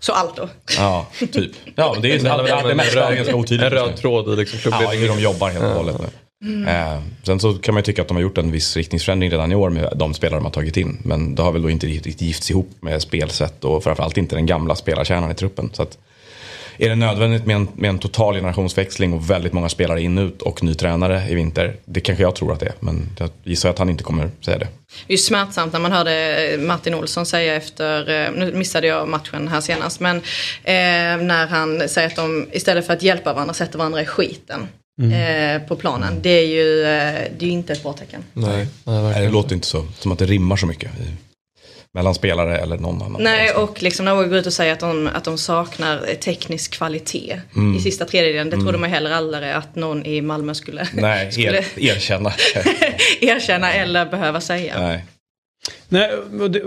Så 0.00 0.12
allt 0.12 0.36
då. 0.36 0.48
Ja, 0.78 1.06
typ. 1.32 1.50
Ja, 1.74 1.90
men 1.92 2.02
det, 2.02 2.12
är, 2.14 2.38
om 2.38 2.44
det 2.46 2.70
en 2.70 2.76
mesta 2.76 3.00
är 3.04 3.06
röd- 3.08 3.16
ganska 3.16 3.36
otydligt. 3.36 3.66
En 3.66 3.70
röd 3.70 3.96
tråd 3.96 4.32
i 4.32 4.36
liksom 4.36 4.58
Ja, 4.80 4.88
hur 4.90 5.08
de 5.08 5.20
jobbar 5.20 5.50
helt 5.50 5.64
och 5.64 5.70
hållet 5.70 5.96
nu. 6.00 6.06
Eh, 6.68 6.98
sen 7.22 7.40
så 7.40 7.54
kan 7.54 7.74
man 7.74 7.80
ju 7.80 7.84
tycka 7.84 8.02
att 8.02 8.08
de 8.08 8.14
har 8.16 8.22
gjort 8.22 8.38
en 8.38 8.50
viss 8.52 8.76
riktningsförändring 8.76 9.30
redan 9.30 9.52
i 9.52 9.54
år 9.54 9.70
med 9.70 9.92
de 9.96 10.14
spelare 10.14 10.38
de 10.38 10.44
har 10.44 10.52
tagit 10.52 10.76
in. 10.76 10.98
Men 11.04 11.34
det 11.34 11.42
har 11.42 11.52
väl 11.52 11.62
då 11.62 11.70
inte 11.70 11.86
riktigt 11.86 12.20
gifts 12.22 12.50
ihop 12.50 12.70
med 12.80 13.02
spelsätt 13.02 13.64
och 13.64 13.84
framförallt 13.84 14.16
inte 14.16 14.36
den 14.36 14.46
gamla 14.46 14.74
spelarkärnan 14.76 15.30
i 15.30 15.34
truppen. 15.34 15.70
Så 15.72 15.82
att, 15.82 15.98
är 16.78 16.88
det 16.88 16.96
nödvändigt 16.96 17.46
med 17.46 17.56
en, 17.56 17.68
med 17.74 17.90
en 17.90 17.98
total 17.98 18.34
generationsväxling 18.34 19.12
och 19.12 19.30
väldigt 19.30 19.52
många 19.52 19.68
spelare 19.68 20.02
in 20.02 20.18
ut 20.18 20.42
och 20.42 20.62
ny 20.62 20.74
tränare 20.74 21.22
i 21.28 21.34
vinter? 21.34 21.76
Det 21.84 22.00
kanske 22.00 22.22
jag 22.22 22.34
tror 22.34 22.52
att 22.52 22.60
det 22.60 22.66
är, 22.66 22.74
men 22.80 23.08
jag 23.18 23.30
gissar 23.44 23.70
att 23.70 23.78
han 23.78 23.90
inte 23.90 24.04
kommer 24.04 24.30
säga 24.40 24.58
det. 24.58 24.68
Det 25.06 25.12
är 25.12 25.16
ju 25.16 25.18
smärtsamt 25.18 25.72
när 25.72 25.80
man 25.80 25.92
hörde 25.92 26.56
Martin 26.60 26.94
Olsson 26.94 27.26
säga 27.26 27.54
efter, 27.54 28.24
eh, 28.24 28.30
nu 28.32 28.52
missade 28.52 28.86
jag 28.86 29.08
matchen 29.08 29.48
här 29.48 29.60
senast, 29.60 30.00
men 30.00 30.16
eh, 30.16 30.22
när 31.26 31.46
han 31.46 31.88
säger 31.88 32.08
att 32.08 32.16
de 32.16 32.48
istället 32.52 32.86
för 32.86 32.92
att 32.92 33.02
hjälpa 33.02 33.32
varandra 33.32 33.54
sätter 33.54 33.78
varandra 33.78 34.02
i 34.02 34.06
skiten 34.06 34.68
eh, 35.02 35.62
på 35.68 35.76
planen. 35.76 36.22
Det 36.22 36.30
är 36.30 36.46
ju 36.46 36.82
eh, 36.82 37.30
det 37.38 37.46
är 37.46 37.50
inte 37.50 37.72
ett 37.72 37.82
bra 37.82 37.92
tecken. 37.92 38.24
Nej, 38.32 38.66
nej, 38.84 39.26
det 39.26 39.30
låter 39.30 39.54
inte 39.54 39.66
så, 39.66 39.86
som 39.98 40.12
att 40.12 40.18
det 40.18 40.26
rimmar 40.26 40.56
så 40.56 40.66
mycket 40.66 40.90
mellan 41.94 42.14
spelare 42.14 42.58
eller 42.58 42.78
någon 42.78 43.02
annan. 43.02 43.22
Nej, 43.22 43.52
och 43.54 43.82
liksom 43.82 44.04
när 44.04 44.16
vi 44.16 44.28
går 44.28 44.38
ut 44.38 44.46
och 44.46 44.52
säger 44.52 44.72
att 44.72 44.80
de, 44.80 45.06
att 45.14 45.24
de 45.24 45.38
saknar 45.38 46.14
teknisk 46.14 46.72
kvalitet 46.72 47.40
Mm. 47.56 47.76
i 47.76 47.80
sista 47.80 48.04
tredjedelen. 48.04 48.50
Det 48.50 48.56
trodde 48.56 48.78
man 48.78 48.90
heller 48.90 49.10
aldrig 49.10 49.50
att 49.50 49.74
någon 49.76 50.06
i 50.06 50.20
Malmö 50.20 50.54
skulle, 50.54 50.88
Nej, 50.94 51.32
skulle 51.32 51.58
er, 51.58 51.64
erkänna. 51.76 52.32
erkänna 53.20 53.72
eller 53.72 54.06
behöva 54.06 54.40
säga. 54.40 54.80
Nej. 54.80 55.04
Nej, 55.88 56.10
och 56.40 56.50
det, 56.50 56.62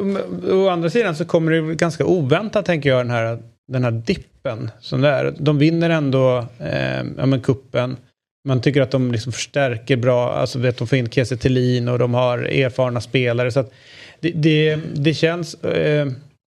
å 0.52 0.70
andra 0.70 0.90
sidan 0.90 1.16
så 1.16 1.26
kommer 1.26 1.52
det 1.52 1.76
ganska 1.76 2.06
oväntat 2.06 2.66
tänker 2.66 2.90
jag 2.90 3.00
den 3.00 3.10
här, 3.12 3.40
den 3.68 3.84
här 3.84 3.91
dippen. 3.91 4.72
Som 4.82 5.02
det 5.02 5.10
är. 5.10 5.34
De 5.40 5.58
vinner 5.58 5.90
ändå 5.90 6.38
eh, 6.60 7.04
ja, 7.18 7.26
men 7.26 7.41
kuppen. 7.41 7.98
Man 8.48 8.62
tycker 8.62 8.82
att 8.82 8.91
de 8.91 9.12
liksom 9.12 9.32
förstärker 9.32 9.95
bra, 9.98 10.34
alltså 10.34 10.60
vet 10.60 10.78
de 10.78 10.88
får 10.88 10.98
in 10.98 11.10
Kiese 11.10 11.38
Thelin 11.38 11.88
och 11.88 12.00
de 12.00 12.14
har 12.14 12.38
erfarna 12.40 13.02
spelare. 13.02 13.52
Så 13.52 13.60
att 13.60 13.72
det, 14.24 14.32
det, 14.32 14.80
det 14.95 15.14
känns... 15.14 15.54
Eh, 15.64 16.08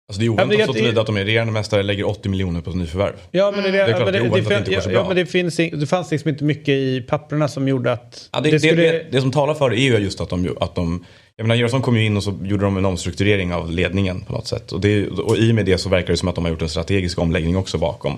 Alltså 0.08 0.20
det 0.20 0.26
är 0.26 0.30
oväntat 0.30 0.66
så 0.66 0.74
tillvida 0.74 1.02
att 1.02 1.08
de 1.08 1.18
är 1.18 1.26
regerande 1.26 1.54
mästare 1.54 1.84
lägger 1.84 2.08
80 2.08 2.30
miljoner 2.30 2.62
på 2.62 2.72
nyförvärv. 2.72 3.14
Ja, 3.32 3.52
men 3.56 3.64
det, 3.64 3.72
Det 3.72 3.82
är 3.82 3.88
klart, 3.88 4.00
ja, 4.00 4.06
men 4.06 4.14
det 4.14 4.20
är 4.20 4.32
oväntat 4.32 4.44
att 4.46 4.50
det 4.50 4.58
inte 4.58 4.72
går 4.72 4.82
så 4.82 4.90
ja, 4.90 4.94
bra. 4.94 5.08
men 5.08 5.16
det, 5.16 5.26
finns, 5.26 5.60
in- 5.60 5.80
det 5.80 5.88
fanns 5.88 6.12
liksom 6.12 6.30
inte 6.30 6.44
mycket 6.44 6.70
i 6.70 7.02
papperna 7.02 7.48
som 7.48 7.68
gjorde 7.68 7.92
att... 7.92 8.30
Ja, 8.34 8.40
det, 8.40 8.52
det, 8.52 8.76
det, 8.76 9.06
det, 9.12 9.22
som 9.22 9.32
talar 9.32 9.54
för 9.54 9.70
det 9.70 9.80
är 9.80 9.80
ju 9.80 9.98
just 9.98 10.22
att 10.22 10.30
de, 10.30 10.58
att 10.60 10.76
de 10.76 11.06
jag 11.36 11.44
menar 11.44 11.56
Göransson 11.56 11.82
kom 11.82 11.98
ju 11.98 12.06
in 12.06 12.18
och 12.18 12.24
så 12.24 12.40
gjorde 12.44 12.66
de 12.66 12.78
en 12.78 12.86
omstrukturering 12.86 13.54
av 13.54 13.72
ledningen 13.72 14.22
på 14.22 14.34
något 14.34 14.48
sätt. 14.48 14.72
Och, 14.72 14.82
det, 14.82 15.08
och 15.08 15.38
i 15.38 15.52
och 15.52 15.56
med 15.56 15.66
det 15.66 15.78
så 15.78 15.90
verkar 15.90 16.08
det 16.08 16.18
som 16.18 16.30
att 16.30 16.36
de 16.36 16.44
har 16.44 16.52
gjort 16.52 16.62
en 16.62 16.70
strategisk 16.70 17.20
omläggning 17.20 17.58
också 17.58 17.78
bakom. 17.78 18.18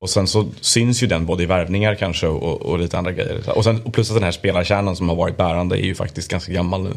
Och 0.00 0.10
sen 0.10 0.26
så 0.26 0.46
syns 0.60 1.02
ju 1.02 1.06
den 1.06 1.26
både 1.26 1.42
i 1.42 1.46
värvningar 1.46 1.94
kanske 1.94 2.26
och, 2.26 2.62
och 2.62 2.78
lite 2.78 2.98
andra 2.98 3.12
grejer. 3.12 3.40
Och, 3.56 3.64
sen, 3.64 3.82
och 3.82 3.94
plus 3.94 4.10
att 4.10 4.16
den 4.16 4.24
här 4.24 4.30
spelarkärnan 4.30 4.96
som 4.96 5.08
har 5.08 5.16
varit 5.16 5.36
bärande 5.36 5.78
är 5.78 5.84
ju 5.84 5.94
faktiskt 5.94 6.30
ganska 6.30 6.52
gammal 6.52 6.82
nu. 6.82 6.90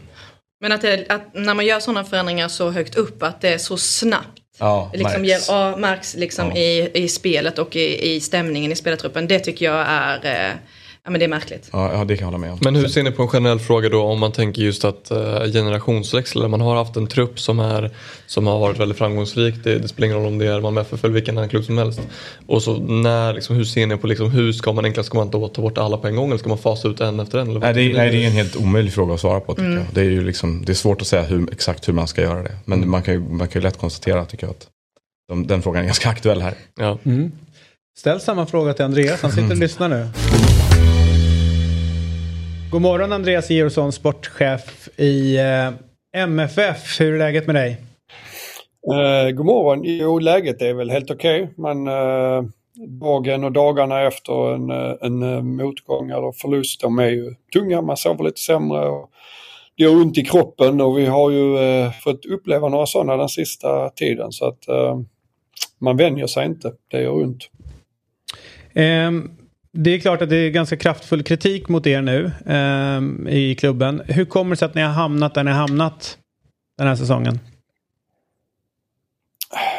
Men 0.61 0.71
att, 0.71 0.81
det, 0.81 1.05
att 1.09 1.33
när 1.33 1.53
man 1.53 1.65
gör 1.65 1.79
sådana 1.79 2.03
förändringar 2.03 2.47
så 2.47 2.69
högt 2.69 2.95
upp 2.95 3.23
att 3.23 3.41
det 3.41 3.49
är 3.53 3.57
så 3.57 3.77
snabbt. 3.77 4.41
Ja, 4.59 4.91
liksom 4.93 5.21
märks. 5.21 5.49
ger, 5.49 5.55
ja, 5.55 5.77
märks 5.77 6.15
liksom 6.15 6.47
Ja. 6.47 6.57
i, 6.57 6.91
i 6.93 7.07
spelet 7.09 7.59
och 7.59 7.75
i, 7.75 8.15
i 8.15 8.21
stämningen 8.21 8.71
i 8.71 8.75
spelartruppen. 8.75 9.27
Det 9.27 9.39
tycker 9.39 9.65
jag 9.65 9.85
är, 9.89 10.49
eh, 10.49 10.55
ja 11.03 11.11
men 11.11 11.19
det 11.19 11.25
är 11.25 11.29
märkligt. 11.29 11.69
Ja, 11.73 11.93
ja, 11.93 12.05
det 12.05 12.17
kan 12.17 12.25
jag 12.25 12.31
hålla 12.31 12.37
med 12.37 12.51
om. 12.51 12.59
Men 12.61 12.75
hur 12.75 12.87
ser 12.87 13.03
ni 13.03 13.11
på 13.11 13.21
en 13.21 13.27
generell 13.27 13.59
fråga 13.59 13.89
då 13.89 14.01
om 14.03 14.19
man 14.19 14.31
tänker 14.31 14.61
just 14.61 14.85
att 14.85 15.11
uh, 15.11 15.51
generationsväxla, 15.51 16.47
man 16.47 16.61
har 16.61 16.75
haft 16.75 16.95
en 16.95 17.07
trupp 17.07 17.39
som, 17.39 17.59
är, 17.59 17.91
som 18.25 18.47
har 18.47 18.59
varit 18.59 18.79
väldigt 18.79 18.97
framgångsrik, 18.97 19.55
det, 19.63 19.79
det 19.79 19.87
spelar 19.87 20.05
ingen 20.05 20.17
roll 20.17 20.27
om 20.27 20.37
det 20.37 20.47
är 20.47 20.61
Malmö 20.61 20.81
FF 20.81 21.03
eller 21.03 21.13
vilken 21.13 21.37
annan 21.37 21.49
klubb 21.49 21.63
som 21.63 21.77
helst. 21.77 22.01
Och 22.47 22.63
så 22.63 22.77
när, 22.77 23.33
liksom, 23.33 23.55
hur 23.55 23.63
ser 23.63 23.87
ni 23.87 23.97
på 23.97 24.07
liksom, 24.07 24.31
hur 24.31 24.53
ska 24.53 24.73
man 24.73 24.85
enklast, 24.85 25.07
ska 25.07 25.17
man 25.17 25.29
då 25.29 25.47
ta 25.47 25.61
bort 25.61 25.77
alla 25.77 25.97
på 25.97 26.07
en 26.07 26.15
gång 26.15 26.27
eller 26.29 26.37
ska 26.37 26.49
man 26.49 26.57
fasa 26.57 26.87
ut 26.87 27.01
en 27.01 27.19
efter 27.19 27.37
en? 27.37 27.49
Eller 27.49 27.59
vad 27.59 27.75
Nej 27.75 27.87
det, 27.87 27.91
är, 27.91 27.97
nej, 27.97 28.09
det 28.11 28.23
är 28.23 28.27
en 28.27 28.31
helt 28.33 28.55
omöjlig 28.55 28.93
fråga 28.93 29.13
att 29.13 29.19
svara 29.19 29.39
på 29.39 29.53
tycker 29.55 29.65
Mm. 29.65 29.77
jag. 29.77 29.85
Det 29.93 30.01
är 30.01 30.05
ju 30.05 30.23
liksom, 30.23 30.65
det 30.65 30.71
är 30.71 30.73
svårt 30.73 31.01
att 31.01 31.07
säga 31.07 31.23
hur, 31.23 31.51
exakt 31.53 31.87
hur 31.87 31.93
man 31.93 32.07
ska 32.07 32.21
göra 32.21 32.43
det. 32.43 32.55
Men 32.65 32.89
man 32.89 33.01
kan 33.03 33.13
ju, 33.13 33.19
man 33.19 33.47
kan 33.47 33.61
ju 33.61 33.63
lätt 33.63 33.77
konstatera 33.77 34.25
tycker 34.25 34.47
jag 34.47 34.51
att 34.51 34.67
de, 35.29 35.47
den 35.47 35.61
frågan 35.61 35.81
är 35.81 35.85
ganska 35.85 36.09
aktuell 36.15 36.41
här. 36.41 36.53
Ja. 36.79 36.85
Mm. 36.85 36.97
Eh, 36.97 37.05
Mm. 37.05 37.19
Mm. 37.19 37.31
Ställ 37.99 38.19
samma 38.21 38.45
fråga 38.45 38.73
till 38.73 38.85
Andreas, 38.85 39.21
han 39.21 39.31
sitter 39.31 39.51
och 39.51 39.57
lyssnar 39.57 39.89
nu. 39.89 40.07
God 42.71 42.81
morgon 42.81 43.11
Andreas 43.11 43.49
Georgsson, 43.49 43.91
sportchef 43.91 44.89
i 44.97 45.37
eh, 45.37 45.71
MFF. 46.13 46.99
Hur 46.99 47.13
är 47.13 47.17
läget 47.17 47.45
med 47.45 47.55
dig? 47.55 47.77
Eh, 48.93 49.31
god 49.31 49.45
morgon. 49.45 49.81
Jo, 49.83 50.19
läget 50.19 50.61
är 50.61 50.73
väl 50.73 50.89
helt 50.89 51.11
okej. 51.11 51.43
Okay. 51.43 51.53
Men 51.57 51.87
eh, 51.87 52.43
dagen 52.87 53.43
och 53.43 53.51
dagarna 53.51 54.01
efter 54.01 54.53
en, 54.53 54.69
eh, 54.69 54.95
en 55.01 55.23
eh, 55.23 55.41
motgång 55.41 56.09
eller 56.09 56.31
förlust, 56.31 56.81
de 56.81 56.99
är 56.99 57.09
ju 57.09 57.35
tunga. 57.53 57.81
Man 57.81 57.97
sover 57.97 58.23
lite 58.23 58.41
sämre. 58.41 58.89
Och 58.89 59.09
det 59.77 59.83
gör 59.83 59.91
ont 59.91 60.17
i 60.17 60.23
kroppen 60.23 60.81
och 60.81 60.97
vi 60.97 61.05
har 61.05 61.31
ju 61.31 61.57
eh, 61.57 61.91
fått 61.91 62.25
uppleva 62.25 62.69
några 62.69 62.85
sådana 62.85 63.17
den 63.17 63.29
sista 63.29 63.89
tiden. 63.89 64.31
Så 64.31 64.47
att 64.47 64.67
eh, 64.67 64.99
man 65.79 65.97
vänjer 65.97 66.27
sig 66.27 66.45
inte. 66.45 66.73
Det 66.91 67.01
gör 67.01 67.11
ont. 67.11 67.49
Um 68.73 69.38
det 69.71 69.93
är 69.93 69.99
klart 69.99 70.21
att 70.21 70.29
det 70.29 70.35
är 70.35 70.49
ganska 70.49 70.77
kraftfull 70.77 71.23
kritik 71.23 71.69
mot 71.69 71.87
er 71.87 72.01
nu 72.01 72.31
eh, 72.45 73.33
i 73.33 73.55
klubben. 73.55 74.01
Hur 74.07 74.25
kommer 74.25 74.49
det 74.49 74.55
sig 74.55 74.65
att 74.65 74.75
ni 74.75 74.81
har 74.81 74.89
hamnat 74.89 75.33
där 75.33 75.43
ni 75.43 75.51
har 75.51 75.57
hamnat 75.57 76.17
den 76.77 76.87
här 76.87 76.95
säsongen? 76.95 77.39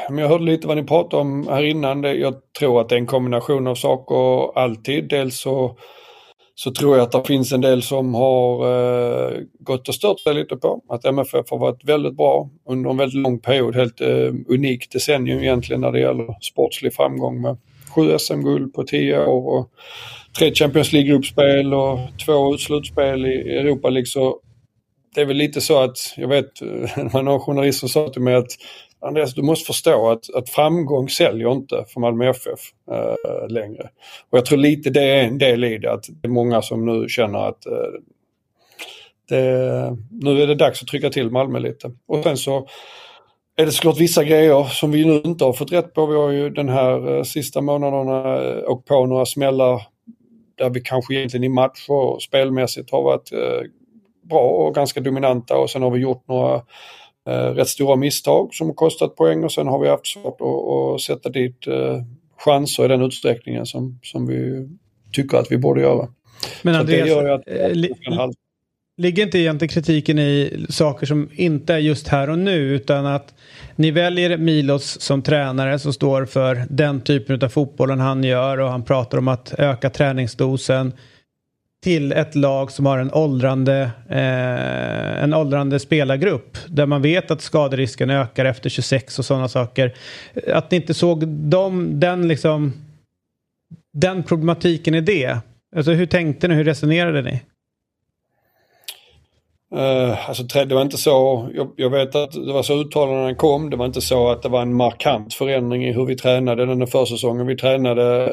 Jag 0.08 0.28
hörde 0.28 0.44
lite 0.44 0.66
vad 0.66 0.76
ni 0.76 0.84
pratade 0.84 1.20
om 1.20 1.48
här 1.48 1.62
innan. 1.62 2.02
Jag 2.02 2.34
tror 2.58 2.80
att 2.80 2.88
det 2.88 2.94
är 2.94 2.98
en 2.98 3.06
kombination 3.06 3.66
av 3.66 3.74
saker 3.74 4.58
alltid. 4.58 5.08
Dels 5.08 5.40
så, 5.40 5.76
så 6.54 6.70
tror 6.70 6.96
jag 6.96 7.04
att 7.04 7.12
det 7.12 7.24
finns 7.24 7.52
en 7.52 7.60
del 7.60 7.82
som 7.82 8.14
har 8.14 8.66
eh, 8.66 9.38
gått 9.58 9.88
och 9.88 9.94
stört 9.94 10.20
sig 10.20 10.34
lite 10.34 10.56
på. 10.56 10.82
Att 10.88 11.04
MFF 11.04 11.50
har 11.50 11.58
varit 11.58 11.84
väldigt 11.84 12.16
bra 12.16 12.50
under 12.68 12.90
en 12.90 12.96
väldigt 12.96 13.22
lång 13.22 13.38
period. 13.38 13.76
Helt 13.76 14.00
eh, 14.00 14.32
unikt 14.48 14.92
decennium 14.92 15.40
egentligen 15.40 15.80
när 15.80 15.92
det 15.92 16.00
gäller 16.00 16.36
sportslig 16.40 16.94
framgång 16.94 17.40
med 17.40 17.56
sju 17.90 18.18
SM-guld 18.18 18.74
på 18.74 18.82
tio 18.82 19.26
år 19.26 19.58
och 19.58 19.70
tre 20.38 20.54
Champions 20.54 20.92
League-gruppspel 20.92 21.74
och 21.74 21.98
två 22.26 22.56
slutspel 22.56 23.26
i 23.26 23.56
Europa 23.56 23.88
League. 23.88 24.06
Så 24.06 24.40
det 25.14 25.20
är 25.20 25.24
väl 25.24 25.36
lite 25.36 25.60
så 25.60 25.82
att, 25.82 25.96
jag 26.16 26.28
vet, 26.28 26.60
det 26.96 27.10
var 27.12 27.22
någon 27.22 27.40
journalist 27.40 27.80
som 27.80 27.88
sa 27.88 28.08
till 28.08 28.22
mig 28.22 28.34
att 28.34 28.50
Andreas, 29.02 29.34
du 29.34 29.42
måste 29.42 29.66
förstå 29.66 30.10
att, 30.10 30.34
att 30.34 30.48
framgång 30.48 31.08
säljer 31.08 31.52
inte 31.52 31.84
för 31.88 32.00
Malmö 32.00 32.30
FF 32.30 32.60
äh, 32.90 32.98
eh, 32.98 33.48
längre. 33.48 33.90
Och 34.30 34.38
jag 34.38 34.46
tror 34.46 34.58
lite 34.58 34.90
det 34.90 35.02
är 35.02 35.24
en 35.24 35.38
del 35.38 35.64
i 35.64 35.78
det, 35.78 35.92
att 35.92 36.04
det 36.08 36.28
är 36.28 36.32
många 36.32 36.62
som 36.62 36.86
nu 36.86 37.08
känner 37.08 37.38
att 37.38 37.66
äh, 37.66 37.72
det, 39.28 39.96
nu 40.10 40.42
är 40.42 40.46
det 40.46 40.54
dags 40.54 40.82
att 40.82 40.88
trycka 40.88 41.10
till 41.10 41.30
Malmö 41.30 41.58
lite. 41.58 41.90
Och 42.06 42.22
sen 42.22 42.36
så 42.36 42.68
är 43.60 43.66
det 43.66 43.72
såklart 43.72 44.00
vissa 44.00 44.24
grejer 44.24 44.64
som 44.64 44.90
vi 44.90 45.04
nu 45.04 45.20
inte 45.24 45.44
har 45.44 45.52
fått 45.52 45.72
rätt 45.72 45.94
på. 45.94 46.06
Vi 46.06 46.16
har 46.16 46.30
ju 46.30 46.50
den 46.50 46.68
här 46.68 47.16
eh, 47.16 47.22
sista 47.22 47.60
månaderna 47.60 48.42
eh, 48.42 48.70
åkt 48.70 48.88
på 48.88 49.06
några 49.06 49.26
smällar 49.26 49.82
där 50.58 50.70
vi 50.70 50.80
kanske 50.80 51.14
egentligen 51.14 51.44
i 51.44 51.48
match 51.48 51.86
och 51.88 52.22
spelmässigt 52.22 52.90
har 52.90 53.02
varit 53.02 53.32
eh, 53.32 53.70
bra 54.22 54.40
och 54.40 54.74
ganska 54.74 55.00
dominanta 55.00 55.56
och 55.56 55.70
sen 55.70 55.82
har 55.82 55.90
vi 55.90 55.98
gjort 55.98 56.28
några 56.28 56.54
eh, 57.28 57.54
rätt 57.54 57.68
stora 57.68 57.96
misstag 57.96 58.54
som 58.54 58.66
har 58.66 58.74
kostat 58.74 59.16
poäng 59.16 59.44
och 59.44 59.52
sen 59.52 59.66
har 59.66 59.78
vi 59.78 59.88
haft 59.88 60.06
svårt 60.06 60.40
att, 60.40 60.46
att 60.46 61.00
sätta 61.00 61.28
dit 61.28 61.66
eh, 61.66 62.02
chanser 62.38 62.84
i 62.84 62.88
den 62.88 63.02
utsträckningen 63.02 63.66
som, 63.66 63.98
som 64.02 64.26
vi 64.26 64.68
tycker 65.12 65.38
att 65.38 65.52
vi 65.52 65.58
borde 65.58 65.80
göra. 65.80 66.08
Men 66.62 66.74
Andreas, 66.74 67.10
att, 67.10 68.34
ligger 68.96 69.22
inte 69.22 69.38
egentligen 69.38 69.68
kritiken 69.68 70.18
i 70.18 70.66
saker 70.68 71.06
som 71.06 71.28
inte 71.34 71.74
är 71.74 71.78
just 71.78 72.08
här 72.08 72.30
och 72.30 72.38
nu 72.38 72.56
utan 72.56 73.06
att 73.06 73.34
ni 73.80 73.90
väljer 73.90 74.36
Milos 74.36 75.00
som 75.00 75.22
tränare 75.22 75.78
som 75.78 75.92
står 75.92 76.24
för 76.24 76.64
den 76.68 77.00
typen 77.00 77.44
av 77.44 77.48
fotbollen 77.48 78.00
han 78.00 78.24
gör 78.24 78.58
och 78.58 78.70
han 78.70 78.84
pratar 78.84 79.18
om 79.18 79.28
att 79.28 79.54
öka 79.58 79.90
träningsdosen 79.90 80.92
till 81.82 82.12
ett 82.12 82.34
lag 82.34 82.70
som 82.72 82.86
har 82.86 82.98
en 82.98 83.12
åldrande, 83.12 83.90
eh, 84.08 85.22
en 85.22 85.34
åldrande 85.34 85.78
spelargrupp 85.78 86.58
där 86.68 86.86
man 86.86 87.02
vet 87.02 87.30
att 87.30 87.40
skaderisken 87.40 88.10
ökar 88.10 88.44
efter 88.44 88.70
26 88.70 89.18
och 89.18 89.24
sådana 89.24 89.48
saker. 89.48 89.94
Att 90.52 90.70
ni 90.70 90.76
inte 90.76 90.94
såg 90.94 91.28
dem, 91.28 92.00
den, 92.00 92.28
liksom, 92.28 92.72
den 93.92 94.22
problematiken 94.22 94.94
i 94.94 95.00
det. 95.00 95.38
Alltså 95.76 95.92
hur 95.92 96.06
tänkte 96.06 96.48
ni, 96.48 96.54
hur 96.54 96.64
resonerade 96.64 97.22
ni? 97.22 97.42
Uh, 99.74 100.28
alltså, 100.28 100.42
det 100.42 100.74
var 100.74 100.82
inte 100.82 100.96
så, 100.96 101.48
jag, 101.54 101.72
jag, 101.76 101.90
vet 101.90 102.14
att 102.14 102.32
det 102.32 102.52
var 102.52 102.62
så 102.62 102.80
uttalandena 102.80 103.34
kom, 103.34 103.70
det 103.70 103.76
var 103.76 103.86
inte 103.86 104.00
så 104.00 104.28
att 104.30 104.42
det 104.42 104.48
var 104.48 104.62
en 104.62 104.74
markant 104.74 105.34
förändring 105.34 105.84
i 105.84 105.92
hur 105.92 106.06
vi 106.06 106.16
tränade 106.16 106.66
den 106.66 106.86
försäsongen. 106.86 107.46
Vi 107.46 107.56
tränade 107.56 108.24
eh, 108.24 108.32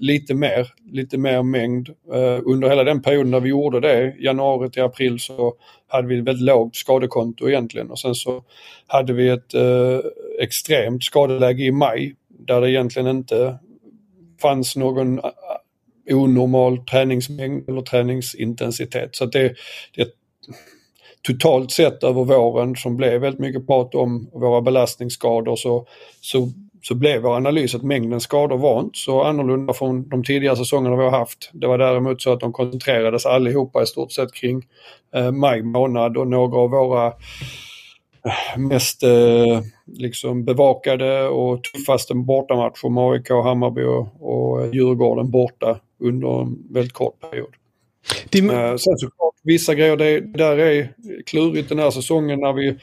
lite 0.00 0.34
mer, 0.34 0.68
lite 0.92 1.18
mer 1.18 1.42
mängd. 1.42 1.88
Uh, 1.88 2.40
under 2.44 2.68
hela 2.68 2.84
den 2.84 3.02
perioden 3.02 3.30
när 3.30 3.40
vi 3.40 3.48
gjorde 3.48 3.80
det, 3.80 4.14
januari 4.18 4.70
till 4.70 4.82
april, 4.82 5.20
så 5.20 5.54
hade 5.88 6.08
vi 6.08 6.18
ett 6.18 6.24
väldigt 6.24 6.44
lågt 6.44 6.76
skadekonto 6.76 7.48
egentligen 7.48 7.90
och 7.90 7.98
sen 7.98 8.14
så 8.14 8.42
hade 8.86 9.12
vi 9.12 9.28
ett 9.28 9.54
uh, 9.54 10.00
extremt 10.40 11.04
skadeläge 11.04 11.64
i 11.64 11.72
maj 11.72 12.14
där 12.28 12.60
det 12.60 12.70
egentligen 12.70 13.08
inte 13.08 13.58
fanns 14.42 14.76
någon 14.76 15.20
onormal 16.10 16.78
träningsmängd 16.78 17.68
eller 17.68 17.82
träningsintensitet. 17.82 19.16
Så 19.16 19.26
det, 19.26 19.54
det 19.96 20.08
totalt 21.22 21.70
sett 21.70 22.04
över 22.04 22.24
våren 22.24 22.76
som 22.76 22.96
blev 22.96 23.20
väldigt 23.20 23.40
mycket 23.40 23.66
prat 23.66 23.94
om 23.94 24.30
våra 24.32 24.60
belastningsskador 24.60 25.56
så, 25.56 25.86
så, 26.20 26.48
så 26.82 26.94
blev 26.94 27.22
vår 27.22 27.36
analys 27.36 27.74
att 27.74 27.82
mängden 27.82 28.20
skador 28.20 28.58
var 28.58 28.80
inte 28.80 28.98
så 28.98 29.22
annorlunda 29.22 29.72
från 29.72 30.08
de 30.08 30.24
tidigare 30.24 30.56
säsongerna 30.56 30.96
vi 30.96 31.02
har 31.02 31.10
haft. 31.10 31.50
Det 31.52 31.66
var 31.66 31.78
däremot 31.78 32.22
så 32.22 32.32
att 32.32 32.40
de 32.40 32.52
koncentrerades 32.52 33.26
allihopa 33.26 33.82
i 33.82 33.86
stort 33.86 34.12
sett 34.12 34.34
kring 34.34 34.62
eh, 35.14 35.30
maj 35.30 35.62
månad 35.62 36.16
och 36.16 36.28
några 36.28 36.58
av 36.58 36.70
våra 36.70 37.06
eh, 37.06 38.58
mest 38.58 39.02
eh, 39.02 39.60
liksom 39.86 40.44
bevakade 40.44 41.28
och 41.28 41.64
tuffaste 41.64 42.14
bortamatcher 42.14 42.88
med 42.88 43.04
AIK, 43.04 43.30
Hammarby 43.30 43.82
och, 43.82 44.08
och 44.20 44.62
eh, 44.62 44.70
Djurgården 44.72 45.30
borta 45.30 45.78
under 45.98 46.42
en 46.42 46.58
väldigt 46.70 46.92
kort 46.92 47.20
period. 47.20 47.54
Din... 48.30 48.50
Eh, 48.50 48.76
sen 48.76 48.98
såklart 48.98 49.34
vissa 49.42 49.74
grejer, 49.74 49.96
det, 49.96 50.20
där 50.20 50.58
är 50.58 50.94
klurigt 51.26 51.68
den 51.68 51.78
här 51.78 51.90
säsongen 51.90 52.40
när 52.40 52.52
vi 52.52 52.76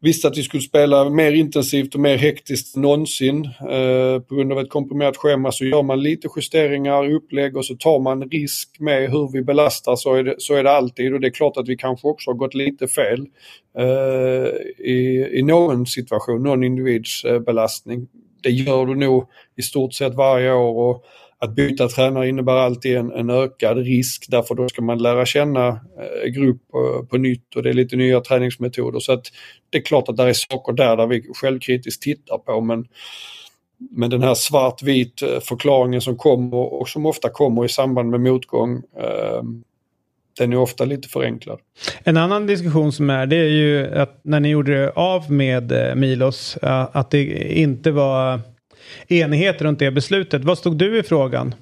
visste 0.00 0.28
att 0.28 0.38
vi 0.38 0.42
skulle 0.42 0.62
spela 0.62 1.10
mer 1.10 1.32
intensivt 1.32 1.94
och 1.94 2.00
mer 2.00 2.16
hektiskt 2.16 2.76
än 2.76 2.82
någonsin. 2.82 3.44
Eh, 3.44 4.20
på 4.20 4.34
grund 4.34 4.52
av 4.52 4.58
ett 4.58 4.70
komprimerat 4.70 5.16
schema 5.16 5.52
så 5.52 5.64
gör 5.64 5.82
man 5.82 6.02
lite 6.02 6.28
justeringar 6.36 7.10
i 7.10 7.14
upplägg 7.14 7.56
och 7.56 7.66
så 7.66 7.74
tar 7.74 8.00
man 8.00 8.30
risk 8.30 8.76
med 8.78 9.10
hur 9.10 9.32
vi 9.32 9.42
belastar 9.42 9.96
så 9.96 10.14
är 10.14 10.24
det, 10.24 10.34
så 10.38 10.54
är 10.54 10.64
det 10.64 10.70
alltid 10.70 11.14
och 11.14 11.20
det 11.20 11.26
är 11.26 11.30
klart 11.30 11.56
att 11.56 11.68
vi 11.68 11.76
kanske 11.76 12.08
också 12.08 12.30
har 12.30 12.36
gått 12.36 12.54
lite 12.54 12.88
fel 12.88 13.26
eh, 13.78 14.86
i, 14.86 15.28
i 15.32 15.42
någon 15.42 15.86
situation, 15.86 16.42
någon 16.42 16.64
individs 16.64 17.24
eh, 17.24 17.38
belastning. 17.38 18.08
Det 18.42 18.50
gör 18.50 18.86
du 18.86 18.94
nog 18.94 19.28
i 19.56 19.62
stort 19.62 19.94
sett 19.94 20.14
varje 20.14 20.52
år 20.52 20.90
och 20.90 21.04
att 21.40 21.54
byta 21.54 21.88
tränare 21.88 22.28
innebär 22.28 22.56
alltid 22.56 22.96
en, 22.96 23.12
en, 23.12 23.30
ökad 23.30 23.78
risk 23.78 24.26
därför 24.28 24.54
då 24.54 24.68
ska 24.68 24.82
man 24.82 25.02
lära 25.02 25.26
känna 25.26 25.68
eh, 25.68 26.30
grupp 26.30 26.68
på, 26.70 27.06
på, 27.10 27.18
nytt 27.18 27.56
och 27.56 27.62
det 27.62 27.68
är 27.68 27.74
lite 27.74 27.96
nya 27.96 28.20
träningsmetoder. 28.20 29.00
Så 29.00 29.12
att 29.12 29.26
det 29.70 29.78
är 29.78 29.82
klart 29.82 30.08
att 30.08 30.16
det 30.16 30.22
är 30.22 30.32
saker 30.32 30.72
där, 30.72 30.96
där 30.96 31.06
vi 31.06 31.22
självkritiskt 31.34 32.02
tittar 32.02 32.38
på 32.38 32.60
men, 32.60 32.86
men 33.90 34.10
den 34.10 34.22
här 34.22 34.34
svartvit 34.34 35.22
eh, 35.22 35.40
förklaringen 35.40 36.00
som 36.00 36.16
kommer 36.16 36.56
och 36.56 36.88
som 36.88 37.06
ofta 37.06 37.28
kommer 37.28 37.64
i 37.64 37.68
samband 37.68 38.10
med 38.10 38.20
motgång 38.20 38.82
eh, 38.98 39.42
den 40.38 40.52
är 40.52 40.56
ofta 40.56 40.84
lite 40.84 41.08
förenklad. 41.08 41.58
En 42.04 42.16
annan 42.16 42.46
diskussion 42.46 42.92
som 42.92 43.10
är 43.10 43.26
det 43.26 43.36
är 43.36 43.48
ju 43.48 43.94
att 43.94 44.20
när 44.22 44.40
ni 44.40 44.48
gjorde 44.48 44.90
av 44.90 45.32
med 45.32 45.72
eh, 45.72 45.94
Milos 45.94 46.58
att 46.62 47.10
det 47.10 47.52
inte 47.58 47.90
var 47.90 48.40
enighet 49.08 49.62
runt 49.62 49.78
det 49.78 49.90
beslutet. 49.90 50.44
Vad 50.44 50.58
stod 50.58 50.76
du 50.76 50.98
i 50.98 51.02
frågan? 51.02 51.54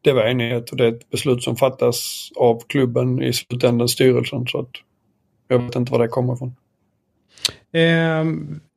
Det 0.00 0.12
var 0.12 0.22
enighet 0.22 0.70
och 0.70 0.76
det 0.76 0.84
är 0.84 0.92
ett 0.92 1.10
beslut 1.10 1.42
som 1.42 1.56
fattas 1.56 2.30
av 2.36 2.62
klubben 2.66 3.22
i 3.22 3.32
slutändan 3.32 3.88
styrelsen. 3.88 4.46
Så 4.46 4.60
att 4.60 4.70
jag 5.48 5.58
vet 5.58 5.76
inte 5.76 5.92
var 5.92 5.98
det 5.98 6.08
kommer 6.08 6.34
ifrån. 6.34 6.54
Eh, 7.72 8.24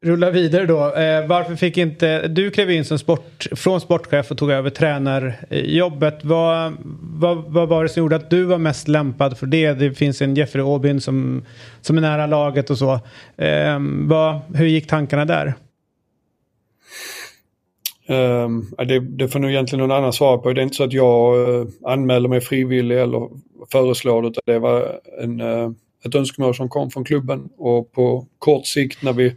rulla 0.05 0.31
vidare 0.31 0.65
då. 0.65 0.95
Eh, 0.95 1.27
varför 1.27 1.55
fick 1.55 1.77
inte 1.77 2.27
du 2.27 2.51
klev 2.51 2.71
in 2.71 2.85
som 2.85 2.99
sport, 2.99 3.47
från 3.55 3.81
sportchef 3.81 4.31
och 4.31 4.37
tog 4.37 4.51
över 4.51 4.69
tränarjobbet? 4.69 6.19
Vad, 6.23 6.73
vad, 7.01 7.37
vad 7.37 7.69
var 7.69 7.83
det 7.83 7.89
som 7.89 8.03
gjorde 8.03 8.15
att 8.15 8.29
du 8.29 8.43
var 8.43 8.57
mest 8.57 8.87
lämpad 8.87 9.37
för 9.37 9.47
det? 9.47 9.73
Det 9.73 9.93
finns 9.93 10.21
en 10.21 10.35
Jeffrey 10.35 10.63
Aubin 10.63 11.01
som, 11.01 11.45
som 11.81 11.97
är 11.97 12.01
nära 12.01 12.27
laget 12.27 12.69
och 12.69 12.77
så. 12.77 12.93
Eh, 13.37 13.79
vad, 14.07 14.39
hur 14.55 14.65
gick 14.65 14.87
tankarna 14.87 15.25
där? 15.25 15.53
Uh, 18.09 18.85
det, 18.85 18.99
det 18.99 19.27
får 19.27 19.39
nog 19.39 19.51
egentligen 19.51 19.87
någon 19.87 19.97
annan 19.97 20.13
svara 20.13 20.37
på. 20.37 20.53
Det 20.53 20.61
är 20.61 20.63
inte 20.63 20.75
så 20.75 20.83
att 20.83 20.93
jag 20.93 21.49
uh, 21.49 21.67
anmäler 21.83 22.29
mig 22.29 22.41
frivillig 22.41 22.99
eller 22.99 23.29
föreslår 23.71 24.21
det, 24.21 24.27
utan 24.27 24.41
det 24.45 24.59
var 24.59 24.99
en, 25.21 25.41
uh, 25.41 25.71
ett 26.05 26.15
önskemål 26.15 26.55
som 26.55 26.69
kom 26.69 26.91
från 26.91 27.05
klubben 27.05 27.49
och 27.57 27.91
på 27.91 28.25
kort 28.39 28.65
sikt 28.65 29.03
när 29.03 29.13
vi 29.13 29.35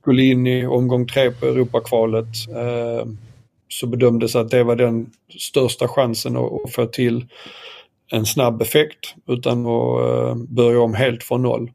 skulle 0.00 0.22
in 0.22 0.46
i 0.46 0.66
omgång 0.66 1.06
tre 1.06 1.30
på 1.30 1.46
Europakvalet 1.46 2.26
uh, 2.48 3.12
så 3.68 3.86
bedömdes 3.86 4.36
att 4.36 4.50
det 4.50 4.64
var 4.64 4.76
den 4.76 5.10
största 5.38 5.88
chansen 5.88 6.36
att, 6.36 6.52
att 6.64 6.72
få 6.72 6.86
till 6.86 7.26
en 8.12 8.26
snabb 8.26 8.62
effekt 8.62 9.14
utan 9.28 9.66
att 9.66 10.00
uh, 10.00 10.34
börja 10.34 10.80
om 10.80 10.94
helt 10.94 11.22
från 11.22 11.42
noll. 11.42 11.70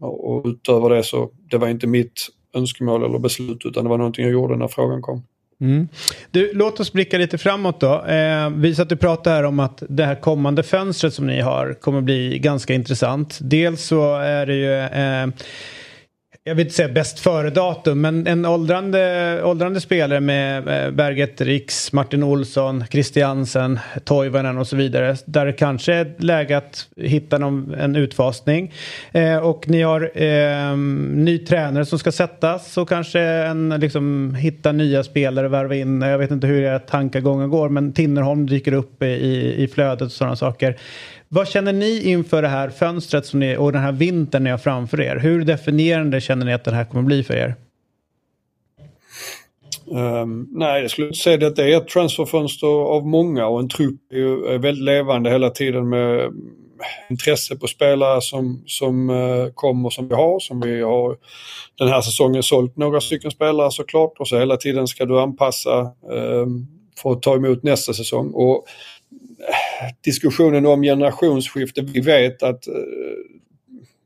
Och, 0.00 0.30
och 0.30 0.46
utöver 0.46 0.90
det 0.90 1.02
så, 1.02 1.30
det 1.50 1.58
var 1.58 1.68
inte 1.68 1.86
mitt 1.86 2.28
önskemål 2.54 3.04
eller 3.04 3.18
beslut 3.18 3.66
utan 3.66 3.84
det 3.84 3.90
var 3.90 3.98
någonting 3.98 4.24
jag 4.24 4.32
gjorde 4.32 4.56
när 4.56 4.68
frågan 4.68 5.02
kom. 5.02 5.22
Mm. 5.60 5.88
Du, 6.30 6.50
låt 6.54 6.80
oss 6.80 6.92
blicka 6.92 7.18
lite 7.18 7.38
framåt 7.38 7.80
då. 7.80 8.04
Eh, 8.04 8.50
vi 8.50 8.74
satt 8.74 8.92
och 8.92 9.00
pratade 9.00 9.36
här 9.36 9.44
om 9.44 9.60
att 9.60 9.82
det 9.88 10.04
här 10.04 10.14
kommande 10.14 10.62
fönstret 10.62 11.14
som 11.14 11.26
ni 11.26 11.40
har 11.40 11.74
kommer 11.80 12.00
bli 12.00 12.38
ganska 12.38 12.74
intressant. 12.74 13.38
Dels 13.40 13.82
så 13.82 14.16
är 14.16 14.46
det 14.46 14.54
ju 14.54 14.74
eh, 14.74 15.26
jag 16.46 16.54
vill 16.54 16.66
inte 16.66 16.74
säga 16.74 16.88
bäst 16.88 17.18
före-datum, 17.18 18.00
men 18.00 18.26
en 18.26 18.46
åldrande, 18.46 19.40
åldrande 19.44 19.80
spelare 19.80 20.20
med 20.20 20.68
eh, 20.68 20.90
Berget 20.90 21.40
Riks, 21.40 21.92
Martin 21.92 22.22
Olsson, 22.22 22.84
Christiansen, 22.90 23.78
Toivonen 24.04 24.58
och 24.58 24.66
så 24.66 24.76
vidare. 24.76 25.16
Där 25.24 25.46
det 25.46 25.52
kanske 25.52 25.94
är 25.94 26.14
läge 26.18 26.56
att 26.56 26.88
hitta 26.96 27.38
någon, 27.38 27.74
en 27.74 27.96
utfasning. 27.96 28.72
Eh, 29.12 29.36
och 29.36 29.68
ni 29.68 29.82
har 29.82 30.22
eh, 30.22 30.76
ny 31.14 31.38
tränare 31.38 31.84
som 31.84 31.98
ska 31.98 32.12
sättas 32.12 32.76
och 32.76 32.88
kanske 32.88 33.20
en, 33.20 33.68
liksom, 33.68 34.34
hitta 34.34 34.72
nya 34.72 35.04
spelare, 35.04 35.48
värva 35.48 35.74
in. 35.74 36.02
Jag 36.02 36.18
vet 36.18 36.30
inte 36.30 36.46
hur 36.46 36.62
era 36.62 36.78
tankegångar 36.78 37.46
går, 37.46 37.68
men 37.68 37.92
Tinnerholm 37.92 38.46
dyker 38.46 38.72
upp 38.72 39.02
i, 39.02 39.54
i 39.58 39.68
flödet 39.74 40.02
och 40.02 40.12
sådana 40.12 40.36
saker. 40.36 40.76
Vad 41.28 41.48
känner 41.48 41.72
ni 41.72 42.10
inför 42.10 42.42
det 42.42 42.48
här 42.48 42.70
fönstret 42.70 43.26
som 43.26 43.40
ni, 43.40 43.56
och 43.56 43.72
den 43.72 43.82
här 43.82 43.92
vintern 43.92 44.44
ni 44.44 44.50
har 44.50 44.58
framför 44.58 45.00
er? 45.00 45.16
Hur 45.16 45.44
definierande 45.44 46.20
känner 46.20 46.46
ni 46.46 46.52
att 46.52 46.64
det 46.64 46.74
här 46.74 46.84
kommer 46.84 47.02
bli 47.02 47.22
för 47.22 47.34
er? 47.34 47.54
Um, 49.86 50.48
nej, 50.50 50.82
jag 50.82 50.90
skulle 50.90 51.06
inte 51.06 51.18
säga 51.18 51.46
att 51.46 51.56
det 51.56 51.72
är 51.72 51.76
ett 51.76 51.88
transferfönster 51.88 52.66
av 52.66 53.06
många 53.06 53.46
och 53.46 53.60
en 53.60 53.68
trupp 53.68 54.12
är, 54.12 54.16
ju, 54.16 54.46
är 54.46 54.58
väldigt 54.58 54.84
levande 54.84 55.30
hela 55.30 55.50
tiden 55.50 55.88
med 55.88 56.20
mm, 56.20 56.34
intresse 57.10 57.56
på 57.56 57.66
spelare 57.66 58.20
som, 58.20 58.62
som 58.66 59.10
eh, 59.10 59.16
uh, 59.16 59.50
kommer 59.54 59.90
som 59.90 60.08
vi 60.08 60.14
har. 60.14 60.40
Som 60.40 60.60
vi 60.60 60.82
har 60.82 61.16
den 61.78 61.88
här 61.88 62.00
säsongen 62.00 62.42
sålt 62.42 62.76
några 62.76 63.00
stycken 63.00 63.30
spelare 63.30 63.70
såklart 63.70 64.12
och 64.18 64.28
så 64.28 64.38
hela 64.38 64.56
tiden 64.56 64.86
ska 64.86 65.04
du 65.04 65.20
anpassa 65.20 65.92
um, 66.10 66.66
för 67.02 67.12
att 67.12 67.22
ta 67.22 67.34
emot 67.34 67.62
nästa 67.62 67.92
säsong. 67.92 68.30
Och 68.34 68.64
diskussionen 70.04 70.66
om 70.66 70.82
generationsskifte. 70.82 71.82
Vi 71.82 72.00
vet 72.00 72.42
att 72.42 72.66
eh, 72.66 72.74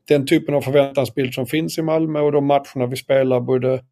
den 0.07 0.25
typen 0.25 0.55
av 0.55 0.61
förväntansbild 0.61 1.33
som 1.33 1.45
finns 1.45 1.77
i 1.77 1.81
Malmö 1.81 2.19
och 2.19 2.31
de 2.31 2.45
matcherna 2.45 2.85
vi 2.89 2.95
spelar 2.95 3.39
både 3.39 3.83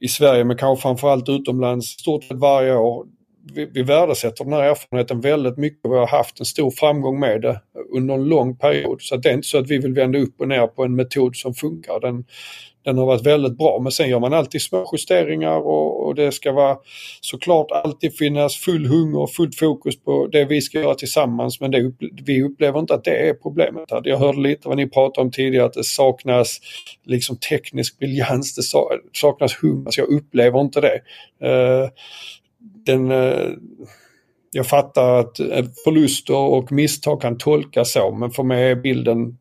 i 0.00 0.08
Sverige 0.08 0.44
men 0.44 0.56
kanske 0.56 0.82
framförallt 0.82 1.28
utomlands 1.28 1.86
stort 1.86 2.24
sett 2.24 2.36
varje 2.36 2.74
år. 2.74 3.06
Vi, 3.54 3.64
vi 3.64 3.82
värdesätter 3.82 4.44
den 4.44 4.52
här 4.52 4.62
erfarenheten 4.62 5.20
väldigt 5.20 5.56
mycket 5.56 5.84
och 5.84 5.92
vi 5.92 5.96
har 5.96 6.06
haft 6.06 6.40
en 6.40 6.46
stor 6.46 6.70
framgång 6.70 7.20
med 7.20 7.40
det 7.42 7.60
under 7.94 8.14
en 8.14 8.24
lång 8.24 8.56
period. 8.56 9.02
Så 9.02 9.16
det 9.16 9.28
är 9.28 9.34
inte 9.34 9.48
så 9.48 9.58
att 9.58 9.70
vi 9.70 9.78
vill 9.78 9.94
vända 9.94 10.18
upp 10.18 10.40
och 10.40 10.48
ner 10.48 10.66
på 10.66 10.84
en 10.84 10.96
metod 10.96 11.36
som 11.36 11.54
funkar. 11.54 12.00
Den, 12.00 12.24
den 12.84 12.98
har 12.98 13.06
varit 13.06 13.26
väldigt 13.26 13.58
bra 13.58 13.80
men 13.82 13.92
sen 13.92 14.08
gör 14.08 14.20
man 14.20 14.32
alltid 14.32 14.62
små 14.62 14.90
justeringar 14.92 15.56
och, 15.56 16.06
och, 16.06 16.14
det 16.14 16.32
ska 16.32 16.52
vara 16.52 16.76
såklart 17.20 17.70
alltid 17.70 18.16
finnas 18.16 18.56
full 18.56 18.86
hunger 18.86 19.18
och 19.18 19.30
fullt 19.30 19.54
fokus 19.54 20.00
på 20.02 20.26
det 20.26 20.44
vi 20.44 20.60
ska 20.60 20.80
göra 20.80 20.94
tillsammans 20.94 21.60
men 21.60 21.70
det, 21.70 21.92
vi 22.24 22.42
upplever 22.42 22.80
inte 22.80 22.94
att 22.94 23.04
det 23.04 23.28
är 23.28 23.34
problemet. 23.34 23.84
Jag 24.04 24.18
hörde 24.18 24.40
lite 24.40 24.68
vad 24.68 24.76
ni 24.76 24.88
pratade 24.88 25.24
om 25.24 25.30
tidigare 25.30 25.66
att 25.66 25.72
det 25.72 25.84
saknas 25.84 26.60
liksom 27.04 27.36
teknisk 27.36 27.98
briljans, 27.98 28.54
det 28.54 28.62
saknas 29.12 29.62
hum. 29.62 29.86
Alltså 29.86 30.00
jag 30.00 30.08
upplever 30.08 30.60
inte 30.60 30.80
det. 30.80 31.00
Uh, 31.46 31.88
den, 32.86 33.10
uh, 33.10 33.52
jag 34.50 34.66
fattar 34.66 35.20
att 35.20 35.40
eh, 35.40 35.64
förluster 35.84 36.36
och 36.36 36.72
misstag 36.72 37.20
kan 37.20 37.38
tolkas 37.38 37.92
så 37.92 38.10
men 38.10 38.30
för 38.30 38.42
mig 38.42 38.70
är 38.70 38.76
bilden 38.76 39.38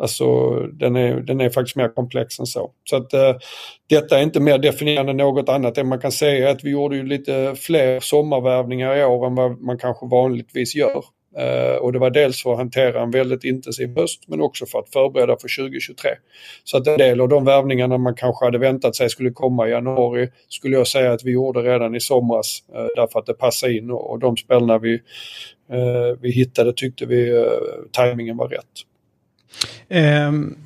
Alltså 0.00 0.50
den 0.60 0.96
är, 0.96 1.20
den 1.20 1.40
är 1.40 1.50
faktiskt 1.50 1.76
mer 1.76 1.88
komplex 1.88 2.38
än 2.38 2.46
så. 2.46 2.70
Så 2.84 2.96
att 2.96 3.12
eh, 3.12 3.36
detta 3.88 4.18
är 4.18 4.22
inte 4.22 4.40
mer 4.40 4.58
definierande 4.58 5.10
än 5.10 5.16
något 5.16 5.48
annat. 5.48 5.74
Det 5.74 5.84
man 5.84 6.00
kan 6.00 6.12
säga 6.12 6.48
är 6.48 6.52
att 6.52 6.64
vi 6.64 6.70
gjorde 6.70 6.96
ju 6.96 7.06
lite 7.06 7.54
fler 7.56 8.00
sommarvärvningar 8.00 8.96
i 8.96 9.04
år 9.04 9.26
än 9.26 9.34
vad 9.34 9.60
man 9.60 9.78
kanske 9.78 10.06
vanligtvis 10.06 10.74
gör. 10.74 11.04
Eh, 11.36 11.76
och 11.76 11.92
det 11.92 11.98
var 11.98 12.10
dels 12.10 12.42
för 12.42 12.52
att 12.52 12.58
hantera 12.58 13.02
en 13.02 13.10
väldigt 13.10 13.44
intensiv 13.44 13.96
höst 13.96 14.22
men 14.26 14.40
också 14.40 14.66
för 14.66 14.78
att 14.78 14.92
förbereda 14.92 15.36
för 15.40 15.62
2023. 15.62 16.10
Så 16.64 16.76
att 16.76 16.86
en 16.86 16.98
del 16.98 17.20
av 17.20 17.28
de 17.28 17.44
värvningarna 17.44 17.98
man 17.98 18.14
kanske 18.14 18.44
hade 18.44 18.58
väntat 18.58 18.96
sig 18.96 19.10
skulle 19.10 19.30
komma 19.30 19.68
i 19.68 19.70
januari 19.70 20.28
skulle 20.48 20.76
jag 20.76 20.86
säga 20.86 21.12
att 21.12 21.24
vi 21.24 21.30
gjorde 21.30 21.60
redan 21.60 21.94
i 21.94 22.00
somras 22.00 22.62
eh, 22.74 22.86
därför 22.96 23.18
att 23.18 23.26
det 23.26 23.34
passade 23.34 23.76
in 23.76 23.90
och, 23.90 24.10
och 24.10 24.18
de 24.18 24.36
spelarna 24.36 24.78
vi, 24.78 24.94
eh, 25.72 26.18
vi 26.20 26.30
hittade 26.30 26.72
tyckte 26.72 27.06
vi 27.06 27.30
eh, 27.30 27.44
tajmingen 27.92 28.36
var 28.36 28.48
rätt. 28.48 28.87
Um, 29.88 30.56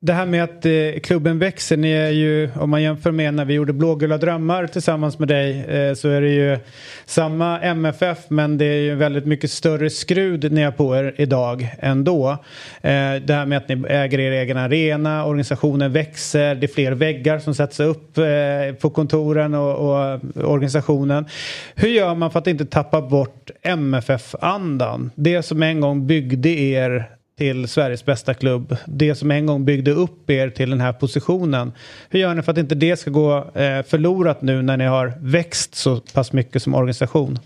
det 0.00 0.12
här 0.12 0.26
med 0.26 0.44
att 0.44 0.66
eh, 0.66 1.00
klubben 1.02 1.38
växer, 1.38 1.76
ni 1.76 1.90
är 1.90 2.10
ju, 2.10 2.50
om 2.56 2.70
man 2.70 2.82
jämför 2.82 3.10
med 3.10 3.34
när 3.34 3.44
vi 3.44 3.54
gjorde 3.54 3.72
Blågula 3.72 4.18
drömmar 4.18 4.66
tillsammans 4.66 5.18
med 5.18 5.28
dig, 5.28 5.64
eh, 5.64 5.94
så 5.94 6.08
är 6.08 6.20
det 6.20 6.28
ju 6.28 6.58
samma 7.06 7.60
MFF 7.60 8.18
men 8.28 8.58
det 8.58 8.64
är 8.64 8.80
ju 8.80 8.94
väldigt 8.94 9.26
mycket 9.26 9.50
större 9.50 9.90
skrud 9.90 10.52
ni 10.52 10.62
har 10.62 10.72
på 10.72 10.96
er 10.96 11.14
idag 11.16 11.68
ändå. 11.78 12.30
Eh, 12.82 13.14
det 13.14 13.34
här 13.34 13.46
med 13.46 13.58
att 13.58 13.68
ni 13.68 13.84
äger 13.88 14.20
er 14.20 14.32
egen 14.32 14.56
arena, 14.56 15.24
organisationen 15.24 15.92
växer, 15.92 16.54
det 16.54 16.66
är 16.66 16.74
fler 16.74 16.92
väggar 16.92 17.38
som 17.38 17.54
sätts 17.54 17.80
upp 17.80 18.18
eh, 18.18 18.24
på 18.80 18.90
kontoren 18.90 19.54
och, 19.54 19.74
och, 19.74 20.20
organisationen. 20.34 21.26
Hur 21.74 21.88
gör 21.88 22.14
man 22.14 22.30
för 22.30 22.38
att 22.38 22.46
inte 22.46 22.66
tappa 22.66 23.02
bort 23.02 23.50
MFF-andan? 23.62 25.10
Det 25.14 25.42
som 25.42 25.62
en 25.62 25.80
gång 25.80 26.06
byggde 26.06 26.48
er 26.48 27.17
till 27.38 27.68
Sveriges 27.68 28.04
bästa 28.04 28.34
klubb. 28.34 28.76
Det 28.86 29.14
som 29.14 29.30
en 29.30 29.46
gång 29.46 29.64
byggde 29.64 29.90
upp 29.90 30.30
er 30.30 30.50
till 30.50 30.70
den 30.70 30.80
här 30.80 30.92
positionen. 30.92 31.72
Hur 32.10 32.20
gör 32.20 32.34
ni 32.34 32.42
för 32.42 32.52
att 32.52 32.58
inte 32.58 32.74
det 32.74 32.96
ska 32.96 33.10
gå 33.10 33.36
eh, 33.36 33.82
förlorat 33.82 34.42
nu 34.42 34.62
när 34.62 34.76
ni 34.76 34.84
har 34.84 35.12
växt 35.20 35.74
så 35.74 36.00
pass 36.00 36.32
mycket 36.32 36.62
som 36.62 36.74
organisation? 36.74 37.38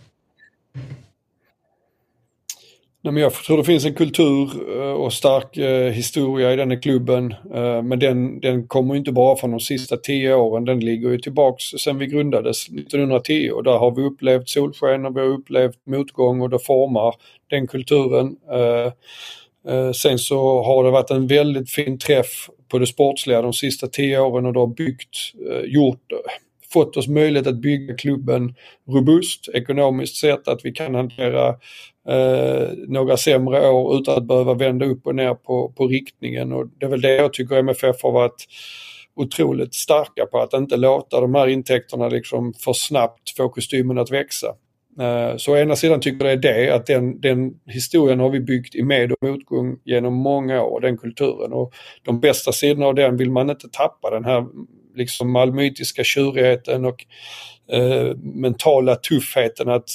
Nej, 3.05 3.13
men 3.13 3.23
jag 3.23 3.33
tror 3.33 3.57
det 3.57 3.65
finns 3.65 3.85
en 3.85 3.95
kultur 3.95 4.51
eh, 4.79 4.93
och 4.93 5.13
stark 5.13 5.57
eh, 5.57 5.93
historia 5.93 6.53
i 6.53 6.57
den 6.57 6.71
här 6.71 6.83
klubben. 6.83 7.35
Eh, 7.55 7.83
men 7.83 7.99
den, 7.99 8.41
den 8.41 8.69
kommer 8.69 8.97
inte 8.97 9.13
bara 9.13 9.37
från 9.37 9.51
de 9.51 9.61
sista 9.61 9.97
tio 9.97 10.35
åren, 10.35 10.65
den 10.65 10.81
ligger 10.81 11.11
ju 11.11 11.19
tillbaks 11.19 11.65
sen 11.65 11.99
vi 11.99 12.07
grundades 12.07 12.69
1910 12.69 13.51
och 13.55 13.65
där 13.65 13.79
har 13.79 13.91
vi 13.91 14.03
upplevt 14.03 14.49
solsken 14.49 15.07
och 15.07 15.17
vi 15.17 15.21
har 15.21 15.29
upplevt 15.29 15.87
motgång 15.87 16.41
och 16.41 16.51
det 16.51 16.59
formar 16.59 17.15
den 17.51 17.67
kulturen. 17.67 18.37
Eh, 18.53 18.93
Eh, 19.69 19.93
sen 19.93 20.19
så 20.19 20.63
har 20.63 20.85
det 20.85 20.91
varit 20.91 21.11
en 21.11 21.27
väldigt 21.27 21.71
fin 21.71 21.99
träff 21.99 22.49
på 22.69 22.79
det 22.79 22.87
sportsliga 22.87 23.43
de 23.43 23.53
sista 23.53 23.87
tio 23.87 24.21
åren 24.21 24.47
och 24.47 24.53
det 24.53 24.61
har 24.61 24.67
byggt, 24.67 25.17
eh, 25.51 25.61
gjort, 25.65 26.13
eh, 26.13 26.19
fått 26.73 26.97
oss 26.97 27.09
möjlighet 27.09 27.47
att 27.47 27.61
bygga 27.61 27.95
klubben 27.95 28.55
robust 28.89 29.49
ekonomiskt 29.55 30.17
sett, 30.17 30.49
att 30.49 30.65
vi 30.65 30.73
kan 30.73 30.95
hantera 30.95 31.49
eh, 32.09 32.69
några 32.89 33.17
sämre 33.17 33.69
år 33.69 33.97
utan 33.97 34.17
att 34.17 34.25
behöva 34.25 34.55
vända 34.55 34.87
upp 34.87 35.07
och 35.07 35.15
ner 35.15 35.35
på, 35.35 35.73
på 35.77 35.87
riktningen 35.87 36.53
och 36.53 36.67
det 36.79 36.87
är 36.87 36.91
väl 36.91 37.01
det 37.01 37.17
jag 37.17 37.33
tycker 37.33 37.57
MFF 37.57 38.03
har 38.03 38.13
varit 38.13 38.47
otroligt 39.17 39.75
starka 39.75 40.27
på, 40.27 40.39
att 40.39 40.53
inte 40.53 40.77
låta 40.77 41.21
de 41.21 41.35
här 41.35 41.47
intäkterna 41.47 42.09
liksom 42.09 42.53
för 42.53 42.73
snabbt 42.73 43.37
få 43.37 43.49
kostymen 43.49 43.99
att 43.99 44.11
växa. 44.11 44.55
Eh, 45.01 45.37
så 45.37 45.53
å 45.53 45.57
ena 45.57 45.77
sidan 45.77 46.01
tycker 46.01 46.27
jag 46.27 46.41
det 46.41 46.49
är 46.49 46.55
det, 46.55 46.75
att 46.75 46.87
den, 46.87 47.21
den 47.21 47.55
historien 47.67 48.21
har 48.21 48.31
vi 48.31 48.41
byggt 48.41 48.75
i 48.75 48.83
med 48.83 49.13
och 49.13 49.29
motgång 49.29 49.79
genom 49.85 50.15
många 50.15 50.63
år, 50.63 50.81
den 50.81 50.99
kulturen. 50.99 51.53
Och 51.53 51.75
de 52.03 52.21
bästa 52.21 52.53
sidorna 52.53 52.87
av 52.87 52.95
den 52.95 53.17
vill 53.17 53.31
man 53.31 53.51
inte 53.51 53.69
tappa, 53.69 54.11
den 54.11 54.25
här 54.25 54.47
liksom 54.97 55.33
malmöitiska 55.33 56.05
tjurigheten 56.05 56.85
och 56.85 57.05
eh, 57.73 58.17
mentala 58.17 58.97
tuffheten 58.97 59.69
att 59.69 59.89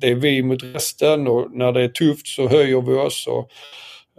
det 0.00 0.08
är 0.08 0.14
vi 0.14 0.42
mot 0.42 0.62
resten 0.62 1.28
och 1.28 1.50
när 1.52 1.72
det 1.72 1.82
är 1.82 1.88
tufft 1.88 2.26
så 2.26 2.48
höjer 2.48 2.80
vi 2.80 2.94
oss. 2.94 3.26
Och 3.26 3.50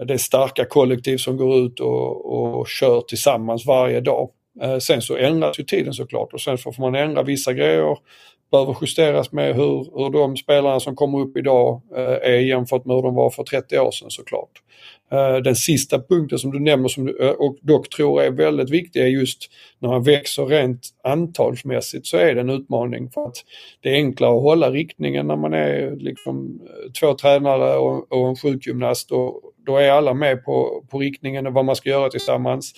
det 0.08 0.14
är 0.14 0.18
starka 0.18 0.66
kollektiv 0.66 1.18
som 1.18 1.38
går 1.38 1.66
ut 1.66 1.80
och, 1.80 2.34
och 2.34 2.68
kör 2.68 3.02
tillsammans 3.02 3.66
varje 3.66 4.02
dag. 4.02 4.30
Eh, 4.62 4.78
sen 4.78 5.02
så 5.02 5.16
ändras 5.16 5.60
ju 5.60 5.64
tiden 5.64 5.94
såklart 5.94 6.34
och 6.34 6.42
sen 6.42 6.58
så 6.58 6.72
får 6.72 6.82
man 6.82 6.96
ändra 6.96 7.24
vissa 7.24 7.54
grejer 7.54 7.98
behöver 8.54 8.76
justeras 8.82 9.32
med 9.32 9.56
hur, 9.56 9.98
hur 9.98 10.10
de 10.10 10.38
spelarna 10.38 10.80
som 10.80 10.96
kommer 10.96 11.20
upp 11.20 11.38
idag 11.38 11.82
eh, 11.96 12.32
är 12.32 12.40
jämfört 12.40 12.86
med 12.86 12.96
hur 12.96 13.04
de 13.04 13.16
var 13.16 13.30
för 13.30 13.44
30 13.44 13.80
år 13.80 13.92
sedan 13.92 14.10
såklart. 14.10 14.62
Eh, 15.12 15.36
den 15.36 15.56
sista 15.56 16.00
punkten 16.00 16.40
som 16.40 16.52
du 16.52 16.60
nämner 16.60 16.88
som 16.88 17.06
du, 17.06 17.28
eh, 17.28 17.32
och 17.32 17.58
dock 17.62 17.90
tror 17.90 18.22
är 18.22 18.32
väldigt 18.32 18.70
viktig 18.70 19.02
är 19.02 19.08
just 19.08 19.50
när 19.80 19.90
man 19.90 20.04
växer 20.04 20.46
rent 20.46 20.90
antalsmässigt 21.04 22.08
så 22.08 22.18
är 22.18 22.36
det 22.36 22.42
en 22.42 22.50
utmaning 22.50 23.10
för 23.10 23.26
att 23.26 23.38
det 23.82 23.90
är 23.90 23.94
enklare 23.94 24.36
att 24.36 24.42
hålla 24.42 24.72
riktningen 24.72 25.28
när 25.28 25.36
man 25.36 25.54
är 25.54 25.96
liksom 25.96 26.62
eh, 26.64 26.92
två 26.92 27.14
tränare 27.14 27.78
och, 27.78 28.12
och 28.12 28.30
en 28.30 28.36
sjukgymnast 28.36 29.12
och 29.12 29.42
då 29.66 29.78
är 29.78 29.92
alla 29.92 30.14
med 30.14 30.46
på, 30.46 30.84
på 30.90 31.00
riktningen 31.00 31.48
och 31.48 31.54
vad 31.54 31.66
man 31.66 31.76
ska 31.76 31.90
göra 31.90 32.10
tillsammans 32.10 32.74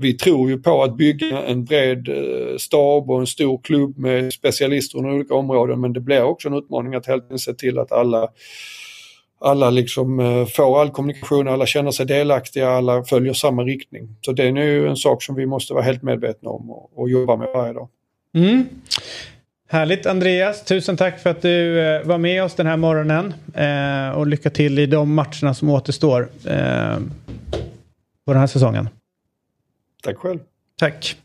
vi 0.00 0.14
tror 0.14 0.50
ju 0.50 0.58
på 0.58 0.82
att 0.82 0.96
bygga 0.96 1.42
en 1.42 1.64
bred 1.64 2.08
eh, 2.08 2.56
stab 2.56 3.10
och 3.10 3.20
en 3.20 3.26
stor 3.26 3.60
klubb 3.62 3.98
med 3.98 4.32
specialister 4.32 4.98
inom 4.98 5.14
olika 5.14 5.34
områden 5.34 5.80
men 5.80 5.92
det 5.92 6.00
blir 6.00 6.22
också 6.22 6.48
en 6.48 6.54
utmaning 6.54 6.94
att 6.94 7.06
helt 7.06 7.22
enkelt 7.22 7.40
se 7.40 7.54
till 7.54 7.78
att 7.78 7.92
alla 7.92 8.28
alla 9.40 9.70
liksom 9.70 10.20
eh, 10.20 10.46
får 10.46 10.80
all 10.80 10.90
kommunikation, 10.90 11.48
alla 11.48 11.66
känner 11.66 11.90
sig 11.90 12.06
delaktiga, 12.06 12.70
alla 12.70 13.04
följer 13.04 13.32
samma 13.32 13.62
riktning. 13.62 14.16
Så 14.20 14.32
det 14.32 14.44
är 14.44 14.52
nu 14.52 14.88
en 14.88 14.96
sak 14.96 15.22
som 15.22 15.34
vi 15.34 15.46
måste 15.46 15.72
vara 15.74 15.84
helt 15.84 16.02
medvetna 16.02 16.50
om 16.50 16.70
och, 16.70 16.98
och 16.98 17.10
jobba 17.10 17.36
med 17.36 17.48
varje 17.54 17.72
dag. 17.72 17.88
Mm. 18.34 18.68
Härligt 19.70 20.06
Andreas, 20.06 20.64
tusen 20.64 20.96
tack 20.96 21.18
för 21.20 21.30
att 21.30 21.42
du 21.42 21.80
eh, 21.80 22.06
var 22.06 22.18
med 22.18 22.44
oss 22.44 22.54
den 22.54 22.66
här 22.66 22.76
morgonen. 22.76 23.34
Eh, 23.54 24.18
och 24.18 24.26
lycka 24.26 24.50
till 24.50 24.78
i 24.78 24.86
de 24.86 25.14
matcherna 25.14 25.54
som 25.54 25.70
återstår 25.70 26.28
eh, 26.44 26.98
på 28.26 28.32
den 28.32 28.40
här 28.40 28.46
säsongen. 28.46 28.88
Tack 30.02 30.16
själv. 30.16 30.38
Tack. 30.78 31.16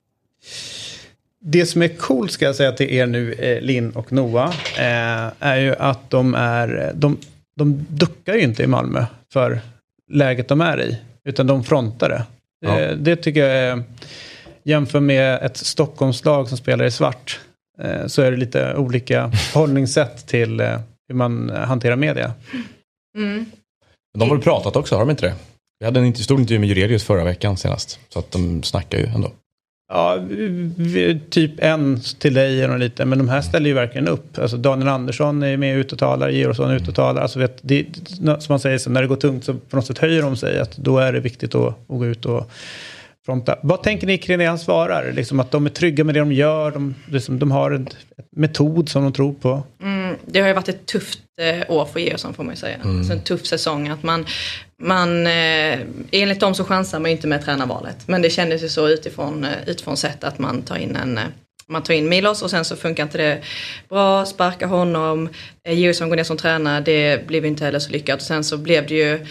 Det 1.40 1.66
som 1.66 1.82
är 1.82 1.88
coolt 1.88 2.32
ska 2.32 2.46
jag 2.46 2.56
säga 2.56 2.72
till 2.72 2.92
er 2.92 3.06
nu, 3.06 3.34
eh, 3.34 3.62
Linn 3.62 3.92
och 3.92 4.12
Noah, 4.12 4.50
eh, 4.78 5.32
är 5.40 5.58
ju 5.58 5.76
att 5.76 6.10
de 6.10 6.36
är, 6.36 6.92
de, 6.96 7.18
de 7.56 7.86
duckar 7.90 8.34
ju 8.34 8.42
inte 8.42 8.64
i 8.64 8.68
Malmö 8.68 9.06
för 9.34 9.62
läget 10.12 10.48
de 10.48 10.62
är 10.62 10.82
i, 10.82 10.98
utan 11.24 11.48
de 11.48 11.64
frontar 11.64 12.10
det. 12.10 12.24
Ja. 12.60 12.80
Eh, 12.80 12.98
det 12.98 13.16
tycker 13.16 13.46
jag 13.46 13.58
är, 13.58 13.84
jämför 14.64 15.00
med 15.00 15.44
ett 15.44 15.58
Stockholmslag 15.58 16.48
som 16.50 16.58
spelar 16.58 16.86
i 16.86 16.92
svart, 16.92 17.40
eh, 17.82 18.08
så 18.08 18.22
är 18.22 18.32
det 18.32 18.38
lite 18.38 18.76
olika 18.76 19.32
hållningssätt 19.54 20.28
till 20.28 20.60
eh, 20.60 20.80
hur 21.08 21.16
man 21.16 21.50
hanterar 21.50 21.96
media. 21.96 22.34
Mm. 23.18 23.46
De 24.14 24.22
har 24.22 24.36
väl 24.36 24.44
pratat 24.44 24.76
också, 24.76 24.96
har 24.96 25.00
de 25.00 25.10
inte 25.10 25.26
det? 25.26 25.36
Vi 25.84 25.88
hade 25.88 26.00
en 26.00 26.16
stor 26.16 26.40
intervju 26.40 26.60
med 26.60 26.70
Jurelius 26.70 27.04
förra 27.04 27.24
veckan 27.24 27.58
senast. 27.58 28.00
Så 28.10 28.20
att 28.20 28.32
de 28.32 28.64
snackar 28.64 28.98
ju 28.98 29.06
ändå. 29.06 29.32
Ja, 29.94 30.20
typ 31.30 31.52
en 31.58 32.00
till 32.20 32.34
dig 32.34 32.70
och 32.70 32.80
lite, 32.80 33.06
men 33.06 33.18
de 33.18 33.30
här 33.30 33.42
ställer 33.42 33.68
ju 33.68 33.74
verkligen 33.74 34.08
upp. 34.08 34.38
Alltså 34.38 34.58
Daniel 34.58 34.88
Andersson 34.88 35.44
är 35.44 35.58
med 35.58 35.78
ut 35.78 35.92
och 35.92 36.00
talar, 36.00 36.30
Georgsson 36.30 36.70
är 36.70 36.76
ute 36.76 36.90
och 36.90 36.96
talar. 36.96 37.22
Alltså 37.22 37.40
vet, 37.40 37.58
det, 37.62 37.86
som 38.18 38.46
man 38.50 38.60
säger, 38.60 38.78
så 38.78 38.90
när 38.90 39.02
det 39.02 39.08
går 39.08 39.16
tungt 39.16 39.44
så 39.44 39.54
på 39.54 39.76
något 39.76 39.86
sätt 39.86 39.98
höjer 39.98 40.22
de 40.22 40.36
sig. 40.36 40.60
Att 40.60 40.78
då 40.78 40.98
är 40.98 41.14
det 41.14 41.20
viktigt 41.20 41.56
att, 41.56 41.68
att 41.68 41.98
gå 41.98 42.06
ut 42.06 42.26
och 42.26 42.52
fronta. 43.26 43.56
Vad 43.64 43.84
tänker 43.84 44.08
ni 44.08 44.18
kring 44.18 44.40
det 44.40 44.46
han 44.46 44.60
svarar? 44.60 45.12
Liksom 45.12 45.40
att 45.40 45.52
de 45.52 45.66
är 45.66 45.70
trygga 45.70 46.04
med 46.04 46.16
det 46.16 46.20
de 46.20 46.32
gör, 46.32 46.72
de, 46.72 46.96
liksom, 47.06 47.40
de 47.40 47.52
har 47.52 47.72
en 47.72 47.88
metod 48.36 48.90
som 48.90 49.04
de 49.04 49.14
tror 49.14 49.34
på. 49.34 49.64
Mm, 49.82 50.03
det 50.26 50.40
har 50.40 50.48
ju 50.48 50.54
varit 50.54 50.70
ett 50.70 50.86
tufft 50.86 51.20
eh, 51.42 51.72
år 51.72 51.86
för 51.86 52.00
Georgsson 52.00 52.34
får 52.34 52.44
man 52.44 52.54
ju 52.54 52.60
säga. 52.60 52.78
Alltså 52.84 53.14
en 53.14 53.22
tuff 53.22 53.46
säsong. 53.46 53.88
Att 53.88 54.04
man, 54.04 54.26
man, 54.82 55.28
eh, 55.28 55.80
enligt 56.12 56.40
dem 56.40 56.56
så 56.56 56.64
chansar 56.64 57.00
man 57.00 57.12
ju 57.12 57.16
inte 57.16 57.28
med 57.28 57.46
tränarvalet. 57.46 58.08
Men 58.08 58.22
det 58.22 58.30
kändes 58.30 58.64
ju 58.64 58.70
så 58.70 58.90
utifrån, 58.90 59.44
eh, 59.44 59.52
utifrån 59.66 59.98
sett 59.98 60.24
att 60.24 60.40
man 60.40 60.62
tar 60.62 60.76
in 60.76 60.96
en 60.96 61.20
man 61.68 61.84
tar 61.84 61.94
in 61.94 62.10
Milos 62.10 62.42
och 62.42 62.50
sen 62.50 62.66
så 62.66 62.76
funkar 62.76 63.04
inte 63.04 63.18
det 63.18 63.42
bra, 63.90 64.26
sparkar 64.26 64.68
honom, 64.68 65.30
Georgsson 65.70 66.10
går 66.10 66.16
ner 66.16 66.24
som 66.24 66.38
tränare, 66.38 66.82
det 66.82 67.28
blev 67.28 67.46
inte 67.46 67.66
heller 67.66 67.80
så 67.80 67.92
lyckat. 67.92 68.16
Och 68.16 68.28
sen 68.28 68.44
så 68.44 68.58
blev 68.58 68.88
det 68.88 68.96
ju, 68.96 69.26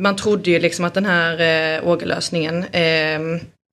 man 0.00 0.16
trodde 0.16 0.50
ju 0.50 0.58
liksom 0.58 0.84
att 0.84 0.94
den 0.94 1.06
här 1.06 1.40
eh, 1.76 1.88
Åge-lösningen 1.88 2.64
eh, 2.64 3.20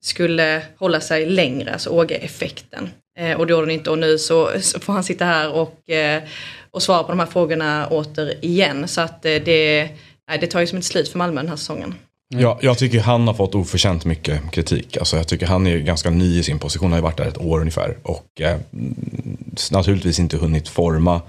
skulle 0.04 0.62
hålla 0.76 1.00
sig 1.00 1.26
längre, 1.26 1.72
alltså 1.72 1.90
Åge-effekten. 1.90 2.90
Eh, 3.18 3.36
och 3.36 3.46
det 3.46 3.50
gjorde 3.50 3.66
den 3.66 3.74
inte 3.74 3.90
och 3.90 3.98
nu 3.98 4.18
så, 4.18 4.50
så 4.60 4.80
får 4.80 4.92
han 4.92 5.04
sitta 5.04 5.24
här 5.24 5.52
och, 5.52 5.90
eh, 5.90 6.22
och 6.70 6.82
svara 6.82 7.02
på 7.02 7.08
de 7.08 7.18
här 7.18 7.26
frågorna 7.26 7.88
återigen. 7.90 8.88
Så 8.88 9.00
att 9.00 9.24
eh, 9.24 9.34
det, 9.44 9.88
det 10.40 10.46
tar 10.46 10.60
ju 10.60 10.66
som 10.66 10.78
ett 10.78 10.84
slut 10.84 11.08
för 11.08 11.18
Malmö 11.18 11.40
den 11.40 11.48
här 11.48 11.56
säsongen. 11.56 11.94
Ja, 12.28 12.58
jag 12.62 12.78
tycker 12.78 13.00
han 13.00 13.26
har 13.26 13.34
fått 13.34 13.54
oförtjänt 13.54 14.04
mycket 14.04 14.50
kritik. 14.50 14.96
Alltså, 14.96 15.16
jag 15.16 15.28
tycker 15.28 15.46
han 15.46 15.66
är 15.66 15.78
ganska 15.78 16.10
ny 16.10 16.38
i 16.38 16.42
sin 16.42 16.58
position, 16.58 16.86
han 16.86 16.92
har 16.92 16.98
ju 16.98 17.02
varit 17.02 17.16
där 17.16 17.26
ett 17.26 17.40
år 17.40 17.60
ungefär. 17.60 17.96
Och 18.02 18.40
eh, 18.40 18.58
naturligtvis 19.70 20.18
inte 20.18 20.36
hunnit 20.36 20.68
forma 20.68 21.20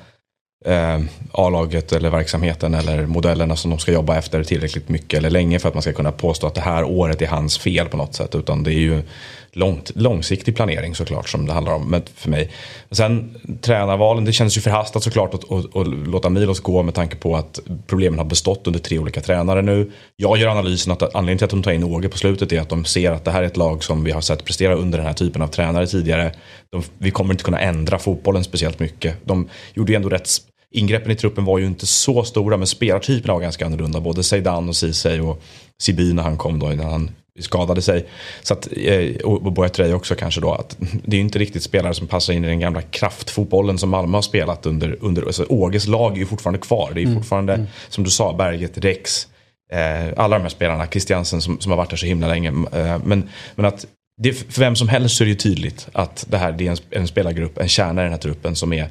eh, 0.66 1.00
A-laget 1.32 1.92
eller 1.92 2.10
verksamheten 2.10 2.74
eller 2.74 3.06
modellerna 3.06 3.56
som 3.56 3.72
de 3.72 3.80
ska 3.80 3.92
jobba 3.92 4.18
efter 4.18 4.44
tillräckligt 4.44 4.90
mycket 4.90 5.18
eller 5.18 5.30
länge 5.30 5.60
för 5.60 5.68
att 5.68 5.76
man 5.76 5.82
ska 5.82 5.94
kunna 5.94 6.12
påstå 6.12 6.48
att 6.48 6.56
det 6.56 6.62
här 6.62 6.84
året 6.84 7.22
är 7.22 7.28
hans 7.28 7.58
fel 7.58 7.88
på 7.88 7.98
något 7.98 8.16
sätt. 8.16 8.36
Utan 8.36 8.64
det 8.64 8.72
är 8.72 8.80
ju 8.80 9.02
långt, 9.56 9.92
långsiktig 9.96 10.56
planering 10.56 10.96
såklart 10.96 11.30
som 11.30 11.46
det 11.46 11.54
handlar 11.54 11.74
om 11.74 11.90
men 11.90 12.02
för 12.16 12.30
mig. 12.30 12.52
Sen 12.92 13.38
tränarvalen, 13.62 14.26
det 14.26 14.34
känns 14.34 14.58
ju 14.58 14.62
förhastat 14.62 15.04
såklart 15.04 15.34
att, 15.34 15.52
att, 15.52 15.76
att 15.76 15.88
låta 15.88 16.30
Milos 16.30 16.60
gå 16.60 16.84
med 16.84 16.94
tanke 16.94 17.16
på 17.16 17.36
att 17.36 17.60
problemen 17.88 18.20
har 18.20 18.26
bestått 18.26 18.68
under 18.68 18.80
tre 18.80 19.00
olika 19.00 19.22
tränare 19.22 19.62
nu. 19.62 19.92
Jag 20.16 20.38
gör 20.38 20.48
analysen 20.48 20.94
att 20.94 21.02
anledningen 21.02 21.38
till 21.38 21.46
att 21.46 21.52
de 21.52 21.64
tar 21.64 21.72
in 21.72 21.84
Åge 21.84 22.10
på 22.10 22.18
slutet 22.18 22.52
är 22.52 22.62
att 22.62 22.70
de 22.70 22.86
ser 22.86 23.12
att 23.12 23.26
det 23.26 23.32
här 23.32 23.44
är 23.44 23.48
ett 23.48 23.58
lag 23.58 23.84
som 23.84 24.04
vi 24.04 24.12
har 24.12 24.22
sett 24.22 24.46
prestera 24.46 24.76
under 24.76 24.98
den 24.98 25.08
här 25.08 25.14
typen 25.14 25.42
av 25.42 25.48
tränare 25.48 25.88
tidigare. 25.88 26.32
De, 26.70 26.84
vi 26.98 27.12
kommer 27.12 27.34
inte 27.34 27.44
kunna 27.44 27.60
ändra 27.60 28.00
fotbollen 28.00 28.44
speciellt 28.44 28.80
mycket. 28.80 29.18
De 29.26 29.50
gjorde 29.74 29.92
ju 29.92 29.96
ändå 29.96 30.10
rätt 30.10 30.30
ingreppen 30.72 31.12
i 31.12 31.16
truppen 31.16 31.46
var 31.46 31.58
ju 31.58 31.66
inte 31.66 31.86
så 31.86 32.24
stora 32.24 32.58
men 32.58 32.68
spelartyperna 32.68 33.34
var 33.34 33.42
ganska 33.42 33.66
annorlunda. 33.66 34.00
Både 34.00 34.24
Zeidan 34.24 34.70
och 34.70 34.76
Ceesay 34.76 35.20
och 35.20 35.42
Siby 35.82 36.14
när 36.14 36.24
han 36.24 36.38
kom 36.38 36.60
då 36.60 36.74
innan 36.74 36.92
han 36.92 37.12
skadade 37.40 37.82
sig. 37.82 38.06
Så 38.42 38.54
att, 38.54 38.68
eh, 38.72 39.16
och 39.16 39.54
Boetray 39.54 39.94
också 39.94 40.16
kanske 40.16 40.42
då. 40.42 40.54
Att 40.54 40.78
det 41.04 41.16
är 41.16 41.18
ju 41.18 41.22
inte 41.22 41.40
riktigt 41.40 41.64
spelare 41.64 41.94
som 41.94 42.08
passar 42.08 42.34
in 42.34 42.44
i 42.46 42.48
den 42.48 42.60
gamla 42.60 42.82
kraftfotbollen 42.82 43.78
som 43.78 43.90
Malmö 43.90 44.18
har 44.18 44.22
spelat 44.22 44.66
under. 44.66 44.98
under 45.02 45.26
alltså 45.26 45.46
Åges 45.50 45.88
lag 45.88 46.14
är 46.14 46.18
ju 46.18 46.26
fortfarande 46.26 46.60
kvar. 46.60 46.92
Det 46.94 47.02
är 47.02 47.06
ju 47.06 47.16
fortfarande 47.16 47.66
som 47.90 48.04
du 48.04 48.10
sa 48.10 48.34
Berget, 48.34 48.78
Rex. 48.78 49.28
Eh, 49.72 50.14
alla 50.18 50.38
de 50.38 50.42
här 50.42 50.50
spelarna, 50.50 50.88
Christiansen 50.88 51.42
som, 51.42 51.60
som 51.60 51.72
har 51.72 51.78
varit 51.78 51.90
där 51.90 51.98
så 51.98 52.06
himla 52.06 52.28
länge. 52.28 52.50
Eh, 52.50 53.00
men, 53.04 53.30
men 53.56 53.66
att 53.66 53.86
det, 54.22 54.34
för 54.34 54.60
vem 54.60 54.76
som 54.76 54.90
helst 54.90 55.18
så 55.18 55.24
är 55.24 55.26
det 55.26 55.30
ju 55.30 55.36
tydligt 55.36 55.88
att 55.94 56.26
det 56.30 56.38
här 56.38 56.52
det 56.52 56.68
är 56.68 56.72
en, 56.72 56.78
en 56.90 57.08
spelargrupp, 57.08 57.58
en 57.58 57.70
kärna 57.70 58.02
i 58.02 58.04
den 58.04 58.12
här 58.12 58.20
truppen 58.20 58.56
som 58.56 58.74
är 58.74 58.90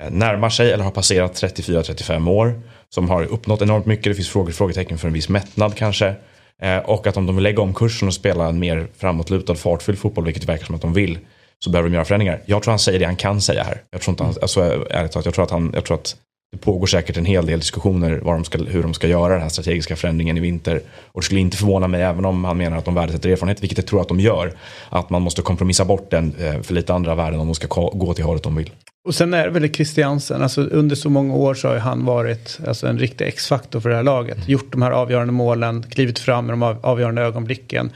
eh, 0.00 0.10
närmar 0.10 0.50
sig 0.50 0.72
eller 0.72 0.84
har 0.84 0.90
passerat 0.90 1.42
34-35 1.42 2.30
år. 2.30 2.60
Som 2.88 3.10
har 3.10 3.22
uppnått 3.22 3.62
enormt 3.62 3.86
mycket. 3.86 4.04
Det 4.04 4.14
finns 4.14 4.28
frågor, 4.28 4.52
frågetecken 4.52 4.98
för 4.98 5.08
en 5.08 5.14
viss 5.14 5.28
mättnad 5.28 5.74
kanske. 5.74 6.14
Eh, 6.62 6.78
och 6.78 7.06
att 7.06 7.16
om 7.16 7.26
de 7.26 7.36
vill 7.36 7.42
lägga 7.42 7.62
om 7.62 7.74
kursen 7.74 8.08
och 8.08 8.14
spela 8.14 8.48
en 8.48 8.58
mer 8.58 8.86
framåtlutad, 8.96 9.54
fartfylld 9.54 9.98
fotboll, 9.98 10.24
vilket 10.24 10.42
det 10.42 10.52
verkar 10.52 10.66
som 10.66 10.74
att 10.74 10.82
de 10.82 10.92
vill, 10.92 11.18
så 11.64 11.70
behöver 11.70 11.88
de 11.88 11.94
göra 11.94 12.04
förändringar. 12.04 12.42
Jag 12.46 12.62
tror 12.62 12.72
han 12.72 12.78
säger 12.78 12.98
det 12.98 13.04
han 13.04 13.16
kan 13.16 13.40
säga 13.40 13.62
här. 13.62 13.82
Jag 13.90 14.00
tror 14.00 14.12
inte 14.12 14.24
han, 14.24 14.34
alltså, 14.42 14.60
ärligt 14.90 15.12
talat, 15.12 15.24
jag 15.24 15.34
tror 15.34 15.44
att 15.44 15.50
han, 15.50 15.70
jag 15.74 15.84
tror 15.84 15.96
att 15.96 16.16
det 16.52 16.58
pågår 16.58 16.86
säkert 16.86 17.16
en 17.16 17.24
hel 17.24 17.46
del 17.46 17.58
diskussioner 17.58 18.20
de 18.24 18.44
ska, 18.44 18.58
hur 18.58 18.82
de 18.82 18.94
ska 18.94 19.06
göra 19.06 19.32
den 19.32 19.42
här 19.42 19.48
strategiska 19.48 19.96
förändringen 19.96 20.36
i 20.36 20.40
vinter. 20.40 20.80
Och 21.12 21.20
det 21.20 21.24
skulle 21.24 21.40
inte 21.40 21.56
förvåna 21.56 21.88
mig, 21.88 22.02
även 22.02 22.24
om 22.24 22.44
han 22.44 22.56
menar 22.56 22.76
att 22.76 22.84
de 22.84 22.94
värdesätter 22.94 23.30
erfarenhet, 23.30 23.62
vilket 23.62 23.78
jag 23.78 23.86
tror 23.86 24.00
att 24.00 24.08
de 24.08 24.20
gör, 24.20 24.52
att 24.88 25.10
man 25.10 25.22
måste 25.22 25.42
kompromissa 25.42 25.84
bort 25.84 26.10
den 26.10 26.34
eh, 26.40 26.62
för 26.62 26.74
lite 26.74 26.94
andra 26.94 27.14
värden 27.14 27.40
om 27.40 27.46
de 27.46 27.54
ska 27.54 27.90
gå 27.90 28.14
till 28.14 28.24
hållet 28.24 28.42
de 28.42 28.56
vill. 28.56 28.70
Och 29.06 29.14
sen 29.14 29.34
är 29.34 29.44
det 29.44 29.50
väl 29.50 29.74
Christiansen, 29.74 30.42
alltså 30.42 30.60
under 30.60 30.96
så 30.96 31.10
många 31.10 31.34
år 31.34 31.54
så 31.54 31.68
har 31.68 31.74
ju 31.74 31.80
han 31.80 32.04
varit 32.04 32.58
alltså, 32.66 32.86
en 32.86 32.98
riktig 32.98 33.26
X-faktor 33.26 33.80
för 33.80 33.88
det 33.88 33.96
här 33.96 34.02
laget. 34.02 34.48
Gjort 34.48 34.72
de 34.72 34.82
här 34.82 34.90
avgörande 34.90 35.32
målen, 35.32 35.82
klivit 35.82 36.18
fram 36.18 36.46
i 36.46 36.50
de 36.50 36.62
av- 36.62 36.78
avgörande 36.82 37.22
ögonblicken. 37.22 37.90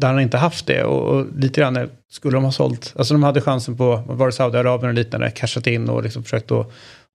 Där 0.00 0.08
han 0.08 0.20
inte 0.20 0.36
haft 0.36 0.66
det 0.66 0.84
och, 0.84 1.02
och 1.02 1.26
lite 1.36 1.60
grann 1.60 1.88
skulle 2.10 2.36
de 2.36 2.44
ha 2.44 2.52
sålt, 2.52 2.94
alltså 2.98 3.14
de 3.14 3.22
hade 3.22 3.40
chansen 3.40 3.76
på, 3.76 4.02
var 4.06 4.26
det 4.26 4.32
Saudiarabien 4.32 4.88
och 4.88 4.94
liknande, 4.94 5.30
cashat 5.30 5.66
in 5.66 5.88
och 5.88 6.02
liksom 6.02 6.22
försökt 6.22 6.50
att 6.50 6.66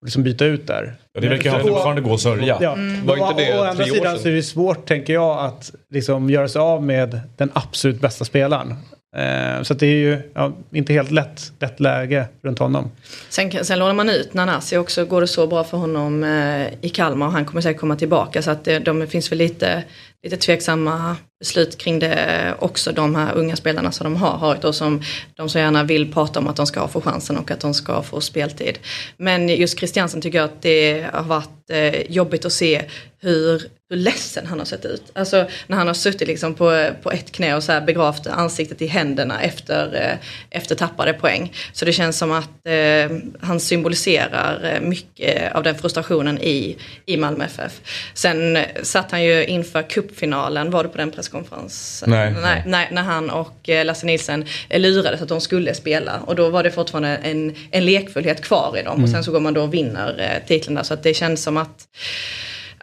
och 0.02 0.06
liksom 0.06 0.24
byta 0.24 0.46
ut 0.46 0.68
där. 0.68 0.96
Ja, 1.14 1.22
det 1.22 1.28
verkar 1.28 1.60
fortfarande 1.60 2.02
gå 2.02 2.12
och 2.12 2.20
sörja. 2.20 2.58
Ja. 2.62 2.76
Var 3.06 3.30
inte 3.30 3.44
det 3.44 3.60
å, 3.60 3.64
andra 3.64 3.84
tre 3.84 3.92
år 3.92 3.96
sidan 3.96 4.12
sedan? 4.14 4.20
så 4.20 4.30
är 4.30 4.34
det 4.34 4.44
svårt, 4.44 4.86
tänker 4.86 5.14
jag, 5.14 5.46
att 5.46 5.72
liksom 5.90 6.30
göra 6.30 6.48
sig 6.48 6.60
av 6.60 6.84
med 6.84 7.20
den 7.38 7.50
absolut 7.54 8.02
bästa 8.02 8.26
spelaren. 8.26 8.76
Eh, 9.16 9.64
så 9.64 9.74
att 9.74 9.80
det 9.80 9.86
är 9.86 9.96
ju 9.96 10.32
ja, 10.34 10.54
inte 10.72 10.94
helt 10.94 11.12
lätt, 11.12 11.54
lätt 11.60 11.80
läge 11.80 12.28
runt 12.44 12.60
honom. 12.60 12.92
Sen, 13.30 13.66
sen 13.66 13.80
lånar 13.80 13.94
man 13.94 14.10
ut 14.10 14.34
Nanasi 14.34 14.78
också, 14.78 15.06
går 15.06 15.22
det 15.22 15.28
så 15.28 15.48
bra 15.48 15.64
för 15.64 15.78
honom 15.78 16.24
eh, 16.24 16.68
i 16.82 16.90
Kalmar 16.90 17.26
och 17.26 17.32
han 17.32 17.46
kommer 17.46 17.62
säkert 17.62 17.80
komma 17.80 17.96
tillbaka. 17.96 18.42
Så 18.42 18.52
att 18.52 18.64
det, 18.64 18.80
de 18.80 19.08
finns 19.08 19.32
väl 19.32 19.38
lite, 19.38 19.84
lite 20.24 20.38
tveksamma 20.38 21.16
beslut 21.40 21.78
kring 21.78 22.00
det 22.00 22.56
också, 22.60 22.92
de 22.92 23.16
här 23.16 23.36
unga 23.36 23.56
spelarna 23.56 23.92
som 23.92 24.04
de 24.04 24.16
har 24.16 24.38
varit 24.38 24.64
och 24.64 24.76
som 24.76 25.02
de 25.36 25.50
så 25.50 25.60
gärna 25.60 25.84
vill 25.84 26.14
prata 26.14 26.40
om 26.40 26.48
att 26.48 26.56
de 26.56 26.68
ska 26.68 26.88
få 26.88 27.02
chansen 27.02 27.38
och 27.38 27.52
att 27.52 27.60
de 27.60 27.74
ska 27.74 28.02
få 28.02 28.22
speltid. 28.22 28.80
Men 29.18 29.50
just 29.50 29.78
Christiansen 29.78 30.22
tycker 30.22 30.38
jag 30.38 30.46
att 30.46 30.62
det 30.62 31.06
har 31.14 31.24
varit 31.24 31.70
eh, 31.70 32.12
jobbigt 32.12 32.46
att 32.46 32.54
se 32.54 32.82
hur, 33.22 33.62
hur 33.92 33.98
ledsen 33.98 34.46
han 34.46 34.60
har 34.60 34.66
sett 34.66 34.86
ut. 34.86 35.04
Alltså 35.14 35.46
när 35.68 35.78
han 35.78 35.88
har 35.88 35.94
suttit 35.94 36.28
liksom 36.28 36.54
på, 36.54 36.90
på 37.04 37.12
ett 37.12 37.32
knä 37.32 37.56
och 37.56 37.64
så 37.64 37.72
här 37.72 37.82
begravt 37.82 38.28
ansiktet 38.28 38.82
i 38.82 38.88
händerna 38.88 39.42
efter, 39.42 39.96
eh, 39.96 40.18
efter 40.50 40.76
tappade 40.76 41.14
poäng. 41.14 41.54
Så 41.74 41.86
det 41.86 41.94
känns 41.94 42.18
som 42.18 42.32
att 42.32 42.50
eh, 42.64 43.18
han 43.42 43.60
symboliserar 43.60 44.74
eh, 44.74 44.82
mycket 44.82 45.56
av 45.56 45.64
den 45.64 45.76
frustrationen 45.76 46.38
i, 46.42 46.78
i 47.06 47.18
Malmö 47.18 47.46
FF. 47.46 47.82
Sen 48.14 48.58
eh, 48.58 48.64
satt 48.84 49.12
han 49.12 49.24
ju 49.24 49.46
inför 49.46 49.82
cupfinalen, 49.82 50.72
var 50.72 50.84
det 50.84 50.90
på 50.90 50.98
den 50.98 51.12
presskonferensen? 51.12 52.10
Nej. 52.10 52.36
nej, 52.42 52.64
nej 52.66 52.88
när 52.92 53.04
han 53.04 53.30
och 53.30 53.70
Lasse 53.86 54.06
Nilsen 54.06 54.46
lurades 54.70 55.22
att 55.22 55.30
de 55.30 55.42
skulle 55.42 55.74
spela. 55.74 56.20
Och 56.20 56.36
då 56.36 56.50
var 56.50 56.64
det 56.64 56.72
fortfarande 56.72 57.16
en, 57.16 57.56
en 57.72 57.86
lekfullhet 57.86 58.42
kvar 58.42 58.78
i 58.78 58.84
dem. 58.84 59.04
Och 59.04 59.10
sen 59.10 59.24
så 59.24 59.32
går 59.32 59.40
man 59.40 59.54
då 59.54 59.62
och 59.62 59.74
vinner 59.74 60.40
titeln 60.48 60.76
där. 60.76 60.84
Så 60.84 60.94
att 60.94 61.04
det 61.04 61.14
känns 61.14 61.44
som 61.44 61.58
att 61.58 61.88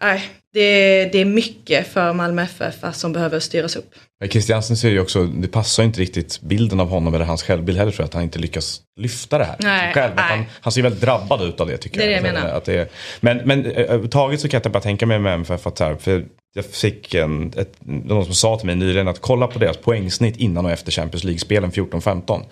Nej, 0.01 0.25
det 0.59 1.05
det, 1.13 1.19
är 1.19 1.25
mycket 1.25 1.87
för 1.87 2.13
Malmö 2.13 2.43
FF 2.43 2.75
som 2.93 3.13
behöver 3.13 3.41
styras 3.41 3.77
upp. 3.77 3.95
Men 4.21 4.29
Christiansen 4.29 4.77
ser 4.77 4.91
ju 4.91 5.01
också, 5.01 5.25
det 5.25 5.49
passar 5.49 5.83
inte 5.83 6.01
riktigt 6.01 6.41
bilden 6.41 6.81
av 6.81 6.89
honom 6.89 7.15
eller 7.15 7.25
hans 7.25 7.43
självbild 7.43 7.79
heller 7.79 7.93
tror 7.93 8.03
jag, 8.03 8.07
att 8.09 8.15
han 8.15 8.23
inte 8.23 8.39
lyckas 8.39 8.81
lyfta 9.01 9.39
det 9.39 9.45
här. 9.45 9.57
Nej, 9.59 9.95
själv. 9.95 10.13
Han, 10.17 10.45
han 10.61 10.73
ser 10.73 10.83
väldigt 10.83 11.01
drabbad 11.01 11.43
ut 11.43 11.61
av 11.61 11.67
det 11.67 11.77
tycker 11.77 11.99
Det 11.99 12.05
är 12.05 12.11
jag. 12.11 12.23
det 12.23 12.29
jag 12.29 12.35
menar. 12.35 12.49
Att 12.57 12.65
det 12.65 12.75
är, 12.75 12.89
men 13.21 13.37
men 13.45 13.67
eh, 13.67 13.81
överhuvudtaget 13.81 14.41
så 14.41 14.49
kan 14.49 14.61
jag 14.65 14.73
bara 14.73 14.81
tänka 14.83 15.07
mig 15.07 15.19
med 15.19 15.35
MFF 15.35 15.67
att 15.67 15.79
så 15.79 15.85
här, 15.85 15.95
för 15.95 16.25
jag 16.55 16.65
fick 16.65 17.15
en, 17.15 17.53
ett, 17.57 17.73
någon 17.85 18.25
som 18.25 18.35
sa 18.35 18.57
till 18.57 18.67
mig 18.67 18.75
nyligen 18.75 19.09
att 19.09 19.21
kolla 19.21 19.47
på 19.47 19.59
deras 19.59 19.77
poängsnitt 19.77 20.37
innan 20.37 20.65
och 20.67 20.71
efter 20.73 20.93
Champions 20.93 21.25
League-spelen 21.25 21.71
14-15. 21.71 22.43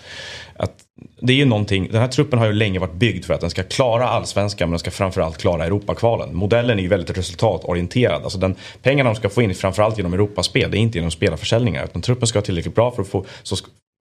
Att 0.56 0.74
det 1.20 1.32
är 1.32 1.36
ju 1.36 1.44
någonting, 1.44 1.88
den 1.92 2.00
här 2.00 2.08
truppen 2.08 2.38
har 2.38 2.46
ju 2.46 2.52
länge 2.52 2.78
varit 2.78 2.94
byggd 2.94 3.24
för 3.24 3.34
att 3.34 3.40
den 3.40 3.50
ska 3.50 3.62
klara 3.62 4.08
allsvenskan 4.08 4.68
men 4.68 4.72
den 4.72 4.78
ska 4.78 4.90
framförallt 4.90 5.38
klara 5.38 5.64
Europakvalen. 5.64 6.36
Modellen 6.36 6.78
är 6.78 6.82
ju 6.82 6.88
väldigt 6.88 7.18
resultatorienterad. 7.18 8.22
Alltså 8.22 8.38
den, 8.38 8.54
pengarna 8.82 9.10
de 9.10 9.16
ska 9.16 9.28
få 9.28 9.42
in 9.42 9.50
är 9.50 9.54
framförallt 9.54 9.96
genom 9.96 10.14
Europaspel, 10.14 10.70
det 10.70 10.78
är 10.78 10.80
inte 10.80 10.98
genom 10.98 11.10
spelarförsäljningar. 11.10 11.84
Utan 11.84 12.02
truppen 12.02 12.26
ska 12.26 12.38
vara 12.38 12.44
tillräckligt 12.44 12.74
bra 12.74 12.90
för 12.90 13.02
att 13.02 13.08
få, 13.08 13.24
så 13.42 13.56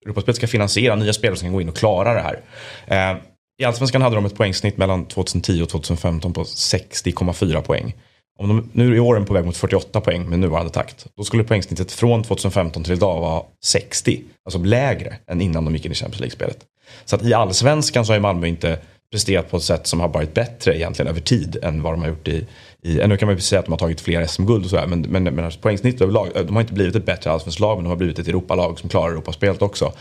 Europaspelet 0.05 0.35
ska 0.35 0.47
finansiera 0.47 0.95
nya 0.95 1.13
spelare 1.13 1.38
som 1.38 1.45
kan 1.45 1.53
gå 1.53 1.61
in 1.61 1.69
och 1.69 1.77
klara 1.77 2.13
det 2.13 2.22
här. 2.22 2.39
Eh, 2.88 3.17
I 3.61 3.65
Allsvenskan 3.65 4.01
hade 4.01 4.15
de 4.15 4.26
ett 4.26 4.35
poängsnitt 4.35 4.77
mellan 4.77 5.05
2010 5.05 5.61
och 5.61 5.69
2015 5.69 6.34
på 6.34 6.43
60,4 6.43 7.61
poäng. 7.61 7.93
Om 8.39 8.47
de, 8.47 8.69
nu 8.72 8.95
är 8.95 8.99
åren 8.99 9.26
på 9.26 9.34
väg 9.34 9.45
mot 9.45 9.57
48 9.57 10.01
poäng 10.01 10.30
med 10.30 10.39
nuvarande 10.39 10.72
takt. 10.72 11.07
Då 11.17 11.23
skulle 11.23 11.43
poängsnittet 11.43 11.91
från 11.91 12.23
2015 12.23 12.84
till 12.84 12.93
idag 12.93 13.19
vara 13.19 13.43
60. 13.65 14.22
Alltså 14.45 14.59
lägre 14.59 15.15
än 15.27 15.41
innan 15.41 15.65
de 15.65 15.73
gick 15.76 15.85
in 15.85 15.91
i 15.91 15.95
Champions 15.95 16.19
League-spelet. 16.19 16.65
Så 17.05 17.15
att 17.15 17.25
i 17.25 17.33
allsvenskan 17.33 18.05
så 18.05 18.11
har 18.11 18.15
ju 18.17 18.21
Malmö 18.21 18.47
inte 18.47 18.79
presterat 19.11 19.51
på 19.51 19.57
ett 19.57 19.63
sätt 19.63 19.87
som 19.87 19.99
har 19.99 20.07
varit 20.07 20.33
bättre 20.33 20.77
egentligen 20.77 21.09
över 21.09 21.21
tid 21.21 21.57
än 21.63 21.81
vad 21.81 21.93
de 21.93 22.01
har 22.01 22.09
gjort 22.09 22.27
i, 22.27 22.47
i 22.81 23.07
nu 23.07 23.17
kan 23.17 23.27
man 23.27 23.35
ju 23.35 23.41
säga 23.41 23.59
att 23.59 23.65
de 23.65 23.71
har 23.71 23.79
tagit 23.79 24.01
fler 24.01 24.25
SM-guld 24.25 24.63
och 24.63 24.69
sådär 24.69 24.87
men, 24.87 25.01
men, 25.01 25.23
men 25.23 25.51
poängsnitt 25.61 26.01
överlag, 26.01 26.29
de 26.33 26.55
har 26.55 26.61
inte 26.61 26.73
blivit 26.73 26.95
ett 26.95 27.05
bättre 27.05 27.31
allsvenskt 27.31 27.59
lag 27.59 27.77
men 27.77 27.83
de 27.83 27.89
har 27.89 27.95
blivit 27.95 28.19
ett 28.19 28.27
Europalag 28.27 28.79
som 28.79 28.89
klarar 28.89 29.11
Europaspelet 29.11 29.61
också. 29.61 29.93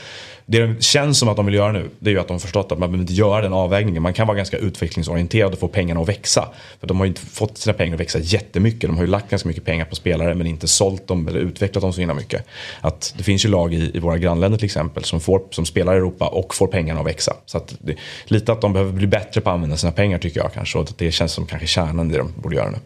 Det 0.47 0.83
känns 0.83 1.19
som 1.19 1.29
att 1.29 1.37
de 1.37 1.47
vill 1.47 1.55
göra 1.55 1.73
nu 1.73 1.91
det 1.99 2.11
är 2.11 2.13
ju 2.13 2.21
att 2.21 2.29
de 2.29 2.33
har 2.33 2.39
förstått 2.39 2.73
att 2.73 2.79
man 2.79 2.91
behöver 2.91 3.03
inte 3.03 3.13
göra 3.13 3.41
den 3.41 3.53
avvägningen. 3.53 4.03
Man 4.03 4.13
kan 4.13 4.27
vara 4.27 4.37
ganska 4.37 4.57
utvecklingsorienterad 4.57 5.53
och 5.53 5.59
få 5.59 5.69
pengarna 5.69 6.01
att 6.01 6.09
växa. 6.09 6.49
För 6.81 6.87
de 6.87 6.97
har 6.97 7.05
ju 7.05 7.09
inte 7.09 7.21
fått 7.21 7.59
sina 7.59 7.73
pengar 7.75 7.95
att 7.95 8.01
växa 8.01 8.19
jättemycket. 8.19 8.81
De 8.81 8.97
har 8.97 9.05
ju 9.05 9.11
lagt 9.11 9.31
ganska 9.31 9.49
mycket 9.49 9.65
pengar 9.65 9.85
på 9.85 9.95
spelare 9.95 10.35
men 10.35 10.47
inte 10.47 10.69
sålt 10.69 11.07
dem 11.09 11.29
eller 11.29 11.41
utvecklat 11.41 11.83
dem 11.83 11.93
så 11.93 12.01
himla 12.01 12.15
mycket. 12.15 12.47
Att 12.81 13.15
det 13.17 13.25
finns 13.25 13.45
ju 13.45 13.49
lag 13.49 13.75
i, 13.75 13.91
i 13.95 13.99
våra 13.99 14.19
grannländer 14.19 14.59
till 14.59 14.65
exempel 14.65 15.05
som, 15.05 15.21
får, 15.21 15.43
som 15.51 15.67
spelar 15.67 15.95
i 15.95 15.97
Europa 15.97 16.27
och 16.27 16.55
får 16.55 16.67
pengarna 16.67 17.01
att 17.01 17.07
växa. 17.07 17.37
Så 17.47 17.59
att 17.59 17.77
det, 17.81 17.97
lite 18.25 18.53
att 18.53 18.61
de 18.61 18.73
behöver 18.73 18.93
bli 18.93 19.07
bättre 19.07 19.41
på 19.41 19.51
att 19.51 19.55
använda 19.55 19.77
sina 19.77 19.93
pengar 19.93 20.19
tycker 20.19 20.41
jag 20.41 20.53
kanske. 20.53 20.79
Och 20.79 20.89
det 20.97 21.13
känns 21.13 21.33
som 21.33 21.47
kanske 21.47 21.67
kärnan 21.67 22.11
i 22.11 22.13
det 22.13 22.19
de 22.19 22.33
borde 22.37 22.57
göra 22.57 22.71
nu. 22.71 22.79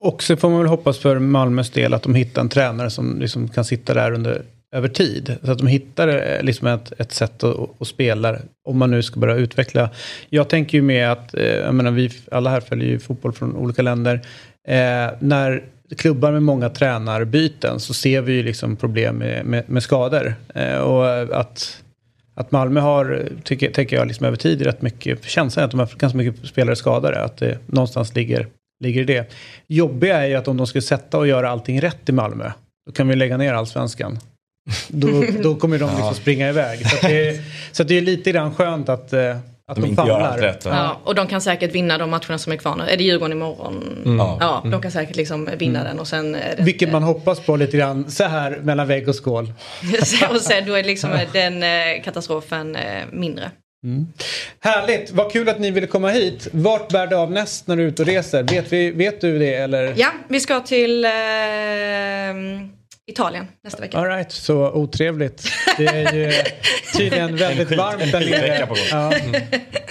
Och 0.00 0.22
så 0.22 0.36
får 0.36 0.50
man 0.50 0.58
väl 0.58 0.68
hoppas 0.68 0.98
för 0.98 1.18
Malmös 1.18 1.70
del 1.70 1.94
att 1.94 2.02
de 2.02 2.14
hittar 2.14 2.40
en 2.40 2.48
tränare 2.48 2.90
som 2.90 3.20
liksom 3.20 3.48
kan 3.48 3.64
sitta 3.64 3.94
där 3.94 4.12
under, 4.12 4.44
över 4.74 4.88
tid. 4.88 5.36
Så 5.42 5.52
att 5.52 5.58
de 5.58 5.66
hittar 5.66 6.08
eh, 6.08 6.42
liksom 6.42 6.68
ett, 6.68 6.92
ett 6.98 7.12
sätt 7.12 7.44
att, 7.44 7.80
att 7.80 7.88
spela 7.88 8.38
om 8.68 8.78
man 8.78 8.90
nu 8.90 9.02
ska 9.02 9.20
börja 9.20 9.34
utveckla. 9.34 9.90
Jag 10.30 10.48
tänker 10.48 10.78
ju 10.78 10.82
med 10.82 11.12
att, 11.12 11.34
eh, 11.34 11.44
jag 11.44 11.74
menar 11.74 11.90
vi 11.90 12.10
alla 12.30 12.50
här 12.50 12.60
följer 12.60 12.88
ju 12.88 12.98
fotboll 12.98 13.32
från 13.32 13.56
olika 13.56 13.82
länder. 13.82 14.14
Eh, 14.68 15.10
när 15.18 15.64
klubbar 15.96 16.32
med 16.32 16.42
många 16.42 16.68
tränarbyten 16.68 17.80
så 17.80 17.94
ser 17.94 18.20
vi 18.20 18.32
ju 18.32 18.42
liksom 18.42 18.76
problem 18.76 19.16
med, 19.16 19.46
med, 19.46 19.70
med 19.70 19.82
skador. 19.82 20.34
Eh, 20.54 20.78
och 20.78 21.36
att 21.40 21.82
att 22.38 22.52
Malmö 22.52 22.80
har, 22.80 23.28
tycker, 23.42 23.70
tänker 23.70 23.96
jag, 23.96 24.06
liksom 24.06 24.26
över 24.26 24.36
tid 24.36 24.62
rätt 24.62 24.82
mycket, 24.82 25.24
känslan 25.24 25.62
är 25.62 25.64
att 25.64 25.70
de 25.70 25.80
har 25.80 25.90
ganska 25.98 26.18
mycket 26.18 26.48
spelare 26.48 26.76
skadade. 26.76 27.24
Att 27.24 27.36
det 27.36 27.58
någonstans 27.66 28.14
ligger, 28.14 28.46
ligger 28.80 29.00
i 29.00 29.04
det. 29.04 29.32
Jobbiga 29.66 30.16
är 30.16 30.26
ju 30.26 30.34
att 30.34 30.48
om 30.48 30.56
de 30.56 30.66
skulle 30.66 30.82
sätta 30.82 31.18
och 31.18 31.26
göra 31.26 31.50
allting 31.50 31.80
rätt 31.80 32.08
i 32.08 32.12
Malmö, 32.12 32.50
då 32.86 32.92
kan 32.92 33.08
vi 33.08 33.16
lägga 33.16 33.36
ner 33.36 33.54
allsvenskan. 33.54 34.18
Då, 34.88 35.24
då 35.42 35.54
kommer 35.54 35.78
de 35.78 35.90
liksom 35.96 36.14
springa 36.14 36.48
iväg. 36.48 36.88
Så, 36.90 36.96
att 36.96 37.02
det, 37.02 37.28
är- 37.28 37.42
så 37.72 37.82
att 37.82 37.88
det 37.88 37.98
är 37.98 38.02
lite 38.02 38.32
grann 38.32 38.54
skönt 38.54 38.88
att, 38.88 39.12
eh, 39.12 39.36
att 39.68 39.76
de, 39.76 39.96
famlar. 39.96 40.56
Ja, 40.64 41.00
och 41.04 41.14
de 41.14 41.26
kan 41.26 41.40
säkert 41.40 41.74
vinna 41.74 41.98
de 41.98 42.10
matcherna 42.10 42.38
som 42.38 42.52
är 42.52 42.56
kvar 42.56 42.76
nu. 42.76 42.84
Är 42.84 42.96
det 42.96 43.04
Djurgården 43.04 43.32
imorgon? 43.32 44.02
Mm. 44.04 44.16
Ja, 44.18 44.62
de 44.70 44.82
kan 44.82 44.90
säkert 44.90 45.16
liksom 45.16 45.48
vinna 45.58 45.84
den 45.84 45.98
och 45.98 46.08
sen 46.08 46.34
är 46.34 46.54
det 46.56 46.62
Vilket 46.62 46.92
man 46.92 47.02
hoppas 47.02 47.40
på 47.40 47.56
lite 47.56 47.76
grann 47.76 48.10
så 48.10 48.24
här 48.24 48.58
mellan 48.62 48.88
vägg 48.88 49.08
och 49.08 49.14
skål. 49.14 49.52
och 50.30 50.40
sen 50.40 50.66
då 50.66 50.74
är 50.74 50.84
liksom 50.84 51.10
den 51.32 51.62
eh, 51.62 52.02
katastrofen 52.04 52.76
eh, 52.76 52.82
mindre. 53.12 53.50
Härligt, 54.60 55.10
vad 55.10 55.32
kul 55.32 55.48
att 55.48 55.58
ni 55.60 55.70
ville 55.70 55.86
komma 55.86 56.08
hit. 56.10 56.48
Vart 56.52 56.88
bär 56.88 57.06
det 57.06 57.16
av 57.18 57.32
näst 57.32 57.66
när 57.66 57.76
du 57.76 57.82
är 57.82 57.86
ute 57.86 58.02
och 58.02 58.08
reser? 58.08 58.42
Vet, 58.42 58.72
vi, 58.72 58.90
vet 58.90 59.20
du 59.20 59.38
det 59.38 59.54
eller? 59.54 59.94
Ja, 59.96 60.08
vi 60.28 60.40
ska 60.40 60.60
till 60.60 61.04
eh, 61.04 61.10
Italien 63.10 63.46
nästa 63.64 63.80
vecka. 63.80 63.98
All 63.98 64.06
right, 64.06 64.32
så 64.32 64.70
otrevligt. 64.72 65.48
Det 65.76 65.86
är 65.86 66.12
ju 66.14 66.32
tydligen 66.96 67.36
väldigt 67.36 67.68
skit- 67.68 67.78
varmt 67.78 68.12
där 68.12 68.20
nere. 68.30 68.68
Ja. 68.90 69.12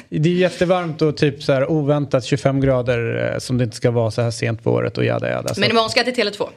Det 0.09 0.29
är 0.29 0.33
jättevarmt 0.33 1.01
och 1.01 1.17
typ 1.17 1.43
så 1.43 1.53
här 1.53 1.71
oväntat 1.71 2.23
25 2.25 2.61
grader 2.61 3.31
eh, 3.33 3.39
som 3.39 3.57
det 3.57 3.63
inte 3.63 3.75
ska 3.75 3.91
vara 3.91 4.11
så 4.11 4.21
här 4.21 4.31
sent 4.31 4.63
på 4.63 4.71
året 4.71 4.97
och 4.97 5.05
jada 5.05 5.29
jada. 5.29 5.53
Så 5.53 5.59
Men 5.61 5.69
imorgon 5.69 5.89
ska 5.89 5.99
jag 6.03 6.15
till 6.15 6.25
Tele2. 6.27 6.49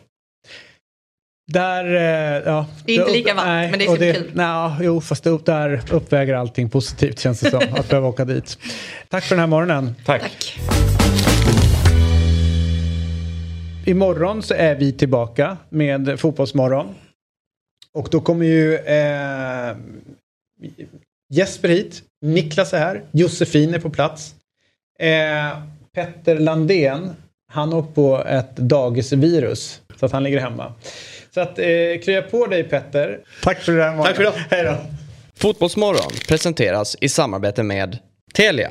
där, 1.52 1.85
eh, 1.94 2.43
ja. 2.47 2.66
Det 2.85 2.93
är 2.97 3.01
inte 3.01 3.12
lika 3.12 3.35
varmt, 3.35 3.70
men 3.70 3.78
det 3.78 3.85
är 3.85 3.89
och 3.90 3.98
superkul. 3.98 4.30
Nej, 4.35 4.70
jo, 4.80 5.01
fast 5.01 5.24
det, 5.24 5.44
där 5.47 5.80
uppväger 5.90 6.35
allting 6.35 6.70
positivt 6.70 7.18
känns 7.20 7.40
det 7.40 7.51
som. 7.51 7.62
att 7.74 7.89
behöva 7.89 8.09
åka 8.09 8.24
dit. 8.24 8.59
Tack 9.09 9.24
för 9.24 9.35
den 9.35 9.40
här 9.40 9.47
morgonen. 9.47 9.94
Tack. 10.05 10.59
Imorgon 13.89 14.43
så 14.43 14.55
är 14.55 14.74
vi 14.74 14.93
tillbaka 14.93 15.56
med 15.69 16.20
Fotbollsmorgon. 16.20 16.94
Och 17.93 18.09
då 18.10 18.20
kommer 18.20 18.47
ju 18.47 18.74
eh, 18.74 19.77
Jesper 21.35 21.69
hit, 21.69 22.02
Niklas 22.27 22.73
är 22.73 22.78
här, 22.78 23.02
Josefin 23.12 23.74
är 23.74 23.78
på 23.78 23.90
plats. 23.90 24.35
Eh, 24.98 25.59
Petter 25.94 26.39
Landén, 26.39 27.10
han 27.52 27.73
åkt 27.73 27.94
på 27.94 28.24
ett 28.27 28.56
dagisvirus 28.56 29.82
så 29.97 30.06
att 30.06 30.12
han 30.12 30.23
ligger 30.23 30.40
hemma. 30.40 30.74
Så 31.35 31.40
att 31.40 31.59
eh, 31.59 31.65
krya 32.05 32.23
på 32.23 32.47
dig 32.47 32.65
Petter. 32.65 33.20
Tack 33.43 33.59
för 33.59 33.73
det 33.73 33.85
här 33.85 34.02
Tack 34.05 34.16
för 34.16 34.23
idag. 34.23 34.35
Hej 34.51 34.65
då. 34.65 34.77
Fotbollsmorgon 35.35 36.12
presenteras 36.28 36.97
i 37.01 37.09
samarbete 37.09 37.62
med 37.62 37.98
Telia. 38.35 38.70